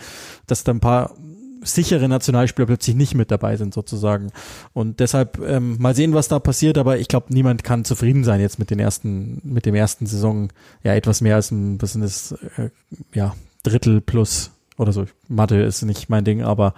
Dass 0.47 0.63
da 0.63 0.73
ein 0.73 0.79
paar 0.79 1.15
sichere 1.63 2.07
Nationalspieler 2.07 2.65
plötzlich 2.65 2.95
nicht 2.95 3.15
mit 3.15 3.31
dabei 3.31 3.57
sind 3.57 3.73
sozusagen. 3.73 4.31
Und 4.73 4.99
deshalb 4.99 5.39
ähm, 5.39 5.77
mal 5.79 5.95
sehen, 5.95 6.13
was 6.13 6.27
da 6.27 6.39
passiert, 6.39 6.77
aber 6.77 6.97
ich 6.97 7.07
glaube, 7.07 7.27
niemand 7.29 7.63
kann 7.63 7.85
zufrieden 7.85 8.23
sein 8.23 8.39
jetzt 8.41 8.59
mit 8.59 8.69
den 8.69 8.79
ersten, 8.79 9.41
mit 9.43 9.65
dem 9.65 9.75
ersten 9.75 10.05
Saison, 10.05 10.49
ja, 10.83 10.93
etwas 10.93 11.21
mehr 11.21 11.35
als 11.35 11.51
ein, 11.51 11.79
sind 11.81 12.01
das, 12.01 12.33
äh, 12.57 12.69
ja, 13.13 13.35
Drittel 13.63 14.01
plus 14.01 14.51
oder 14.77 14.91
so. 14.91 15.05
Mathe 15.27 15.61
ist 15.61 15.81
nicht 15.83 16.09
mein 16.09 16.25
Ding, 16.25 16.43
aber 16.43 16.73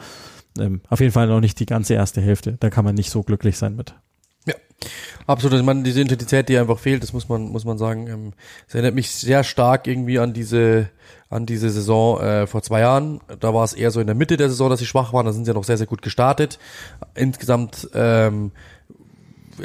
ähm, 0.59 0.81
auf 0.89 0.99
jeden 0.99 1.11
Fall 1.11 1.27
noch 1.27 1.41
nicht 1.41 1.59
die 1.59 1.65
ganze 1.65 1.93
erste 1.93 2.21
Hälfte. 2.21 2.57
Da 2.59 2.69
kann 2.69 2.85
man 2.85 2.95
nicht 2.95 3.09
so 3.09 3.23
glücklich 3.23 3.57
sein 3.57 3.75
mit. 3.75 3.95
Absolut. 5.27 5.59
Ich 5.59 5.65
meine, 5.65 5.83
diese 5.83 6.01
Intensität, 6.01 6.49
die 6.49 6.57
einfach 6.57 6.77
fehlt, 6.77 7.01
das 7.01 7.13
muss 7.13 7.27
man, 7.27 7.49
muss 7.49 7.65
man 7.65 7.77
sagen. 7.77 8.07
Ähm, 8.07 8.33
es 8.67 8.75
erinnert 8.75 8.95
mich 8.95 9.11
sehr 9.11 9.43
stark 9.43 9.87
irgendwie 9.87 10.19
an 10.19 10.33
diese, 10.33 10.89
an 11.29 11.45
diese 11.45 11.69
Saison 11.69 12.21
äh, 12.21 12.47
vor 12.47 12.61
zwei 12.61 12.81
Jahren. 12.81 13.21
Da 13.39 13.53
war 13.53 13.63
es 13.63 13.73
eher 13.73 13.91
so 13.91 13.99
in 13.99 14.07
der 14.07 14.15
Mitte 14.15 14.37
der 14.37 14.49
Saison, 14.49 14.69
dass 14.69 14.79
sie 14.79 14.85
schwach 14.85 15.13
waren. 15.13 15.25
Da 15.25 15.33
sind 15.33 15.45
sie 15.45 15.49
ja 15.51 15.55
noch 15.55 15.63
sehr, 15.63 15.77
sehr 15.77 15.87
gut 15.87 16.01
gestartet. 16.03 16.59
Insgesamt 17.15 17.89
ähm, 17.95 18.51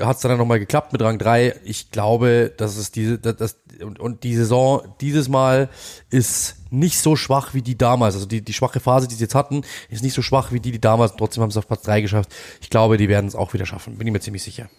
hat 0.01 0.17
es 0.17 0.23
dann 0.23 0.39
nochmal 0.39 0.61
geklappt 0.61 0.93
mit 0.93 1.03
Rang 1.03 1.19
3. 1.19 1.57
Ich 1.65 1.91
glaube, 1.91 2.53
dass 2.57 2.77
es 2.77 2.91
diese, 2.91 3.19
dass, 3.19 3.57
und, 3.83 3.99
und 3.99 4.25
die 4.25 4.37
Saison 4.37 4.83
dieses 5.01 5.29
Mal 5.29 5.69
ist 6.11 6.57
nicht 6.71 6.99
so 6.99 7.17
schwach 7.17 7.53
wie 7.53 7.63
die 7.63 7.77
damals. 7.77 8.15
Also 8.15 8.27
die, 8.27 8.43
die 8.43 8.53
schwache 8.53 8.81
Phase, 8.81 9.09
die 9.09 9.15
sie 9.15 9.25
jetzt 9.25 9.35
hatten, 9.35 9.63
ist 9.91 10.03
nicht 10.03 10.15
so 10.15 10.23
schwach 10.23 10.53
wie 10.53 10.61
die, 10.61 10.73
die 10.73 10.81
damals. 10.81 11.17
Trotzdem 11.17 11.43
haben 11.43 11.51
sie 11.51 11.59
es 11.59 11.65
auf 11.65 11.69
Platz 11.69 11.83
3 11.83 12.01
geschafft. 12.01 12.35
Ich 12.61 12.71
glaube, 12.71 12.97
die 12.97 13.09
werden 13.09 13.27
es 13.27 13.35
auch 13.35 13.53
wieder 13.53 13.67
schaffen. 13.67 13.99
Bin 13.99 14.07
ich 14.07 14.13
mir 14.13 14.21
ziemlich 14.21 14.43
sicher. 14.43 14.71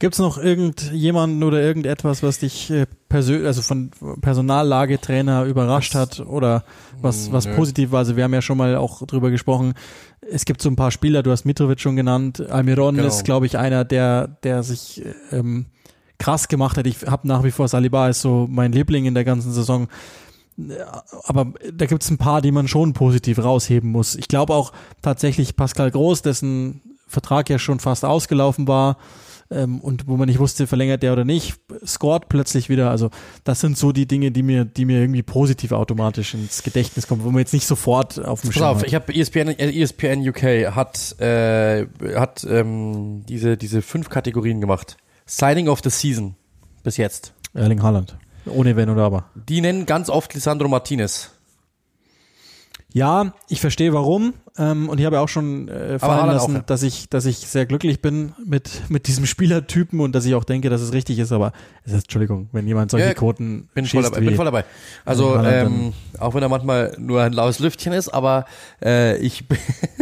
Gibt's 0.00 0.18
noch 0.18 0.38
irgendjemanden 0.38 1.44
oder 1.44 1.60
irgendetwas, 1.60 2.22
was 2.22 2.38
dich 2.38 2.70
äh, 2.70 2.86
persönlich, 3.10 3.46
also 3.46 3.60
von 3.60 3.90
Personallagetrainer 4.22 5.44
überrascht 5.44 5.94
hat 5.94 6.20
oder 6.20 6.64
was, 7.02 7.30
was 7.32 7.44
Nö. 7.44 7.54
positiv 7.54 7.92
war? 7.92 7.98
Also 7.98 8.16
wir 8.16 8.24
haben 8.24 8.32
ja 8.32 8.40
schon 8.40 8.56
mal 8.56 8.76
auch 8.76 9.06
drüber 9.06 9.30
gesprochen. 9.30 9.74
Es 10.22 10.46
gibt 10.46 10.62
so 10.62 10.70
ein 10.70 10.76
paar 10.76 10.90
Spieler, 10.90 11.22
du 11.22 11.30
hast 11.30 11.44
Mitrovic 11.44 11.80
schon 11.80 11.96
genannt. 11.96 12.40
Almiron 12.50 12.96
Genau. 12.96 13.08
ist, 13.08 13.24
glaube 13.24 13.44
ich, 13.44 13.58
einer, 13.58 13.84
der, 13.84 14.26
der 14.42 14.62
sich 14.62 15.02
ähm, 15.32 15.66
krass 16.18 16.48
gemacht 16.48 16.78
hat. 16.78 16.86
Ich 16.86 17.06
habe 17.06 17.28
nach 17.28 17.44
wie 17.44 17.50
vor 17.50 17.68
Saliba 17.68 18.08
ist 18.08 18.22
so 18.22 18.46
mein 18.50 18.72
Liebling 18.72 19.04
in 19.04 19.12
der 19.12 19.24
ganzen 19.24 19.52
Saison. 19.52 19.88
Aber 21.24 21.52
da 21.74 21.84
gibt's 21.84 22.10
ein 22.10 22.16
paar, 22.16 22.40
die 22.40 22.52
man 22.52 22.68
schon 22.68 22.94
positiv 22.94 23.38
rausheben 23.38 23.90
muss. 23.90 24.14
Ich 24.14 24.28
glaube 24.28 24.54
auch 24.54 24.72
tatsächlich 25.02 25.56
Pascal 25.56 25.90
Groß, 25.90 26.22
dessen 26.22 26.80
Vertrag 27.06 27.50
ja 27.50 27.58
schon 27.58 27.80
fast 27.80 28.06
ausgelaufen 28.06 28.66
war 28.66 28.96
ähm, 29.50 29.80
und 29.80 30.06
wo 30.06 30.16
man 30.16 30.28
nicht 30.28 30.38
wusste, 30.38 30.66
verlängert 30.66 31.02
der 31.02 31.12
oder 31.12 31.24
nicht, 31.24 31.56
scored 31.84 32.28
plötzlich 32.28 32.68
wieder. 32.68 32.90
Also 32.90 33.10
das 33.44 33.60
sind 33.60 33.76
so 33.76 33.92
die 33.92 34.06
Dinge, 34.06 34.30
die 34.30 34.42
mir, 34.42 34.64
die 34.64 34.84
mir 34.84 35.00
irgendwie 35.00 35.22
positiv 35.22 35.72
automatisch 35.72 36.34
ins 36.34 36.62
Gedächtnis 36.62 37.06
kommen, 37.06 37.24
wo 37.24 37.30
man 37.30 37.40
jetzt 37.40 37.52
nicht 37.52 37.66
sofort 37.66 38.24
auf 38.24 38.42
dem 38.42 38.52
Schirm 38.52 38.64
auf, 38.64 38.78
hat. 38.78 38.86
ich 38.86 38.94
habe 38.94 39.14
ESPN, 39.14 39.48
äh, 39.48 39.82
ESPN 39.82 40.28
UK 40.28 40.74
hat, 40.74 41.20
äh, 41.20 41.86
hat 42.14 42.44
ähm, 42.48 43.24
diese, 43.28 43.56
diese 43.56 43.82
fünf 43.82 44.08
Kategorien 44.08 44.60
gemacht. 44.60 44.96
Signing 45.26 45.68
of 45.68 45.80
the 45.82 45.90
Season 45.90 46.36
bis 46.82 46.96
jetzt. 46.96 47.34
Erling 47.54 47.82
Haaland. 47.82 48.16
Ohne 48.46 48.76
Wenn 48.76 48.88
oder 48.88 49.04
Aber. 49.04 49.26
Die 49.34 49.60
nennen 49.60 49.86
ganz 49.86 50.08
oft 50.08 50.34
Lisandro 50.34 50.68
Martinez. 50.68 51.30
Ja, 52.92 53.32
ich 53.48 53.60
verstehe 53.60 53.92
warum. 53.92 54.34
Ähm, 54.58 54.88
und 54.88 54.98
ich 54.98 55.06
habe 55.06 55.14
ja 55.16 55.22
auch 55.22 55.28
schon 55.28 55.68
äh, 55.68 55.98
fallen 56.00 56.26
lassen, 56.26 56.56
auch, 56.58 56.62
dass 56.64 56.82
ich, 56.82 57.08
dass 57.08 57.24
ich 57.24 57.36
sehr 57.38 57.64
glücklich 57.66 58.02
bin 58.02 58.32
mit, 58.44 58.82
mit 58.90 59.06
diesem 59.06 59.24
Spielertypen 59.24 60.00
und 60.00 60.12
dass 60.12 60.24
ich 60.26 60.34
auch 60.34 60.42
denke, 60.42 60.68
dass 60.70 60.80
es 60.80 60.92
richtig 60.92 61.20
ist. 61.20 61.30
Aber 61.30 61.52
es 61.84 61.92
ist, 61.92 62.02
Entschuldigung, 62.04 62.48
wenn 62.52 62.66
jemand 62.66 62.90
solche 62.90 63.06
Ja, 63.06 63.14
Quoten 63.14 63.68
Bin 63.74 63.86
voll 63.86 64.02
schießt 64.02 64.12
dabei. 64.12 64.20
wie, 64.22 64.26
Bin 64.26 64.34
voll 64.34 64.44
dabei. 64.44 64.64
Also 65.04 65.36
ähm, 65.38 65.92
auch 66.18 66.34
wenn 66.34 66.42
er 66.42 66.48
manchmal 66.48 66.94
nur 66.98 67.22
ein 67.22 67.32
laues 67.32 67.60
Lüftchen 67.60 67.92
ist, 67.92 68.08
aber 68.08 68.44
äh, 68.84 69.16
ich, 69.18 69.46
bin- 69.46 69.58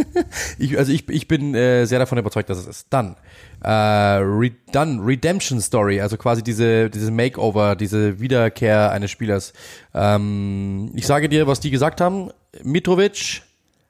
ich 0.57 0.77
also 0.79 0.91
ich, 0.91 1.07
ich 1.09 1.27
bin 1.27 1.53
äh, 1.53 1.85
sehr 1.85 1.99
davon 1.99 2.17
überzeugt, 2.17 2.49
dass 2.49 2.57
es 2.57 2.65
ist. 2.67 2.87
Dann 2.89 3.15
äh, 3.63 3.69
Re 3.69 4.51
dann 4.71 4.99
Redemption 5.01 5.61
Story, 5.61 6.01
also 6.01 6.17
quasi 6.17 6.41
diese 6.43 6.89
diese 6.89 7.11
Makeover, 7.11 7.75
diese 7.75 8.19
Wiederkehr 8.19 8.91
eines 8.91 9.11
Spielers. 9.11 9.53
Ähm, 9.93 10.91
ich 10.95 11.05
sage 11.05 11.29
dir, 11.29 11.45
was 11.47 11.59
die 11.59 11.69
gesagt 11.71 12.01
haben: 12.01 12.31
Mitrovic, 12.63 13.41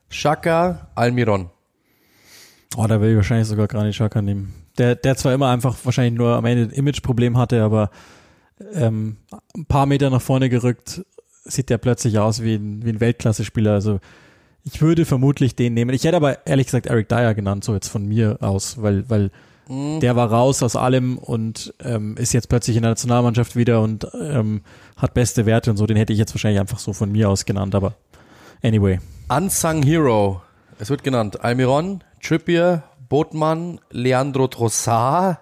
Shaka, 0.10 0.90
Almiron. 0.96 1.50
Oh, 2.76 2.86
da 2.88 3.02
will 3.02 3.12
ich 3.12 3.16
wahrscheinlich 3.16 3.48
sogar 3.48 3.68
Granit 3.68 3.96
Xhaka 3.96 4.22
nehmen. 4.22 4.54
Der, 4.78 4.96
der 4.96 5.16
zwar 5.16 5.34
immer 5.34 5.50
einfach 5.50 5.76
wahrscheinlich 5.84 6.18
nur 6.18 6.36
am 6.36 6.46
Ende 6.46 6.64
ein 6.64 6.72
Image-Problem 6.72 7.38
hatte, 7.38 7.64
aber 7.64 7.90
ähm, 8.74 9.18
ein 9.56 9.66
paar 9.66 9.86
Meter 9.86 10.10
nach 10.10 10.22
vorne 10.22 10.50
gerückt, 10.50 11.04
sieht 11.44 11.70
der 11.70 11.78
plötzlich 11.78 12.20
aus 12.20 12.44
wie 12.44 12.56
ein, 12.56 12.86
wie 12.86 12.90
ein 12.90 13.00
Weltklasse-Spieler. 13.00 13.74
Also 13.74 14.00
ich 14.64 14.82
würde 14.82 15.06
vermutlich 15.06 15.56
den 15.56 15.74
nehmen. 15.74 15.94
Ich 15.94 16.04
hätte 16.04 16.18
aber 16.18 16.46
ehrlich 16.46 16.68
gesagt 16.68 16.86
Eric 16.86 17.10
Dyer 17.10 17.34
genannt, 17.34 17.64
so 17.64 17.74
jetzt 17.74 17.88
von 17.88 18.06
mir 18.06 18.38
aus, 18.42 18.82
weil, 18.82 19.10
weil 19.10 19.32
der 19.70 20.16
war 20.16 20.32
raus 20.32 20.64
aus 20.64 20.76
allem 20.76 21.20
und 21.20 21.76
ähm, 21.84 22.18
ist 22.18 22.34
jetzt 22.34 22.50
plötzlich 22.50 22.76
in 22.76 22.82
der 22.82 22.92
Nationalmannschaft 22.92 23.56
wieder 23.56 23.82
und 23.82 24.08
ähm, 24.20 24.62
hat 24.98 25.14
beste 25.14 25.46
Werte 25.46 25.70
und 25.70 25.78
so. 25.78 25.86
Den 25.86 25.96
hätte 25.96 26.12
ich 26.12 26.18
jetzt 26.18 26.34
wahrscheinlich 26.34 26.60
einfach 26.60 26.80
so 26.80 26.92
von 26.92 27.12
mir 27.12 27.30
aus 27.30 27.46
genannt, 27.46 27.76
aber 27.76 27.94
anyway. 28.64 29.00
Unsung 29.28 29.84
Hero. 29.84 30.42
Es 30.80 30.90
wird 30.90 31.04
genannt 31.04 31.44
Almiron, 31.44 32.04
Trippier, 32.22 32.84
Botman, 33.10 33.80
Leandro 33.92 34.48
Trossard. 34.48 35.38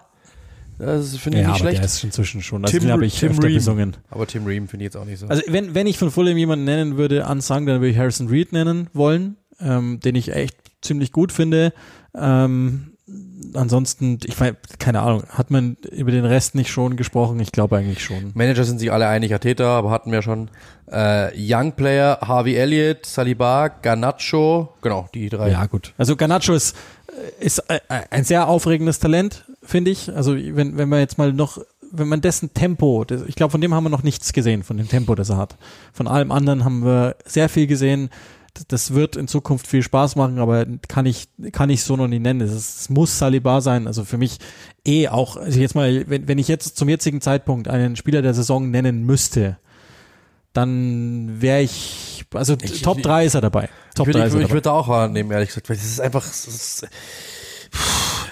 Das 0.78 1.16
finde 1.16 1.38
ich 1.38 1.42
Ja, 1.42 1.48
nicht 1.48 1.60
aber 1.60 1.70
schlecht. 1.70 1.78
der 1.78 1.84
ist 1.86 2.04
inzwischen 2.04 2.40
schon. 2.42 2.64
Also 2.64 2.72
Tim, 2.76 2.84
den 2.86 2.92
habe 2.92 3.04
ich 3.06 3.18
Tim 3.18 3.30
öfter 3.32 3.44
Ream. 3.48 3.54
besungen. 3.54 3.96
Aber 4.10 4.26
Tim 4.26 4.46
Ream 4.46 4.68
finde 4.68 4.84
ich 4.84 4.88
jetzt 4.92 4.96
auch 4.96 5.04
nicht 5.04 5.18
so. 5.18 5.26
Also 5.26 5.42
wenn, 5.48 5.74
wenn 5.74 5.86
ich 5.88 5.98
von 5.98 6.10
Fulham 6.10 6.36
jemanden 6.36 6.64
nennen 6.64 6.96
würde, 6.96 7.26
Unsung, 7.26 7.66
dann 7.66 7.80
würde 7.80 7.88
ich 7.90 7.98
Harrison 7.98 8.28
Reed 8.28 8.52
nennen 8.52 8.88
wollen, 8.92 9.36
ähm, 9.60 9.98
den 10.00 10.14
ich 10.14 10.32
echt 10.32 10.56
ziemlich 10.82 11.10
gut 11.10 11.32
finde. 11.32 11.72
Ähm, 12.14 12.92
ansonsten, 13.54 14.18
ich 14.24 14.38
meine, 14.38 14.56
keine 14.78 15.00
Ahnung, 15.00 15.24
hat 15.30 15.50
man 15.50 15.76
über 15.90 16.10
den 16.10 16.24
Rest 16.24 16.54
nicht 16.54 16.70
schon 16.70 16.96
gesprochen? 16.96 17.40
Ich 17.40 17.52
glaube 17.52 17.76
eigentlich 17.76 18.02
schon. 18.02 18.32
Manager 18.34 18.64
sind 18.64 18.78
sich 18.78 18.92
alle 18.92 19.08
einig, 19.08 19.32
Ateta, 19.34 19.78
aber 19.78 19.90
hatten 19.90 20.12
wir 20.12 20.22
schon. 20.22 20.50
Äh, 20.90 21.30
Young 21.36 21.72
Player, 21.72 22.18
Harvey 22.22 22.54
Elliott, 22.54 23.04
Saliba, 23.06 23.68
Garnacho, 23.68 24.74
genau, 24.80 25.08
die 25.14 25.28
drei. 25.28 25.50
Ja, 25.50 25.66
gut. 25.66 25.92
Also 25.98 26.16
Garnacho 26.16 26.54
ist, 26.54 26.76
ist 27.40 27.58
äh, 27.68 27.80
ein 28.10 28.24
sehr 28.24 28.48
aufregendes 28.48 28.98
Talent, 28.98 29.44
finde 29.62 29.90
ich. 29.90 30.14
Also 30.14 30.34
wenn, 30.34 30.78
wenn 30.78 30.88
man 30.88 31.00
jetzt 31.00 31.18
mal 31.18 31.32
noch, 31.32 31.60
wenn 31.90 32.08
man 32.08 32.20
dessen 32.20 32.52
Tempo, 32.54 33.04
ich 33.26 33.34
glaube, 33.34 33.50
von 33.50 33.60
dem 33.60 33.74
haben 33.74 33.84
wir 33.84 33.90
noch 33.90 34.02
nichts 34.02 34.32
gesehen, 34.32 34.62
von 34.62 34.76
dem 34.76 34.88
Tempo, 34.88 35.14
das 35.14 35.30
er 35.30 35.36
hat. 35.36 35.56
Von 35.92 36.06
allem 36.06 36.32
anderen 36.32 36.64
haben 36.64 36.84
wir 36.84 37.16
sehr 37.24 37.48
viel 37.48 37.66
gesehen. 37.66 38.10
Das, 38.68 38.94
wird 38.94 39.16
in 39.16 39.28
Zukunft 39.28 39.66
viel 39.66 39.82
Spaß 39.82 40.16
machen, 40.16 40.38
aber 40.38 40.66
kann 40.88 41.06
ich, 41.06 41.28
kann 41.52 41.70
ich 41.70 41.82
so 41.84 41.96
noch 41.96 42.08
nicht 42.08 42.22
nennen. 42.22 42.40
Es, 42.40 42.88
muss 42.88 43.18
Saliba 43.18 43.60
sein. 43.60 43.86
Also 43.86 44.04
für 44.04 44.18
mich 44.18 44.38
eh 44.86 45.08
auch, 45.08 45.36
also 45.36 45.60
jetzt 45.60 45.74
mal, 45.74 46.04
wenn, 46.08 46.26
wenn 46.28 46.38
ich 46.38 46.48
jetzt 46.48 46.76
zum 46.76 46.88
jetzigen 46.88 47.20
Zeitpunkt 47.20 47.68
einen 47.68 47.96
Spieler 47.96 48.22
der 48.22 48.34
Saison 48.34 48.70
nennen 48.70 49.04
müsste, 49.04 49.58
dann 50.52 51.40
wäre 51.40 51.62
ich, 51.62 52.24
also 52.34 52.56
Ich- 52.62 52.82
Top 52.82 52.98
ich- 52.98 53.04
3 53.04 53.26
ist 53.26 53.34
er 53.34 53.40
dabei. 53.42 53.68
Top 53.94 54.08
ich 54.08 54.14
3 54.14 54.20
würde 54.32 54.44
ist 54.44 54.50
er 54.50 54.56
ich, 54.56 54.62
dabei. 54.62 54.76
auch 54.76 54.88
annehmen, 54.88 55.30
ehrlich 55.30 55.48
gesagt, 55.50 55.68
weil 55.68 55.76
das 55.76 55.86
ist 55.86 56.00
einfach, 56.00 56.24
das 56.26 56.46
ist, 56.48 56.86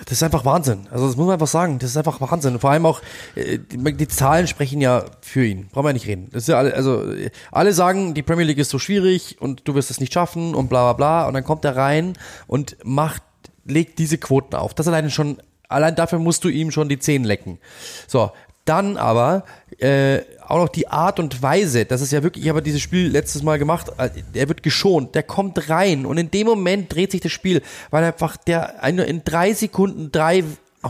das 0.07 0.19
ist 0.19 0.23
einfach 0.23 0.45
Wahnsinn. 0.45 0.87
Also 0.93 1.09
das 1.09 1.17
muss 1.17 1.27
man 1.27 1.35
einfach 1.35 1.49
sagen, 1.49 1.81
das 1.81 1.91
ist 1.91 1.97
einfach 1.97 2.21
Wahnsinn. 2.21 2.55
Und 2.55 2.61
vor 2.61 2.71
allem 2.71 2.87
auch, 2.87 3.03
äh, 3.35 3.59
die, 3.59 4.09
Zahlen 4.09 4.47
sprechen 4.47 4.81
ja 4.81 5.05
für 5.21 5.45
ihn. 5.45 5.69
Brauchen 5.73 5.87
wir 5.87 5.93
nicht 5.93 6.07
reden. 6.07 6.29
Das 6.33 6.45
ist 6.45 6.49
ja 6.49 6.59
alle, 6.59 6.75
also 6.75 7.05
alle 7.51 7.73
sagen, 7.73 8.15
die 8.15 8.23
Premier 8.23 8.45
League 8.45 8.59
ist 8.59 8.71
so 8.71 8.79
schwierig 8.79 9.37
und 9.41 9.67
du 9.67 9.75
wirst 9.75 9.91
es 9.91 9.99
nicht 9.99 10.13
schaffen 10.13 10.55
und 10.55 10.69
bla 10.69 10.85
bla 10.85 10.93
bla. 10.93 11.29
Und 11.29 11.35
dann 11.35 11.43
kommt 11.43 11.65
er 11.65 11.77
rein 11.77 12.13
und 12.47 12.77
macht, 12.85 13.23
legt 13.65 13.99
diese 13.99 14.17
Quoten 14.17 14.55
auf. 14.55 14.75
Das 14.75 14.87
alleine 14.87 15.11
schon, 15.11 15.39
allein 15.69 15.97
dafür 15.97 16.21
musst 16.21 16.45
du 16.45 16.49
ihm 16.51 16.71
schon 16.71 16.89
die 16.89 17.01
Zehen 17.01 17.25
lecken. 17.25 17.59
So, 18.07 18.31
dann 18.69 18.97
aber 18.97 19.45
äh, 19.79 20.21
auch 20.47 20.59
noch 20.59 20.69
die 20.69 20.89
Art 20.89 21.19
und 21.19 21.43
Weise, 21.43 21.85
das 21.85 22.01
ist 22.01 22.13
ja 22.13 22.23
wirklich, 22.23 22.45
ich 22.45 22.49
habe 22.49 22.63
dieses 22.63 22.81
Spiel 22.81 23.09
letztes 23.09 23.43
Mal 23.43 23.59
gemacht, 23.59 23.91
äh, 23.99 24.11
er 24.35 24.49
wird 24.49 24.63
geschont, 24.63 25.15
der 25.15 25.23
kommt 25.23 25.69
rein. 25.69 26.07
Und 26.07 26.19
in 26.19 26.31
dem 26.31 26.47
Moment 26.47 26.95
dreht 26.95 27.13
sich 27.13 27.21
das 27.21 27.33
Spiel, 27.33 27.63
weil 27.91 28.05
einfach 28.05 28.37
der 28.37 28.83
in 28.83 29.23
drei 29.25 29.53
Sekunden 29.55 30.13
drei 30.13 30.45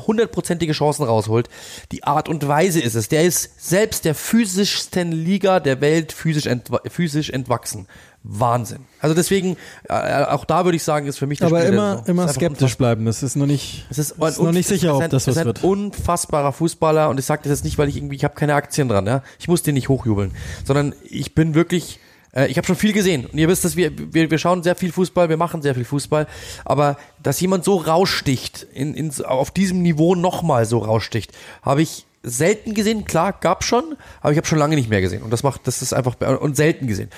hundertprozentige 0.05 0.73
Chancen 0.73 1.05
rausholt. 1.05 1.49
Die 1.93 2.05
Art 2.05 2.29
und 2.29 2.47
Weise 2.49 2.81
ist 2.81 2.95
es. 2.95 3.09
Der 3.09 3.25
ist 3.25 3.51
selbst 3.59 4.05
der 4.05 4.15
physischsten 4.15 5.13
Liga 5.13 5.61
der 5.61 5.81
Welt 5.81 6.13
physisch, 6.13 6.47
entwa 6.47 6.81
physisch 6.89 7.31
entwachsen. 7.31 7.87
Wahnsinn. 8.29 8.81
Also 9.01 9.15
deswegen, 9.15 9.57
äh, 9.89 10.25
auch 10.25 10.45
da 10.45 10.65
würde 10.65 10.75
ich 10.75 10.83
sagen, 10.83 11.07
ist 11.07 11.17
für 11.19 11.29
mich 11.29 11.39
der 11.39 11.47
Aber 11.47 11.61
Spieler 11.61 11.73
immer, 11.73 12.03
immer 12.07 12.29
skeptisch 12.29 12.77
bleiben. 12.77 13.05
Das 13.05 13.23
ist 13.23 13.37
noch 13.37 13.47
nicht, 13.47 13.87
es 13.89 13.99
ist, 13.99 14.11
ist 14.13 14.41
noch 14.41 14.51
nicht 14.51 14.67
sicher, 14.67 14.97
ob 14.97 15.09
das 15.09 15.29
was 15.29 15.37
wird. 15.37 15.59
Ist 15.59 15.65
ein 15.65 15.71
unfassbarer 15.71 16.53
Fußballer 16.53 17.09
und 17.09 17.21
ich 17.21 17.25
sage 17.25 17.43
das 17.45 17.51
jetzt 17.51 17.65
nicht, 17.65 17.79
weil 17.79 17.89
ich 17.89 17.97
irgendwie, 17.97 18.17
ich 18.17 18.25
habe 18.25 18.35
keine 18.35 18.55
Aktien 18.55 18.89
dran. 18.89 19.07
Ja? 19.07 19.23
Ich 19.39 19.47
muss 19.47 19.63
den 19.63 19.75
nicht 19.75 19.89
hochjubeln, 19.89 20.33
sondern 20.65 20.95
ich 21.05 21.37
bin 21.37 21.55
wirklich 21.55 22.01
äh, 22.37 22.47
ich 22.47 22.57
habe 22.57 22.67
schon 22.67 22.77
viel 22.77 22.93
gesehen. 22.93 23.27
Und 23.27 23.39
ihr 23.39 23.49
wisst, 23.49 23.65
dass 23.65 23.77
wir, 23.77 23.91
wir 24.13 24.31
wir 24.31 24.39
schauen 24.39 24.63
sehr 24.63 24.77
viel 24.77 24.93
Fußball, 24.93 25.29
wir 25.29 25.37
machen 25.37 25.63
sehr 25.63 25.75
viel 25.75 25.85
Fußball, 25.85 26.27
aber 26.65 26.99
dass 27.23 27.41
jemand 27.41 27.65
so 27.65 27.77
raussticht, 27.77 28.67
in, 28.75 28.95
in, 28.95 29.13
auf 29.25 29.51
diesem 29.51 29.83
Niveau 29.83 30.15
nochmal 30.15 30.67
so 30.67 30.79
raussticht, 30.79 31.33
habe 31.63 31.83
ich 31.83 32.07
selten 32.23 32.75
gesehen, 32.75 33.05
klar, 33.05 33.33
gab 33.33 33.63
schon, 33.63 33.97
aber 34.21 34.33
ich 34.33 34.37
habe 34.37 34.49
schon 34.49 34.59
lange 34.59 34.75
nicht 34.75 34.91
mehr 34.91 35.01
gesehen. 35.01 35.23
Und 35.23 35.31
das 35.31 35.45
macht, 35.45 35.67
das 35.67 35.81
ist 35.81 35.93
einfach 35.93 36.17
und 36.41 36.57
selten 36.57 36.89
gesehen. 36.89 37.09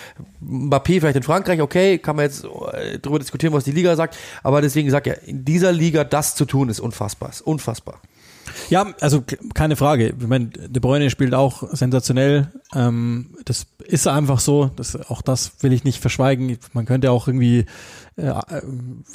Mbappé 0.42 1.00
vielleicht 1.00 1.16
in 1.16 1.22
Frankreich, 1.22 1.62
okay, 1.62 1.98
kann 1.98 2.16
man 2.16 2.26
jetzt 2.26 2.44
äh, 2.44 2.98
darüber 2.98 3.18
diskutieren, 3.18 3.54
was 3.54 3.64
die 3.64 3.72
Liga 3.72 3.96
sagt, 3.96 4.18
aber 4.42 4.60
deswegen 4.60 4.90
sagt 4.90 5.06
er, 5.06 5.26
in 5.26 5.46
dieser 5.46 5.72
Liga 5.72 6.04
das 6.04 6.34
zu 6.34 6.44
tun 6.44 6.68
ist 6.68 6.78
unfassbar, 6.78 7.30
ist 7.30 7.40
unfassbar. 7.40 8.00
Ja, 8.70 8.86
also 9.00 9.22
keine 9.54 9.76
Frage. 9.76 10.14
Ich 10.18 10.26
meine, 10.26 10.46
De 10.46 10.80
Bruyne 10.80 11.10
spielt 11.10 11.34
auch 11.34 11.62
sensationell. 11.72 12.48
Ähm, 12.74 13.36
das 13.44 13.66
ist 13.84 14.06
einfach 14.06 14.40
so. 14.40 14.70
Das, 14.76 14.96
auch 15.10 15.22
das 15.22 15.62
will 15.62 15.72
ich 15.72 15.84
nicht 15.84 16.00
verschweigen. 16.00 16.58
Man 16.72 16.86
könnte 16.86 17.10
auch 17.10 17.28
irgendwie 17.28 17.66
äh, 18.16 18.34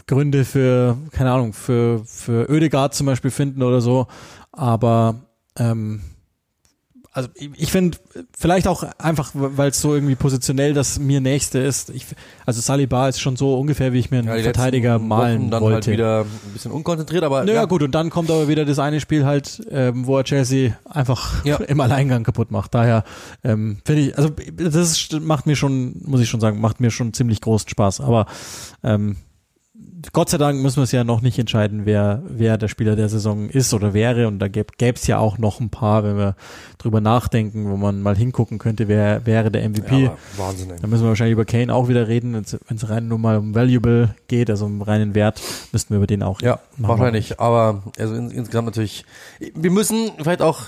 Gründe 0.07 0.45
für, 0.45 0.97
keine 1.11 1.31
Ahnung, 1.31 1.53
für, 1.53 2.03
für 2.05 2.49
Ödegard 2.49 2.93
zum 2.93 3.05
Beispiel 3.05 3.31
finden 3.31 3.63
oder 3.63 3.81
so. 3.81 4.07
Aber 4.51 5.15
ähm, 5.57 6.01
also 7.15 7.29
ich 7.35 7.71
finde 7.71 7.99
vielleicht 8.35 8.67
auch 8.67 8.83
einfach, 8.97 9.31
weil 9.35 9.69
es 9.69 9.79
so 9.79 9.93
irgendwie 9.93 10.15
positionell 10.15 10.73
das 10.73 10.97
mir 10.97 11.21
nächste 11.21 11.59
ist. 11.59 11.91
Ich, 11.91 12.07
also 12.43 12.59
Saliba 12.59 13.07
ist 13.07 13.19
schon 13.19 13.35
so 13.35 13.59
ungefähr, 13.59 13.93
wie 13.93 13.99
ich 13.99 14.09
mir 14.09 14.17
einen 14.19 14.27
ja, 14.29 14.39
Verteidiger 14.39 14.97
malen 14.97 15.51
dann 15.51 15.61
halt 15.61 15.73
wollte. 15.73 15.91
Halt 15.91 15.97
wieder 15.97 16.21
ein 16.21 16.53
bisschen 16.53 16.71
unkonzentriert, 16.71 17.23
aber 17.23 17.41
naja 17.41 17.53
ja. 17.53 17.65
gut. 17.65 17.83
Und 17.83 17.93
dann 17.93 18.09
kommt 18.09 18.31
aber 18.31 18.47
wieder 18.47 18.65
das 18.65 18.79
eine 18.79 18.99
Spiel 18.99 19.25
halt, 19.25 19.61
ähm, 19.69 20.07
wo 20.07 20.17
er 20.17 20.23
Chelsea 20.23 20.75
einfach 20.89 21.45
ja. 21.45 21.57
im 21.67 21.79
Alleingang 21.81 22.23
kaputt 22.23 22.49
macht. 22.49 22.73
Daher 22.73 23.03
ähm, 23.43 23.77
finde 23.85 24.01
ich, 24.01 24.17
also 24.17 24.31
das 24.51 25.09
macht 25.21 25.45
mir 25.45 25.55
schon, 25.55 26.01
muss 26.03 26.19
ich 26.19 26.29
schon 26.29 26.39
sagen, 26.39 26.59
macht 26.59 26.79
mir 26.79 26.89
schon 26.89 27.13
ziemlich 27.13 27.41
großen 27.41 27.69
Spaß. 27.69 28.01
Aber 28.01 28.25
ähm, 28.83 29.17
Gott 30.11 30.29
sei 30.29 30.37
Dank 30.37 30.61
müssen 30.61 30.77
wir 30.77 30.83
es 30.83 30.91
ja 30.91 31.03
noch 31.03 31.21
nicht 31.21 31.39
entscheiden, 31.39 31.85
wer, 31.85 32.21
wer 32.27 32.57
der 32.57 32.67
Spieler 32.67 32.95
der 32.95 33.07
Saison 33.07 33.49
ist 33.49 33.73
oder 33.73 33.93
wäre. 33.93 34.27
Und 34.27 34.39
da 34.39 34.47
gäbe 34.47 34.67
es 34.79 35.07
ja 35.07 35.17
auch 35.19 35.37
noch 35.37 35.59
ein 35.59 35.69
paar, 35.69 36.03
wenn 36.03 36.17
wir 36.17 36.35
drüber 36.77 36.99
nachdenken, 36.99 37.69
wo 37.69 37.77
man 37.77 38.01
mal 38.01 38.15
hingucken 38.15 38.57
könnte, 38.57 38.87
wer 38.87 39.25
wäre 39.25 39.49
der 39.49 39.67
MVP. 39.69 40.03
Ja, 40.03 40.17
Wahnsinn. 40.37 40.73
Da 40.81 40.87
müssen 40.87 41.03
wir 41.03 41.09
wahrscheinlich 41.09 41.33
über 41.33 41.45
Kane 41.45 41.73
auch 41.73 41.87
wieder 41.87 42.07
reden. 42.07 42.33
Wenn 42.33 42.77
es 42.77 42.89
rein 42.89 43.07
nur 43.07 43.19
mal 43.19 43.37
um 43.37 43.55
Valuable 43.55 44.15
geht, 44.27 44.49
also 44.49 44.65
um 44.65 44.81
reinen 44.81 45.15
Wert, 45.15 45.41
müssten 45.71 45.91
wir 45.93 45.97
über 45.97 46.07
den 46.07 46.23
auch. 46.23 46.41
Ja, 46.41 46.59
wahrscheinlich. 46.77 47.39
Aber 47.39 47.83
also 47.97 48.15
in, 48.15 48.31
insgesamt 48.31 48.65
natürlich. 48.65 49.05
Wir 49.55 49.71
müssen 49.71 50.11
vielleicht 50.17 50.41
auch 50.41 50.65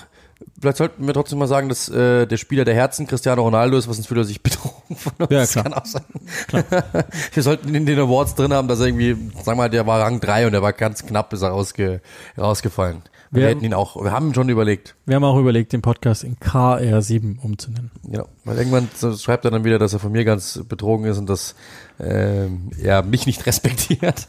Vielleicht 0.60 0.78
sollten 0.78 1.06
wir 1.06 1.14
trotzdem 1.14 1.38
mal 1.38 1.46
sagen, 1.46 1.68
dass 1.68 1.88
äh, 1.88 2.26
der 2.26 2.36
Spieler 2.36 2.64
der 2.64 2.74
Herzen 2.74 3.06
Cristiano 3.06 3.42
Ronaldo 3.42 3.76
ist, 3.76 3.88
was 3.88 3.98
uns 3.98 4.06
für 4.06 4.24
sich 4.24 4.42
betrogen 4.42 4.96
von 4.96 5.12
uns. 5.18 5.30
Ja, 5.30 5.46
klar. 5.46 5.64
Kann 5.64 5.74
auch 5.74 5.86
sein. 5.86 6.04
Klar. 6.48 6.64
wir 7.32 7.42
sollten 7.42 7.74
in 7.74 7.86
den 7.86 7.98
Awards 7.98 8.34
drin 8.34 8.52
haben, 8.52 8.68
dass 8.68 8.80
er 8.80 8.86
irgendwie, 8.86 9.12
sagen 9.34 9.46
wir 9.46 9.54
mal, 9.56 9.70
der 9.70 9.86
war 9.86 10.00
Rang 10.00 10.20
3 10.20 10.46
und 10.46 10.52
der 10.52 10.62
war 10.62 10.72
ganz 10.72 11.06
knapp, 11.06 11.32
ist 11.32 11.42
er 11.42 11.50
rausge 11.50 12.00
rausgefallen. 12.38 13.02
Wir, 13.30 13.42
wir 13.42 13.48
hätten 13.48 13.64
ihn 13.64 13.74
auch, 13.74 14.02
wir 14.02 14.12
haben 14.12 14.28
ihn 14.28 14.34
schon 14.34 14.48
überlegt. 14.48 14.94
Wir 15.04 15.16
haben 15.16 15.24
auch 15.24 15.38
überlegt, 15.38 15.72
den 15.72 15.82
Podcast 15.82 16.22
in 16.22 16.36
KR7 16.36 17.40
umzunennen. 17.42 17.90
Ja, 18.10 18.24
weil 18.44 18.58
irgendwann 18.58 18.88
schreibt 19.18 19.44
er 19.44 19.50
dann 19.50 19.64
wieder, 19.64 19.78
dass 19.78 19.92
er 19.92 19.98
von 19.98 20.12
mir 20.12 20.24
ganz 20.24 20.62
betrogen 20.68 21.06
ist 21.06 21.18
und 21.18 21.28
dass 21.28 21.54
äh, 21.98 22.46
er 22.82 23.02
mich 23.02 23.26
nicht 23.26 23.46
respektiert. 23.46 24.26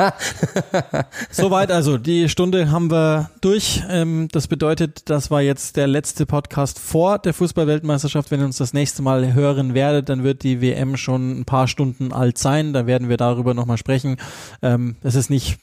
Soweit 1.30 1.70
also, 1.70 1.98
die 1.98 2.28
Stunde 2.28 2.70
haben 2.70 2.90
wir 2.90 3.30
durch. 3.40 3.82
Ähm, 3.88 4.28
das 4.32 4.48
bedeutet, 4.48 5.10
das 5.10 5.30
war 5.30 5.42
jetzt 5.42 5.76
der 5.76 5.86
letzte 5.86 6.26
Podcast 6.26 6.78
vor 6.78 7.18
der 7.18 7.34
Fußballweltmeisterschaft. 7.34 8.30
Wenn 8.30 8.40
ihr 8.40 8.46
uns 8.46 8.58
das 8.58 8.72
nächste 8.72 9.02
Mal 9.02 9.34
hören 9.34 9.74
werdet, 9.74 10.08
dann 10.08 10.24
wird 10.24 10.42
die 10.42 10.60
WM 10.60 10.96
schon 10.96 11.40
ein 11.40 11.44
paar 11.44 11.68
Stunden 11.68 12.12
alt 12.12 12.38
sein. 12.38 12.72
Da 12.72 12.86
werden 12.86 13.08
wir 13.08 13.16
darüber 13.16 13.54
nochmal 13.54 13.78
sprechen. 13.78 14.16
Ähm, 14.62 14.96
es 15.02 15.14
ist 15.14 15.30
nicht 15.30 15.58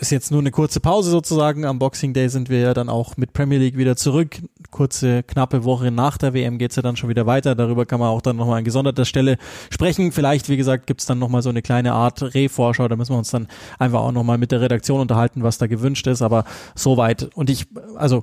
ist 0.00 0.10
jetzt 0.10 0.30
nur 0.30 0.40
eine 0.40 0.50
kurze 0.50 0.80
Pause 0.80 1.10
sozusagen. 1.10 1.64
Am 1.64 1.78
Boxing 1.78 2.12
Day 2.12 2.28
sind 2.28 2.48
wir 2.48 2.60
ja 2.60 2.74
dann 2.74 2.88
auch 2.88 3.16
mit 3.16 3.32
Premier 3.32 3.58
League 3.58 3.76
wieder 3.76 3.96
zurück. 3.96 4.36
Kurze, 4.70 5.22
knappe 5.22 5.64
Woche 5.64 5.90
nach 5.90 6.18
der 6.18 6.34
WM 6.34 6.58
geht's 6.58 6.76
ja 6.76 6.82
dann 6.82 6.96
schon 6.96 7.08
wieder 7.08 7.26
weiter. 7.26 7.54
Darüber 7.54 7.86
kann 7.86 8.00
man 8.00 8.10
auch 8.10 8.20
dann 8.20 8.36
nochmal 8.36 8.58
an 8.58 8.64
gesonderter 8.64 9.04
Stelle 9.04 9.38
sprechen. 9.70 10.12
Vielleicht, 10.12 10.48
wie 10.48 10.56
gesagt, 10.56 10.86
gibt's 10.86 11.06
dann 11.06 11.18
nochmal 11.18 11.42
so 11.42 11.50
eine 11.50 11.62
kleine 11.62 11.92
Art 11.92 12.22
Reh-Vorschau. 12.22 12.88
Da 12.88 12.96
müssen 12.96 13.12
wir 13.12 13.18
uns 13.18 13.30
dann 13.30 13.48
einfach 13.78 14.00
auch 14.00 14.12
nochmal 14.12 14.38
mit 14.38 14.52
der 14.52 14.60
Redaktion 14.60 15.00
unterhalten, 15.00 15.42
was 15.42 15.58
da 15.58 15.66
gewünscht 15.66 16.06
ist. 16.06 16.22
Aber 16.22 16.44
soweit. 16.74 17.30
Und 17.34 17.50
ich, 17.50 17.66
also 17.96 18.22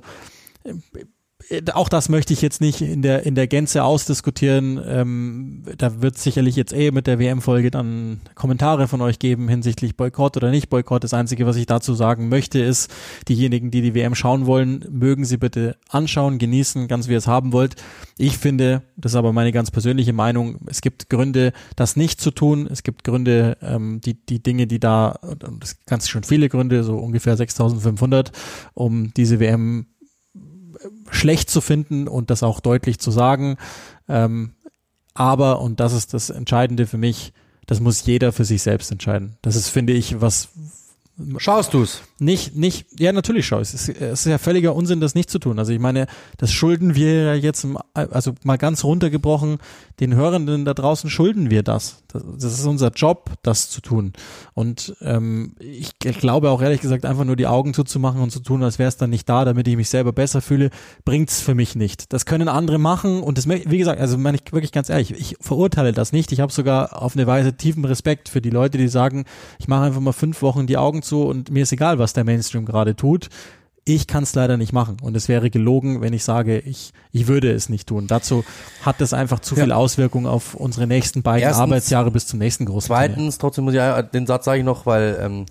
auch 1.72 1.88
das 1.88 2.08
möchte 2.08 2.32
ich 2.32 2.42
jetzt 2.42 2.60
nicht 2.60 2.80
in 2.80 3.02
der 3.02 3.26
in 3.26 3.34
der 3.34 3.46
Gänze 3.46 3.84
ausdiskutieren. 3.84 4.80
Ähm, 4.86 5.62
da 5.76 6.00
wird 6.00 6.18
sicherlich 6.18 6.56
jetzt 6.56 6.72
eh 6.72 6.90
mit 6.90 7.06
der 7.06 7.18
WM-Folge 7.18 7.70
dann 7.70 8.20
Kommentare 8.34 8.88
von 8.88 9.00
euch 9.00 9.18
geben 9.18 9.48
hinsichtlich 9.48 9.96
Boykott 9.96 10.36
oder 10.36 10.50
nicht 10.50 10.68
Boykott. 10.68 11.04
Das 11.04 11.14
Einzige, 11.14 11.46
was 11.46 11.56
ich 11.56 11.66
dazu 11.66 11.94
sagen 11.94 12.28
möchte, 12.28 12.60
ist, 12.60 12.90
diejenigen, 13.28 13.70
die 13.70 13.82
die 13.82 13.94
WM 13.94 14.14
schauen 14.14 14.46
wollen, 14.46 14.84
mögen 14.90 15.24
sie 15.24 15.36
bitte 15.36 15.76
anschauen, 15.88 16.38
genießen, 16.38 16.88
ganz 16.88 17.08
wie 17.08 17.12
ihr 17.12 17.18
es 17.18 17.26
haben 17.26 17.52
wollt. 17.52 17.76
Ich 18.16 18.38
finde, 18.38 18.82
das 18.96 19.12
ist 19.12 19.16
aber 19.16 19.32
meine 19.32 19.52
ganz 19.52 19.70
persönliche 19.70 20.12
Meinung, 20.12 20.58
es 20.66 20.80
gibt 20.80 21.10
Gründe, 21.10 21.52
das 21.76 21.96
nicht 21.96 22.20
zu 22.20 22.30
tun. 22.30 22.68
Es 22.70 22.82
gibt 22.82 23.04
Gründe, 23.04 23.56
ähm, 23.60 24.00
die 24.00 24.14
die 24.14 24.42
Dinge, 24.42 24.66
die 24.66 24.80
da, 24.80 25.18
und 25.22 25.62
es 25.62 25.84
ganz 25.86 26.08
schon 26.08 26.24
viele 26.24 26.48
Gründe, 26.48 26.84
so 26.84 26.96
ungefähr 26.96 27.36
6.500, 27.36 28.30
um 28.74 29.12
diese 29.14 29.40
WM 29.40 29.86
schlecht 31.14 31.50
zu 31.50 31.60
finden 31.60 32.08
und 32.08 32.30
das 32.30 32.42
auch 32.42 32.60
deutlich 32.60 32.98
zu 32.98 33.10
sagen. 33.10 33.56
Ähm, 34.08 34.54
aber, 35.14 35.60
und 35.60 35.80
das 35.80 35.92
ist 35.92 36.12
das 36.14 36.30
Entscheidende 36.30 36.86
für 36.86 36.98
mich, 36.98 37.32
das 37.66 37.80
muss 37.80 38.04
jeder 38.04 38.32
für 38.32 38.44
sich 38.44 38.62
selbst 38.62 38.90
entscheiden. 38.90 39.36
Das 39.42 39.56
ist, 39.56 39.68
finde 39.68 39.92
ich, 39.92 40.20
was. 40.20 40.48
Schaust 41.38 41.72
du's? 41.72 42.02
Nicht, 42.18 42.56
nicht, 42.56 42.86
ja, 42.98 43.12
natürlich 43.12 43.46
schaue 43.46 43.62
ich 43.62 43.72
es. 43.72 43.88
Es 43.88 44.20
ist 44.20 44.26
ja 44.26 44.38
völliger 44.38 44.74
Unsinn, 44.74 45.00
das 45.00 45.14
nicht 45.14 45.30
zu 45.30 45.38
tun. 45.38 45.60
Also 45.60 45.72
ich 45.72 45.78
meine, 45.78 46.08
das 46.38 46.50
schulden 46.50 46.96
wir 46.96 47.22
ja 47.22 47.34
jetzt, 47.34 47.64
also 47.92 48.32
mal 48.42 48.58
ganz 48.58 48.82
runtergebrochen, 48.82 49.58
den 50.00 50.16
Hörenden 50.16 50.64
da 50.64 50.74
draußen 50.74 51.08
schulden 51.10 51.50
wir 51.50 51.62
das. 51.62 52.02
Das, 52.08 52.44
ist 52.44 52.66
unser 52.66 52.90
Job, 52.90 53.30
das 53.42 53.70
zu 53.70 53.80
tun. 53.80 54.12
Und 54.54 54.96
ähm, 55.02 55.54
ich, 55.60 55.90
ich 56.02 56.18
glaube 56.18 56.50
auch 56.50 56.60
ehrlich 56.60 56.80
gesagt, 56.80 57.04
einfach 57.04 57.24
nur 57.24 57.36
die 57.36 57.46
Augen 57.46 57.74
zuzumachen 57.74 58.20
und 58.20 58.30
zu 58.30 58.40
tun, 58.40 58.64
als 58.64 58.80
wäre 58.80 58.88
es 58.88 58.96
dann 58.96 59.10
nicht 59.10 59.28
da, 59.28 59.44
damit 59.44 59.68
ich 59.68 59.76
mich 59.76 59.88
selber 59.88 60.12
besser 60.12 60.40
fühle, 60.40 60.70
bringt's 61.04 61.40
für 61.40 61.54
mich 61.54 61.76
nicht. 61.76 62.12
Das 62.12 62.26
können 62.26 62.48
andere 62.48 62.78
machen 62.78 63.22
und 63.22 63.38
das, 63.38 63.48
wie 63.48 63.78
gesagt, 63.78 64.00
also 64.00 64.18
meine 64.18 64.38
ich 64.38 64.52
wirklich 64.52 64.72
ganz 64.72 64.90
ehrlich, 64.90 65.12
ich 65.12 65.36
verurteile 65.40 65.92
das 65.92 66.12
nicht. 66.12 66.32
Ich 66.32 66.40
habe 66.40 66.52
sogar 66.52 67.00
auf 67.00 67.14
eine 67.14 67.28
Weise 67.28 67.56
tiefen 67.56 67.84
Respekt 67.84 68.28
für 68.28 68.40
die 68.40 68.50
Leute, 68.50 68.78
die 68.78 68.88
sagen, 68.88 69.24
ich 69.60 69.68
mache 69.68 69.84
einfach 69.84 70.00
mal 70.00 70.12
fünf 70.12 70.42
Wochen 70.42 70.66
die 70.66 70.76
Augen 70.76 71.02
zu 71.04 71.22
und 71.22 71.50
mir 71.50 71.62
ist 71.62 71.72
egal, 71.72 71.98
was 71.98 72.12
der 72.12 72.24
Mainstream 72.24 72.64
gerade 72.64 72.96
tut. 72.96 73.28
Ich 73.86 74.06
kann 74.06 74.22
es 74.22 74.34
leider 74.34 74.56
nicht 74.56 74.72
machen 74.72 74.96
und 75.02 75.14
es 75.14 75.28
wäre 75.28 75.50
gelogen, 75.50 76.00
wenn 76.00 76.14
ich 76.14 76.24
sage, 76.24 76.58
ich, 76.58 76.92
ich 77.12 77.26
würde 77.26 77.52
es 77.52 77.68
nicht 77.68 77.86
tun. 77.86 78.06
Dazu 78.06 78.42
hat 78.82 79.00
es 79.02 79.12
einfach 79.12 79.40
zu 79.40 79.54
viel 79.54 79.68
ja. 79.68 79.76
Auswirkung 79.76 80.26
auf 80.26 80.54
unsere 80.54 80.86
nächsten 80.86 81.22
beiden 81.22 81.42
Erstens, 81.42 81.62
Arbeitsjahre 81.62 82.10
bis 82.10 82.26
zum 82.26 82.38
nächsten 82.38 82.64
großen 82.64 82.86
Zweitens, 82.86 83.36
trotzdem 83.36 83.64
muss 83.64 83.74
ich 83.74 83.80
den 84.14 84.26
Satz 84.26 84.46
sage 84.46 84.60
ich 84.60 84.64
noch, 84.64 84.86
weil 84.86 85.18
ähm, 85.20 85.46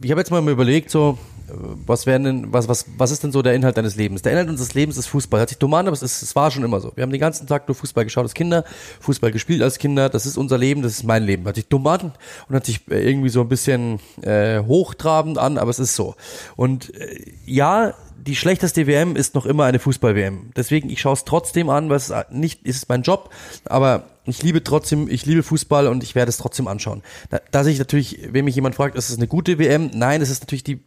ich 0.00 0.10
habe 0.12 0.20
jetzt 0.20 0.30
mal 0.30 0.48
überlegt, 0.48 0.90
so 0.90 1.18
was 1.48 2.06
wären 2.06 2.24
denn, 2.24 2.52
was, 2.52 2.68
was, 2.68 2.86
was 2.96 3.10
ist 3.10 3.22
denn 3.22 3.32
so 3.32 3.42
der 3.42 3.54
Inhalt 3.54 3.76
deines 3.76 3.96
Lebens? 3.96 4.22
Der 4.22 4.32
Inhalt 4.32 4.48
unseres 4.48 4.74
Lebens 4.74 4.96
ist 4.96 5.06
Fußball. 5.06 5.40
Hört 5.40 5.48
sich 5.48 5.58
dumm 5.58 5.74
an, 5.74 5.86
aber 5.86 5.94
es, 5.94 6.02
ist, 6.02 6.22
es 6.22 6.34
war 6.34 6.50
schon 6.50 6.64
immer 6.64 6.80
so. 6.80 6.92
Wir 6.94 7.02
haben 7.02 7.12
den 7.12 7.20
ganzen 7.20 7.46
Tag 7.46 7.68
nur 7.68 7.74
Fußball 7.74 8.04
geschaut 8.04 8.24
als 8.24 8.34
Kinder, 8.34 8.64
Fußball 9.00 9.32
gespielt 9.32 9.62
als 9.62 9.78
Kinder. 9.78 10.08
Das 10.08 10.26
ist 10.26 10.36
unser 10.36 10.58
Leben, 10.58 10.82
das 10.82 10.92
ist 10.92 11.04
mein 11.04 11.24
Leben. 11.24 11.44
Hört 11.44 11.56
sich 11.56 11.68
dumm 11.68 11.86
an 11.86 12.12
und 12.48 12.52
hört 12.52 12.66
sich 12.66 12.80
äh, 12.90 13.08
irgendwie 13.08 13.28
so 13.28 13.40
ein 13.40 13.48
bisschen 13.48 14.00
äh, 14.22 14.60
hochtrabend 14.60 15.38
an, 15.38 15.58
aber 15.58 15.70
es 15.70 15.78
ist 15.78 15.94
so. 15.94 16.14
Und 16.56 16.94
äh, 16.94 17.32
ja, 17.46 17.94
die 18.18 18.36
schlechteste 18.36 18.86
WM 18.86 19.14
ist 19.14 19.34
noch 19.34 19.46
immer 19.46 19.64
eine 19.64 19.78
Fußball-WM. 19.78 20.50
Deswegen, 20.56 20.90
ich 20.90 21.00
schaue 21.00 21.12
es 21.12 21.24
trotzdem 21.24 21.70
an, 21.70 21.88
weil 21.90 21.96
es 21.96 22.12
nicht 22.30 22.66
ist 22.66 22.88
mein 22.88 23.02
Job, 23.02 23.30
aber 23.64 24.04
Ich 24.26 24.42
liebe 24.42 24.64
trotzdem, 24.64 25.08
ich 25.08 25.24
liebe 25.24 25.44
Fußball 25.44 25.86
und 25.86 26.02
ich 26.02 26.16
werde 26.16 26.28
es 26.28 26.36
trotzdem 26.36 26.66
anschauen. 26.66 27.02
Da, 27.30 27.40
dass 27.52 27.68
ich 27.68 27.78
natürlich, 27.78 28.28
wenn 28.32 28.44
mich 28.44 28.56
jemand 28.56 28.74
fragt, 28.74 28.96
ist 28.96 29.08
es 29.08 29.16
eine 29.16 29.28
gute 29.28 29.58
WM? 29.58 29.90
Nein, 29.94 30.20
es 30.20 30.30
ist 30.30 30.42
natürlich 30.42 30.64
die, 30.64 30.80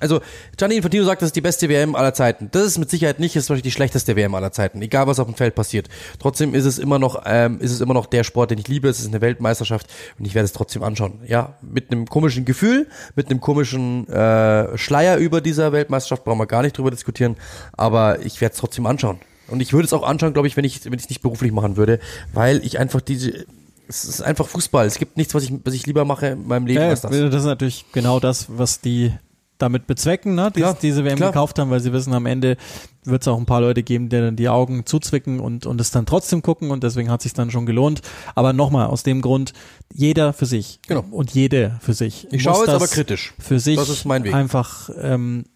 also 0.00 0.20
Gianni 0.56 0.76
Infantino 0.76 1.04
sagt, 1.04 1.20
das 1.20 1.28
ist 1.28 1.36
die 1.36 1.40
beste 1.40 1.68
WM 1.68 1.96
aller 1.96 2.14
Zeiten. 2.14 2.48
Das 2.52 2.64
ist 2.64 2.78
mit 2.78 2.88
Sicherheit 2.88 3.18
nicht, 3.18 3.34
es 3.34 3.44
ist 3.44 3.50
wahrscheinlich 3.50 3.64
die 3.64 3.76
schlechteste 3.76 4.14
WM 4.14 4.34
aller 4.36 4.52
Zeiten, 4.52 4.80
egal 4.82 5.08
was 5.08 5.18
auf 5.18 5.26
dem 5.26 5.34
Feld 5.34 5.56
passiert. 5.56 5.88
Trotzdem 6.20 6.54
ist 6.54 6.64
es 6.64 6.78
immer 6.78 7.00
noch, 7.00 7.22
ähm, 7.26 7.60
ist 7.60 7.72
es 7.72 7.80
immer 7.80 7.94
noch 7.94 8.06
der 8.06 8.22
Sport, 8.22 8.52
den 8.52 8.58
ich 8.58 8.68
liebe. 8.68 8.88
Es 8.88 9.00
ist 9.00 9.08
eine 9.08 9.20
Weltmeisterschaft 9.20 9.88
und 10.18 10.24
ich 10.24 10.34
werde 10.36 10.44
es 10.44 10.52
trotzdem 10.52 10.84
anschauen. 10.84 11.20
Ja, 11.26 11.56
mit 11.62 11.90
einem 11.90 12.06
komischen 12.06 12.44
Gefühl, 12.44 12.86
mit 13.16 13.30
einem 13.30 13.40
komischen 13.40 14.08
äh, 14.08 14.78
Schleier 14.78 15.16
über 15.16 15.40
dieser 15.40 15.72
Weltmeisterschaft 15.72 16.24
brauchen 16.24 16.38
wir 16.38 16.46
gar 16.46 16.62
nicht 16.62 16.78
drüber 16.78 16.92
diskutieren, 16.92 17.36
aber 17.72 18.24
ich 18.24 18.40
werde 18.40 18.52
es 18.52 18.60
trotzdem 18.60 18.86
anschauen. 18.86 19.18
Und 19.48 19.60
ich 19.60 19.72
würde 19.72 19.86
es 19.86 19.92
auch 19.92 20.02
anschauen, 20.02 20.32
glaube 20.32 20.48
ich, 20.48 20.56
wenn 20.56 20.64
ich 20.64 20.84
wenn 20.84 20.94
ich 20.94 21.02
es 21.04 21.08
nicht 21.08 21.22
beruflich 21.22 21.52
machen 21.52 21.76
würde, 21.76 21.98
weil 22.32 22.64
ich 22.64 22.78
einfach 22.78 23.00
diese 23.00 23.46
es 23.88 24.04
ist 24.04 24.20
einfach 24.20 24.48
Fußball. 24.48 24.84
Es 24.86 24.98
gibt 24.98 25.16
nichts, 25.16 25.34
was 25.34 25.44
ich 25.44 25.52
was 25.64 25.72
ich 25.74 25.86
lieber 25.86 26.04
mache 26.04 26.26
in 26.28 26.46
meinem 26.48 26.66
Leben 26.66 26.82
Ja, 26.82 26.88
als 26.88 27.02
das. 27.02 27.10
das. 27.12 27.34
ist 27.34 27.44
natürlich 27.44 27.84
genau 27.92 28.18
das, 28.20 28.46
was 28.48 28.80
die 28.80 29.12
damit 29.58 29.86
bezwecken, 29.86 30.34
ne? 30.34 30.50
die 30.54 30.60
Klar, 30.60 30.76
diese 30.82 31.02
WM 31.04 31.16
klar. 31.16 31.30
gekauft 31.30 31.58
haben, 31.58 31.70
weil 31.70 31.80
sie 31.80 31.90
wissen, 31.90 32.12
am 32.12 32.26
Ende 32.26 32.58
wird 33.04 33.22
es 33.22 33.28
auch 33.28 33.38
ein 33.38 33.46
paar 33.46 33.62
Leute 33.62 33.82
geben, 33.82 34.10
die 34.10 34.16
dann 34.16 34.36
die 34.36 34.50
Augen 34.50 34.84
zuzwicken 34.84 35.40
und, 35.40 35.64
und 35.64 35.80
es 35.80 35.90
dann 35.90 36.04
trotzdem 36.04 36.42
gucken 36.42 36.70
und 36.70 36.82
deswegen 36.84 37.10
hat 37.10 37.22
sich 37.22 37.32
dann 37.32 37.50
schon 37.50 37.64
gelohnt. 37.64 38.02
Aber 38.34 38.52
nochmal, 38.52 38.88
aus 38.88 39.02
dem 39.02 39.22
Grund, 39.22 39.54
jeder 39.94 40.34
für 40.34 40.44
sich 40.44 40.80
Genau. 40.88 41.06
und 41.10 41.30
jede 41.30 41.78
für 41.80 41.94
sich. 41.94 42.26
Ich 42.32 42.42
schaue 42.42 42.64
es 42.64 42.68
aber 42.68 42.86
kritisch. 42.86 43.32
Für 43.38 43.58
sich 43.58 43.76
Das 43.78 43.88
ist 43.88 44.04
mein 44.04 44.24
Weg. 44.24 44.34
einfach 44.34 44.90
ähm, 45.00 45.46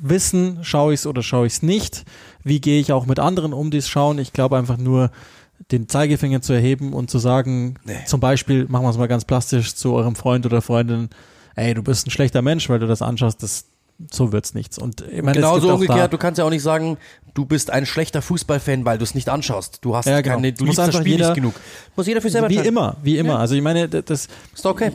wissen, 0.00 0.58
schaue 0.62 0.94
ich 0.94 1.00
es 1.00 1.06
oder 1.06 1.22
schaue 1.22 1.46
ich 1.46 1.54
es 1.54 1.62
nicht. 1.62 2.04
Wie 2.44 2.60
gehe 2.60 2.80
ich 2.80 2.92
auch 2.92 3.06
mit 3.06 3.18
anderen 3.18 3.52
um, 3.52 3.70
die 3.70 3.78
es 3.78 3.88
schauen? 3.88 4.18
Ich 4.18 4.32
glaube 4.32 4.56
einfach 4.56 4.78
nur, 4.78 5.10
den 5.70 5.88
Zeigefinger 5.88 6.40
zu 6.40 6.52
erheben 6.52 6.92
und 6.92 7.10
zu 7.10 7.18
sagen, 7.18 7.74
Nee. 7.84 8.04
zum 8.06 8.20
Beispiel, 8.20 8.66
machen 8.68 8.84
wir 8.84 8.90
es 8.90 8.96
mal 8.98 9.08
ganz 9.08 9.24
plastisch, 9.24 9.74
zu 9.74 9.92
eurem 9.92 10.14
Freund 10.16 10.46
oder 10.46 10.62
Freundin, 10.62 11.10
ey, 11.54 11.74
du 11.74 11.82
bist 11.82 12.06
ein 12.06 12.10
schlechter 12.10 12.40
Mensch, 12.42 12.68
weil 12.68 12.78
du 12.78 12.86
das 12.86 13.02
anschaust, 13.02 13.42
das, 13.42 13.66
so 14.10 14.32
wird's 14.32 14.54
nichts. 14.54 14.78
Und 14.78 15.02
ich 15.02 15.16
meine, 15.22 15.32
es 15.32 15.36
Genauso 15.36 15.74
umgekehrt, 15.74 16.12
du 16.12 16.18
kannst 16.18 16.38
ja 16.38 16.44
auch 16.44 16.50
nicht 16.50 16.62
sagen, 16.62 16.96
du 17.34 17.44
bist 17.44 17.70
ein 17.70 17.86
schlechter 17.86 18.22
Fußballfan, 18.22 18.84
weil 18.84 18.98
du 18.98 19.04
es 19.04 19.14
nicht 19.14 19.28
anschaust. 19.28 19.78
Du 19.82 19.94
hast 19.96 20.06
Ja, 20.06 20.20
genau. 20.20 20.36
keine, 20.36 20.52
du 20.52 20.64
Muss 20.64 20.76
liebst 20.76 20.94
das 20.94 21.00
Spiel 21.00 21.12
jeder- 21.12 21.26
nicht 21.28 21.34
genug. 21.34 21.54
Muss 21.96 22.06
jeder 22.06 22.20
für 22.20 22.30
selber 22.30 22.48
wie 22.48 22.56
immer, 22.56 22.96
wie 23.02 23.18
immer. 23.18 23.34
Ja. 23.34 23.38
Also 23.38 23.54
ich 23.54 23.62
meine, 23.62 23.88
das, 23.88 24.28
Ist 24.54 24.64
okay. 24.66 24.90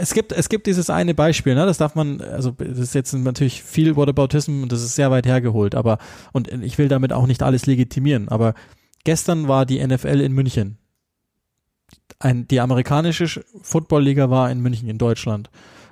es 0.00 0.12
gibt, 0.14 0.32
es 0.32 0.48
gibt 0.48 0.66
dieses 0.66 0.90
eine 0.90 1.14
Beispiel, 1.14 1.54
ne, 1.54 1.64
das 1.66 1.78
darf 1.78 1.94
man, 1.94 2.20
also 2.20 2.50
das 2.50 2.78
ist 2.78 2.94
jetzt 2.94 3.12
natürlich 3.14 3.62
viel 3.62 3.96
Whataboutism 3.96 4.62
und 4.62 4.72
das 4.72 4.82
ist 4.82 4.94
sehr 4.94 5.10
weit 5.10 5.26
hergeholt, 5.26 5.74
aber, 5.74 5.98
und 6.32 6.48
ich 6.48 6.76
will 6.78 6.88
damit 6.88 7.12
auch 7.12 7.26
nicht 7.26 7.42
alles 7.42 7.66
legitimieren, 7.66 8.28
aber 8.28 8.54
gestern 9.04 9.48
war 9.48 9.64
die 9.64 9.78
NFL 9.86 10.20
in 10.20 10.32
München. 10.32 10.78
Ein, 12.18 12.48
die 12.48 12.60
amerikanische 12.60 13.24
Sch- 13.24 13.44
Footballliga 13.62 14.28
war 14.28 14.50
in 14.50 14.60
München, 14.60 14.88
in 14.88 14.98
Deutschland. 14.98 15.50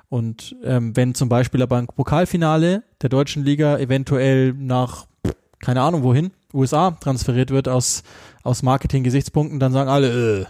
Und 0.09 0.55
ähm, 0.63 0.95
wenn 0.97 1.15
zum 1.15 1.29
Beispiel 1.29 1.63
aber 1.63 1.79
ein 1.79 1.89
Pokalfinale 1.89 2.85
der 3.03 3.09
deutschen 3.09 3.45
Liga 3.45 3.79
eventuell 3.79 4.53
nach, 4.53 5.07
keine 5.59 5.83
Ahnung 5.83 6.03
wohin, 6.03 6.31
USA 6.55 6.93
transferiert 6.93 7.51
wird 7.51 7.69
aus, 7.69 8.03
aus 8.43 8.63
Marketing-Gesichtspunkten, 8.63 9.59
dann 9.59 9.73
sagen 9.73 9.91
alle, 9.91 10.43
äh, 10.43 10.47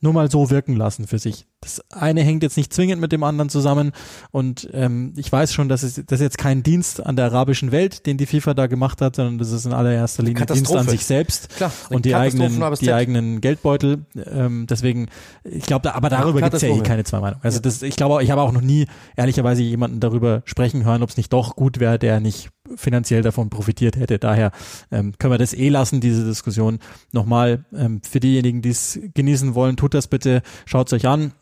nur 0.00 0.12
mal 0.12 0.30
so 0.30 0.50
wirken 0.50 0.76
lassen 0.76 1.08
für 1.08 1.18
sich. 1.18 1.47
Das 1.60 1.82
eine 1.90 2.22
hängt 2.22 2.44
jetzt 2.44 2.56
nicht 2.56 2.72
zwingend 2.72 3.00
mit 3.00 3.10
dem 3.10 3.24
anderen 3.24 3.48
zusammen 3.48 3.92
und 4.30 4.68
ähm, 4.72 5.12
ich 5.16 5.30
weiß 5.30 5.52
schon, 5.52 5.68
dass 5.68 5.82
es 5.82 5.94
das 5.94 6.20
ist 6.20 6.20
jetzt 6.20 6.38
kein 6.38 6.62
Dienst 6.62 7.04
an 7.04 7.16
der 7.16 7.26
arabischen 7.26 7.72
Welt, 7.72 8.06
den 8.06 8.16
die 8.16 8.26
FIFA 8.26 8.54
da 8.54 8.66
gemacht 8.68 9.00
hat, 9.00 9.16
sondern 9.16 9.38
das 9.38 9.50
ist 9.50 9.66
in 9.66 9.72
allererster 9.72 10.22
Linie 10.22 10.46
Dienst 10.46 10.74
an 10.74 10.88
sich 10.88 11.04
selbst 11.04 11.56
Klar, 11.56 11.72
und 11.90 12.04
die 12.04 12.14
eigenen, 12.14 12.62
die 12.80 12.92
eigenen 12.92 13.40
Geldbeutel. 13.40 14.06
Ähm, 14.14 14.66
deswegen, 14.68 15.08
ich 15.42 15.64
glaube, 15.64 15.82
da, 15.82 15.94
aber 15.94 16.08
darüber 16.08 16.40
gibt 16.40 16.54
es 16.54 16.62
ja 16.62 16.68
eh 16.68 16.80
keine 16.80 17.02
zwei 17.04 17.20
Meinungen. 17.20 17.42
Also 17.42 17.58
das, 17.58 17.82
ich 17.82 17.96
glaube, 17.96 18.22
ich 18.22 18.30
habe 18.30 18.42
auch 18.42 18.52
noch 18.52 18.60
nie 18.60 18.86
ehrlicherweise 19.16 19.62
jemanden 19.62 19.98
darüber 19.98 20.42
sprechen 20.44 20.84
hören, 20.84 21.02
ob 21.02 21.10
es 21.10 21.16
nicht 21.16 21.32
doch 21.32 21.56
gut 21.56 21.80
wäre, 21.80 21.98
der 21.98 22.20
nicht 22.20 22.50
finanziell 22.76 23.22
davon 23.22 23.50
profitiert 23.50 23.96
hätte. 23.96 24.18
Daher 24.18 24.52
ähm, 24.90 25.12
können 25.18 25.32
wir 25.32 25.38
das 25.38 25.54
eh 25.54 25.68
lassen, 25.68 26.00
diese 26.00 26.24
Diskussion. 26.24 26.78
Nochmal, 27.12 27.64
ähm, 27.74 28.00
für 28.02 28.20
diejenigen, 28.20 28.62
die 28.62 28.70
es 28.70 28.98
genießen 29.14 29.54
wollen, 29.54 29.76
tut 29.76 29.94
das 29.94 30.06
bitte, 30.06 30.42
schaut 30.66 30.88
es 30.88 30.92
euch 30.92 31.06
an. 31.06 31.32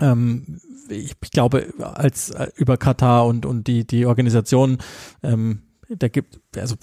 Ähm, 0.00 0.60
ich, 0.88 1.14
ich 1.22 1.30
glaube, 1.30 1.72
als 1.80 2.30
äh, 2.30 2.48
über 2.56 2.76
Katar 2.76 3.26
und, 3.26 3.46
und 3.46 3.66
die, 3.66 3.86
die 3.86 4.06
Organisation, 4.06 4.78
ähm, 5.22 5.62
da 5.88 6.08
gibt, 6.08 6.40
also 6.56 6.76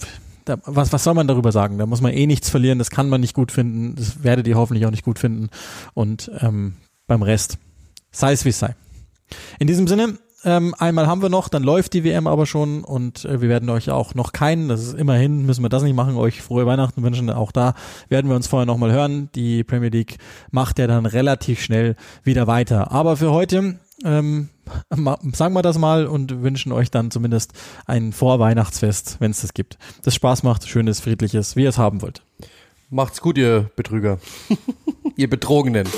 da, 0.44 0.58
was, 0.64 0.92
was 0.92 1.04
soll 1.04 1.14
man 1.14 1.26
darüber 1.26 1.52
sagen? 1.52 1.78
Da 1.78 1.86
muss 1.86 2.00
man 2.00 2.12
eh 2.12 2.26
nichts 2.26 2.50
verlieren, 2.50 2.78
das 2.78 2.90
kann 2.90 3.08
man 3.08 3.20
nicht 3.20 3.34
gut 3.34 3.52
finden, 3.52 3.94
das 3.94 4.22
werdet 4.22 4.46
ihr 4.46 4.56
hoffentlich 4.56 4.86
auch 4.86 4.90
nicht 4.90 5.04
gut 5.04 5.18
finden. 5.18 5.48
Und 5.94 6.30
ähm, 6.40 6.74
beim 7.06 7.22
Rest, 7.22 7.58
sei 8.10 8.32
es 8.32 8.44
wie 8.44 8.50
es 8.50 8.58
sei. 8.58 8.74
In 9.58 9.66
diesem 9.66 9.86
Sinne, 9.86 10.18
ähm, 10.44 10.74
einmal 10.78 11.06
haben 11.06 11.22
wir 11.22 11.28
noch, 11.28 11.48
dann 11.48 11.62
läuft 11.62 11.94
die 11.94 12.04
WM 12.04 12.26
aber 12.26 12.46
schon 12.46 12.84
und 12.84 13.24
äh, 13.24 13.40
wir 13.40 13.48
werden 13.48 13.70
euch 13.70 13.90
auch 13.90 14.14
noch 14.14 14.32
keinen, 14.32 14.68
das 14.68 14.82
ist 14.82 14.94
immerhin, 14.94 15.46
müssen 15.46 15.62
wir 15.62 15.68
das 15.68 15.82
nicht 15.82 15.96
machen, 15.96 16.16
euch 16.16 16.42
frohe 16.42 16.66
Weihnachten 16.66 17.02
wünschen. 17.02 17.30
Auch 17.30 17.52
da 17.52 17.74
werden 18.08 18.28
wir 18.28 18.36
uns 18.36 18.46
vorher 18.46 18.66
nochmal 18.66 18.92
hören. 18.92 19.30
Die 19.34 19.64
Premier 19.64 19.88
League 19.88 20.18
macht 20.50 20.78
ja 20.78 20.86
dann 20.86 21.06
relativ 21.06 21.62
schnell 21.62 21.96
wieder 22.22 22.46
weiter. 22.46 22.92
Aber 22.92 23.16
für 23.16 23.32
heute 23.32 23.78
ähm, 24.04 24.50
sagen 25.32 25.54
wir 25.54 25.62
das 25.62 25.78
mal 25.78 26.06
und 26.06 26.42
wünschen 26.42 26.72
euch 26.72 26.90
dann 26.90 27.10
zumindest 27.10 27.52
ein 27.86 28.12
Vorweihnachtsfest, 28.12 29.16
wenn 29.20 29.30
es 29.30 29.42
das 29.42 29.54
gibt. 29.54 29.78
Das 30.02 30.14
Spaß 30.14 30.42
macht, 30.42 30.68
schönes, 30.68 31.00
friedliches, 31.00 31.56
wie 31.56 31.62
ihr 31.62 31.68
es 31.68 31.78
haben 31.78 32.02
wollt. 32.02 32.22
Macht's 32.90 33.20
gut, 33.20 33.38
ihr 33.38 33.70
Betrüger. 33.76 34.18
ihr 35.16 35.28
Betrogenen. 35.28 35.88